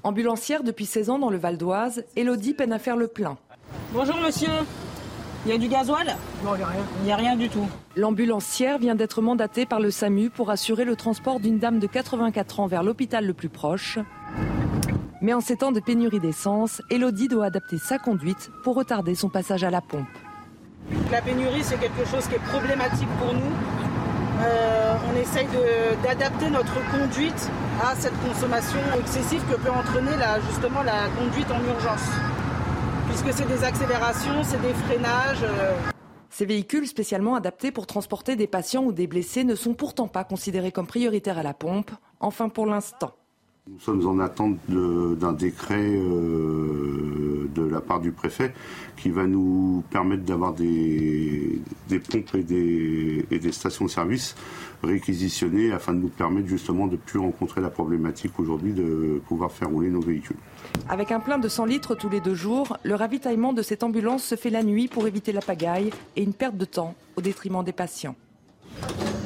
Ambulancière 0.03 0.63
depuis 0.63 0.87
16 0.87 1.11
ans 1.11 1.19
dans 1.19 1.29
le 1.29 1.37
Val 1.37 1.57
d'Oise, 1.57 2.05
Elodie 2.15 2.55
peine 2.55 2.73
à 2.73 2.79
faire 2.79 2.97
le 2.97 3.07
plein. 3.07 3.37
Bonjour 3.93 4.17
monsieur, 4.17 4.49
il 5.45 5.51
y 5.51 5.53
a 5.55 5.57
du 5.57 5.67
gasoil 5.67 6.15
Non, 6.43 6.51
il 6.55 6.57
n'y 6.57 6.63
a 6.63 6.67
rien. 6.67 6.81
Il 6.99 7.05
n'y 7.05 7.11
a 7.11 7.15
rien 7.15 7.35
du 7.35 7.49
tout. 7.49 7.67
L'ambulancière 7.95 8.77
vient 8.77 8.95
d'être 8.95 9.21
mandatée 9.21 9.65
par 9.65 9.79
le 9.79 9.89
SAMU 9.89 10.29
pour 10.29 10.51
assurer 10.51 10.85
le 10.85 10.95
transport 10.95 11.39
d'une 11.39 11.57
dame 11.57 11.79
de 11.79 11.87
84 11.87 12.59
ans 12.59 12.67
vers 12.67 12.83
l'hôpital 12.83 13.25
le 13.25 13.33
plus 13.33 13.49
proche. 13.49 13.97
Mais 15.21 15.33
en 15.33 15.41
ces 15.41 15.57
temps 15.57 15.71
de 15.71 15.79
pénurie 15.79 16.19
d'essence, 16.19 16.81
Elodie 16.89 17.27
doit 17.27 17.45
adapter 17.45 17.77
sa 17.77 17.97
conduite 17.97 18.51
pour 18.63 18.75
retarder 18.75 19.15
son 19.15 19.29
passage 19.29 19.63
à 19.63 19.69
la 19.69 19.81
pompe. 19.81 20.05
La 21.11 21.21
pénurie, 21.21 21.63
c'est 21.63 21.79
quelque 21.79 22.05
chose 22.05 22.27
qui 22.27 22.35
est 22.35 22.43
problématique 22.49 23.09
pour 23.19 23.33
nous. 23.33 23.51
Euh, 24.43 24.95
on 25.11 25.19
essaye 25.19 25.47
d'adapter 26.03 26.49
notre 26.49 26.75
conduite 26.91 27.49
à 27.83 27.95
cette 27.95 28.19
consommation 28.21 28.79
excessive 28.99 29.41
que 29.49 29.55
peut 29.55 29.69
entraîner 29.69 30.11
justement 30.49 30.81
la 30.83 31.07
conduite 31.19 31.51
en 31.51 31.63
urgence 31.67 32.09
puisque 33.11 33.33
c'est 33.33 33.47
des 33.47 33.63
accélérations, 33.63 34.43
c'est 34.43 34.61
des 34.61 34.73
freinages. 34.73 35.43
Euh. 35.43 35.75
Ces 36.29 36.45
véhicules 36.45 36.87
spécialement 36.87 37.35
adaptés 37.35 37.71
pour 37.71 37.85
transporter 37.85 38.37
des 38.37 38.47
patients 38.47 38.83
ou 38.85 38.93
des 38.93 39.05
blessés 39.05 39.43
ne 39.43 39.55
sont 39.55 39.73
pourtant 39.73 40.07
pas 40.07 40.23
considérés 40.23 40.71
comme 40.71 40.87
prioritaires 40.87 41.37
à 41.37 41.43
la 41.43 41.53
pompe, 41.53 41.91
enfin 42.21 42.47
pour 42.47 42.65
l'instant. 42.65 43.11
Nous 43.69 43.79
sommes 43.79 44.07
en 44.07 44.19
attente 44.19 44.57
d'un 44.69 45.33
décret 45.33 45.91
euh, 45.93 47.47
de 47.53 47.63
la 47.63 47.81
part 47.81 47.99
du 47.99 48.11
préfet 48.11 48.53
qui 48.97 49.11
va 49.11 49.27
nous 49.27 49.83
permettre 49.91 50.23
d'avoir 50.23 50.53
des, 50.53 51.61
pompes 52.09 52.35
et 52.35 52.43
des, 52.43 53.25
et 53.29 53.39
des 53.39 53.51
stations-service 53.51 54.35
réquisitionnées 54.83 55.71
afin 55.71 55.93
de 55.93 55.99
nous 55.99 56.09
permettre 56.09 56.47
justement 56.47 56.87
de 56.87 56.93
ne 56.93 56.97
plus 56.97 57.19
rencontrer 57.19 57.61
la 57.61 57.69
problématique 57.69 58.39
aujourd'hui 58.39 58.73
de 58.73 59.21
pouvoir 59.27 59.51
faire 59.51 59.69
rouler 59.69 59.89
nos 59.89 60.01
véhicules. 60.01 60.37
Avec 60.89 61.11
un 61.11 61.19
plein 61.19 61.37
de 61.37 61.47
100 61.47 61.65
litres 61.65 61.95
tous 61.95 62.09
les 62.09 62.19
deux 62.19 62.35
jours, 62.35 62.77
le 62.83 62.95
ravitaillement 62.95 63.53
de 63.53 63.61
cette 63.61 63.83
ambulance 63.83 64.23
se 64.23 64.35
fait 64.35 64.49
la 64.49 64.63
nuit 64.63 64.87
pour 64.87 65.07
éviter 65.07 65.31
la 65.31 65.41
pagaille 65.41 65.91
et 66.15 66.23
une 66.23 66.33
perte 66.33 66.57
de 66.57 66.65
temps 66.65 66.95
au 67.15 67.21
détriment 67.21 67.63
des 67.63 67.73
patients. 67.73 68.15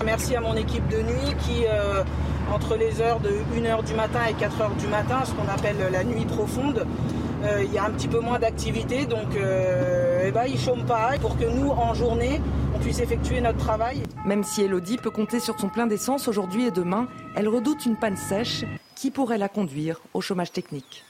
Merci 0.04 0.36
à 0.36 0.42
mon 0.42 0.56
équipe 0.56 0.88
de 0.90 0.98
nuit 0.98 1.36
qui, 1.46 1.66
euh, 1.66 2.04
entre 2.54 2.76
les 2.76 3.02
heures 3.02 3.20
de 3.20 3.30
1h 3.56 3.84
du 3.86 3.94
matin 3.94 4.20
et 4.30 4.34
4h 4.34 4.76
du 4.78 4.88
matin, 4.88 5.24
ce 5.26 5.32
qu'on 5.34 5.48
appelle 5.48 5.78
la 5.92 6.04
nuit 6.04 6.26
profonde, 6.26 6.86
il 7.64 7.74
y 7.74 7.78
a 7.78 7.86
un 7.86 7.92
petit 7.92 8.08
peu 8.08 8.20
moins 8.20 8.40
d'activité, 8.40 9.06
donc 9.06 9.36
euh, 9.36 10.26
eh 10.28 10.32
ben, 10.32 10.46
ils 10.46 10.54
ne 10.54 10.60
chôment 10.60 10.86
pas 10.86 11.18
pour 11.20 11.38
que 11.38 11.46
nous, 11.46 11.70
en 11.70 11.94
journée, 11.94 12.42
on 12.76 12.80
puisse 12.80 13.00
effectuer 13.00 13.42
notre 13.42 13.58
travail. 13.58 14.04
Même 14.26 14.44
si 14.44 14.64
Elodie 14.64 14.98
peut 14.98 15.12
compter 15.12 15.40
sur 15.40 15.60
son 15.60 15.70
plein 15.70 15.88
d'essence 15.88 16.28
aujourd'hui 16.28 16.68
et 16.68 16.72
demain, 16.72 17.08
elle 17.36 17.48
redoute 17.48 17.86
une 17.86 17.96
panne 17.96 18.18
sèche 18.18 18.66
qui 18.96 19.12
pourrait 19.12 19.38
la 19.38 19.50
conduire 19.50 20.02
au 20.14 20.22
chômage 20.22 20.52
technique. 20.52 21.04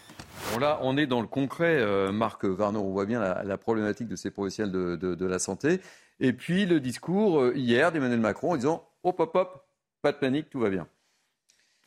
Bon 0.54 0.60
là, 0.60 0.80
on 0.82 0.98
est 0.98 1.08
dans 1.08 1.22
le 1.22 1.28
concret, 1.28 1.78
euh, 1.80 2.12
Marc 2.12 2.46
Varno, 2.46 2.80
on 2.80 2.92
voit 2.92 3.06
bien 3.06 3.20
la, 3.44 3.58
problématique 3.58 4.08
de 4.08 4.16
ces 4.16 4.32
professionnels 4.32 4.72
de, 4.72 5.26
la 5.26 5.40
santé. 5.40 5.82
Et 6.20 6.34
puis 6.34 6.66
le 6.66 6.80
discours 6.80 7.42
euh, 7.42 7.54
hier 7.56 7.92
d'Emmanuel 7.92 8.20
Macron 8.20 8.54
en 8.54 8.56
disant 8.56 8.88
hop, 9.04 9.20
hop, 9.20 9.36
hop, 9.36 9.66
pas 10.02 10.12
de 10.12 10.18
panique, 10.18 10.50
tout 10.50 10.60
va 10.60 10.70
bien. 10.70 10.88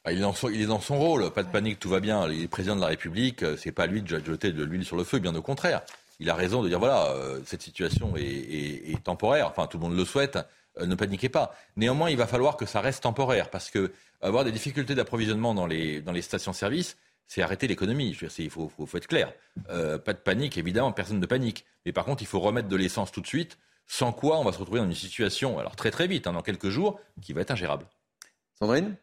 Ah, 0.09 0.13
il, 0.13 0.19
est 0.19 0.23
dans 0.23 0.33
son, 0.33 0.49
il, 0.49 0.63
est 0.63 0.67
dans 0.67 0.81
son, 0.81 0.99
rôle, 0.99 1.31
pas 1.33 1.43
de 1.43 1.51
panique, 1.51 1.79
tout 1.79 1.91
va 1.91 2.01
bien. 2.01 2.27
Il 2.31 2.43
est 2.43 2.49
président 2.49 2.75
de 2.75 2.81
la 2.81 2.87
République, 2.87 3.43
euh, 3.43 3.59
c'est 3.59 3.73
pas 3.73 3.87
lui 3.87 4.01
de 4.01 4.09
jeter 4.09 4.53
de 4.53 4.65
l'huile 4.65 4.87
sur 4.87 4.97
le 4.97 5.05
feu, 5.05 5.19
bien 5.19 5.35
au 5.35 5.43
contraire. 5.43 5.83
Il 6.19 6.31
a 6.31 6.35
raison 6.35 6.63
de 6.63 6.69
dire 6.69 6.79
voilà, 6.79 7.15
cette 7.45 7.61
situation 7.61 8.15
est, 8.17 9.05
temporaire, 9.05 9.49
enfin 9.49 9.67
tout 9.67 9.77
le 9.77 9.83
monde 9.83 9.97
le 9.97 10.05
souhaite, 10.07 10.39
ne 10.81 10.95
paniquez 10.95 11.29
pas. 11.29 11.55
Néanmoins, 11.77 12.09
il 12.09 12.17
va 12.17 12.27
falloir 12.27 12.57
que 12.57 12.65
ça 12.65 12.81
reste 12.81 13.03
temporaire, 13.03 13.51
parce 13.51 13.71
que 13.71 13.93
avoir 14.23 14.45
des 14.45 14.51
difficultés 14.51 14.95
d'approvisionnement 14.95 15.55
dans 15.55 15.67
les, 15.67 16.01
dans 16.01 16.11
les 16.11 16.23
stations-service, 16.23 16.97
c'est 17.27 17.43
arrêter 17.43 17.69
l'économie. 17.69 18.17
Il 18.39 18.51
faut, 18.51 18.73
être 18.95 19.07
clair. 19.07 19.33
Euh, 19.69 19.99
pas 19.99 20.15
de 20.15 20.19
panique, 20.19 20.57
évidemment, 20.57 20.91
personne 20.91 21.21
ne 21.21 21.27
panique. 21.27 21.67
Mais 21.87 21.93
par 21.93 22.07
contre, 22.07 22.23
il 22.23 22.27
faut 22.27 22.41
remettre 22.41 22.69
de 22.69 22.77
l'essence 22.77 23.13
tout 23.13 23.21
de 23.21 23.27
suite, 23.27 23.59
sans 23.87 24.13
quoi 24.13 24.41
on 24.41 24.45
va 24.45 24.53
se 24.53 24.59
retrouver 24.59 24.81
dans 24.81 24.87
une 24.87 24.95
situation, 24.95 25.59
alors 25.59 25.77
très 25.77 25.91
très 25.91 26.09
vite, 26.09 26.27
hein, 26.27 26.33
dans 26.33 26.43
quelques 26.43 26.71
jours, 26.71 26.99
qui 27.23 27.33
va 27.33 27.43
être 27.43 27.51
ingérable. 27.53 27.87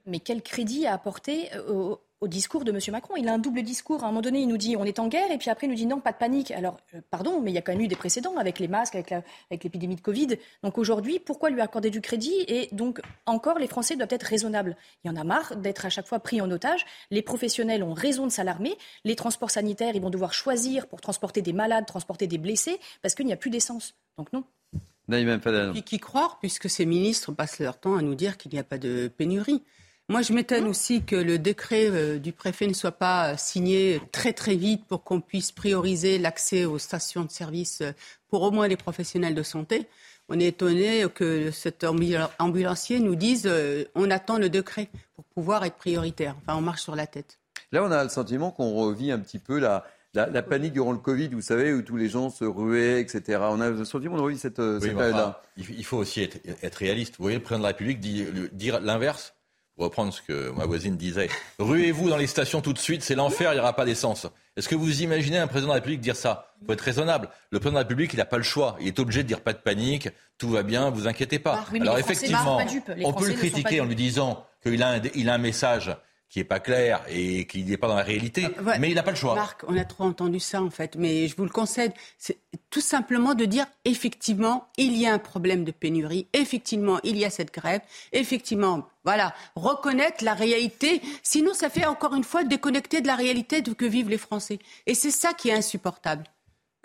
Mais 0.06 0.20
quel 0.20 0.42
crédit 0.42 0.86
à 0.86 0.94
apporter 0.94 1.50
euh, 1.56 1.96
au 2.20 2.28
discours 2.28 2.66
de 2.66 2.72
M. 2.72 2.80
Macron? 2.92 3.16
Il 3.16 3.30
a 3.30 3.34
un 3.34 3.38
double 3.38 3.62
discours. 3.64 4.04
À 4.04 4.08
un 4.08 4.10
moment 4.10 4.22
donné, 4.22 4.42
il 4.42 4.48
nous 4.48 4.58
dit 4.58 4.76
on 4.76 4.84
est 4.84 5.00
en 5.00 5.08
guerre, 5.08 5.32
et 5.32 5.38
puis 5.38 5.50
après, 5.50 5.68
il 5.68 5.70
nous 5.70 5.76
dit 5.76 5.86
non, 5.86 6.02
pas 6.02 6.12
de 6.12 6.18
panique. 6.18 6.52
Alors, 6.52 6.78
euh, 6.94 7.02
pardon, 7.10 7.40
mais 7.42 7.52
il 7.52 7.54
y 7.54 7.58
a 7.58 7.62
quand 7.62 7.72
même 7.72 7.82
eu 7.82 7.88
des 7.88 7.96
précédents 7.96 8.36
avec 8.38 8.60
les 8.60 8.68
masques, 8.68 8.96
avec, 8.96 9.14
l'épidémie 9.64 9.96
de 9.96 10.02
Covid. 10.02 10.38
Donc 10.64 10.78
aujourd'hui, 10.78 11.20
pourquoi 11.20 11.50
lui 11.50 11.62
accorder 11.62 11.90
du 11.90 12.02
crédit? 12.02 12.36
Et 12.48 12.68
donc, 12.74 13.02
encore, 13.26 13.60
les 13.60 13.68
Français 13.68 13.96
doivent 13.96 14.10
être 14.12 14.24
raisonnables. 14.24 14.76
Il 15.04 15.08
y 15.08 15.12
en 15.12 15.16
a 15.16 15.24
marre 15.24 15.56
d'être 15.56 15.86
à 15.86 15.90
chaque 15.90 16.08
fois 16.08 16.20
pris 16.20 16.42
en 16.42 16.52
otage. 16.52 16.86
Les 17.12 17.22
professionnels 17.22 17.84
ont 17.84 17.94
raison 17.94 18.28
de 18.28 18.32
s'alarmer. 18.32 18.78
Les 19.06 19.16
transports 19.16 19.52
sanitaires, 19.52 19.96
ils 19.96 20.02
vont 20.02 20.10
devoir 20.10 20.34
choisir 20.34 20.88
pour 20.88 21.00
transporter 21.00 21.42
des 21.42 21.54
malades, 21.54 21.86
transporter 21.86 22.28
des 22.28 22.38
blessés, 22.38 22.80
parce 23.02 23.16
qu'il 23.16 23.26
n'y 23.26 23.34
a 23.34 23.38
plus 23.38 23.52
d'essence. 23.52 23.96
Donc 24.18 24.34
non. 24.34 24.44
Qui, 25.74 25.84
qui 25.84 26.00
croire, 26.00 26.40
puisque 26.40 26.70
ces 26.70 26.86
ministres 26.86 27.32
passent 27.32 27.60
leur 27.60 27.80
temps 27.80 27.96
à 27.96 28.02
nous 28.02 28.16
dire 28.16 28.38
qu'il 28.38 28.52
n'y 28.52 28.60
a 28.60 28.64
pas 28.64 28.78
de 28.78 29.08
pénurie 29.08 29.62
moi, 30.08 30.22
je 30.22 30.34
m'étonne 30.34 30.68
aussi 30.68 31.02
que 31.02 31.16
le 31.16 31.40
décret 31.40 31.90
euh, 31.90 32.20
du 32.20 32.32
préfet 32.32 32.68
ne 32.68 32.74
soit 32.74 32.92
pas 32.92 33.32
euh, 33.32 33.36
signé 33.38 34.00
très 34.12 34.34
très 34.34 34.56
vite 34.56 34.86
pour 34.86 35.04
qu'on 35.04 35.20
puisse 35.20 35.52
prioriser 35.52 36.20
l'accès 36.20 36.66
aux 36.66 36.78
stations 36.78 37.24
de 37.24 37.32
service 37.32 37.82
euh, 37.82 37.92
pour 38.30 38.44
au 38.44 38.52
moins 38.52 38.68
les 38.68 38.78
professionnels 38.78 39.34
de 39.34 39.42
santé. 39.42 39.88
On 40.30 40.40
est 40.40 40.46
étonné 40.46 41.06
que 41.14 41.50
cet 41.50 41.86
ambulancier 42.40 43.00
nous 43.00 43.16
dise 43.16 43.48
on 43.94 44.10
attend 44.10 44.40
le 44.40 44.50
décret 44.50 44.90
pour 45.16 45.24
pouvoir 45.26 45.64
être 45.66 45.76
prioritaire. 45.76 46.36
Enfin, 46.42 46.58
on 46.58 46.62
marche 46.62 46.82
sur 46.82 46.96
la 46.96 47.06
tête. 47.06 47.38
Là, 47.72 47.84
on 47.84 47.92
a 47.92 48.04
le 48.04 48.10
sentiment 48.10 48.50
qu'on 48.50 48.74
revit 48.74 49.12
un 49.12 49.20
petit 49.20 49.38
peu 49.38 49.60
la, 49.60 49.86
la, 50.16 50.42
panique 50.42 50.74
durant 50.74 50.92
le 50.92 50.98
Covid, 50.98 51.30
vous 51.30 51.42
savez, 51.42 51.74
où 51.74 51.82
tous 51.82 51.98
les 51.98 52.10
gens 52.10 52.30
se 52.30 52.46
ruaient, 52.46 53.02
etc. 53.02 53.40
On 53.42 53.62
a 53.62 53.70
le 53.70 53.86
sentiment 53.86 54.16
qu'on 54.16 54.24
revit 54.24 54.38
cette, 54.38 54.62
cette 54.80 54.96
période-là. 54.96 55.42
il 55.58 55.86
faut 55.86 55.98
aussi 55.98 56.22
être, 56.22 56.38
être, 56.64 56.76
réaliste. 56.76 57.16
Vous 57.18 57.24
voyez, 57.24 57.38
le 57.38 57.44
président 57.44 57.60
de 57.60 57.64
la 57.64 57.70
République 57.70 58.00
dire 58.00 58.80
l'inverse 58.80 59.36
reprendre 59.78 60.14
ce 60.14 60.22
que 60.22 60.52
ma 60.52 60.66
voisine 60.66 60.96
disait, 60.96 61.30
ruez-vous 61.60 62.10
dans 62.10 62.18
les 62.18 62.28
stations 62.28 62.62
tout 62.62 62.74
de 62.74 62.80
suite, 62.80 63.04
c'est 63.04 63.16
l'enfer, 63.16 63.52
il 63.52 63.56
n'y 63.56 63.60
aura 63.60 63.76
pas 63.76 63.86
d'essence. 63.86 64.28
Est-ce 64.56 64.70
que 64.70 64.76
vous 64.76 65.02
imaginez 65.02 65.38
un 65.38 65.48
président 65.48 65.68
de 65.68 65.74
la 65.74 65.76
République 65.76 66.00
dire 66.00 66.16
ça? 66.16 66.54
Il 66.62 66.66
faut 66.66 66.74
être 66.74 66.82
raisonnable. 66.82 67.30
Le 67.52 67.60
président 67.60 67.80
de 67.80 67.84
la 67.84 67.88
République, 67.88 68.14
il 68.14 68.18
n'a 68.18 68.26
pas 68.26 68.38
le 68.38 68.44
choix. 68.44 68.78
Il 68.80 68.88
est 68.88 69.00
obligé 69.00 69.24
de 69.24 69.28
dire 69.28 69.42
pas 69.42 69.52
de 69.52 69.58
panique, 69.58 70.10
tout 70.38 70.50
va 70.50 70.64
bien, 70.64 70.90
vous 70.90 71.08
inquiétez 71.08 71.40
pas. 71.40 71.66
Alors 71.82 71.98
effectivement, 71.98 72.60
on 73.04 73.14
peut 73.14 73.28
le 73.28 73.34
critiquer 73.34 73.82
en 73.82 73.86
lui 73.86 73.96
disant 73.96 74.46
qu'il 74.64 74.82
a, 74.82 74.92
un, 74.92 75.02
il 75.14 75.30
a 75.30 75.34
un 75.34 75.40
message 75.40 75.96
qui 76.30 76.40
n'est 76.40 76.46
pas 76.46 76.60
clair 76.60 77.04
et 77.10 77.46
qui 77.46 77.64
n'est 77.64 77.78
pas 77.78 77.88
dans 77.88 77.96
la 77.96 78.04
réalité, 78.04 78.46
euh, 78.46 78.74
mais 78.80 78.90
il 78.90 78.96
n'a 78.96 79.04
pas 79.04 79.12
le 79.12 79.18
choix. 79.18 79.36
Marc, 79.36 79.64
on 79.68 79.78
a 79.78 79.86
trop 79.86 80.04
entendu 80.04 80.40
ça 80.40 80.62
en 80.62 80.70
fait, 80.70 80.96
mais 80.96 81.28
je 81.28 81.36
vous 81.36 81.44
le 81.44 81.50
concède, 81.50 81.94
c'est 82.18 82.38
tout 82.70 82.82
simplement 82.82 83.36
de 83.36 83.46
dire 83.46 83.66
effectivement, 83.86 84.68
il 84.78 84.98
y 84.98 85.08
a 85.08 85.14
un 85.14 85.20
problème 85.20 85.64
de 85.64 85.72
pénurie, 85.72 86.28
effectivement, 86.34 87.00
il 87.04 87.18
y 87.18 87.26
a 87.26 87.30
cette 87.30 87.54
grève, 87.54 87.82
effectivement, 88.12 88.88
voilà, 89.04 89.34
reconnaître 89.56 90.24
la 90.24 90.34
réalité, 90.34 91.02
sinon 91.24 91.54
ça 91.54 91.70
fait 91.70 91.86
encore 91.86 92.16
une 92.16 92.24
fois 92.24 92.44
déconnecter 92.44 93.02
de 93.02 93.08
la 93.08 93.16
réalité 93.16 93.64
que 93.64 93.86
vivent 93.86 94.10
les 94.10 94.18
Français. 94.18 94.60
Et 94.88 94.94
c'est 94.94 95.12
ça 95.12 95.34
qui 95.34 95.50
est 95.50 95.54
insupportable. 95.54 96.24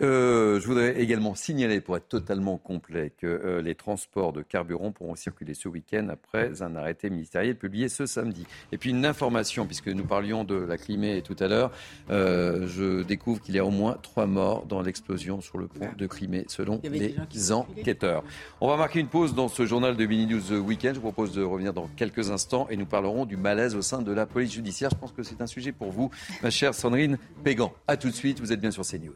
Euh, 0.01 0.59
je 0.59 0.67
voudrais 0.67 0.99
également 0.99 1.35
signaler, 1.35 1.79
pour 1.79 1.95
être 1.95 2.07
totalement 2.07 2.57
complet, 2.57 3.11
que 3.17 3.27
euh, 3.27 3.61
les 3.61 3.75
transports 3.75 4.33
de 4.33 4.41
carburant 4.41 4.91
pourront 4.91 5.15
circuler 5.15 5.53
ce 5.53 5.67
week-end 5.67 6.07
après 6.09 6.61
un 6.63 6.75
arrêté 6.75 7.09
ministériel 7.09 7.55
publié 7.55 7.87
ce 7.87 8.05
samedi. 8.05 8.45
Et 8.71 8.77
puis 8.77 8.89
une 8.89 9.05
information, 9.05 9.65
puisque 9.65 9.87
nous 9.87 10.05
parlions 10.05 10.43
de 10.43 10.55
la 10.55 10.77
Crimée 10.77 11.21
tout 11.21 11.35
à 11.39 11.47
l'heure, 11.47 11.71
euh, 12.09 12.67
je 12.67 13.03
découvre 13.03 13.41
qu'il 13.41 13.55
y 13.55 13.59
a 13.59 13.65
au 13.65 13.69
moins 13.69 13.97
trois 14.01 14.25
morts 14.25 14.65
dans 14.65 14.81
l'explosion 14.81 15.39
sur 15.39 15.57
le 15.57 15.67
pont 15.67 15.89
de 15.95 16.07
Crimée, 16.07 16.45
selon 16.47 16.81
les 16.83 17.51
enquêteurs. 17.51 18.23
On 18.59 18.67
va 18.67 18.77
marquer 18.77 18.99
une 18.99 19.07
pause 19.07 19.35
dans 19.35 19.49
ce 19.49 19.65
journal 19.65 19.95
de 19.95 20.05
Mini 20.05 20.25
News 20.25 20.53
Weekend. 20.53 20.95
Je 20.95 20.99
vous 20.99 21.11
propose 21.11 21.33
de 21.33 21.43
revenir 21.43 21.73
dans 21.73 21.87
quelques 21.95 22.31
instants 22.31 22.67
et 22.69 22.77
nous 22.77 22.85
parlerons 22.85 23.25
du 23.25 23.37
malaise 23.37 23.75
au 23.75 23.81
sein 23.81 24.01
de 24.01 24.11
la 24.11 24.25
police 24.25 24.53
judiciaire. 24.53 24.89
Je 24.91 24.97
pense 24.97 25.11
que 25.11 25.23
c'est 25.23 25.41
un 25.41 25.47
sujet 25.47 25.71
pour 25.71 25.91
vous, 25.91 26.09
ma 26.41 26.49
chère 26.49 26.73
Sandrine 26.73 27.17
Pégan. 27.43 27.71
A 27.87 27.97
tout 27.97 28.09
de 28.09 28.15
suite, 28.15 28.39
vous 28.39 28.51
êtes 28.51 28.61
bien 28.61 28.71
sur 28.71 28.83
CNews. 28.83 29.15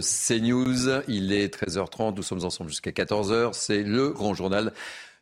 CNews, 0.00 1.02
il 1.08 1.32
est 1.32 1.52
13h30, 1.52 2.14
nous 2.16 2.22
sommes 2.22 2.44
ensemble 2.44 2.70
jusqu'à 2.70 2.92
14h, 2.92 3.50
c'est 3.54 3.82
le 3.82 4.10
grand 4.10 4.34
journal 4.34 4.72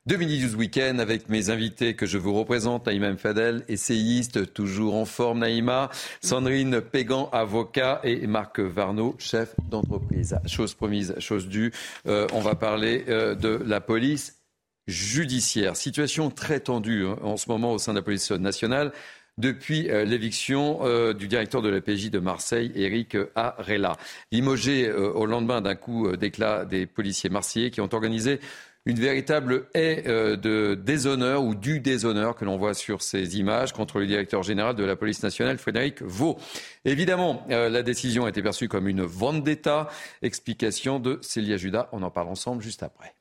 de 0.09 0.17
Mini 0.17 0.43
News 0.43 0.55
Weekend 0.55 1.01
avec 1.01 1.29
mes 1.29 1.51
invités 1.51 1.95
que 1.95 2.07
je 2.07 2.17
vous 2.17 2.33
représente, 2.33 2.87
Naïma 2.87 3.13
Mfadel, 3.13 3.63
essayiste, 3.69 4.55
toujours 4.55 4.95
en 4.95 5.05
forme 5.05 5.41
Naïma, 5.41 5.91
Sandrine 6.23 6.81
Pégan, 6.81 7.29
avocat 7.31 8.01
et 8.05 8.27
Marc 8.27 8.59
Varnaud, 8.59 9.17
chef 9.19 9.55
d'entreprise. 9.69 10.39
Chose 10.47 10.73
promise, 10.73 11.15
chose 11.19 11.47
due, 11.47 11.73
euh, 12.07 12.27
on 12.33 12.41
va 12.41 12.55
parler 12.55 13.05
euh, 13.09 13.35
de 13.35 13.61
la 13.67 13.83
police 13.83 14.39
judiciaire. 14.87 15.77
Situation 15.77 16.31
très 16.31 16.61
tendue 16.61 17.07
hein, 17.07 17.19
en 17.23 17.37
ce 17.37 17.51
moment 17.51 17.73
au 17.73 17.79
sein 17.79 17.93
de 17.93 17.99
la 17.99 18.03
police 18.03 18.31
nationale 18.31 18.93
depuis 19.39 19.89
euh, 19.89 20.05
l'éviction 20.05 20.81
euh, 20.83 21.15
du 21.15 21.29
directeur 21.29 21.63
de 21.63 21.69
la 21.69 21.81
PJ 21.81 22.11
de 22.11 22.19
Marseille, 22.19 22.73
Éric 22.75 23.17
Arella. 23.35 23.97
Limogé 24.33 24.89
euh, 24.89 25.11
au 25.13 25.25
lendemain 25.27 25.61
d'un 25.61 25.77
coup 25.77 26.15
d'éclat 26.17 26.65
des 26.65 26.87
policiers 26.87 27.31
marseillais 27.31 27.71
qui 27.71 27.81
ont 27.81 27.89
organisé 27.93 28.41
une 28.85 28.99
véritable 28.99 29.67
haie 29.75 30.03
de 30.03 30.75
déshonneur 30.75 31.45
ou 31.45 31.55
du 31.55 31.79
déshonneur 31.81 32.35
que 32.35 32.47
l'on 32.47 32.57
voit 32.57 32.73
sur 32.73 33.03
ces 33.03 33.39
images 33.39 33.75
contre 33.75 33.99
le 33.99 34.07
directeur 34.07 34.43
général 34.43 34.77
de 34.77 34.85
la 34.85 34.97
police 34.97 35.23
nationale, 35.23 35.59
Frédéric 35.59 36.01
Vaux. 36.01 36.39
Évidemment, 36.87 37.45
la 37.51 37.83
décision 37.83 38.25
a 38.25 38.31
été 38.31 38.41
perçue 38.41 38.67
comme 38.67 38.89
une 38.89 39.03
vendetta. 39.03 39.89
Explication 40.23 41.01
de 41.01 41.19
Célia 41.21 41.59
Judas. 41.59 41.91
On 41.93 42.03
en 42.03 42.11
parle 42.11 42.29
ensemble 42.29 42.63
juste 42.63 42.83
après. 42.83 43.18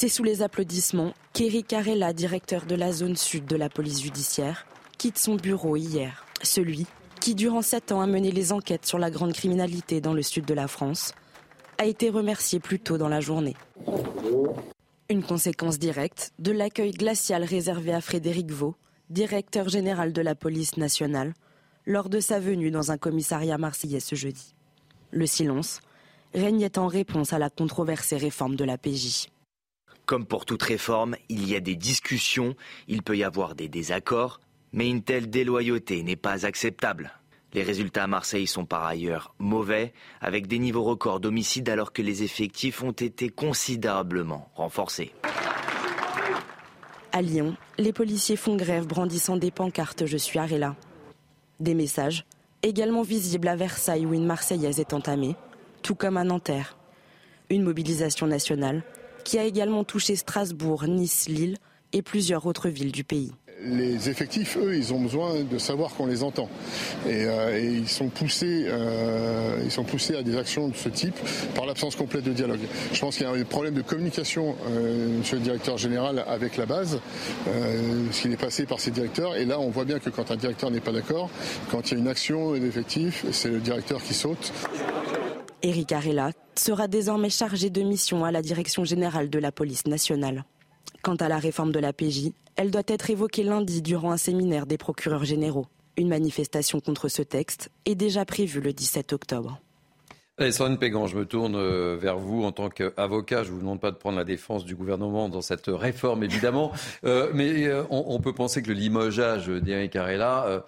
C'est 0.00 0.08
sous 0.08 0.24
les 0.24 0.40
applaudissements 0.40 1.12
qu'Éric 1.34 1.66
Carella, 1.66 2.14
directeur 2.14 2.64
de 2.64 2.74
la 2.74 2.90
zone 2.90 3.16
sud 3.16 3.44
de 3.44 3.54
la 3.54 3.68
police 3.68 4.00
judiciaire, 4.00 4.64
quitte 4.96 5.18
son 5.18 5.36
bureau 5.36 5.76
hier. 5.76 6.24
Celui 6.42 6.86
qui, 7.20 7.34
durant 7.34 7.60
sept 7.60 7.92
ans, 7.92 8.00
a 8.00 8.06
mené 8.06 8.30
les 8.30 8.50
enquêtes 8.50 8.86
sur 8.86 8.98
la 8.98 9.10
grande 9.10 9.34
criminalité 9.34 10.00
dans 10.00 10.14
le 10.14 10.22
sud 10.22 10.46
de 10.46 10.54
la 10.54 10.68
France, 10.68 11.12
a 11.76 11.84
été 11.84 12.08
remercié 12.08 12.60
plus 12.60 12.80
tôt 12.80 12.96
dans 12.96 13.10
la 13.10 13.20
journée. 13.20 13.54
Une 15.10 15.22
conséquence 15.22 15.78
directe 15.78 16.32
de 16.38 16.52
l'accueil 16.52 16.92
glacial 16.92 17.44
réservé 17.44 17.92
à 17.92 18.00
Frédéric 18.00 18.50
Vaux, 18.50 18.76
directeur 19.10 19.68
général 19.68 20.14
de 20.14 20.22
la 20.22 20.34
police 20.34 20.78
nationale, 20.78 21.34
lors 21.84 22.08
de 22.08 22.20
sa 22.20 22.40
venue 22.40 22.70
dans 22.70 22.90
un 22.90 22.96
commissariat 22.96 23.58
marseillais 23.58 24.00
ce 24.00 24.14
jeudi. 24.14 24.54
Le 25.10 25.26
silence 25.26 25.82
régnait 26.32 26.78
en 26.78 26.86
réponse 26.86 27.34
à 27.34 27.38
la 27.38 27.50
controversée 27.50 28.16
réforme 28.16 28.56
de 28.56 28.64
la 28.64 28.78
PJ. 28.78 29.28
Comme 30.10 30.26
pour 30.26 30.44
toute 30.44 30.64
réforme, 30.64 31.14
il 31.28 31.48
y 31.48 31.54
a 31.54 31.60
des 31.60 31.76
discussions, 31.76 32.56
il 32.88 33.04
peut 33.04 33.16
y 33.16 33.22
avoir 33.22 33.54
des 33.54 33.68
désaccords, 33.68 34.40
mais 34.72 34.90
une 34.90 35.04
telle 35.04 35.30
déloyauté 35.30 36.02
n'est 36.02 36.16
pas 36.16 36.46
acceptable. 36.46 37.12
Les 37.54 37.62
résultats 37.62 38.02
à 38.02 38.06
Marseille 38.08 38.48
sont 38.48 38.64
par 38.64 38.84
ailleurs 38.84 39.36
mauvais, 39.38 39.92
avec 40.20 40.48
des 40.48 40.58
niveaux 40.58 40.82
records 40.82 41.20
d'homicides 41.20 41.68
alors 41.68 41.92
que 41.92 42.02
les 42.02 42.24
effectifs 42.24 42.82
ont 42.82 42.90
été 42.90 43.28
considérablement 43.28 44.50
renforcés. 44.56 45.14
À 47.12 47.22
Lyon, 47.22 47.54
les 47.78 47.92
policiers 47.92 48.34
font 48.34 48.56
grève 48.56 48.88
brandissant 48.88 49.36
des 49.36 49.52
pancartes 49.52 50.06
Je 50.06 50.16
suis 50.16 50.40
Arella. 50.40 50.74
Des 51.60 51.74
messages, 51.74 52.24
également 52.64 53.02
visibles 53.02 53.46
à 53.46 53.54
Versailles 53.54 54.06
où 54.06 54.12
une 54.12 54.26
Marseillaise 54.26 54.80
est 54.80 54.92
entamée, 54.92 55.36
tout 55.84 55.94
comme 55.94 56.16
à 56.16 56.24
Nanterre. 56.24 56.76
Une 57.48 57.62
mobilisation 57.62 58.26
nationale 58.26 58.82
qui 59.30 59.38
a 59.38 59.44
également 59.44 59.84
touché 59.84 60.16
Strasbourg, 60.16 60.88
Nice, 60.88 61.28
Lille 61.28 61.56
et 61.92 62.02
plusieurs 62.02 62.46
autres 62.46 62.68
villes 62.68 62.90
du 62.90 63.04
pays. 63.04 63.30
Les 63.64 64.08
effectifs, 64.08 64.56
eux, 64.56 64.76
ils 64.76 64.92
ont 64.92 65.00
besoin 65.00 65.44
de 65.48 65.56
savoir 65.56 65.94
qu'on 65.94 66.06
les 66.06 66.24
entend. 66.24 66.48
Et, 67.06 67.26
euh, 67.26 67.60
ils, 67.60 67.88
sont 67.88 68.08
poussés, 68.08 68.64
euh, 68.66 69.60
ils 69.62 69.70
sont 69.70 69.84
poussés 69.84 70.16
à 70.16 70.24
des 70.24 70.36
actions 70.36 70.66
de 70.66 70.74
ce 70.74 70.88
type 70.88 71.14
par 71.54 71.64
l'absence 71.64 71.94
complète 71.94 72.24
de 72.24 72.32
dialogue. 72.32 72.58
Je 72.92 72.98
pense 72.98 73.18
qu'il 73.18 73.24
y 73.24 73.28
a 73.28 73.32
un 73.32 73.44
problème 73.44 73.74
de 73.74 73.82
communication, 73.82 74.56
euh, 74.68 75.18
monsieur 75.18 75.36
le 75.36 75.44
directeur 75.44 75.78
général, 75.78 76.24
avec 76.26 76.56
la 76.56 76.66
base, 76.66 76.98
ce 77.46 78.22
qui 78.22 78.32
est 78.32 78.36
passé 78.36 78.66
par 78.66 78.80
ces 78.80 78.90
directeurs. 78.90 79.36
Et 79.36 79.44
là, 79.44 79.60
on 79.60 79.70
voit 79.70 79.84
bien 79.84 80.00
que 80.00 80.10
quand 80.10 80.32
un 80.32 80.36
directeur 80.36 80.72
n'est 80.72 80.80
pas 80.80 80.92
d'accord, 80.92 81.30
quand 81.70 81.88
il 81.88 81.94
y 81.94 81.96
a 81.98 82.00
une 82.00 82.08
action 82.08 82.54
d'effectifs, 82.54 83.24
c'est 83.30 83.50
le 83.50 83.60
directeur 83.60 84.02
qui 84.02 84.14
saute. 84.14 84.52
Éric 85.62 85.92
Arella 85.92 86.32
sera 86.54 86.88
désormais 86.88 87.30
chargé 87.30 87.70
de 87.70 87.82
mission 87.82 88.24
à 88.24 88.30
la 88.30 88.42
direction 88.42 88.84
générale 88.84 89.28
de 89.28 89.38
la 89.38 89.52
police 89.52 89.86
nationale. 89.86 90.44
Quant 91.02 91.16
à 91.16 91.28
la 91.28 91.38
réforme 91.38 91.72
de 91.72 91.78
la 91.78 91.92
PJ, 91.92 92.32
elle 92.56 92.70
doit 92.70 92.82
être 92.86 93.10
évoquée 93.10 93.42
lundi 93.42 93.82
durant 93.82 94.12
un 94.12 94.16
séminaire 94.16 94.66
des 94.66 94.78
procureurs 94.78 95.24
généraux. 95.24 95.66
Une 95.96 96.08
manifestation 96.08 96.80
contre 96.80 97.08
ce 97.08 97.22
texte 97.22 97.70
est 97.84 97.94
déjà 97.94 98.24
prévue 98.24 98.60
le 98.60 98.72
17 98.72 99.12
octobre. 99.12 99.60
Allez, 100.38 100.76
Pégan, 100.78 101.06
je 101.06 101.18
me 101.18 101.26
tourne 101.26 101.54
euh, 101.54 101.98
vers 102.00 102.16
vous 102.16 102.44
en 102.44 102.52
tant 102.52 102.70
qu'avocat. 102.70 103.42
Je 103.42 103.50
ne 103.50 103.54
vous 103.54 103.60
demande 103.60 103.80
pas 103.80 103.90
de 103.90 103.96
prendre 103.96 104.16
la 104.16 104.24
défense 104.24 104.64
du 104.64 104.74
gouvernement 104.74 105.28
dans 105.28 105.42
cette 105.42 105.66
réforme, 105.66 106.24
évidemment. 106.24 106.72
Euh, 107.04 107.30
mais 107.32 107.66
euh, 107.66 107.84
on, 107.90 108.20
peut 108.20 108.34
penser 108.34 108.62
que 108.62 108.68
le 108.68 108.74
limogeage 108.74 109.48
d'Éric 109.48 109.96
Arella, 109.96 110.64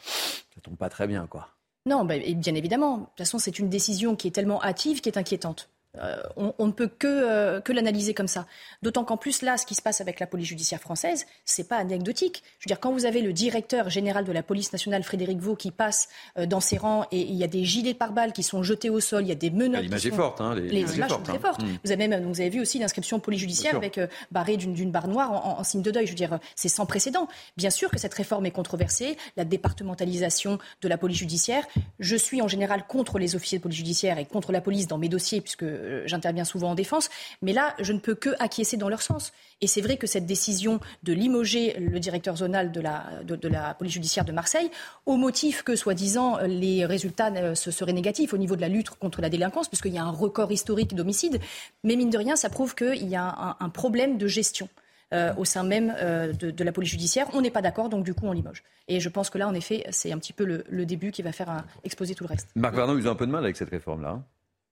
ça 0.55 0.61
tombe 0.63 0.77
pas 0.77 0.89
très 0.89 1.07
bien, 1.07 1.27
quoi. 1.27 1.49
Non, 1.87 2.05
bah, 2.05 2.15
bien 2.19 2.55
évidemment. 2.55 2.99
De 2.99 3.05
toute 3.05 3.19
façon, 3.19 3.39
c'est 3.39 3.59
une 3.59 3.69
décision 3.69 4.15
qui 4.17 4.29
est 4.29 4.33
tellement 4.33 4.63
hâtive 4.63 5.01
qui 5.01 5.09
est 5.09 5.19
inquiétante. 5.19 5.69
Euh, 5.99 6.17
on, 6.37 6.67
ne 6.67 6.73
peut 6.73 6.89
que, 6.89 7.07
euh, 7.07 7.61
que 7.61 7.71
l'analyser 7.71 8.15
comme 8.15 8.29
ça. 8.29 8.47
D'autant 8.81 9.05
qu'en 9.05 9.19
plus, 9.19 9.43
là, 9.43 9.59
ce 9.59 9.67
qui 9.67 9.75
se 9.75 9.83
passe 9.83 10.01
avec 10.01 10.21
la 10.21 10.27
police 10.27 10.49
judiciaire 10.49 10.81
française, 10.81 11.27
c'est 11.45 11.69
pas 11.69 11.77
anecdotique. 11.77 12.43
Je 12.59 12.65
veux 12.65 12.69
dire, 12.69 12.81
quand 12.81 12.93
vous 12.93 13.05
avez 13.05 13.21
le 13.21 13.35
directeur 13.35 13.91
général 13.91 14.25
de 14.25 14.33
la 14.33 14.43
police 14.43 14.73
nationale, 14.73 15.03
Frédéric 15.03 15.39
Vaux, 15.41 15.55
qui 15.55 15.71
passe 15.71 16.09
euh, 16.39 16.47
dans 16.47 16.61
ses 16.61 16.79
rangs 16.79 17.05
et 17.13 17.21
il 17.21 17.35
y 17.35 17.45
a 17.45 17.47
des 17.47 17.65
gilets 17.67 17.93
pare-balles 17.93 18.33
qui 18.33 18.43
sont 18.43 18.63
jetés 18.63 18.89
au 18.89 19.01
sol, 19.01 19.25
il 19.25 19.29
y 19.29 19.33
a 19.33 19.35
des 19.35 19.51
menottes. 19.51 19.83
L'image 19.83 20.07
est 20.07 20.13
forte. 20.13 20.41
Hein, 20.41 20.55
les, 20.55 20.97
images, 20.97 21.11
sont 21.11 21.21
très 21.21 21.37
hein. 21.37 21.41
fortes. 21.43 21.63
Mm. 21.63 21.79
Vous, 21.85 21.93
avez 21.93 22.09
même, 22.09 22.25
vous 22.25 22.41
avez 22.41 22.49
vu 22.49 22.63
aussi 22.63 22.79
l'inscription 22.79 23.21
police 23.21 23.41
judiciaire 23.41 23.77
avec 23.77 24.01
barré 24.31 24.57
d'une 24.57 24.91
barre 24.91 25.09
noire 25.09 25.31
en, 25.33 25.59
en, 25.59 25.65
signe 25.65 25.83
de 25.83 25.91
deuil. 25.91 26.07
Je 26.07 26.13
veux 26.13 26.17
dire, 26.17 26.39
c'est 26.57 26.71
sans 26.71 26.87
précédent. 26.87 27.29
Bien 27.59 27.71
sûr 27.71 27.91
que 27.91 27.99
cette 27.99 28.15
réforme 28.15 28.47
est 28.47 28.51
controversée, 28.51 29.19
la 29.37 29.45
départementalisation 29.45 30.59
de 30.81 30.89
la 30.89 30.97
police 30.97 31.19
judiciaire. 31.19 31.67
Je 32.01 32.17
suis 32.17 32.41
en 32.41 32.49
général 32.49 32.87
contre 32.87 33.19
les 33.19 33.37
officiers 33.37 33.59
de 33.59 33.63
police 33.63 33.77
judiciaire 33.77 34.19
et 34.19 34.25
contre 34.25 34.53
la 34.53 34.63
police 34.63 34.87
dans 34.87 34.97
mes 34.97 35.11
dossiers, 35.11 35.43
puisque 35.43 35.65
euh, 35.83 36.03
j'interviens 36.07 36.45
souvent 36.45 36.71
en 36.71 36.75
défense, 36.75 37.11
mais 37.43 37.53
là, 37.53 37.75
je 37.81 37.93
ne 37.93 37.99
peux 37.99 38.15
que 38.15 38.31
acquiescer 38.39 38.77
dans 38.77 38.89
leur 38.89 39.03
sens. 39.03 39.33
Et 39.61 39.67
c'est 39.67 39.81
vrai 39.81 39.97
que 39.97 40.07
cette 40.07 40.27
décision 40.27 40.81
de 41.03 41.13
limoger 41.13 41.75
le 41.79 41.99
directeur 42.01 42.37
zonal 42.37 42.73
de 42.73 42.81
la, 42.81 43.75
police 43.75 43.95
judiciaire 43.95 44.25
de 44.25 44.33
Marseille, 44.33 44.71
au 45.07 45.17
motif 45.17 45.63
que, 45.63 45.77
soi-disant, 45.77 46.39
les 46.47 46.85
résultats 46.85 47.33
euh, 47.33 47.55
seraient 47.55 47.93
négatifs 47.93 48.33
au 48.33 48.39
niveau 48.39 48.57
de 48.57 48.61
la 48.61 48.69
lutte 48.69 48.91
contre 48.91 49.21
la 49.21 49.29
délinquance, 49.29 49.69
puisqu'il 49.69 49.93
y 49.93 49.99
a 49.99 50.05
un 50.05 50.11
record 50.11 50.51
historique 50.53 50.95
d'homicides, 50.95 51.41
mais 51.85 51.97
mine 51.97 52.11
de 52.11 52.19
rien, 52.19 52.37
ça 52.37 52.49
prouve 52.49 52.75
qu'il 52.75 53.09
y 53.09 53.17
a 53.17 53.57
un, 53.59 53.69
problème 53.69 54.19
de 54.19 54.27
gestion. 54.27 54.69
Euh, 55.13 55.35
au 55.37 55.45
sein 55.45 55.63
même 55.63 55.95
de, 56.41 56.65
la 56.65 56.73
police 56.73 56.91
judiciaire. 56.91 57.27
On 57.35 57.43
n'est 57.43 57.51
pas 57.51 57.61
d'accord, 57.61 57.91
donc 57.91 58.03
du 58.03 58.15
coup, 58.15 58.25
on 58.25 58.33
limoge. 58.33 58.63
Et 58.89 58.99
je 58.99 59.11
pense 59.11 59.29
que 59.29 59.37
là, 59.37 59.47
en 59.47 59.53
effet, 59.53 59.85
c'est 59.91 60.11
un 60.11 60.17
petit 60.17 60.33
peu 60.33 60.45
le, 60.45 60.87
début 60.87 61.11
qui 61.11 61.21
va 61.21 61.33
faire 61.33 61.65
exploser 61.85 62.15
tout 62.15 62.25
le 62.25 62.29
reste. 62.29 62.49
Marc 62.55 62.75
Vernon, 62.75 62.95
vous 62.95 63.01
avez 63.01 63.11
un 63.11 63.15
peu 63.15 63.27
de 63.27 63.31
mal 63.31 63.45
avec 63.45 63.57
cette 63.57 63.69
réforme-là. 63.69 64.09
Hein? 64.09 64.25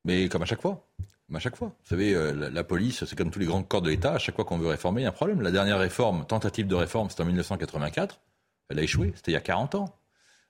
Mais 0.04 0.28
comme 0.28 0.42
à 0.42 0.46
chaque 0.46 0.62
fois. 0.62 0.86
Comme 1.26 1.36
à 1.36 1.40
chaque 1.40 1.56
fois. 1.56 1.68
Vous 1.68 1.88
savez, 1.88 2.14
euh, 2.14 2.50
la, 2.50 2.64
police, 2.64 3.04
c'est 3.04 3.16
comme 3.16 3.30
tous 3.30 3.38
les 3.38 3.46
grands 3.46 3.62
corps 3.62 3.82
de 3.82 3.90
l'État. 3.90 4.14
À 4.14 4.18
chaque 4.18 4.36
fois 4.36 4.44
qu'on 4.44 4.58
veut 4.58 4.68
réformer, 4.68 5.02
il 5.02 5.04
y 5.04 5.06
a 5.06 5.10
un 5.10 5.12
problème. 5.12 5.42
La 5.42 5.50
dernière 5.50 5.78
réforme, 5.78 6.26
tentative 6.26 6.66
de 6.66 6.74
réforme, 6.74 7.10
c'était 7.10 7.22
en 7.22 7.26
1984. 7.26 8.20
Elle 8.68 8.78
a 8.78 8.82
échoué. 8.82 9.12
C'était 9.16 9.32
il 9.32 9.34
y 9.34 9.38
a 9.38 9.40
40 9.40 9.74
ans. 9.76 9.96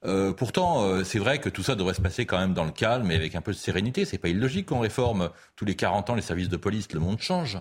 Euh, 0.07 0.33
pourtant, 0.33 0.83
euh, 0.85 1.05
c'est 1.05 1.19
vrai 1.19 1.41
que 1.41 1.51
tout 1.51 1.63
ça 1.63 1.75
devrait 1.75 1.93
se 1.93 2.01
passer 2.01 2.25
quand 2.25 2.39
même 2.39 2.55
dans 2.55 2.65
le 2.65 2.71
calme 2.71 3.11
et 3.11 3.17
avec 3.17 3.35
un 3.35 3.43
peu 3.43 3.53
de 3.53 3.57
sérénité. 3.57 4.07
C'est 4.07 4.17
pas 4.17 4.29
illogique 4.29 4.67
qu'on 4.67 4.81
réforme 4.81 5.31
tous 5.57 5.67
les 5.67 5.77
40 5.77 6.11
ans 6.11 6.15
les 6.15 6.23
services 6.23 6.49
de 6.49 6.57
police. 6.57 6.91
Le 6.93 7.01
monde 7.01 7.21
change. 7.21 7.59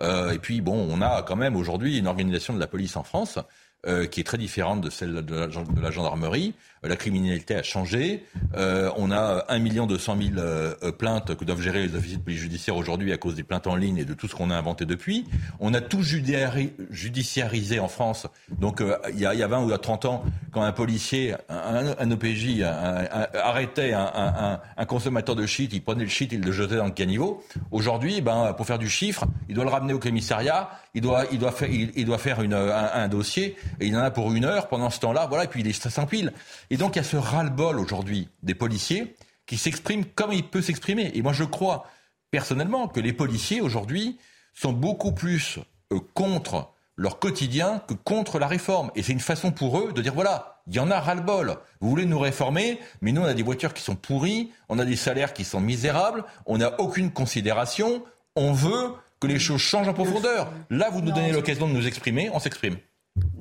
Et 0.00 0.38
puis, 0.40 0.60
bon, 0.60 0.88
on 0.90 1.02
a 1.02 1.22
quand 1.22 1.36
même 1.36 1.56
aujourd'hui 1.56 1.98
une 1.98 2.06
organisation 2.06 2.54
de 2.54 2.58
la 2.58 2.66
police 2.66 2.96
en 2.96 3.04
France 3.04 3.38
euh, 3.86 4.06
qui 4.06 4.20
est 4.20 4.24
très 4.24 4.38
différente 4.38 4.80
de 4.80 4.90
celle 4.90 5.14
de 5.24 5.80
la, 5.80 5.90
gendarmerie. 5.90 6.54
Euh, 6.84 6.88
la 6.88 6.96
criminalité 6.96 7.54
a 7.54 7.62
changé. 7.62 8.24
Euh, 8.56 8.90
on 8.96 9.10
a 9.10 9.44
1 9.48 9.86
200 9.86 10.16
000 10.34 10.38
euh, 10.38 10.92
plaintes 10.92 11.34
que 11.34 11.44
doivent 11.44 11.60
gérer 11.60 11.86
les 11.86 11.94
officiers 11.94 12.18
de 12.18 12.22
police 12.22 12.40
judiciaire 12.40 12.76
aujourd'hui 12.76 13.12
à 13.12 13.16
cause 13.16 13.34
des 13.34 13.42
plaintes 13.42 13.66
en 13.66 13.76
ligne 13.76 13.98
et 13.98 14.04
de 14.04 14.14
tout 14.14 14.28
ce 14.28 14.34
qu'on 14.34 14.50
a 14.50 14.56
inventé 14.56 14.84
depuis. 14.84 15.24
On 15.60 15.74
a 15.74 15.80
tout 15.80 16.02
judiciarisé 16.02 17.80
en 17.80 17.88
France. 17.88 18.26
Donc 18.58 18.82
il 19.12 19.18
y, 19.18 19.26
a, 19.26 19.34
y, 19.34 19.42
a 19.42 19.46
20 19.46 19.64
ou 19.64 19.76
30 19.76 20.04
ans, 20.04 20.24
quand 20.52 20.62
un 20.62 20.72
policier, 20.72 21.34
un, 21.48 21.94
un 21.98 22.10
OPJ 22.10 22.62
arrêtait 22.62 23.92
un, 23.92 24.60
un, 24.76 24.84
consommateur 24.86 25.34
de 25.34 25.46
shit, 25.46 25.72
il 25.72 25.82
prenait 25.82 26.04
le 26.04 26.10
shit, 26.10 26.32
il 26.32 26.40
le 26.40 26.52
jetait 26.52 26.76
dans 26.76 26.84
le 26.84 26.90
caniveau. 26.90 27.42
Aujourd'hui, 27.70 28.20
ben, 28.20 28.52
pour 28.56 28.66
faire 28.66 28.78
du 28.78 28.88
chiffre, 28.88 29.24
il 29.48 29.54
doit 29.54 29.64
le 29.64 29.70
ramener 29.70 29.92
au 29.92 29.98
commissariat, 29.98 30.70
il 30.94 31.00
doit, 31.00 31.24
il 31.32 31.38
doit 31.38 31.52
faire, 31.52 31.68
il, 31.68 31.92
il 31.96 32.04
doit 32.04 32.18
faire 32.18 32.40
une, 32.42 32.54
un, 32.54 33.08
dossier, 33.08 33.56
et 33.80 33.86
il 33.86 33.96
en 33.96 34.00
a 34.00 34.10
pour 34.10 34.32
une 34.32 34.44
heure 34.44 34.68
pendant 34.68 34.90
ce 34.90 35.00
temps-là, 35.00 35.26
voilà, 35.26 35.44
et 35.44 35.48
puis 35.48 35.72
ça 35.74 35.90
s'empile. 35.90 36.32
Et 36.70 36.76
donc 36.76 36.96
il 36.96 36.98
y 36.98 37.00
a 37.00 37.04
ce 37.04 37.16
ras-le-bol 37.16 37.78
aujourd'hui 37.78 38.28
des 38.42 38.54
policiers 38.54 39.16
qui 39.46 39.58
s'expriment 39.58 40.04
comme 40.04 40.32
il 40.32 40.44
peut 40.44 40.62
s'exprimer. 40.62 41.10
Et 41.14 41.22
moi 41.22 41.32
je 41.32 41.44
crois 41.44 41.86
personnellement 42.30 42.88
que 42.88 43.00
les 43.00 43.12
policiers 43.12 43.60
aujourd'hui 43.60 44.18
sont 44.54 44.72
beaucoup 44.72 45.12
plus 45.12 45.58
euh, 45.92 45.98
contre 46.14 46.70
leur 46.96 47.18
quotidien 47.18 47.82
que 47.86 47.94
contre 47.94 48.38
la 48.38 48.46
réforme. 48.46 48.90
Et 48.94 49.02
c'est 49.02 49.12
une 49.12 49.20
façon 49.20 49.50
pour 49.50 49.78
eux 49.78 49.92
de 49.92 50.00
dire 50.00 50.14
voilà, 50.14 50.62
il 50.68 50.74
y 50.74 50.78
en 50.78 50.90
a 50.90 51.00
ras-le-bol. 51.00 51.56
Vous 51.80 51.90
voulez 51.90 52.06
nous 52.06 52.18
réformer, 52.18 52.78
mais 53.00 53.12
nous 53.12 53.22
on 53.22 53.26
a 53.26 53.34
des 53.34 53.42
voitures 53.42 53.74
qui 53.74 53.82
sont 53.82 53.96
pourries, 53.96 54.52
on 54.68 54.78
a 54.78 54.84
des 54.84 54.96
salaires 54.96 55.32
qui 55.32 55.44
sont 55.44 55.60
misérables, 55.60 56.24
on 56.46 56.58
n'a 56.58 56.80
aucune 56.80 57.10
considération, 57.10 58.04
on 58.36 58.52
veut 58.52 58.92
que 59.26 59.32
les 59.32 59.38
choses 59.38 59.60
changent 59.60 59.88
en 59.88 59.94
profondeur. 59.94 60.52
Là, 60.70 60.90
vous 60.90 61.00
nous 61.00 61.12
donnez 61.12 61.32
l'occasion 61.32 61.68
de 61.68 61.72
nous 61.72 61.86
exprimer, 61.86 62.30
on 62.32 62.38
s'exprime. 62.38 62.76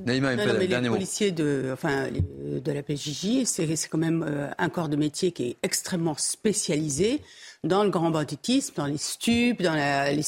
Naïma, 0.06 0.36
non, 0.36 0.46
non, 0.46 0.54
mais 0.60 0.68
les 0.68 0.90
policiers 0.90 1.32
de, 1.32 1.72
enfin, 1.74 2.08
de 2.12 2.72
la 2.72 2.84
PJJ, 2.84 3.46
c'est 3.46 3.66
quand 3.90 3.98
même 3.98 4.24
euh, 4.28 4.50
un 4.58 4.70
corps 4.70 4.90
de 4.90 4.96
métier 4.96 5.32
qui 5.32 5.50
est 5.50 5.58
extrêmement 5.64 6.16
spécialisé 6.16 7.22
dans 7.64 7.84
le 7.84 7.90
grand 7.90 8.12
banditisme, 8.12 8.74
dans 8.76 8.86
les 8.86 8.98
stupes, 8.98 9.64
dans 9.64 9.74
la, 9.74 10.12
les 10.12 10.22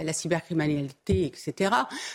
la 0.00 0.12
cybercriminalité, 0.12 1.26
etc. 1.26 1.70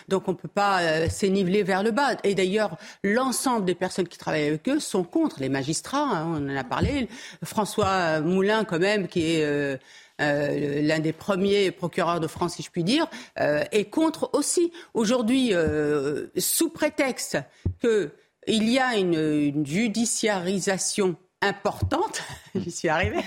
Donc 0.10 0.28
on 0.28 0.34
ne 0.34 0.38
peut 0.38 0.50
pas 0.50 0.82
euh, 0.82 1.10
s'éniveler 1.10 1.64
vers 1.64 1.82
le 1.82 1.92
bas. 1.92 2.18
Et 2.24 2.36
d'ailleurs, 2.36 2.78
l'ensemble 3.04 3.66
des 3.66 3.76
personnes 3.76 4.08
qui 4.08 4.18
travaillent 4.18 4.48
avec 4.48 4.68
eux 4.68 4.80
sont 4.80 5.04
contre 5.04 5.40
les 5.40 5.50
magistrats. 5.50 6.04
Hein, 6.04 6.36
on 6.38 6.54
en 6.54 6.56
a 6.56 6.64
parlé. 6.66 7.08
François 7.44 8.20
Moulin, 8.20 8.66
quand 8.66 8.80
même, 8.80 9.08
qui 9.08 9.38
est 9.38 9.44
euh, 9.44 9.78
euh, 10.24 10.82
l'un 10.82 11.00
des 11.00 11.14
premiers 11.14 11.72
procureurs 11.72 12.20
de 12.20 12.28
France, 12.28 12.56
si 12.56 12.64
je 12.64 12.72
puis 12.72 12.84
dire, 12.84 13.08
euh, 13.40 13.64
est 13.72 13.86
contre 13.86 14.30
aussi. 14.34 14.72
Aujourd'hui, 14.94 15.54
euh, 15.54 16.28
sous 16.38 16.70
prétexte 16.70 17.38
qu'il 17.82 18.70
y 18.70 18.80
a 18.80 18.96
une, 18.96 19.66
judiciarisation 19.66 21.16
importante, 21.42 22.24
j'y 22.56 22.72
suis 22.72 22.90
arrivée, 22.90 23.20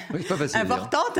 importante, 0.54 1.18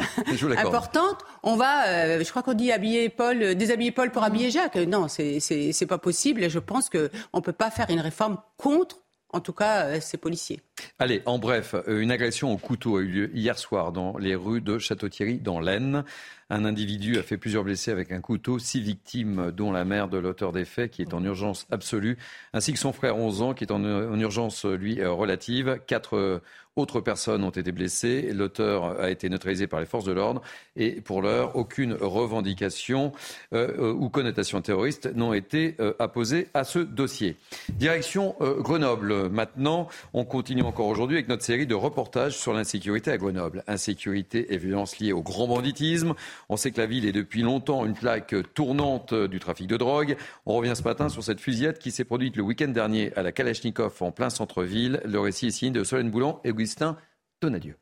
importante, 0.57 1.19
on 1.43 1.57
va, 1.57 2.23
je 2.23 2.31
crois 2.31 2.43
qu'on 2.43 2.55
dit 2.55 2.73
habiller 2.73 3.11
Paul, 3.11 3.55
déshabiller 3.55 3.93
Paul 3.93 4.11
pour 4.11 4.23
habiller 4.23 4.51
Jacques. 4.51 4.77
Non, 4.77 5.07
c'est 5.09 5.87
pas 5.87 5.99
possible 5.99 6.43
et 6.43 6.51
je 6.51 6.59
pense 6.59 6.89
qu'on 6.89 7.09
ne 7.35 7.41
peut 7.41 7.53
pas 7.53 7.71
faire 7.71 7.91
une 7.91 8.01
réforme 8.01 8.39
contre 8.57 9.06
en 9.31 9.41
tout 9.41 9.53
cas 9.53 9.87
euh, 9.87 10.01
ces 10.01 10.17
policiers. 10.17 10.61
Allez, 10.99 11.23
en 11.27 11.39
bref, 11.39 11.75
euh, 11.75 12.01
une 12.01 12.11
agression 12.11 12.53
au 12.53 12.57
couteau 12.57 12.97
a 12.97 13.01
eu 13.01 13.07
lieu 13.07 13.31
hier 13.35 13.59
soir 13.59 13.93
dans 13.93 14.17
les 14.19 14.35
rues 14.35 14.61
de 14.61 14.79
Château-Thierry, 14.79 15.39
dans 15.39 15.61
l'Aisne. 15.61 16.05
Un 16.49 16.65
individu 16.65 17.19
a 17.19 17.23
fait 17.23 17.39
plusieurs 17.39 17.65
blessés 17.65 17.91
avec 17.91 18.13
un 18.13 18.21
couteau, 18.21 18.59
six 18.59 18.81
victimes, 18.81 19.51
dont 19.51 19.73
la 19.73 19.85
mère 19.85 20.09
de 20.09 20.19
l'auteur 20.19 20.53
des 20.53 20.65
faits, 20.65 20.93
qui 20.93 21.03
est 21.03 21.13
en 21.13 21.25
urgence 21.25 21.67
absolue, 21.71 22.19
ainsi 22.53 22.73
que 22.73 22.79
son 22.79 22.93
frère 22.93 23.17
11 23.17 23.43
ans, 23.43 23.55
qui 23.55 23.65
est 23.65 23.73
en, 23.73 23.83
urgence, 24.19 24.65
lui, 24.65 25.01
euh, 25.01 25.11
relative. 25.11 25.81
Quatre 25.87 26.41
Autres 26.77 27.01
personnes 27.01 27.43
ont 27.43 27.49
été 27.51 27.73
blessées. 27.73 28.33
L'auteur 28.35 29.01
a 29.01 29.11
été 29.11 29.31
neutralisé 29.31 29.67
par 29.67 29.81
les 29.81 29.87
forces 29.87 30.05
de 30.05 30.13
l'ordre 30.13 30.43
et 30.77 31.01
pour 31.01 31.23
l'heure, 31.23 31.57
aucune 31.57 31.95
revendication 31.95 33.13
euh, 33.55 33.69
euh, 33.79 33.93
ou 33.95 34.11
connotation 34.11 34.61
terroriste 34.61 35.11
n'ont 35.15 35.33
été 35.33 35.75
euh, 35.81 35.95
apposées 35.99 36.49
à 36.53 36.65
ce 36.65 36.79
dossier. 36.79 37.37
Direction 37.71 38.37
Grenoble. 38.59 39.31
Maintenant, 39.31 39.89
on 40.13 40.27
continue 40.27 40.61
encore 40.61 40.89
aujourd'hui 40.89 41.17
avec 41.17 41.29
notre 41.29 41.45
série 41.45 41.67
de 41.67 41.75
reportages 41.75 42.37
sur 42.37 42.53
l'insécurité 42.53 43.11
à 43.11 43.17
Grenoble. 43.17 43.65
Insécurité 43.67 44.53
et 44.53 44.59
violence 44.59 44.99
liées 44.99 45.15
au 45.15 45.23
grand 45.23 45.49
banditisme. 45.49 46.13
On 46.49 46.57
sait 46.57 46.71
que 46.71 46.81
la 46.81 46.87
ville 46.87 47.07
est 47.07 47.13
depuis 47.13 47.43
longtemps 47.43 47.85
une 47.85 47.95
plaque 47.95 48.35
tournante 48.55 49.15
du 49.15 49.41
trafic 49.41 49.67
de 49.67 49.77
drogue. 49.77 50.17
On 50.45 50.55
revient 50.55 50.75
ce 50.77 50.83
matin 50.83 51.09
sur 51.09 51.25
cette 51.25 51.41
fusillade 51.41 51.79
qui 51.79 51.91
s'est 51.91 52.05
produite 52.05 52.37
le 52.37 52.43
week-end 52.43 52.69
dernier 52.69 53.13
à 53.17 53.23
la 53.23 53.33
Kalachnikov 53.33 53.97
en 54.01 54.13
plein 54.13 54.31
centre-ville. 54.31 55.01
Le 55.05 55.19
récit 55.19 55.49
est 55.49 55.51
signé 55.51 55.73
de 55.73 55.83
Solène 55.83 56.11
Boulan 56.11 56.41
et 56.45 56.51
Augustin 56.51 56.97
Donadieu. 57.41 57.77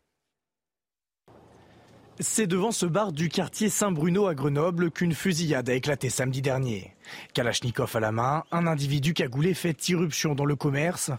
C'est 2.21 2.47
devant 2.47 2.71
ce 2.71 2.87
bar 2.87 3.11
du 3.11 3.29
quartier 3.29 3.69
Saint-Bruno 3.69 4.29
à 4.29 4.35
Grenoble 4.37 4.93
qu'une 4.93 5.15
fusillade 5.15 5.69
a 5.69 5.75
éclaté 5.75 6.09
samedi 6.11 6.43
dernier. 6.43 6.95
Kalachnikov 7.35 7.97
à 7.97 8.01
la 8.01 8.13
main, 8.13 8.45
un 8.53 8.69
individu 8.69 9.15
cagoulé 9.15 9.53
fait 9.53 9.89
irruption 9.89 10.37
dans 10.37 10.45
le 10.45 10.55
commerce. 10.55 11.11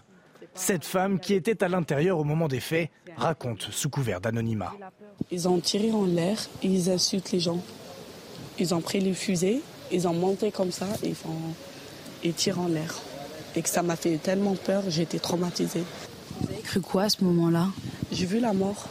Cette 0.56 0.84
femme, 0.84 1.20
qui 1.20 1.34
était 1.34 1.62
à 1.62 1.68
l'intérieur 1.68 2.18
au 2.18 2.24
moment 2.24 2.48
des 2.48 2.60
faits, 2.60 2.90
raconte 3.16 3.68
sous 3.70 3.90
couvert 3.90 4.20
d'anonymat. 4.20 4.72
Ils 5.30 5.48
ont 5.48 5.60
tiré 5.60 5.92
en 5.92 6.04
l'air 6.04 6.38
et 6.62 6.68
ils 6.68 6.90
insultent 6.90 7.32
les 7.32 7.40
gens. 7.40 7.62
Ils 8.58 8.74
ont 8.74 8.80
pris 8.80 9.00
les 9.00 9.12
fusées, 9.12 9.60
ils 9.92 10.08
ont 10.08 10.14
monté 10.14 10.50
comme 10.50 10.72
ça 10.72 10.86
et 11.02 11.08
ils, 11.08 11.14
font... 11.14 11.36
ils 12.24 12.32
tirent 12.32 12.60
en 12.60 12.68
l'air. 12.68 12.94
Et 13.54 13.62
que 13.62 13.68
ça 13.68 13.82
m'a 13.82 13.96
fait 13.96 14.16
tellement 14.16 14.56
peur, 14.56 14.82
j'ai 14.88 15.02
été 15.02 15.18
traumatisée. 15.18 15.84
Vous 16.40 16.48
avez 16.50 16.62
cru 16.62 16.80
quoi 16.80 17.04
à 17.04 17.08
ce 17.08 17.22
moment-là? 17.24 17.68
J'ai 18.12 18.26
vu 18.26 18.40
la 18.40 18.52
mort. 18.52 18.88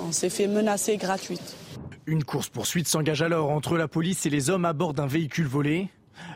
On 0.00 0.12
s'est 0.12 0.30
fait 0.30 0.46
menacer 0.46 0.96
gratuite. 0.96 1.56
Une 2.06 2.24
course-poursuite 2.24 2.88
s'engage 2.88 3.22
alors 3.22 3.50
entre 3.50 3.76
la 3.76 3.86
police 3.86 4.26
et 4.26 4.30
les 4.30 4.50
hommes 4.50 4.64
à 4.64 4.72
bord 4.72 4.94
d'un 4.94 5.06
véhicule 5.06 5.46
volé. 5.46 5.88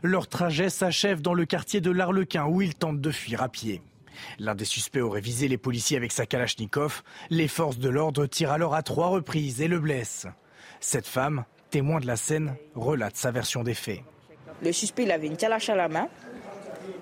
Leur 0.03 0.29
trajet 0.29 0.71
s'achève 0.71 1.23
dans 1.23 1.35
le 1.35 1.45
quartier 1.45 1.81
de 1.81 1.91
l'Arlequin 1.91 2.47
où 2.47 2.63
ils 2.63 2.75
tentent 2.75 3.01
de 3.01 3.11
fuir 3.11 3.43
à 3.43 3.49
pied. 3.49 3.83
L'un 4.39 4.55
des 4.55 4.65
suspects 4.65 5.01
aurait 5.01 5.21
visé 5.21 5.49
les 5.49 5.59
policiers 5.59 5.97
avec 5.97 6.13
sa 6.13 6.27
Kalachnikov. 6.27 7.03
Les 7.31 7.49
forces 7.49 7.79
de 7.79 7.89
l'ordre 7.89 8.27
tirent 8.27 8.53
alors 8.53 8.75
à 8.75 8.83
trois 8.83 9.09
reprises 9.09 9.61
et 9.61 9.69
le 9.69 9.79
blessent. 9.79 10.27
Cette 10.81 11.07
femme, 11.07 11.45
témoin 11.71 12.01
de 12.01 12.07
la 12.07 12.17
scène, 12.17 12.57
relate 12.75 13.17
sa 13.17 13.31
version 13.31 13.63
des 13.63 13.75
faits. 13.75 14.01
Le 14.63 14.73
suspect 14.73 15.05
il 15.05 15.11
avait 15.11 15.27
une 15.27 15.37
calache 15.37 15.69
à 15.69 15.75
la 15.75 15.89
main, 15.89 16.09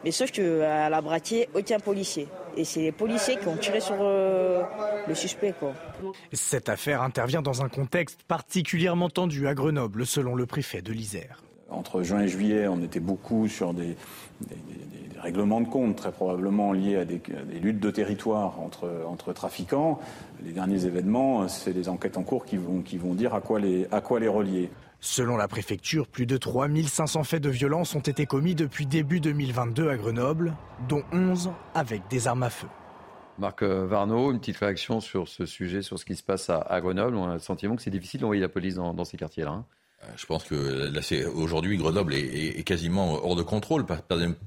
mais 0.05 0.11
sauf 0.11 0.31
qu'à 0.31 0.89
la 0.89 1.01
bratier, 1.01 1.49
aucun 1.55 1.79
policier. 1.79 2.29
Et 2.57 2.65
c'est 2.65 2.81
les 2.81 2.93
policiers 2.93 3.37
qui 3.37 3.49
ont 3.49 3.57
tiré 3.57 3.81
sur 3.81 3.97
euh, 4.01 4.63
le 5.09 5.15
suspect. 5.15 5.55
Cette 6.33 6.69
affaire 6.69 7.03
intervient 7.03 7.43
dans 7.43 7.63
un 7.63 7.69
contexte 7.69 8.23
particulièrement 8.23 9.11
tendu 9.11 9.49
à 9.49 9.55
Grenoble, 9.55 10.07
selon 10.07 10.35
le 10.35 10.47
préfet 10.47 10.83
de 10.83 10.93
l'Isère. 10.93 11.43
Entre 11.69 12.03
juin 12.03 12.21
et 12.21 12.29
juillet, 12.29 12.69
on 12.69 12.83
était 12.83 13.01
beaucoup 13.01 13.49
sur 13.49 13.75
des, 13.75 13.97
règlements 15.25 15.61
de 15.61 15.69
compte, 15.69 15.97
très 15.97 16.13
probablement 16.13 16.73
liés 16.73 16.97
à 16.97 17.05
des, 17.05 17.21
luttes 17.61 17.81
de 17.81 17.91
territoire 17.91 18.61
entre, 18.61 18.89
entre, 19.09 19.33
trafiquants. 19.33 19.99
Les 20.45 20.53
derniers 20.53 20.85
événements, 20.85 21.49
c'est 21.49 21.73
des 21.73 21.89
enquêtes 21.89 22.19
en 22.19 22.23
cours 22.23 22.45
qui 22.45 22.57
vont, 22.57 22.83
qui 22.83 22.99
vont 22.99 23.15
dire 23.15 23.35
à 23.35 23.41
quoi 23.41 23.59
les, 23.59 23.87
à 23.91 24.01
quoi 24.01 24.21
les 24.21 24.29
relier. 24.29 24.71
Selon 25.01 25.37
la 25.37 25.49
préfecture, 25.49 26.07
plus 26.09 26.27
de 26.27 26.37
3500 26.37 27.25
faits 27.25 27.43
de 27.43 27.51
violence 27.51 27.95
ont 27.95 28.01
été 28.01 28.27
commis 28.27 28.55
depuis 28.55 28.87
début 28.87 29.21
2022 29.21 29.91
à 29.91 29.97
Grenoble, 29.97 30.55
dont 30.89 31.03
11 31.13 31.51
avec 31.75 32.03
des 32.09 32.27
armes 32.27 32.43
à 32.43 32.51
feu. 32.51 32.69
Marc 33.39 33.63
euh, 33.63 33.87
Varnaud, 33.87 34.33
une 34.33 34.39
petite 34.39 34.59
réaction 34.59 35.01
sur 35.01 35.29
ce 35.29 35.45
sujet, 35.45 35.83
sur 35.83 35.99
ce 35.99 36.05
qui 36.05 36.17
se 36.17 36.23
passe 36.23 36.51
à, 36.51 36.81
Grenoble. 36.81 37.17
On 37.17 37.29
a 37.29 37.35
le 37.35 37.39
sentiment 37.39 37.77
que 37.77 37.83
c'est 37.83 37.91
difficile 37.91 38.21
d'envoyer 38.21 38.41
la 38.41 38.49
police 38.49 38.77
dans, 38.77 39.05
ces 39.05 39.17
quartiers-là. 39.17 39.65
Hein. 40.05 40.11
Euh, 40.11 40.17
je 40.17 40.27
pense 40.27 40.45
que 40.45 41.27
aujourd'hui, 41.29 41.77
Grenoble 41.77 42.15
est, 42.15 42.65
quasiment 42.65 43.15
hors 43.25 43.37
de 43.37 43.43
contrôle, 43.43 43.87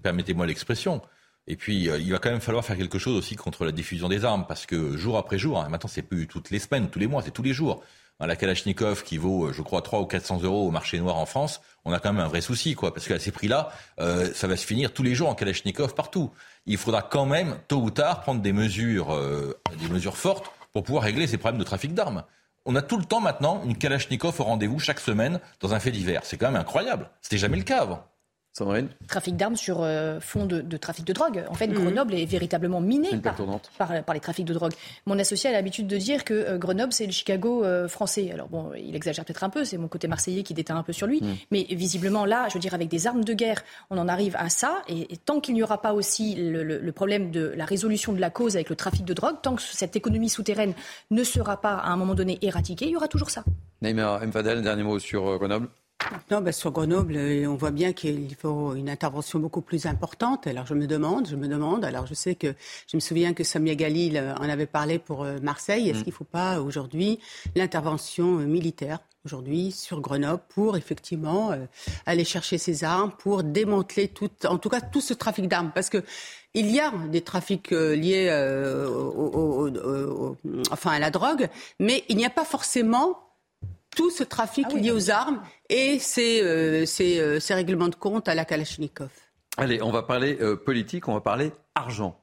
permettez-moi 0.03 0.45
l'expression. 0.45 1.01
Et 1.47 1.55
puis, 1.55 1.89
euh, 1.89 1.97
il 1.99 2.11
va 2.11 2.19
quand 2.19 2.29
même 2.29 2.41
falloir 2.41 2.65
faire 2.65 2.77
quelque 2.77 2.99
chose 2.99 3.15
aussi 3.15 3.35
contre 3.35 3.65
la 3.65 3.71
diffusion 3.71 4.09
des 4.09 4.25
armes, 4.25 4.45
parce 4.47 4.65
que 4.65 4.97
jour 4.97 5.17
après 5.17 5.37
jour, 5.37 5.59
hein, 5.59 5.69
maintenant 5.69 5.89
c'est 5.89 6.01
plus 6.01 6.27
toutes 6.27 6.49
les 6.51 6.59
semaines, 6.59 6.89
tous 6.89 6.99
les 6.99 7.07
mois, 7.07 7.21
c'est 7.21 7.31
tous 7.31 7.43
les 7.43 7.53
jours 7.53 7.83
la 8.25 8.35
Kalachnikov 8.35 9.03
qui 9.03 9.17
vaut, 9.17 9.47
euh, 9.47 9.53
je 9.53 9.61
crois, 9.61 9.81
3 9.81 10.01
ou 10.01 10.05
400 10.05 10.41
euros 10.41 10.67
au 10.67 10.71
marché 10.71 10.99
noir 10.99 11.17
en 11.17 11.27
France, 11.27 11.61
on 11.85 11.93
a 11.93 11.99
quand 11.99 12.11
même 12.11 12.23
un 12.23 12.27
vrai 12.27 12.41
souci, 12.41 12.73
quoi. 12.73 12.93
Parce 12.93 13.07
qu'à 13.07 13.19
ces 13.19 13.31
prix-là, 13.31 13.69
euh, 13.99 14.33
ça 14.33 14.47
va 14.47 14.57
se 14.57 14.65
finir 14.65 14.93
tous 14.93 15.03
les 15.03 15.13
jours 15.13 15.29
en 15.29 15.35
Kalachnikov 15.35 15.93
partout. 15.93 16.31
Il 16.65 16.77
faudra 16.77 17.03
quand 17.03 17.25
même, 17.25 17.57
tôt 17.67 17.77
ou 17.77 17.91
tard, 17.91 18.21
prendre 18.21 18.41
des 18.41 18.53
mesures, 18.53 19.13
euh, 19.13 19.59
des 19.79 19.89
mesures 19.89 20.17
fortes 20.17 20.49
pour 20.73 20.83
pouvoir 20.83 21.03
régler 21.03 21.27
ces 21.27 21.37
problèmes 21.37 21.59
de 21.59 21.65
trafic 21.65 21.93
d'armes. 21.93 22.23
On 22.69 22.75
a 22.75 22.81
tout 22.81 22.97
le 22.97 23.05
temps 23.05 23.21
maintenant 23.21 23.61
une 23.63 23.77
Kalachnikov 23.77 24.41
au 24.41 24.43
rendez-vous 24.43 24.77
chaque 24.77 24.99
semaine 24.99 25.39
dans 25.61 25.73
un 25.73 25.79
fait 25.79 25.89
divers. 25.89 26.25
C'est 26.25 26.35
quand 26.35 26.51
même 26.51 26.59
incroyable. 26.59 27.09
C'était 27.21 27.37
jamais 27.37 27.55
le 27.55 27.63
cas 27.63 27.81
avant. 27.81 28.03
Trafic 29.07 29.37
d'armes 29.37 29.55
sur 29.55 29.81
euh, 29.81 30.19
fond 30.19 30.45
de, 30.45 30.77
trafic 30.77 31.05
de 31.05 31.13
drogue. 31.13 31.45
En 31.49 31.53
fait, 31.53 31.67
mhm. 31.67 31.75
Grenoble 31.75 32.15
est 32.15 32.25
véritablement 32.25 32.81
miné 32.81 33.09
par, 33.17 33.35
par, 34.03 34.13
les 34.13 34.19
trafics 34.19 34.45
de 34.45 34.53
drogue. 34.53 34.73
Mon 35.05 35.19
associé 35.19 35.49
a 35.49 35.53
l'habitude 35.53 35.87
de 35.87 35.97
dire 35.97 36.23
que 36.23 36.33
euh, 36.33 36.57
Grenoble, 36.57 36.91
c'est 36.91 37.05
le 37.05 37.11
Chicago 37.11 37.63
euh, 37.63 37.87
français. 37.87 38.31
Alors 38.33 38.47
bon, 38.47 38.71
il 38.75 38.95
exagère 38.95 39.25
peut-être 39.25 39.43
un 39.43 39.49
peu, 39.49 39.63
c'est 39.63 39.77
mon 39.77 39.87
côté 39.87 40.07
marseillais 40.07 40.43
qui 40.43 40.53
déteint 40.53 40.75
un 40.75 40.83
peu 40.83 40.93
sur 40.93 41.05
lui. 41.07 41.21
Mhm. 41.21 41.35
Mais 41.51 41.67
visiblement, 41.69 42.25
là, 42.25 42.47
je 42.49 42.55
veux 42.55 42.59
dire, 42.59 42.73
avec 42.73 42.89
des 42.89 43.05
armes 43.05 43.23
de 43.23 43.33
guerre, 43.33 43.63
on 43.89 43.97
en 43.97 44.07
arrive 44.07 44.35
à 44.37 44.49
ça. 44.49 44.81
Et, 44.87 45.17
tant 45.25 45.39
qu'il 45.39 45.55
n'y 45.55 45.63
aura 45.63 45.81
pas 45.81 45.93
aussi 45.93 46.35
le, 46.35 46.91
problème 46.91 47.31
de 47.31 47.53
la 47.55 47.65
résolution 47.65 48.13
de 48.13 48.19
la 48.19 48.29
cause 48.29 48.55
avec 48.55 48.69
le 48.69 48.75
trafic 48.75 49.05
de 49.05 49.13
drogue, 49.13 49.35
tant 49.43 49.55
que 49.55 49.61
cette 49.61 49.95
économie 49.95 50.29
souterraine 50.29 50.73
ne 51.11 51.23
sera 51.23 51.61
pas 51.61 51.75
à 51.75 51.89
un 51.89 51.95
moment 51.95 52.15
donné 52.15 52.39
éradiquée, 52.41 52.85
il 52.85 52.91
y 52.91 52.95
aura 52.95 53.07
toujours 53.07 53.29
ça. 53.29 53.43
Neymar 53.81 54.25
Mfadel, 54.25 54.63
dernier 54.63 54.83
mot 54.83 54.97
sur 54.97 55.37
Grenoble 55.37 55.67
non, 56.31 56.41
ben 56.41 56.51
sur 56.51 56.71
Grenoble, 56.71 57.15
euh, 57.15 57.47
on 57.47 57.55
voit 57.55 57.71
bien 57.71 57.91
qu'il 57.93 58.35
faut 58.35 58.75
une 58.75 58.89
intervention 58.89 59.39
beaucoup 59.39 59.61
plus 59.61 59.85
importante. 59.85 60.45
Alors 60.47 60.65
je 60.65 60.73
me 60.73 60.87
demande, 60.87 61.27
je 61.27 61.35
me 61.35 61.47
demande. 61.47 61.83
Alors 61.85 62.05
je 62.05 62.13
sais 62.13 62.35
que 62.35 62.53
je 62.87 62.97
me 62.97 63.01
souviens 63.01 63.33
que 63.33 63.43
Samia 63.43 63.75
Galil 63.75 64.17
euh, 64.17 64.35
en 64.35 64.47
avait 64.49 64.67
parlé 64.67 64.99
pour 64.99 65.23
euh, 65.23 65.39
Marseille. 65.41 65.89
Est-ce 65.89 65.99
mm. 65.99 66.03
qu'il 66.03 66.13
ne 66.13 66.17
faut 66.17 66.23
pas 66.23 66.61
aujourd'hui 66.61 67.19
l'intervention 67.55 68.25
militaire 68.25 68.99
aujourd'hui 69.25 69.71
sur 69.71 69.99
Grenoble 69.99 70.41
pour 70.47 70.77
effectivement 70.77 71.51
aller 72.05 72.23
chercher 72.23 72.57
ces 72.57 72.85
armes, 72.85 73.11
pour 73.19 73.43
démanteler 73.43 74.07
tout, 74.07 74.29
en 74.47 74.57
tout 74.57 74.69
cas 74.69 74.79
tout 74.79 75.01
ce 75.01 75.13
trafic 75.13 75.49
d'armes, 75.49 75.71
parce 75.75 75.89
que 75.89 76.01
il 76.53 76.71
y 76.71 76.79
a 76.79 76.93
des 77.11 77.19
trafics 77.19 77.71
liés 77.71 78.29
enfin 80.71 80.91
à 80.91 80.99
la 80.99 81.11
drogue, 81.11 81.49
mais 81.81 82.05
il 82.07 82.15
n'y 82.15 82.25
a 82.25 82.29
pas 82.29 82.45
forcément 82.45 83.26
tout 83.97 84.11
ce 84.11 84.23
trafic 84.23 84.67
ah 84.69 84.77
lié 84.77 84.91
aux 84.91 85.09
armes 85.09 85.41
et 85.69 85.97
ces, 85.97 86.41
euh, 86.43 86.85
euh, 87.01 87.39
ces, 87.39 87.53
règlements 87.53 87.89
de 87.89 87.95
compte 87.95 88.29
à 88.29 88.35
la 88.35 88.45
Kalachnikov. 88.45 89.09
Allez, 89.57 89.81
on 89.81 89.89
va 89.89 90.03
parler 90.03 90.37
euh, 90.39 90.55
politique, 90.55 91.07
on 91.07 91.15
va 91.15 91.21
parler 91.21 91.51
argent. 91.73 92.15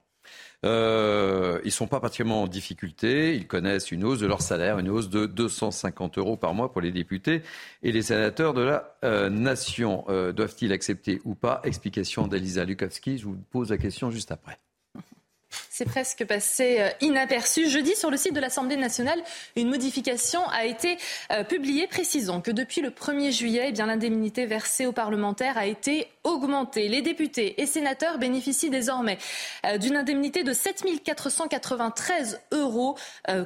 ils 0.63 0.69
ne 0.69 1.71
sont 1.71 1.89
pas 1.89 1.99
particulièrement 1.99 2.45
en 2.45 2.47
difficulté. 2.47 3.35
Ils 3.35 3.49
connaissent 3.49 3.91
une 3.91 4.05
hausse 4.05 4.21
de 4.21 4.27
leur 4.29 4.41
salaire, 4.41 4.79
une 4.79 4.89
hausse 4.89 5.11
de 5.11 5.27
250 5.27 6.17
euros 6.19 6.37
par 6.37 6.55
mois 6.55 6.73
pour 6.73 6.81
les 6.81 6.93
députés 6.93 7.43
et 7.83 7.91
les 7.91 8.03
sénateurs 8.03 8.55
de 8.55 8.63
la 8.63 9.29
nation. 9.29 10.05
Doivent-ils 10.09 10.73
accepter 10.73 11.21
ou 11.25 11.35
pas? 11.35 11.61
Explication 11.65 12.29
d'Elisa 12.29 12.65
Lukowski. 12.65 13.19
Je 13.19 13.25
vous 13.25 13.37
pose 13.51 13.71
la 13.71 13.79
question 13.79 14.13
juste 14.13 14.31
après. 14.31 14.61
C'est 15.77 15.87
presque 15.87 16.25
passé 16.25 16.77
euh, 16.79 16.89
inaperçu. 17.01 17.69
Jeudi, 17.69 17.97
sur 17.97 18.09
le 18.09 18.17
site 18.17 18.33
de 18.33 18.39
l'Assemblée 18.39 18.77
nationale, 18.77 19.21
une 19.57 19.69
modification 19.69 20.49
a 20.51 20.67
été 20.67 20.99
euh, 21.33 21.43
publiée 21.43 21.89
précisant 21.89 22.41
que 22.41 22.53
depuis 22.53 22.81
le 22.81 22.91
1er 22.91 23.33
juillet, 23.33 23.73
eh 23.75 23.83
l'indemnité 23.83 24.47
versée 24.47 24.87
aux 24.87 24.93
parlementaires 24.93 25.59
a 25.59 25.67
été 25.67 26.07
augmentée. 26.23 26.87
Les 26.87 27.03
députés 27.03 27.61
et 27.61 27.67
sénateurs 27.67 28.19
bénéficient 28.19 28.71
désormais 28.71 29.19
euh, 29.67 29.77
d'une 29.77 29.97
indemnité 29.97 30.45
de 30.45 30.53
7 30.53 30.85
493 31.03 32.41
euros 32.53 32.97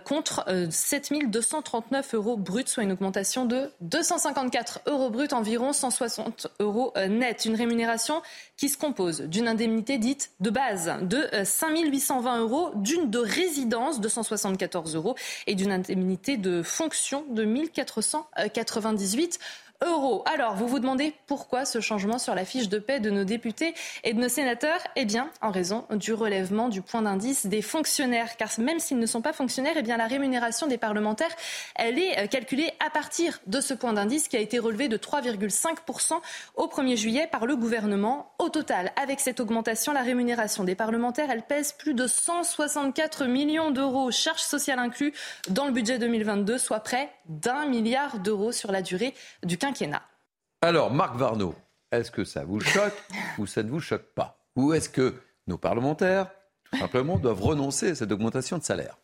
contre 0.05 0.45
7 0.71 1.31
239 1.31 2.15
euros 2.15 2.37
bruts, 2.37 2.65
soit 2.67 2.83
une 2.83 2.93
augmentation 2.93 3.47
de 3.47 3.73
254 3.81 4.83
euros 4.87 5.09
bruts, 5.09 5.29
environ 5.33 5.73
160 5.73 6.49
euros 6.61 6.93
net. 7.09 7.47
Une 7.47 7.55
rémunération 7.55 8.21
qui 8.57 8.69
se 8.69 8.77
compose 8.77 9.23
d'une 9.23 9.49
indemnité 9.49 9.97
dite 9.99 10.33
de 10.41 10.51
base 10.51 10.93
de 11.01 11.27
5 11.45 11.71
820 12.19 12.39
euros, 12.41 12.71
d'une 12.75 13.11
de 13.11 13.19
résidence, 13.19 14.01
274 14.01 14.95
euros, 14.97 15.15
et 15.47 15.55
d'une 15.55 15.71
indemnité 15.71 16.37
de 16.37 16.63
fonction 16.63 17.25
de 17.31 17.45
1498 17.45 19.39
euros. 19.39 19.68
Alors, 19.81 20.55
vous 20.55 20.69
vous 20.69 20.79
demandez 20.79 21.15
pourquoi 21.27 21.65
ce 21.65 21.81
changement 21.81 22.19
sur 22.19 22.35
la 22.35 22.45
fiche 22.45 22.69
de 22.69 22.79
paie 22.79 23.01
de 23.01 23.11
nos 23.11 23.25
députés 23.25 23.75
et 24.05 24.13
de 24.13 24.21
nos 24.21 24.29
sénateurs? 24.29 24.79
Eh 24.95 25.05
bien, 25.05 25.31
en 25.43 25.51
raison 25.51 25.85
du 25.91 26.13
relèvement 26.13 26.69
du 26.69 26.83
point 26.83 27.03
d'indice 27.03 27.47
des 27.47 27.63
fonctionnaires. 27.63 28.37
Car 28.37 28.51
même 28.59 28.79
s'ils 28.79 28.99
ne 28.99 29.07
sont 29.07 29.21
pas 29.21 29.33
fonctionnaires, 29.33 29.75
eh 29.77 29.83
bien, 29.83 29.97
la 29.97 30.07
rémunération 30.07 30.67
des 30.67 30.79
parlementaires, 30.79 31.35
elle 31.75 31.99
est 31.99 32.19
euh, 32.19 32.27
calculée 32.27 32.71
à 32.85 32.91
partir 32.91 33.41
de 33.47 33.61
ce 33.61 33.75
point 33.75 33.93
d'indice 33.93 34.29
qui 34.29 34.37
a 34.37 34.41
été 34.41 34.59
relevé 34.59 34.89
de 34.89 34.97
3,5% 34.97 36.21
au 36.57 36.67
1er 36.67 36.97
juillet 36.97 37.29
par 37.31 37.47
le 37.47 37.57
gouvernement. 37.57 38.33
Au 38.39 38.49
total, 38.49 38.93
avec 39.01 39.21
cette 39.21 39.41
augmentation, 39.41 39.93
la 39.93 40.03
rémunération 40.03 40.63
des 40.63 40.75
parlementaires, 40.75 41.31
elle 41.31 41.43
pèse 41.43 41.73
plus 41.73 41.95
de 41.95 42.07
164 42.07 43.25
millions 43.25 43.71
d'euros, 43.71 44.11
charges 44.11 44.43
sociales 44.43 44.79
inclus, 44.79 45.13
dans 45.49 45.65
le 45.65 45.73
budget 45.73 45.99
2022, 45.99 46.59
soit 46.59 46.81
près 46.81 47.11
d'un 47.27 47.67
milliard 47.67 48.19
d'euros 48.19 48.53
sur 48.53 48.73
la 48.73 48.83
durée 48.83 49.15
du 49.43 49.59
alors, 50.61 50.93
Marc 50.93 51.17
Varnaud, 51.17 51.55
est-ce 51.93 52.11
que 52.11 52.25
ça 52.25 52.45
vous 52.45 52.61
choque 52.61 52.97
ou 53.39 53.47
ça 53.47 53.63
ne 53.63 53.71
vous 53.71 53.81
choque 53.81 54.13
pas? 54.15 54.45
Ou 54.57 54.73
est-ce 54.73 54.89
que 54.89 55.15
nos 55.47 55.57
parlementaires, 55.57 56.31
tout 56.65 56.79
simplement, 56.79 57.17
doivent 57.17 57.41
renoncer 57.41 57.91
à 57.91 57.95
cette 57.95 58.11
augmentation 58.11 58.59
de 58.59 58.65
salaire? 58.65 58.99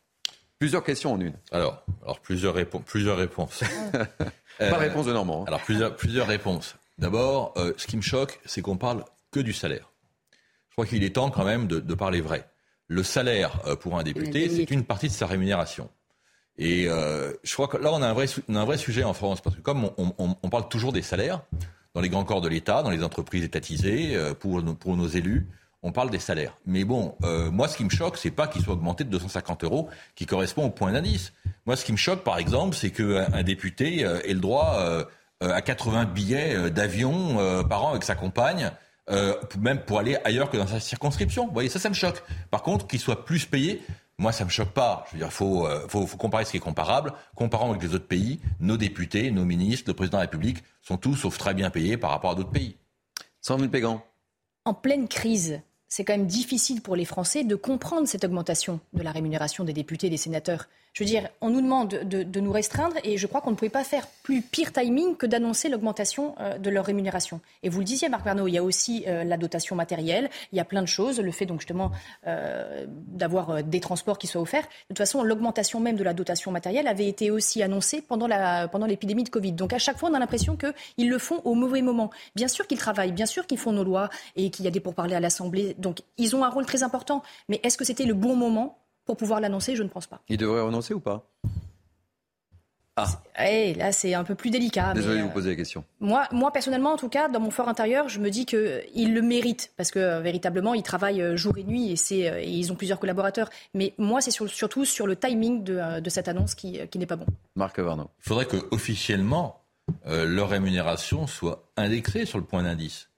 Plusieurs 0.59 0.83
questions 0.83 1.13
en 1.13 1.21
une. 1.21 1.35
Alors, 1.53 1.85
alors 2.03 2.19
plusieurs, 2.21 2.55
plusieurs 2.85 3.17
réponses. 3.17 3.63
pas 4.59 4.79
réponse 4.79 5.07
de 5.07 5.13
Normand. 5.13 5.43
Hein. 5.43 5.47
Alors, 5.47 5.61
plusieurs, 5.61 5.95
plusieurs 5.95 6.27
réponses. 6.27 6.75
D'abord, 6.99 7.55
euh, 7.57 7.73
ce 7.77 7.87
qui 7.87 7.97
me 7.97 8.03
choque, 8.03 8.41
c'est 8.45 8.63
qu'on 8.63 8.77
parle 8.77 9.05
que 9.31 9.41
du 9.41 9.53
salaire. 9.53 9.91
Je 10.71 10.75
crois 10.75 10.87
qu'il 10.87 11.05
est 11.05 11.15
temps 11.15 11.31
quand 11.31 11.45
même 11.45 11.69
de, 11.69 11.95
parler 11.95 12.21
vrai. 12.21 12.49
Le 12.89 13.05
salaire 13.05 13.61
euh, 13.67 13.77
pour 13.77 13.97
un 13.97 14.03
député, 14.03 14.49
c'est 14.49 14.71
une 14.71 14.85
partie 14.85 15.07
de 15.07 15.13
sa 15.13 15.27
rémunération. 15.27 15.89
Et 16.59 16.87
euh, 16.89 17.33
je 17.43 17.53
crois 17.53 17.69
que 17.69 17.77
là, 17.77 17.93
on 17.93 18.03
a, 18.03 18.09
un 18.09 18.13
vrai, 18.13 18.27
un 18.49 18.65
vrai 18.65 18.79
sujet 18.79 19.05
en 19.05 19.13
France, 19.13 19.41
parce 19.41 19.57
que 19.57 19.61
comme 19.61 19.91
on, 19.99 20.51
parle 20.51 20.69
toujours 20.69 20.93
des 20.93 21.03
salaires, 21.03 21.43
dans 21.95 22.01
les 22.01 22.09
grands 22.09 22.25
corps 22.25 22.41
de 22.41 22.49
l'État, 22.49 22.83
dans 22.83 22.91
les 22.91 23.03
entreprises 23.03 23.45
étatisées, 23.45 24.15
euh, 24.15 24.35
pour, 24.35 24.63
pour 24.77 24.97
nos 24.97 25.09
élus, 25.09 25.49
on 25.83 25.93
parle 25.93 26.11
des 26.11 26.19
salaires. 26.19 26.57
Mais 26.65 26.85
bon, 26.85 27.17
euh, 27.25 27.51
moi, 27.51 27.69
ce 27.69 27.77
qui 27.77 27.85
me 27.85 27.91
choque, 27.91 28.17
c'est 28.17 28.31
pas 28.31 28.47
qu'ils 28.47 28.63
soient 28.63 28.75
augmentés 28.75 29.05
de 29.05 29.11
250 29.11 29.65
euros, 29.65 29.89
qui 30.15 30.27
correspond 30.27 30.65
au 30.67 30.71
point 30.71 30.93
d'indice. 30.93 31.33
Moi, 31.67 31.77
ce 31.77 31.85
qui 31.85 31.93
me 31.93 31.97
choque, 31.97 32.23
par 32.23 32.39
exemple, 32.39 32.77
c'est 32.77 32.91
qu'un 32.91 33.27
un 33.33 33.43
député 33.43 34.01
ait 34.01 34.33
le 34.33 34.41
droit 34.41 35.07
à 35.41 35.61
80 35.61 36.07
billets 36.07 36.71
d'avion 36.71 37.65
par 37.69 37.85
an 37.85 37.91
avec 37.91 38.05
sa 38.05 38.15
compagne, 38.15 38.71
même 39.59 39.81
pour 39.81 39.99
aller 39.99 40.17
ailleurs 40.25 40.49
que 40.51 40.57
dans 40.57 40.67
sa 40.67 40.81
circonscription. 40.81 41.47
Vous 41.47 41.53
voyez, 41.53 41.69
ça, 41.69 41.79
ça 41.79 41.91
me 41.91 41.95
choque. 41.95 42.23
Par 42.51 42.63
contre, 42.63 42.87
qu'il 42.87 43.01
soit 43.01 43.27
plus 43.27 43.45
payé 43.45 43.83
moi, 44.19 44.33
ça 44.33 44.45
me 44.45 44.51
choque 44.51 44.71
pas. 44.71 45.05
Je 45.09 45.13
veux 45.13 45.19
dire, 45.19 45.33
faut, 45.33 45.67
euh, 45.67 45.87
faut, 45.89 46.07
faut, 46.07 46.17
comparer 46.17 46.45
ce 46.45 46.53
qui 46.53 46.57
est 46.59 46.61
comparable. 46.61 47.13
Comparant 47.35 47.71
avec 47.71 47.83
les 47.83 47.95
autres 47.95 48.07
pays, 48.07 48.41
nos 48.61 48.77
députés, 48.77 49.31
nos 49.31 49.45
ministres, 49.45 49.91
le 49.91 49.95
président 49.95 50.19
de 50.19 50.23
la 50.23 50.31
République 50.31 50.63
sont 50.83 50.97
tous, 50.97 51.17
sauf 51.17 51.37
très 51.39 51.55
bien 51.55 51.71
payés 51.71 51.97
par 51.97 52.11
rapport 52.11 52.31
à 52.31 52.35
d'autres 52.35 52.53
pays. 52.53 52.77
Sandrine 53.41 53.71
Pégan. 53.71 54.05
En 54.65 54.73
pleine 54.73 55.09
crise, 55.09 55.61
c'est 55.95 56.03
quand 56.03 56.17
même 56.17 56.27
difficile 56.27 56.83
pour 56.83 56.97
les 56.97 57.05
Français 57.05 57.45
de 57.45 57.55
comprendre 57.55 58.09
cette 58.09 58.25
augmentation 58.25 58.81
de 58.95 59.03
la 59.05 59.13
rémunération 59.13 59.63
des 59.63 59.73
députés 59.73 60.09
et 60.09 60.11
des 60.11 60.17
sénateurs. 60.17 60.67
Je 60.95 61.03
veux 61.03 61.09
dire, 61.09 61.29
on 61.41 61.51
nous 61.51 61.61
demande 61.61 61.89
de, 61.89 62.41
nous 62.41 62.53
restreindre 62.53 62.95
et 63.03 63.19
je 63.19 63.27
crois 63.27 63.41
qu'on 63.41 63.51
ne 63.51 63.57
pouvait 63.57 63.69
pas 63.69 63.83
faire 63.83 64.07
plus 64.23 64.43
pire 64.43 64.73
timing 64.73 65.17
que 65.17 65.27
d'annoncer 65.27 65.69
l'augmentation 65.69 66.37
euh, 66.39 66.57
de 66.57 66.71
leur 66.71 66.85
rémunération. 66.85 67.41
Et 67.65 67.69
vous 67.69 67.81
le 67.81 67.85
disiez, 67.85 68.09
Marc 68.09 68.23
Bernot, 68.23 68.47
il 68.47 68.53
y 68.53 68.59
a 68.59 68.63
aussi 68.63 69.03
euh, 69.09 69.25
la 69.25 69.37
dotation 69.37 69.75
matérielle, 69.75 70.31
il 70.53 70.57
y 70.57 70.61
a 70.61 70.65
plein 70.65 70.83
de 70.83 70.87
choses, 70.87 71.19
le 71.19 71.33
fait 71.33 71.47
donc 71.47 71.59
justement 71.59 71.91
euh, 72.29 72.87
d'avoir 72.89 73.65
des 73.65 73.81
transports 73.81 74.19
qui 74.19 74.29
soient 74.29 74.41
offerts. 74.41 74.63
De 74.63 74.69
toute 74.89 74.99
façon, 74.99 75.25
l'augmentation 75.25 75.81
même 75.81 75.97
de 75.97 76.05
la 76.05 76.15
dotation 76.15 76.53
matérielle 76.53 76.87
avait 76.87 77.09
été 77.09 77.33
aussi 77.33 77.61
annoncée 77.65 78.01
pendant 78.01 78.29
la 78.29 78.69
pendant 78.69 78.87
l'épidémie 78.87 79.25
de 79.25 79.31
Covid. 79.31 79.51
Donc 79.51 79.73
à 79.73 79.79
chaque 79.79 79.99
fois, 79.99 80.11
on 80.11 80.15
a 80.15 80.21
l'impression 80.21 80.57
qu'ils 80.57 81.11
le 81.11 81.19
font 81.19 81.41
au 81.45 81.55
mauvais 81.55 81.83
moment. 81.83 82.11
Bien 82.37 82.47
sûr 82.47 82.69
qu'ils 82.69 82.79
travaillent, 82.79 83.13
bien 83.13 83.27
sûr 83.27 83.49
qu'ils 83.49 83.59
font 83.59 83.73
nos 83.73 83.83
lois 83.83 84.11
et 84.37 84.51
qu'il 84.51 84.65
y 84.65 84.69
a 84.69 84.71
des 84.71 84.81
pourparlers 84.81 85.17
à 85.17 85.21
l'Assemblée. 85.21 85.75
Donc 85.85 86.01
ils 86.19 86.35
ont 86.35 86.45
un 86.45 86.51
rôle 86.51 86.67
très 86.67 86.83
important. 86.83 87.23
Mais 87.49 87.61
est-ce 87.63 87.79
que 87.79 87.85
c'était 87.85 88.07
le 88.07 88.15
bon 88.15 88.35
moment 88.35 88.79
pour 89.05 89.17
pouvoir 89.17 89.41
l'annoncer, 89.41 89.77
je 89.77 89.83
ne 89.83 89.89
pense 89.89 90.07
pas. 90.07 90.21
Il 90.29 90.39
devrait 90.39 90.63
renoncer 90.63 90.95
ou 90.95 91.01
pas? 91.01 91.27
Ah. 92.97 93.09
Eh, 93.45 93.75
là, 93.75 93.91
c'est 93.91 94.15
un 94.15 94.23
peu 94.23 94.37
plus 94.37 94.51
délicat. 94.51 94.95
Désolé 94.95 95.17
de 95.17 95.23
vous 95.23 95.29
euh, 95.29 95.33
poser 95.33 95.51
la 95.51 95.57
question. 95.57 95.85
Moi, 95.99 96.29
moi, 96.31 96.53
personnellement, 96.53 96.93
en 96.93 96.97
tout 96.97 97.09
cas, 97.09 97.29
dans 97.29 97.41
mon 97.41 97.51
fort 97.51 97.69
intérieur, 97.69 98.09
je 98.09 98.21
me 98.21 98.31
dis 98.31 98.47
qu'il 98.47 99.15
le 99.15 99.21
mérite 99.21 99.73
parce 99.77 99.91
que 99.91 99.99
euh, 99.99 100.21
véritablement, 100.21 100.75
il 100.75 100.85
travaille 100.85 101.21
euh, 101.21 101.37
jour 101.37 101.59
et 101.59 101.65
nuit 101.65 101.93
et, 102.11 102.21
et 102.21 102.49
ils 102.49 102.71
ont 102.73 102.77
plusieurs 102.77 103.01
collaborateurs. 103.01 103.51
Mais 103.75 103.95
moi, 103.99 104.21
c'est 104.21 104.31
surtout 104.31 104.85
sur 104.85 105.09
le 105.09 105.17
timing 105.17 105.65
de, 105.65 106.09
cette 106.09 106.29
annonce 106.29 106.55
qui, 106.55 106.79
n'est 106.95 107.07
pas 107.07 107.17
bon. 107.17 107.27
Marc 107.57 107.81
Varno. 107.81 108.11
Il 108.21 108.29
faudrait 108.29 108.47
que 108.47 108.59
officiellement 108.71 109.61
leur 110.07 110.49
rémunération 110.49 111.27
soit 111.27 111.69
indexée 111.77 112.25
sur 112.25 112.39
le 112.39 112.45
point 112.45 112.63
d'indice. 112.63 113.11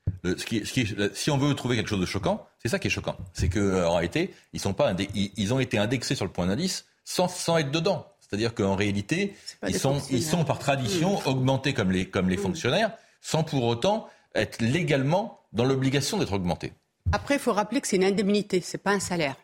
Si 1.14 1.30
on 1.30 1.38
veut 1.38 1.54
trouver 1.54 1.76
quelque 1.76 1.88
chose 1.88 2.00
de 2.00 2.06
choquant, 2.06 2.46
c'est 2.62 2.68
ça 2.68 2.78
qui 2.78 2.88
est 2.88 2.90
choquant. 2.90 3.16
C'est 3.32 3.48
qu'en 3.48 3.94
réalité, 3.94 4.34
ils, 4.52 4.60
sont 4.60 4.72
pas 4.72 4.94
ils, 5.14 5.54
ont 5.54 5.60
été 5.60 5.78
indexés 5.78 6.14
sur 6.14 6.24
le 6.24 6.32
point 6.32 6.46
d'indice 6.46 6.86
sans, 7.04 7.28
sans 7.28 7.58
être 7.58 7.70
dedans. 7.70 8.06
C'est-à-dire 8.20 8.54
qu'en 8.54 8.74
réalité, 8.74 9.34
ils 9.66 9.78
sont, 9.78 10.00
ils 10.10 10.22
sont 10.22 10.44
par 10.44 10.58
tradition 10.58 11.20
mmh. 11.20 11.28
augmentés 11.28 11.74
comme 11.74 11.92
les, 11.92 12.08
comme 12.08 12.28
les 12.28 12.36
mmh. 12.36 12.40
fonctionnaires, 12.40 12.90
sans 13.20 13.44
pour 13.44 13.64
autant 13.64 14.08
être 14.34 14.60
légalement 14.60 15.40
dans 15.52 15.64
l'obligation 15.64 16.18
d'être 16.18 16.32
augmentés. 16.32 16.72
Après, 17.12 17.34
il 17.34 17.40
faut 17.40 17.52
rappeler 17.52 17.80
que 17.80 17.86
c'est 17.86 17.96
une 17.96 18.04
indemnité, 18.04 18.60
c'est 18.60 18.78
pas 18.78 18.90
un 18.90 19.00
salaire. 19.00 19.36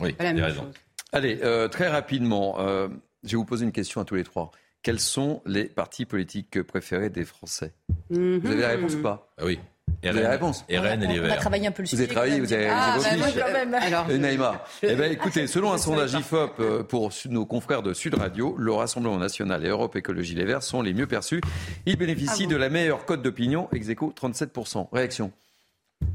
Oui, 0.00 0.14
avez 0.18 0.40
raison. 0.40 0.70
Allez, 1.12 1.38
euh, 1.42 1.68
très 1.68 1.88
rapidement, 1.88 2.60
euh, 2.60 2.88
je 3.24 3.30
vais 3.30 3.36
vous 3.36 3.44
poser 3.44 3.64
une 3.64 3.72
question 3.72 4.00
à 4.00 4.04
tous 4.04 4.14
les 4.14 4.24
trois. 4.24 4.50
Quels 4.82 5.00
sont 5.00 5.42
les 5.44 5.64
partis 5.64 6.06
politiques 6.06 6.62
préférés 6.62 7.10
des 7.10 7.24
Français? 7.24 7.72
Vous 8.10 8.40
avez 8.46 8.60
la 8.60 8.68
réponse 8.68 8.94
ou 8.94 9.02
pas? 9.02 9.28
Ah 9.36 9.44
Oui. 9.44 9.58
Et 10.02 10.12
la 10.12 10.30
réponse. 10.30 10.64
Et 10.68 10.78
Rennes 10.78 11.02
et 11.02 11.06
les 11.06 11.18
Verts. 11.18 11.30
On 11.30 11.34
a 11.34 11.36
travaillé 11.36 11.66
un 11.66 11.70
peu 11.70 11.82
le 11.82 11.86
sujet. 11.86 12.04
Vous 12.04 12.04
avez 12.04 12.14
travaillé, 12.14 12.40
vous 12.40 12.52
avez 12.52 12.68
ah, 12.68 12.96
bah, 12.98 13.16
moi, 13.16 13.28
quand 13.30 13.52
même. 13.52 13.74
Alors, 13.74 14.10
et 14.10 14.18
Naïma. 14.18 14.64
Eh 14.82 14.94
ben, 14.94 15.10
écoutez, 15.12 15.46
selon 15.46 15.72
un 15.72 15.78
sondage 15.78 16.12
IFOP 16.14 16.60
euh, 16.60 16.82
pour 16.82 17.10
nos 17.28 17.46
confrères 17.46 17.82
de 17.82 17.92
Sud 17.92 18.14
Radio, 18.14 18.54
le 18.58 18.72
Rassemblement 18.72 19.18
national 19.18 19.64
et 19.64 19.68
Europe 19.68 19.96
Écologie 19.96 20.34
Les 20.34 20.44
Verts 20.44 20.62
sont 20.62 20.82
les 20.82 20.94
mieux 20.94 21.06
perçus. 21.06 21.40
Ils 21.86 21.96
bénéficient 21.96 22.46
ah 22.46 22.50
de 22.50 22.56
la 22.56 22.68
meilleure 22.68 23.04
cote 23.04 23.22
d'opinion, 23.22 23.68
ex 23.72 23.88
37%. 23.88 24.88
Réaction 24.92 25.32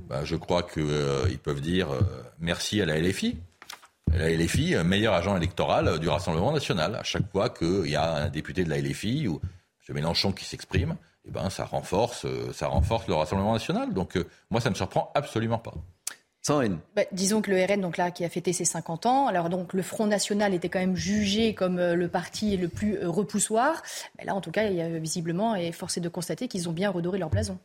bah, 0.07 0.23
Je 0.23 0.35
crois 0.35 0.63
qu'ils 0.63 0.83
euh, 0.87 1.25
peuvent 1.43 1.61
dire 1.61 1.91
euh, 1.91 2.01
merci 2.39 2.81
à 2.81 2.85
la 2.85 2.99
LFI. 2.99 3.37
La 4.15 4.29
LFI, 4.29 4.75
meilleur 4.85 5.13
agent 5.13 5.35
électoral 5.35 5.97
du 5.99 6.07
Rassemblement 6.07 6.51
national. 6.51 6.95
À 6.95 7.03
chaque 7.03 7.29
fois 7.31 7.49
qu'il 7.49 7.89
y 7.89 7.95
a 7.95 8.25
un 8.25 8.29
député 8.29 8.63
de 8.63 8.69
la 8.69 8.79
LFI 8.79 9.27
ou 9.27 9.41
M. 9.89 9.95
Mélenchon 9.95 10.31
qui 10.31 10.45
s'exprime, 10.45 10.95
eh 11.25 11.31
ben, 11.31 11.49
ça, 11.49 11.65
renforce, 11.65 12.25
euh, 12.25 12.51
ça 12.53 12.67
renforce 12.67 13.07
le 13.07 13.13
Rassemblement 13.13 13.53
national. 13.53 13.93
Donc 13.93 14.17
euh, 14.17 14.27
moi, 14.49 14.59
ça 14.59 14.69
ne 14.69 14.73
me 14.73 14.75
surprend 14.75 15.11
absolument 15.15 15.57
pas. 15.57 15.73
Sandrine. 16.41 16.79
Bah, 16.95 17.03
disons 17.13 17.41
que 17.41 17.49
le 17.49 17.63
RN, 17.63 17.79
donc 17.79 17.95
là, 17.95 18.11
qui 18.11 18.25
a 18.25 18.29
fêté 18.29 18.51
ses 18.51 18.65
50 18.65 19.05
ans, 19.05 19.27
alors 19.27 19.49
donc 19.49 19.71
le 19.71 19.81
Front 19.81 20.07
National 20.07 20.53
était 20.53 20.67
quand 20.67 20.79
même 20.79 20.97
jugé 20.97 21.53
comme 21.53 21.79
euh, 21.79 21.95
le 21.95 22.09
parti 22.09 22.57
le 22.57 22.67
plus 22.67 23.05
repoussoir. 23.05 23.81
Mais 24.17 24.25
là, 24.25 24.35
en 24.35 24.41
tout 24.41 24.51
cas, 24.51 24.65
il 24.65 24.75
y 24.75 24.81
a 24.81 24.89
visiblement, 24.99 25.55
et 25.55 25.71
force 25.71 25.97
est 25.97 26.01
de 26.01 26.09
constater 26.09 26.49
qu'ils 26.49 26.67
ont 26.67 26.73
bien 26.73 26.89
redoré 26.89 27.17
leur 27.17 27.29
blason. 27.29 27.57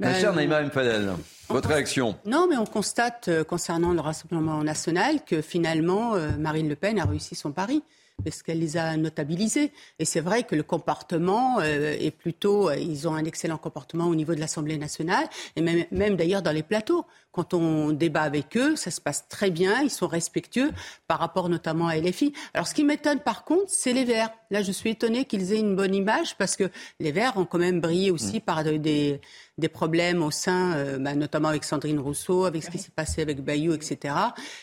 Ma 0.00 0.14
chère 0.14 0.32
Naïma 0.32 0.62
Mfadel, 0.62 1.10
votre 1.48 1.70
réaction? 1.70 2.16
Non, 2.24 2.46
mais 2.48 2.56
on 2.56 2.66
constate 2.66 3.42
concernant 3.42 3.92
le 3.92 3.98
Rassemblement 3.98 4.62
national 4.62 5.24
que 5.24 5.42
finalement, 5.42 6.12
Marine 6.38 6.68
Le 6.68 6.76
Pen 6.76 7.00
a 7.00 7.04
réussi 7.04 7.34
son 7.34 7.50
pari 7.50 7.82
parce 8.24 8.42
qu'elle 8.42 8.58
les 8.58 8.76
a 8.76 8.96
notabilisés. 8.96 9.72
Et 9.98 10.04
c'est 10.04 10.20
vrai 10.20 10.42
que 10.42 10.54
le 10.54 10.62
comportement 10.62 11.60
euh, 11.60 11.96
est 11.98 12.10
plutôt, 12.10 12.68
euh, 12.68 12.76
ils 12.76 13.06
ont 13.08 13.14
un 13.14 13.24
excellent 13.24 13.58
comportement 13.58 14.06
au 14.06 14.14
niveau 14.14 14.34
de 14.34 14.40
l'Assemblée 14.40 14.78
nationale 14.78 15.28
et 15.56 15.60
même, 15.60 15.84
même 15.90 16.16
d'ailleurs 16.16 16.42
dans 16.42 16.52
les 16.52 16.62
plateaux. 16.62 17.04
Quand 17.32 17.54
on 17.54 17.92
débat 17.92 18.22
avec 18.22 18.56
eux, 18.56 18.74
ça 18.76 18.90
se 18.90 19.00
passe 19.00 19.28
très 19.28 19.50
bien, 19.50 19.82
ils 19.82 19.90
sont 19.90 20.08
respectueux 20.08 20.70
par 21.06 21.18
rapport 21.18 21.48
notamment 21.48 21.86
à 21.86 21.96
LFI. 21.96 22.32
Alors 22.54 22.66
ce 22.66 22.74
qui 22.74 22.84
m'étonne 22.84 23.20
par 23.20 23.44
contre, 23.44 23.66
c'est 23.68 23.92
les 23.92 24.04
Verts. 24.04 24.30
Là, 24.50 24.62
je 24.62 24.72
suis 24.72 24.90
étonnée 24.90 25.26
qu'ils 25.26 25.52
aient 25.52 25.58
une 25.58 25.76
bonne 25.76 25.94
image 25.94 26.36
parce 26.38 26.56
que 26.56 26.70
les 27.00 27.12
Verts 27.12 27.36
ont 27.36 27.44
quand 27.44 27.58
même 27.58 27.80
brillé 27.80 28.10
aussi 28.10 28.38
mm. 28.38 28.40
par 28.40 28.64
des, 28.64 29.20
des 29.58 29.68
problèmes 29.68 30.22
au 30.22 30.30
sein, 30.30 30.74
euh, 30.74 30.98
bah, 30.98 31.14
notamment 31.14 31.48
avec 31.48 31.64
Sandrine 31.64 31.98
Rousseau, 31.98 32.44
avec 32.44 32.62
ce 32.62 32.70
qui 32.70 32.78
s'est 32.78 32.92
passé 32.94 33.20
avec 33.20 33.42
Bayou, 33.42 33.74
etc. 33.74 34.14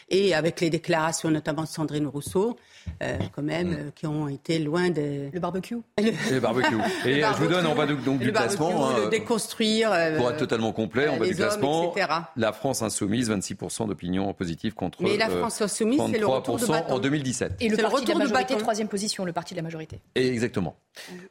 Et 0.10 0.34
avec 0.34 0.62
les 0.62 0.70
déclarations 0.70 1.30
notamment 1.30 1.64
de 1.64 1.68
Sandrine 1.68 2.08
Rousseau, 2.08 2.58
euh, 3.04 3.18
quand 3.36 3.44
même, 3.44 3.70
mm. 3.70 3.74
euh, 3.74 3.92
qui 3.94 4.08
ont 4.08 4.28
été 4.28 4.58
loin 4.58 4.90
de... 4.90 5.30
Le 5.32 5.40
barbecue. 5.40 5.78
Le 6.00 6.40
barbecue. 6.40 6.78
Et 7.06 7.22
je 7.22 7.44
vous 7.44 7.48
donne, 7.48 7.68
on 7.68 7.76
va 7.76 7.86
donc, 7.86 8.20
du 8.20 8.32
classement. 8.32 8.90
Hein, 8.90 8.96
le 9.04 9.10
déconstruire. 9.10 9.90
pour 10.18 10.32
être 10.32 10.38
totalement 10.38 10.72
complet, 10.72 11.10
on 11.10 11.18
va 11.18 11.28
du 11.28 11.36
classement. 11.36 11.94
La 12.36 12.54
France 12.56 12.82
insoumise, 12.82 13.30
26% 13.30 13.88
d'opinion 13.88 14.34
positive 14.34 14.73
contre 14.73 15.03
Mais 15.03 15.18
la 15.18 15.30
France 15.30 15.61
insoumise, 15.61 16.02
c'est 16.11 16.19
le 16.19 16.26
retour 16.26 16.57
de 16.57 16.65
en 16.65 16.99
2017. 16.99 17.53
Et 17.60 17.69
le, 17.69 17.77
parti 17.77 18.06
de 18.06 18.10
la 18.10 18.18
majorité, 18.18 18.57
troisième 18.57 18.88
position, 18.88 19.26
le 19.26 19.34
parti 19.34 19.53
de 19.53 19.60
la 19.60 19.64
majorité. 19.64 19.99
Et 20.15 20.27
exactement. 20.27 20.76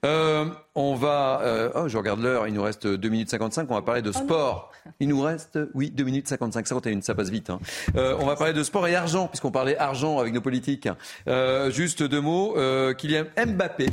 on 0.02 0.94
va... 0.94 1.72
oh, 1.74 1.88
je 1.88 1.98
regarde 1.98 2.20
l'heure, 2.20 2.46
il 2.46 2.54
nous 2.54 2.62
reste 2.62 2.86
2 2.86 3.08
minutes 3.08 3.30
55 3.30 3.64
on 3.70 3.74
va 3.74 3.82
parler 3.82 4.02
de 4.02 4.10
oh 4.10 4.12
sport. 4.12 4.72
Il 5.00 5.08
nous 5.08 5.20
reste, 5.20 5.58
oui, 5.74 5.90
2 5.90 6.04
minutes 6.04 6.28
55, 6.28 6.66
51, 6.66 7.00
ça 7.00 7.14
passe 7.14 7.30
vite. 7.30 7.50
Hein. 7.50 7.58
Euh, 7.96 8.16
on 8.20 8.26
va 8.26 8.36
parler 8.36 8.52
de 8.52 8.62
sport 8.62 8.86
et 8.86 8.94
argent, 8.94 9.28
puisqu'on 9.28 9.50
parlait 9.50 9.76
argent 9.76 10.18
avec 10.18 10.32
nos 10.32 10.40
politiques. 10.40 10.88
Euh, 11.28 11.70
juste 11.70 12.02
deux 12.02 12.20
mots. 12.20 12.56
Euh, 12.56 12.94
Kylian 12.94 13.24
Mbappé 13.36 13.86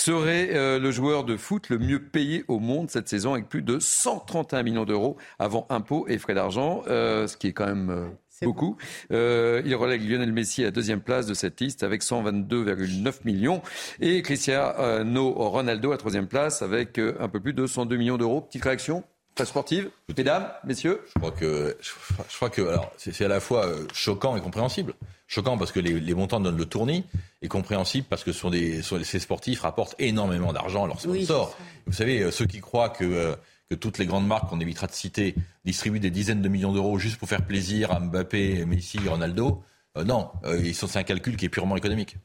serait 0.00 0.78
le 0.78 0.90
joueur 0.90 1.24
de 1.24 1.36
foot 1.36 1.68
le 1.68 1.78
mieux 1.78 2.02
payé 2.02 2.44
au 2.48 2.58
monde 2.58 2.90
cette 2.90 3.08
saison 3.08 3.34
avec 3.34 3.48
plus 3.48 3.62
de 3.62 3.78
131 3.78 4.62
millions 4.62 4.84
d'euros 4.84 5.16
avant 5.38 5.66
impôts 5.70 6.06
et 6.08 6.18
frais 6.18 6.34
d'argent, 6.34 6.82
ce 6.86 7.36
qui 7.36 7.48
est 7.48 7.52
quand 7.52 7.66
même 7.66 8.10
beaucoup. 8.42 8.76
il 9.10 9.74
relègue 9.74 10.08
Lionel 10.08 10.32
Messi 10.32 10.62
à 10.62 10.66
la 10.66 10.70
deuxième 10.70 11.00
place 11.00 11.26
de 11.26 11.34
cette 11.34 11.60
liste 11.60 11.82
avec 11.82 12.02
122,9 12.02 13.20
millions 13.24 13.62
et 14.00 14.22
Cristiano 14.22 15.32
Ronaldo 15.32 15.90
à 15.90 15.94
la 15.94 15.98
troisième 15.98 16.26
place 16.26 16.62
avec 16.62 16.98
un 16.98 17.28
peu 17.28 17.40
plus 17.40 17.52
de 17.52 17.66
102 17.66 17.96
millions 17.96 18.18
d'euros. 18.18 18.40
Petite 18.40 18.64
réaction 18.64 19.04
Très 19.34 19.46
sportive, 19.46 19.90
mesdames, 20.16 20.48
messieurs. 20.64 21.00
Je 21.12 21.18
crois 21.18 21.32
que, 21.32 21.76
je 21.80 22.36
crois 22.36 22.50
que, 22.50 22.62
alors, 22.62 22.92
c'est 22.96 23.24
à 23.24 23.28
la 23.28 23.40
fois 23.40 23.66
euh, 23.66 23.84
choquant 23.92 24.36
et 24.36 24.40
compréhensible. 24.40 24.94
Choquant 25.26 25.58
parce 25.58 25.72
que 25.72 25.80
les, 25.80 25.98
les 25.98 26.14
montants 26.14 26.38
donnent 26.38 26.56
le 26.56 26.66
tournis 26.66 27.04
et 27.42 27.48
compréhensible 27.48 28.06
parce 28.08 28.22
que 28.22 28.30
ce 28.30 28.38
sont 28.38 28.50
des, 28.50 28.82
ces 28.82 29.18
sportifs 29.18 29.62
rapportent 29.62 29.96
énormément 29.98 30.52
d'argent 30.52 30.84
à 30.84 30.86
leurs 30.86 31.00
sponsors. 31.00 31.56
Vous 31.86 31.92
savez, 31.92 32.20
euh, 32.20 32.30
ceux 32.30 32.46
qui 32.46 32.60
croient 32.60 32.90
que, 32.90 33.04
euh, 33.04 33.34
que 33.68 33.74
toutes 33.74 33.98
les 33.98 34.06
grandes 34.06 34.26
marques 34.26 34.48
qu'on 34.48 34.60
évitera 34.60 34.86
de 34.86 34.92
citer 34.92 35.34
distribuent 35.64 35.98
des 35.98 36.10
dizaines 36.10 36.42
de 36.42 36.48
millions 36.48 36.72
d'euros 36.72 36.98
juste 36.98 37.16
pour 37.16 37.28
faire 37.28 37.44
plaisir 37.44 37.90
à 37.90 37.98
Mbappé, 37.98 38.64
Messi, 38.66 39.00
Ronaldo, 39.08 39.64
non, 40.06 40.30
c'est 40.72 40.96
un 40.96 41.04
calcul 41.04 41.36
qui 41.36 41.44
est 41.44 41.48
purement 41.48 41.76
économique. 41.76 42.16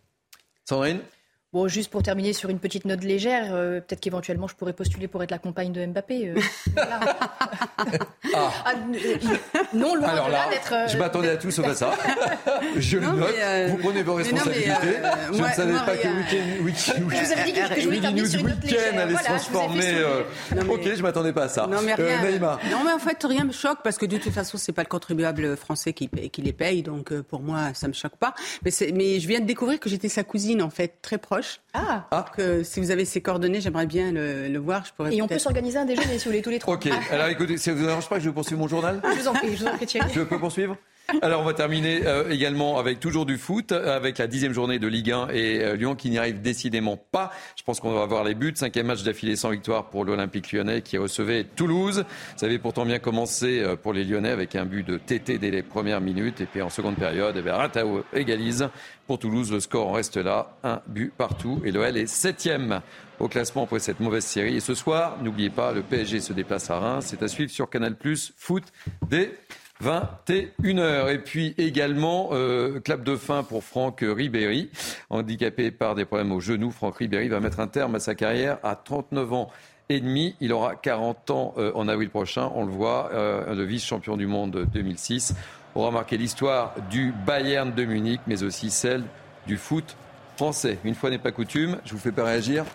Sandrine? 0.66 1.02
Bon, 1.52 1.68
juste 1.68 1.90
pour 1.90 2.04
terminer 2.04 2.34
sur 2.34 2.52
une 2.52 2.60
petite 2.60 2.86
note 2.86 3.04
légère, 3.04 3.56
euh, 3.56 3.82
peut-être 3.82 4.02
qu'éventuellement 4.02 4.48
je 4.48 4.54
pourrais 4.54 4.74
postuler 4.74 5.08
pour 5.08 5.24
être 5.24 5.32
la 5.32 5.40
compagne 5.40 5.72
de 5.72 5.84
Mbappé. 5.84 6.28
Euh, 6.30 6.40
ah. 8.36 8.52
Ah, 8.66 8.74
non, 9.74 9.96
loin 9.96 10.10
Alors 10.10 10.30
là, 10.30 10.48
d'être. 10.52 10.72
Euh, 10.72 10.88
je 10.88 10.96
m'attendais 11.00 11.30
à 11.30 11.38
tout 11.38 11.50
sauf 11.50 11.66
à 11.66 11.74
ça. 11.74 11.92
Je 12.78 12.98
le 12.98 13.08
note. 13.08 13.34
Vous 13.70 13.78
prenez 13.78 14.04
vos 14.04 14.14
responsabilités. 14.14 14.98
je 15.34 15.42
ne 15.42 15.48
savais 15.48 15.74
pas 15.74 15.98
que 15.98 16.08
Weekend, 16.08 16.62
week 16.64 16.76
week 16.76 17.20
je 17.20 17.26
vous 17.26 17.32
avais 17.32 17.44
dit 17.46 17.54
que, 17.54 17.82
je 17.82 17.86
voulais 17.86 18.00
terminer 18.00 18.28
sur 18.28 18.40
une 18.42 18.48
note 18.50 18.64
légère. 18.64 19.00
allait 19.00 19.18
se 19.18 19.24
transformer. 19.24 20.04
Ok, 20.70 20.96
je 20.96 21.02
m'attendais 21.02 21.34
pas 21.34 21.46
à 21.46 21.50
ça. 21.50 21.66
Non 21.66 21.82
mais, 21.84 21.96
rien, 21.96 22.22
non, 22.70 22.84
mais 22.86 22.92
en 22.92 23.00
fait, 23.00 23.18
rien 23.24 23.44
me 23.44 23.52
choque 23.52 23.80
parce 23.84 23.98
que 23.98 24.06
de 24.06 24.18
toute 24.18 24.34
façon, 24.34 24.60
c'est 24.60 24.72
pas 24.72 24.84
le 24.84 24.88
contribuable 24.88 25.58
français 25.58 25.94
qui, 25.94 26.10
qui 26.10 26.44
les 26.44 26.54
paye, 26.54 26.84
donc 26.84 27.12
pour 27.22 27.42
moi, 27.42 27.74
ça 27.74 27.88
me 27.88 27.94
choque 27.94 28.18
pas. 28.18 28.36
Mais, 28.64 28.72
mais 28.94 29.20
je 29.20 29.28
viens 29.28 29.40
de 29.40 29.46
découvrir 29.46 29.80
que 29.80 29.90
j'étais 29.90 30.10
sa 30.10 30.24
cousine, 30.24 30.62
en 30.62 30.70
fait, 30.70 30.94
très 31.02 31.18
proche. 31.18 31.39
Ah. 31.74 32.08
ah. 32.12 32.26
Que, 32.36 32.64
si 32.64 32.80
vous 32.80 32.92
avez 32.92 33.06
ses 33.06 33.22
coordonnées, 33.22 33.62
j'aimerais 33.62 33.86
bien 33.86 34.12
le, 34.12 34.58
voir. 34.58 34.86
Je 34.86 34.94
pourrais 34.94 35.16
Et 35.16 35.22
on 35.22 35.28
peut 35.28 35.40
s'organiser 35.40 35.78
un 35.78 35.86
déjeuner 35.86 36.18
si 36.18 36.26
vous 36.26 36.32
voulez 36.32 36.42
tous 36.42 36.50
les 36.50 36.60
trois. 36.60 36.76
Ok. 36.76 36.90
Alors 37.12 37.28
écoutez, 37.28 37.58
ça 37.58 37.74
vous 37.74 37.86
dérange 37.86 38.08
pas 38.08 38.18
que 38.18 38.24
je 38.24 38.30
poursuive 38.30 38.58
mon 38.58 38.68
journal 38.68 39.02
Je 39.04 39.22
vous 39.22 39.28
en 39.28 39.34
prie, 39.34 39.56
je 39.56 39.64
vous 39.64 39.68
en 39.68 39.76
prie 39.76 39.86
Thierry. 39.86 40.10
Je 40.14 40.22
peux 40.22 40.40
poursuivre? 40.40 40.78
Alors 41.22 41.42
on 41.42 41.44
va 41.44 41.54
terminer 41.54 42.02
euh, 42.06 42.30
également 42.30 42.78
avec 42.78 43.00
toujours 43.00 43.26
du 43.26 43.38
foot, 43.38 43.72
avec 43.72 44.18
la 44.18 44.28
dixième 44.28 44.54
journée 44.54 44.80
de 44.80 44.88
Ligue 44.88 45.12
1 45.12 45.30
et 45.30 45.64
euh, 45.64 45.76
Lyon 45.76 45.96
qui 45.96 46.10
n'y 46.10 46.18
arrive 46.18 46.42
décidément 46.42 46.98
pas. 46.98 47.32
Je 47.56 47.64
pense 47.64 47.80
qu'on 47.80 47.94
va 47.94 48.06
voir 48.06 48.24
les 48.24 48.36
buts. 48.36 48.54
Cinquième 48.56 48.88
match 48.88 49.04
d'affilée 49.04 49.36
sans 49.36 49.50
victoire 49.50 49.90
pour 49.90 50.06
l'Olympique 50.06 50.52
lyonnais 50.52 50.82
qui 50.82 50.98
recevait 50.98 51.44
Toulouse. 51.44 52.06
Ça 52.36 52.46
avait 52.46 52.60
pourtant 52.60 52.86
bien 52.86 53.00
commencé 53.00 53.60
euh, 53.60 53.76
pour 53.76 53.94
les 53.94 54.04
Lyonnais 54.04 54.30
avec 54.30 54.56
un 54.56 54.66
but 54.66 54.86
de 54.86 54.98
TT 54.98 55.38
dès 55.38 55.52
les 55.52 55.64
premières 55.64 56.02
minutes. 56.02 56.42
Et 56.42 56.46
puis 56.46 56.62
en 56.62 56.70
seconde 56.70 56.96
période, 56.96 57.42
eh 57.44 57.50
Ratao 57.50 58.04
égalise. 58.14 58.70
Pour 59.08 59.18
Toulouse, 59.18 59.52
le 59.52 59.60
score 59.60 59.88
en 59.88 59.94
reste 59.94 60.18
là. 60.18 60.58
Un 60.64 60.82
but 60.88 61.12
partout. 61.12 61.62
Et 61.66 61.72
l'OL 61.72 61.98
est 61.98 62.06
septième 62.06 62.82
au 63.20 63.28
classement 63.28 63.64
après 63.64 63.80
cette 63.80 64.00
mauvaise 64.00 64.24
série. 64.24 64.58
Et 64.58 64.60
ce 64.60 64.76
soir, 64.76 65.18
n'oubliez 65.22 65.50
pas, 65.50 65.72
le 65.74 65.82
PSG 65.82 66.20
se 66.20 66.34
déplace 66.34 66.70
à 66.70 66.80
Reims. 66.80 67.08
C'est 67.08 67.24
à 67.24 67.28
suivre 67.28 67.52
sur 67.52 67.70
Canal 67.70 67.96
Plus 67.96 68.34
Foot 68.38 68.64
dès 69.10 69.32
21h. 69.84 71.14
Et 71.14 71.20
puis 71.20 71.56
également, 71.58 72.30
euh, 72.32 72.80
clap 72.80 73.04
de 73.04 73.16
fin 73.16 73.44
pour 73.44 73.64
Franck 73.64 74.00
Ribéry. 74.02 74.70
Handicapé 75.10 75.72
par 75.72 75.96
des 75.96 76.06
problèmes 76.06 76.32
au 76.32 76.40
genou, 76.40 76.72
Franck 76.72 76.98
Ribéry 76.98 77.30
va 77.30 77.40
mettre 77.40 77.60
un 77.60 77.68
terme 77.68 77.96
à 77.96 78.00
sa 78.00 78.16
carrière 78.16 78.58
à 78.64 78.76
39 78.76 79.34
ans 79.34 79.50
et 79.90 80.00
demi. 80.00 80.36
Il 80.40 80.54
aura 80.54 80.76
40 80.76 81.32
ans 81.32 81.54
euh, 81.58 81.72
en 81.76 81.88
avril 81.88 82.10
prochain. 82.10 82.52
On 82.56 82.66
le 82.66 82.72
voit, 82.72 83.10
euh, 83.14 83.54
le 83.56 83.64
vice-champion 83.64 84.18
du 84.18 84.28
monde 84.28 84.68
2006 84.72 85.34
aura 85.76 85.92
marqué 85.92 86.18
l'histoire 86.18 86.76
du 86.90 87.14
Bayern 87.26 87.74
de 87.74 87.86
Munich, 87.86 88.22
mais 88.28 88.44
aussi 88.44 88.70
celle 88.70 89.04
du 89.48 89.58
foot 89.58 89.96
français. 90.36 90.78
Une 90.84 90.96
fois 90.96 91.10
n'est 91.10 91.20
pas 91.20 91.32
coutume, 91.32 91.78
je 91.86 91.94
vous 91.94 92.00
fais 92.00 92.12
pas 92.12 92.24
réagir. 92.24 92.66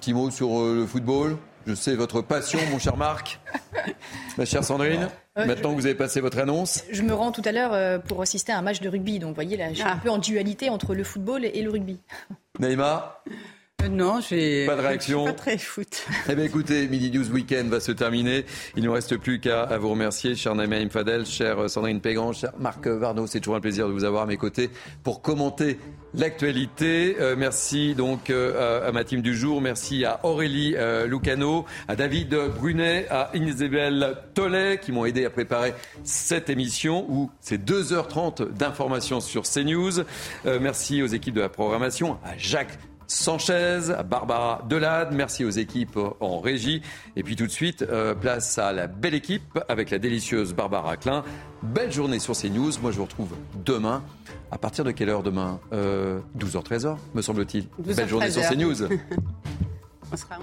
Petit 0.00 0.14
mot 0.14 0.30
sur 0.30 0.60
euh, 0.60 0.74
le 0.76 0.86
football. 0.86 1.36
Je 1.66 1.74
sais 1.74 1.94
votre 1.94 2.22
passion, 2.22 2.58
mon 2.70 2.78
cher 2.78 2.96
Marc. 2.96 3.40
Ma 4.38 4.44
chère 4.44 4.64
Sandrine, 4.64 5.08
maintenant 5.46 5.70
que 5.70 5.76
vous 5.76 5.86
avez 5.86 5.94
passé 5.94 6.20
votre 6.20 6.38
annonce. 6.38 6.84
Je 6.90 7.02
me 7.02 7.14
rends 7.14 7.32
tout 7.32 7.42
à 7.44 7.52
l'heure 7.52 7.72
euh, 7.72 7.98
pour 7.98 8.22
assister 8.22 8.52
à 8.52 8.58
un 8.58 8.62
match 8.62 8.80
de 8.80 8.88
rugby. 8.88 9.18
Donc, 9.18 9.30
vous 9.30 9.34
voyez, 9.34 9.56
là, 9.56 9.70
je 9.70 9.74
suis 9.74 9.82
un 9.82 9.92
ah. 9.94 10.00
peu 10.02 10.10
en 10.10 10.18
dualité 10.18 10.70
entre 10.70 10.94
le 10.94 11.04
football 11.04 11.44
et 11.44 11.62
le 11.62 11.70
rugby. 11.70 11.98
Neymar 12.58 13.22
euh, 13.28 13.34
non, 13.90 14.20
j'ai 14.20 14.66
pas 14.66 14.76
de 14.76 14.80
réaction. 14.82 15.24
pas 15.24 15.32
très 15.32 15.58
foot. 15.58 16.04
Eh 16.28 16.34
bien, 16.34 16.44
écoutez, 16.44 16.86
Midi 16.88 17.10
News 17.10 17.30
Weekend 17.30 17.68
va 17.68 17.80
se 17.80 17.92
terminer. 17.92 18.44
Il 18.76 18.82
ne 18.82 18.88
nous 18.88 18.92
reste 18.92 19.16
plus 19.16 19.40
qu'à 19.40 19.76
vous 19.78 19.90
remercier, 19.90 20.34
cher 20.34 20.54
Naïma 20.54 20.76
Fadel, 20.90 21.24
cher 21.26 21.70
Sandrine 21.70 22.00
Pégan, 22.00 22.32
cher 22.32 22.52
Marc 22.58 22.86
Varno. 22.86 23.26
C'est 23.26 23.40
toujours 23.40 23.56
un 23.56 23.60
plaisir 23.60 23.88
de 23.88 23.92
vous 23.92 24.04
avoir 24.04 24.22
à 24.24 24.26
mes 24.26 24.36
côtés 24.36 24.70
pour 25.02 25.22
commenter 25.22 25.78
l'actualité. 26.14 27.16
Euh, 27.20 27.34
merci 27.36 27.94
donc 27.94 28.30
euh, 28.30 28.88
à 28.88 28.92
ma 28.92 29.04
team 29.04 29.22
du 29.22 29.34
jour. 29.34 29.60
Merci 29.60 30.04
à 30.04 30.20
Aurélie 30.22 30.76
Lucano, 31.06 31.64
à 31.88 31.96
David 31.96 32.36
Brunet, 32.56 33.06
à 33.10 33.30
Isabelle 33.34 34.16
Tollet 34.34 34.78
qui 34.78 34.92
m'ont 34.92 35.06
aidé 35.06 35.24
à 35.24 35.30
préparer 35.30 35.74
cette 36.04 36.50
émission 36.50 37.06
où 37.08 37.30
c'est 37.40 37.62
2h30 37.64 38.52
d'informations 38.52 39.20
sur 39.20 39.42
CNews. 39.42 40.04
merci 40.44 41.02
aux 41.02 41.06
équipes 41.06 41.34
de 41.34 41.40
la 41.40 41.48
programmation, 41.48 42.18
à 42.24 42.36
Jacques 42.36 42.78
Sanchez, 43.08 43.90
à 43.96 44.02
Barbara 44.02 44.62
Delade. 44.68 45.12
Merci 45.12 45.44
aux 45.44 45.50
équipes 45.50 45.98
en 46.20 46.40
régie. 46.40 46.82
Et 47.16 47.22
puis 47.22 47.36
tout 47.36 47.46
de 47.46 47.50
suite, 47.50 47.82
euh, 47.82 48.14
place 48.14 48.58
à 48.58 48.72
la 48.72 48.86
belle 48.86 49.14
équipe 49.14 49.58
avec 49.68 49.90
la 49.90 49.98
délicieuse 49.98 50.54
Barbara 50.54 50.96
Klein. 50.96 51.24
Belle 51.62 51.90
journée 51.90 52.18
sur 52.18 52.36
CNews. 52.36 52.72
Moi, 52.82 52.92
je 52.92 52.98
vous 52.98 53.04
retrouve 53.04 53.34
demain. 53.64 54.04
À 54.52 54.58
partir 54.58 54.84
de 54.84 54.90
quelle 54.90 55.08
heure 55.08 55.22
demain? 55.22 55.58
12h, 55.72 56.62
13h, 56.62 56.96
me 57.14 57.22
semble-t-il. 57.22 57.66
Belle 57.78 58.08
journée 58.08 58.30
sur 58.30 58.42
CNews. 58.42 58.84
On 60.12 60.16
sera 60.16 60.38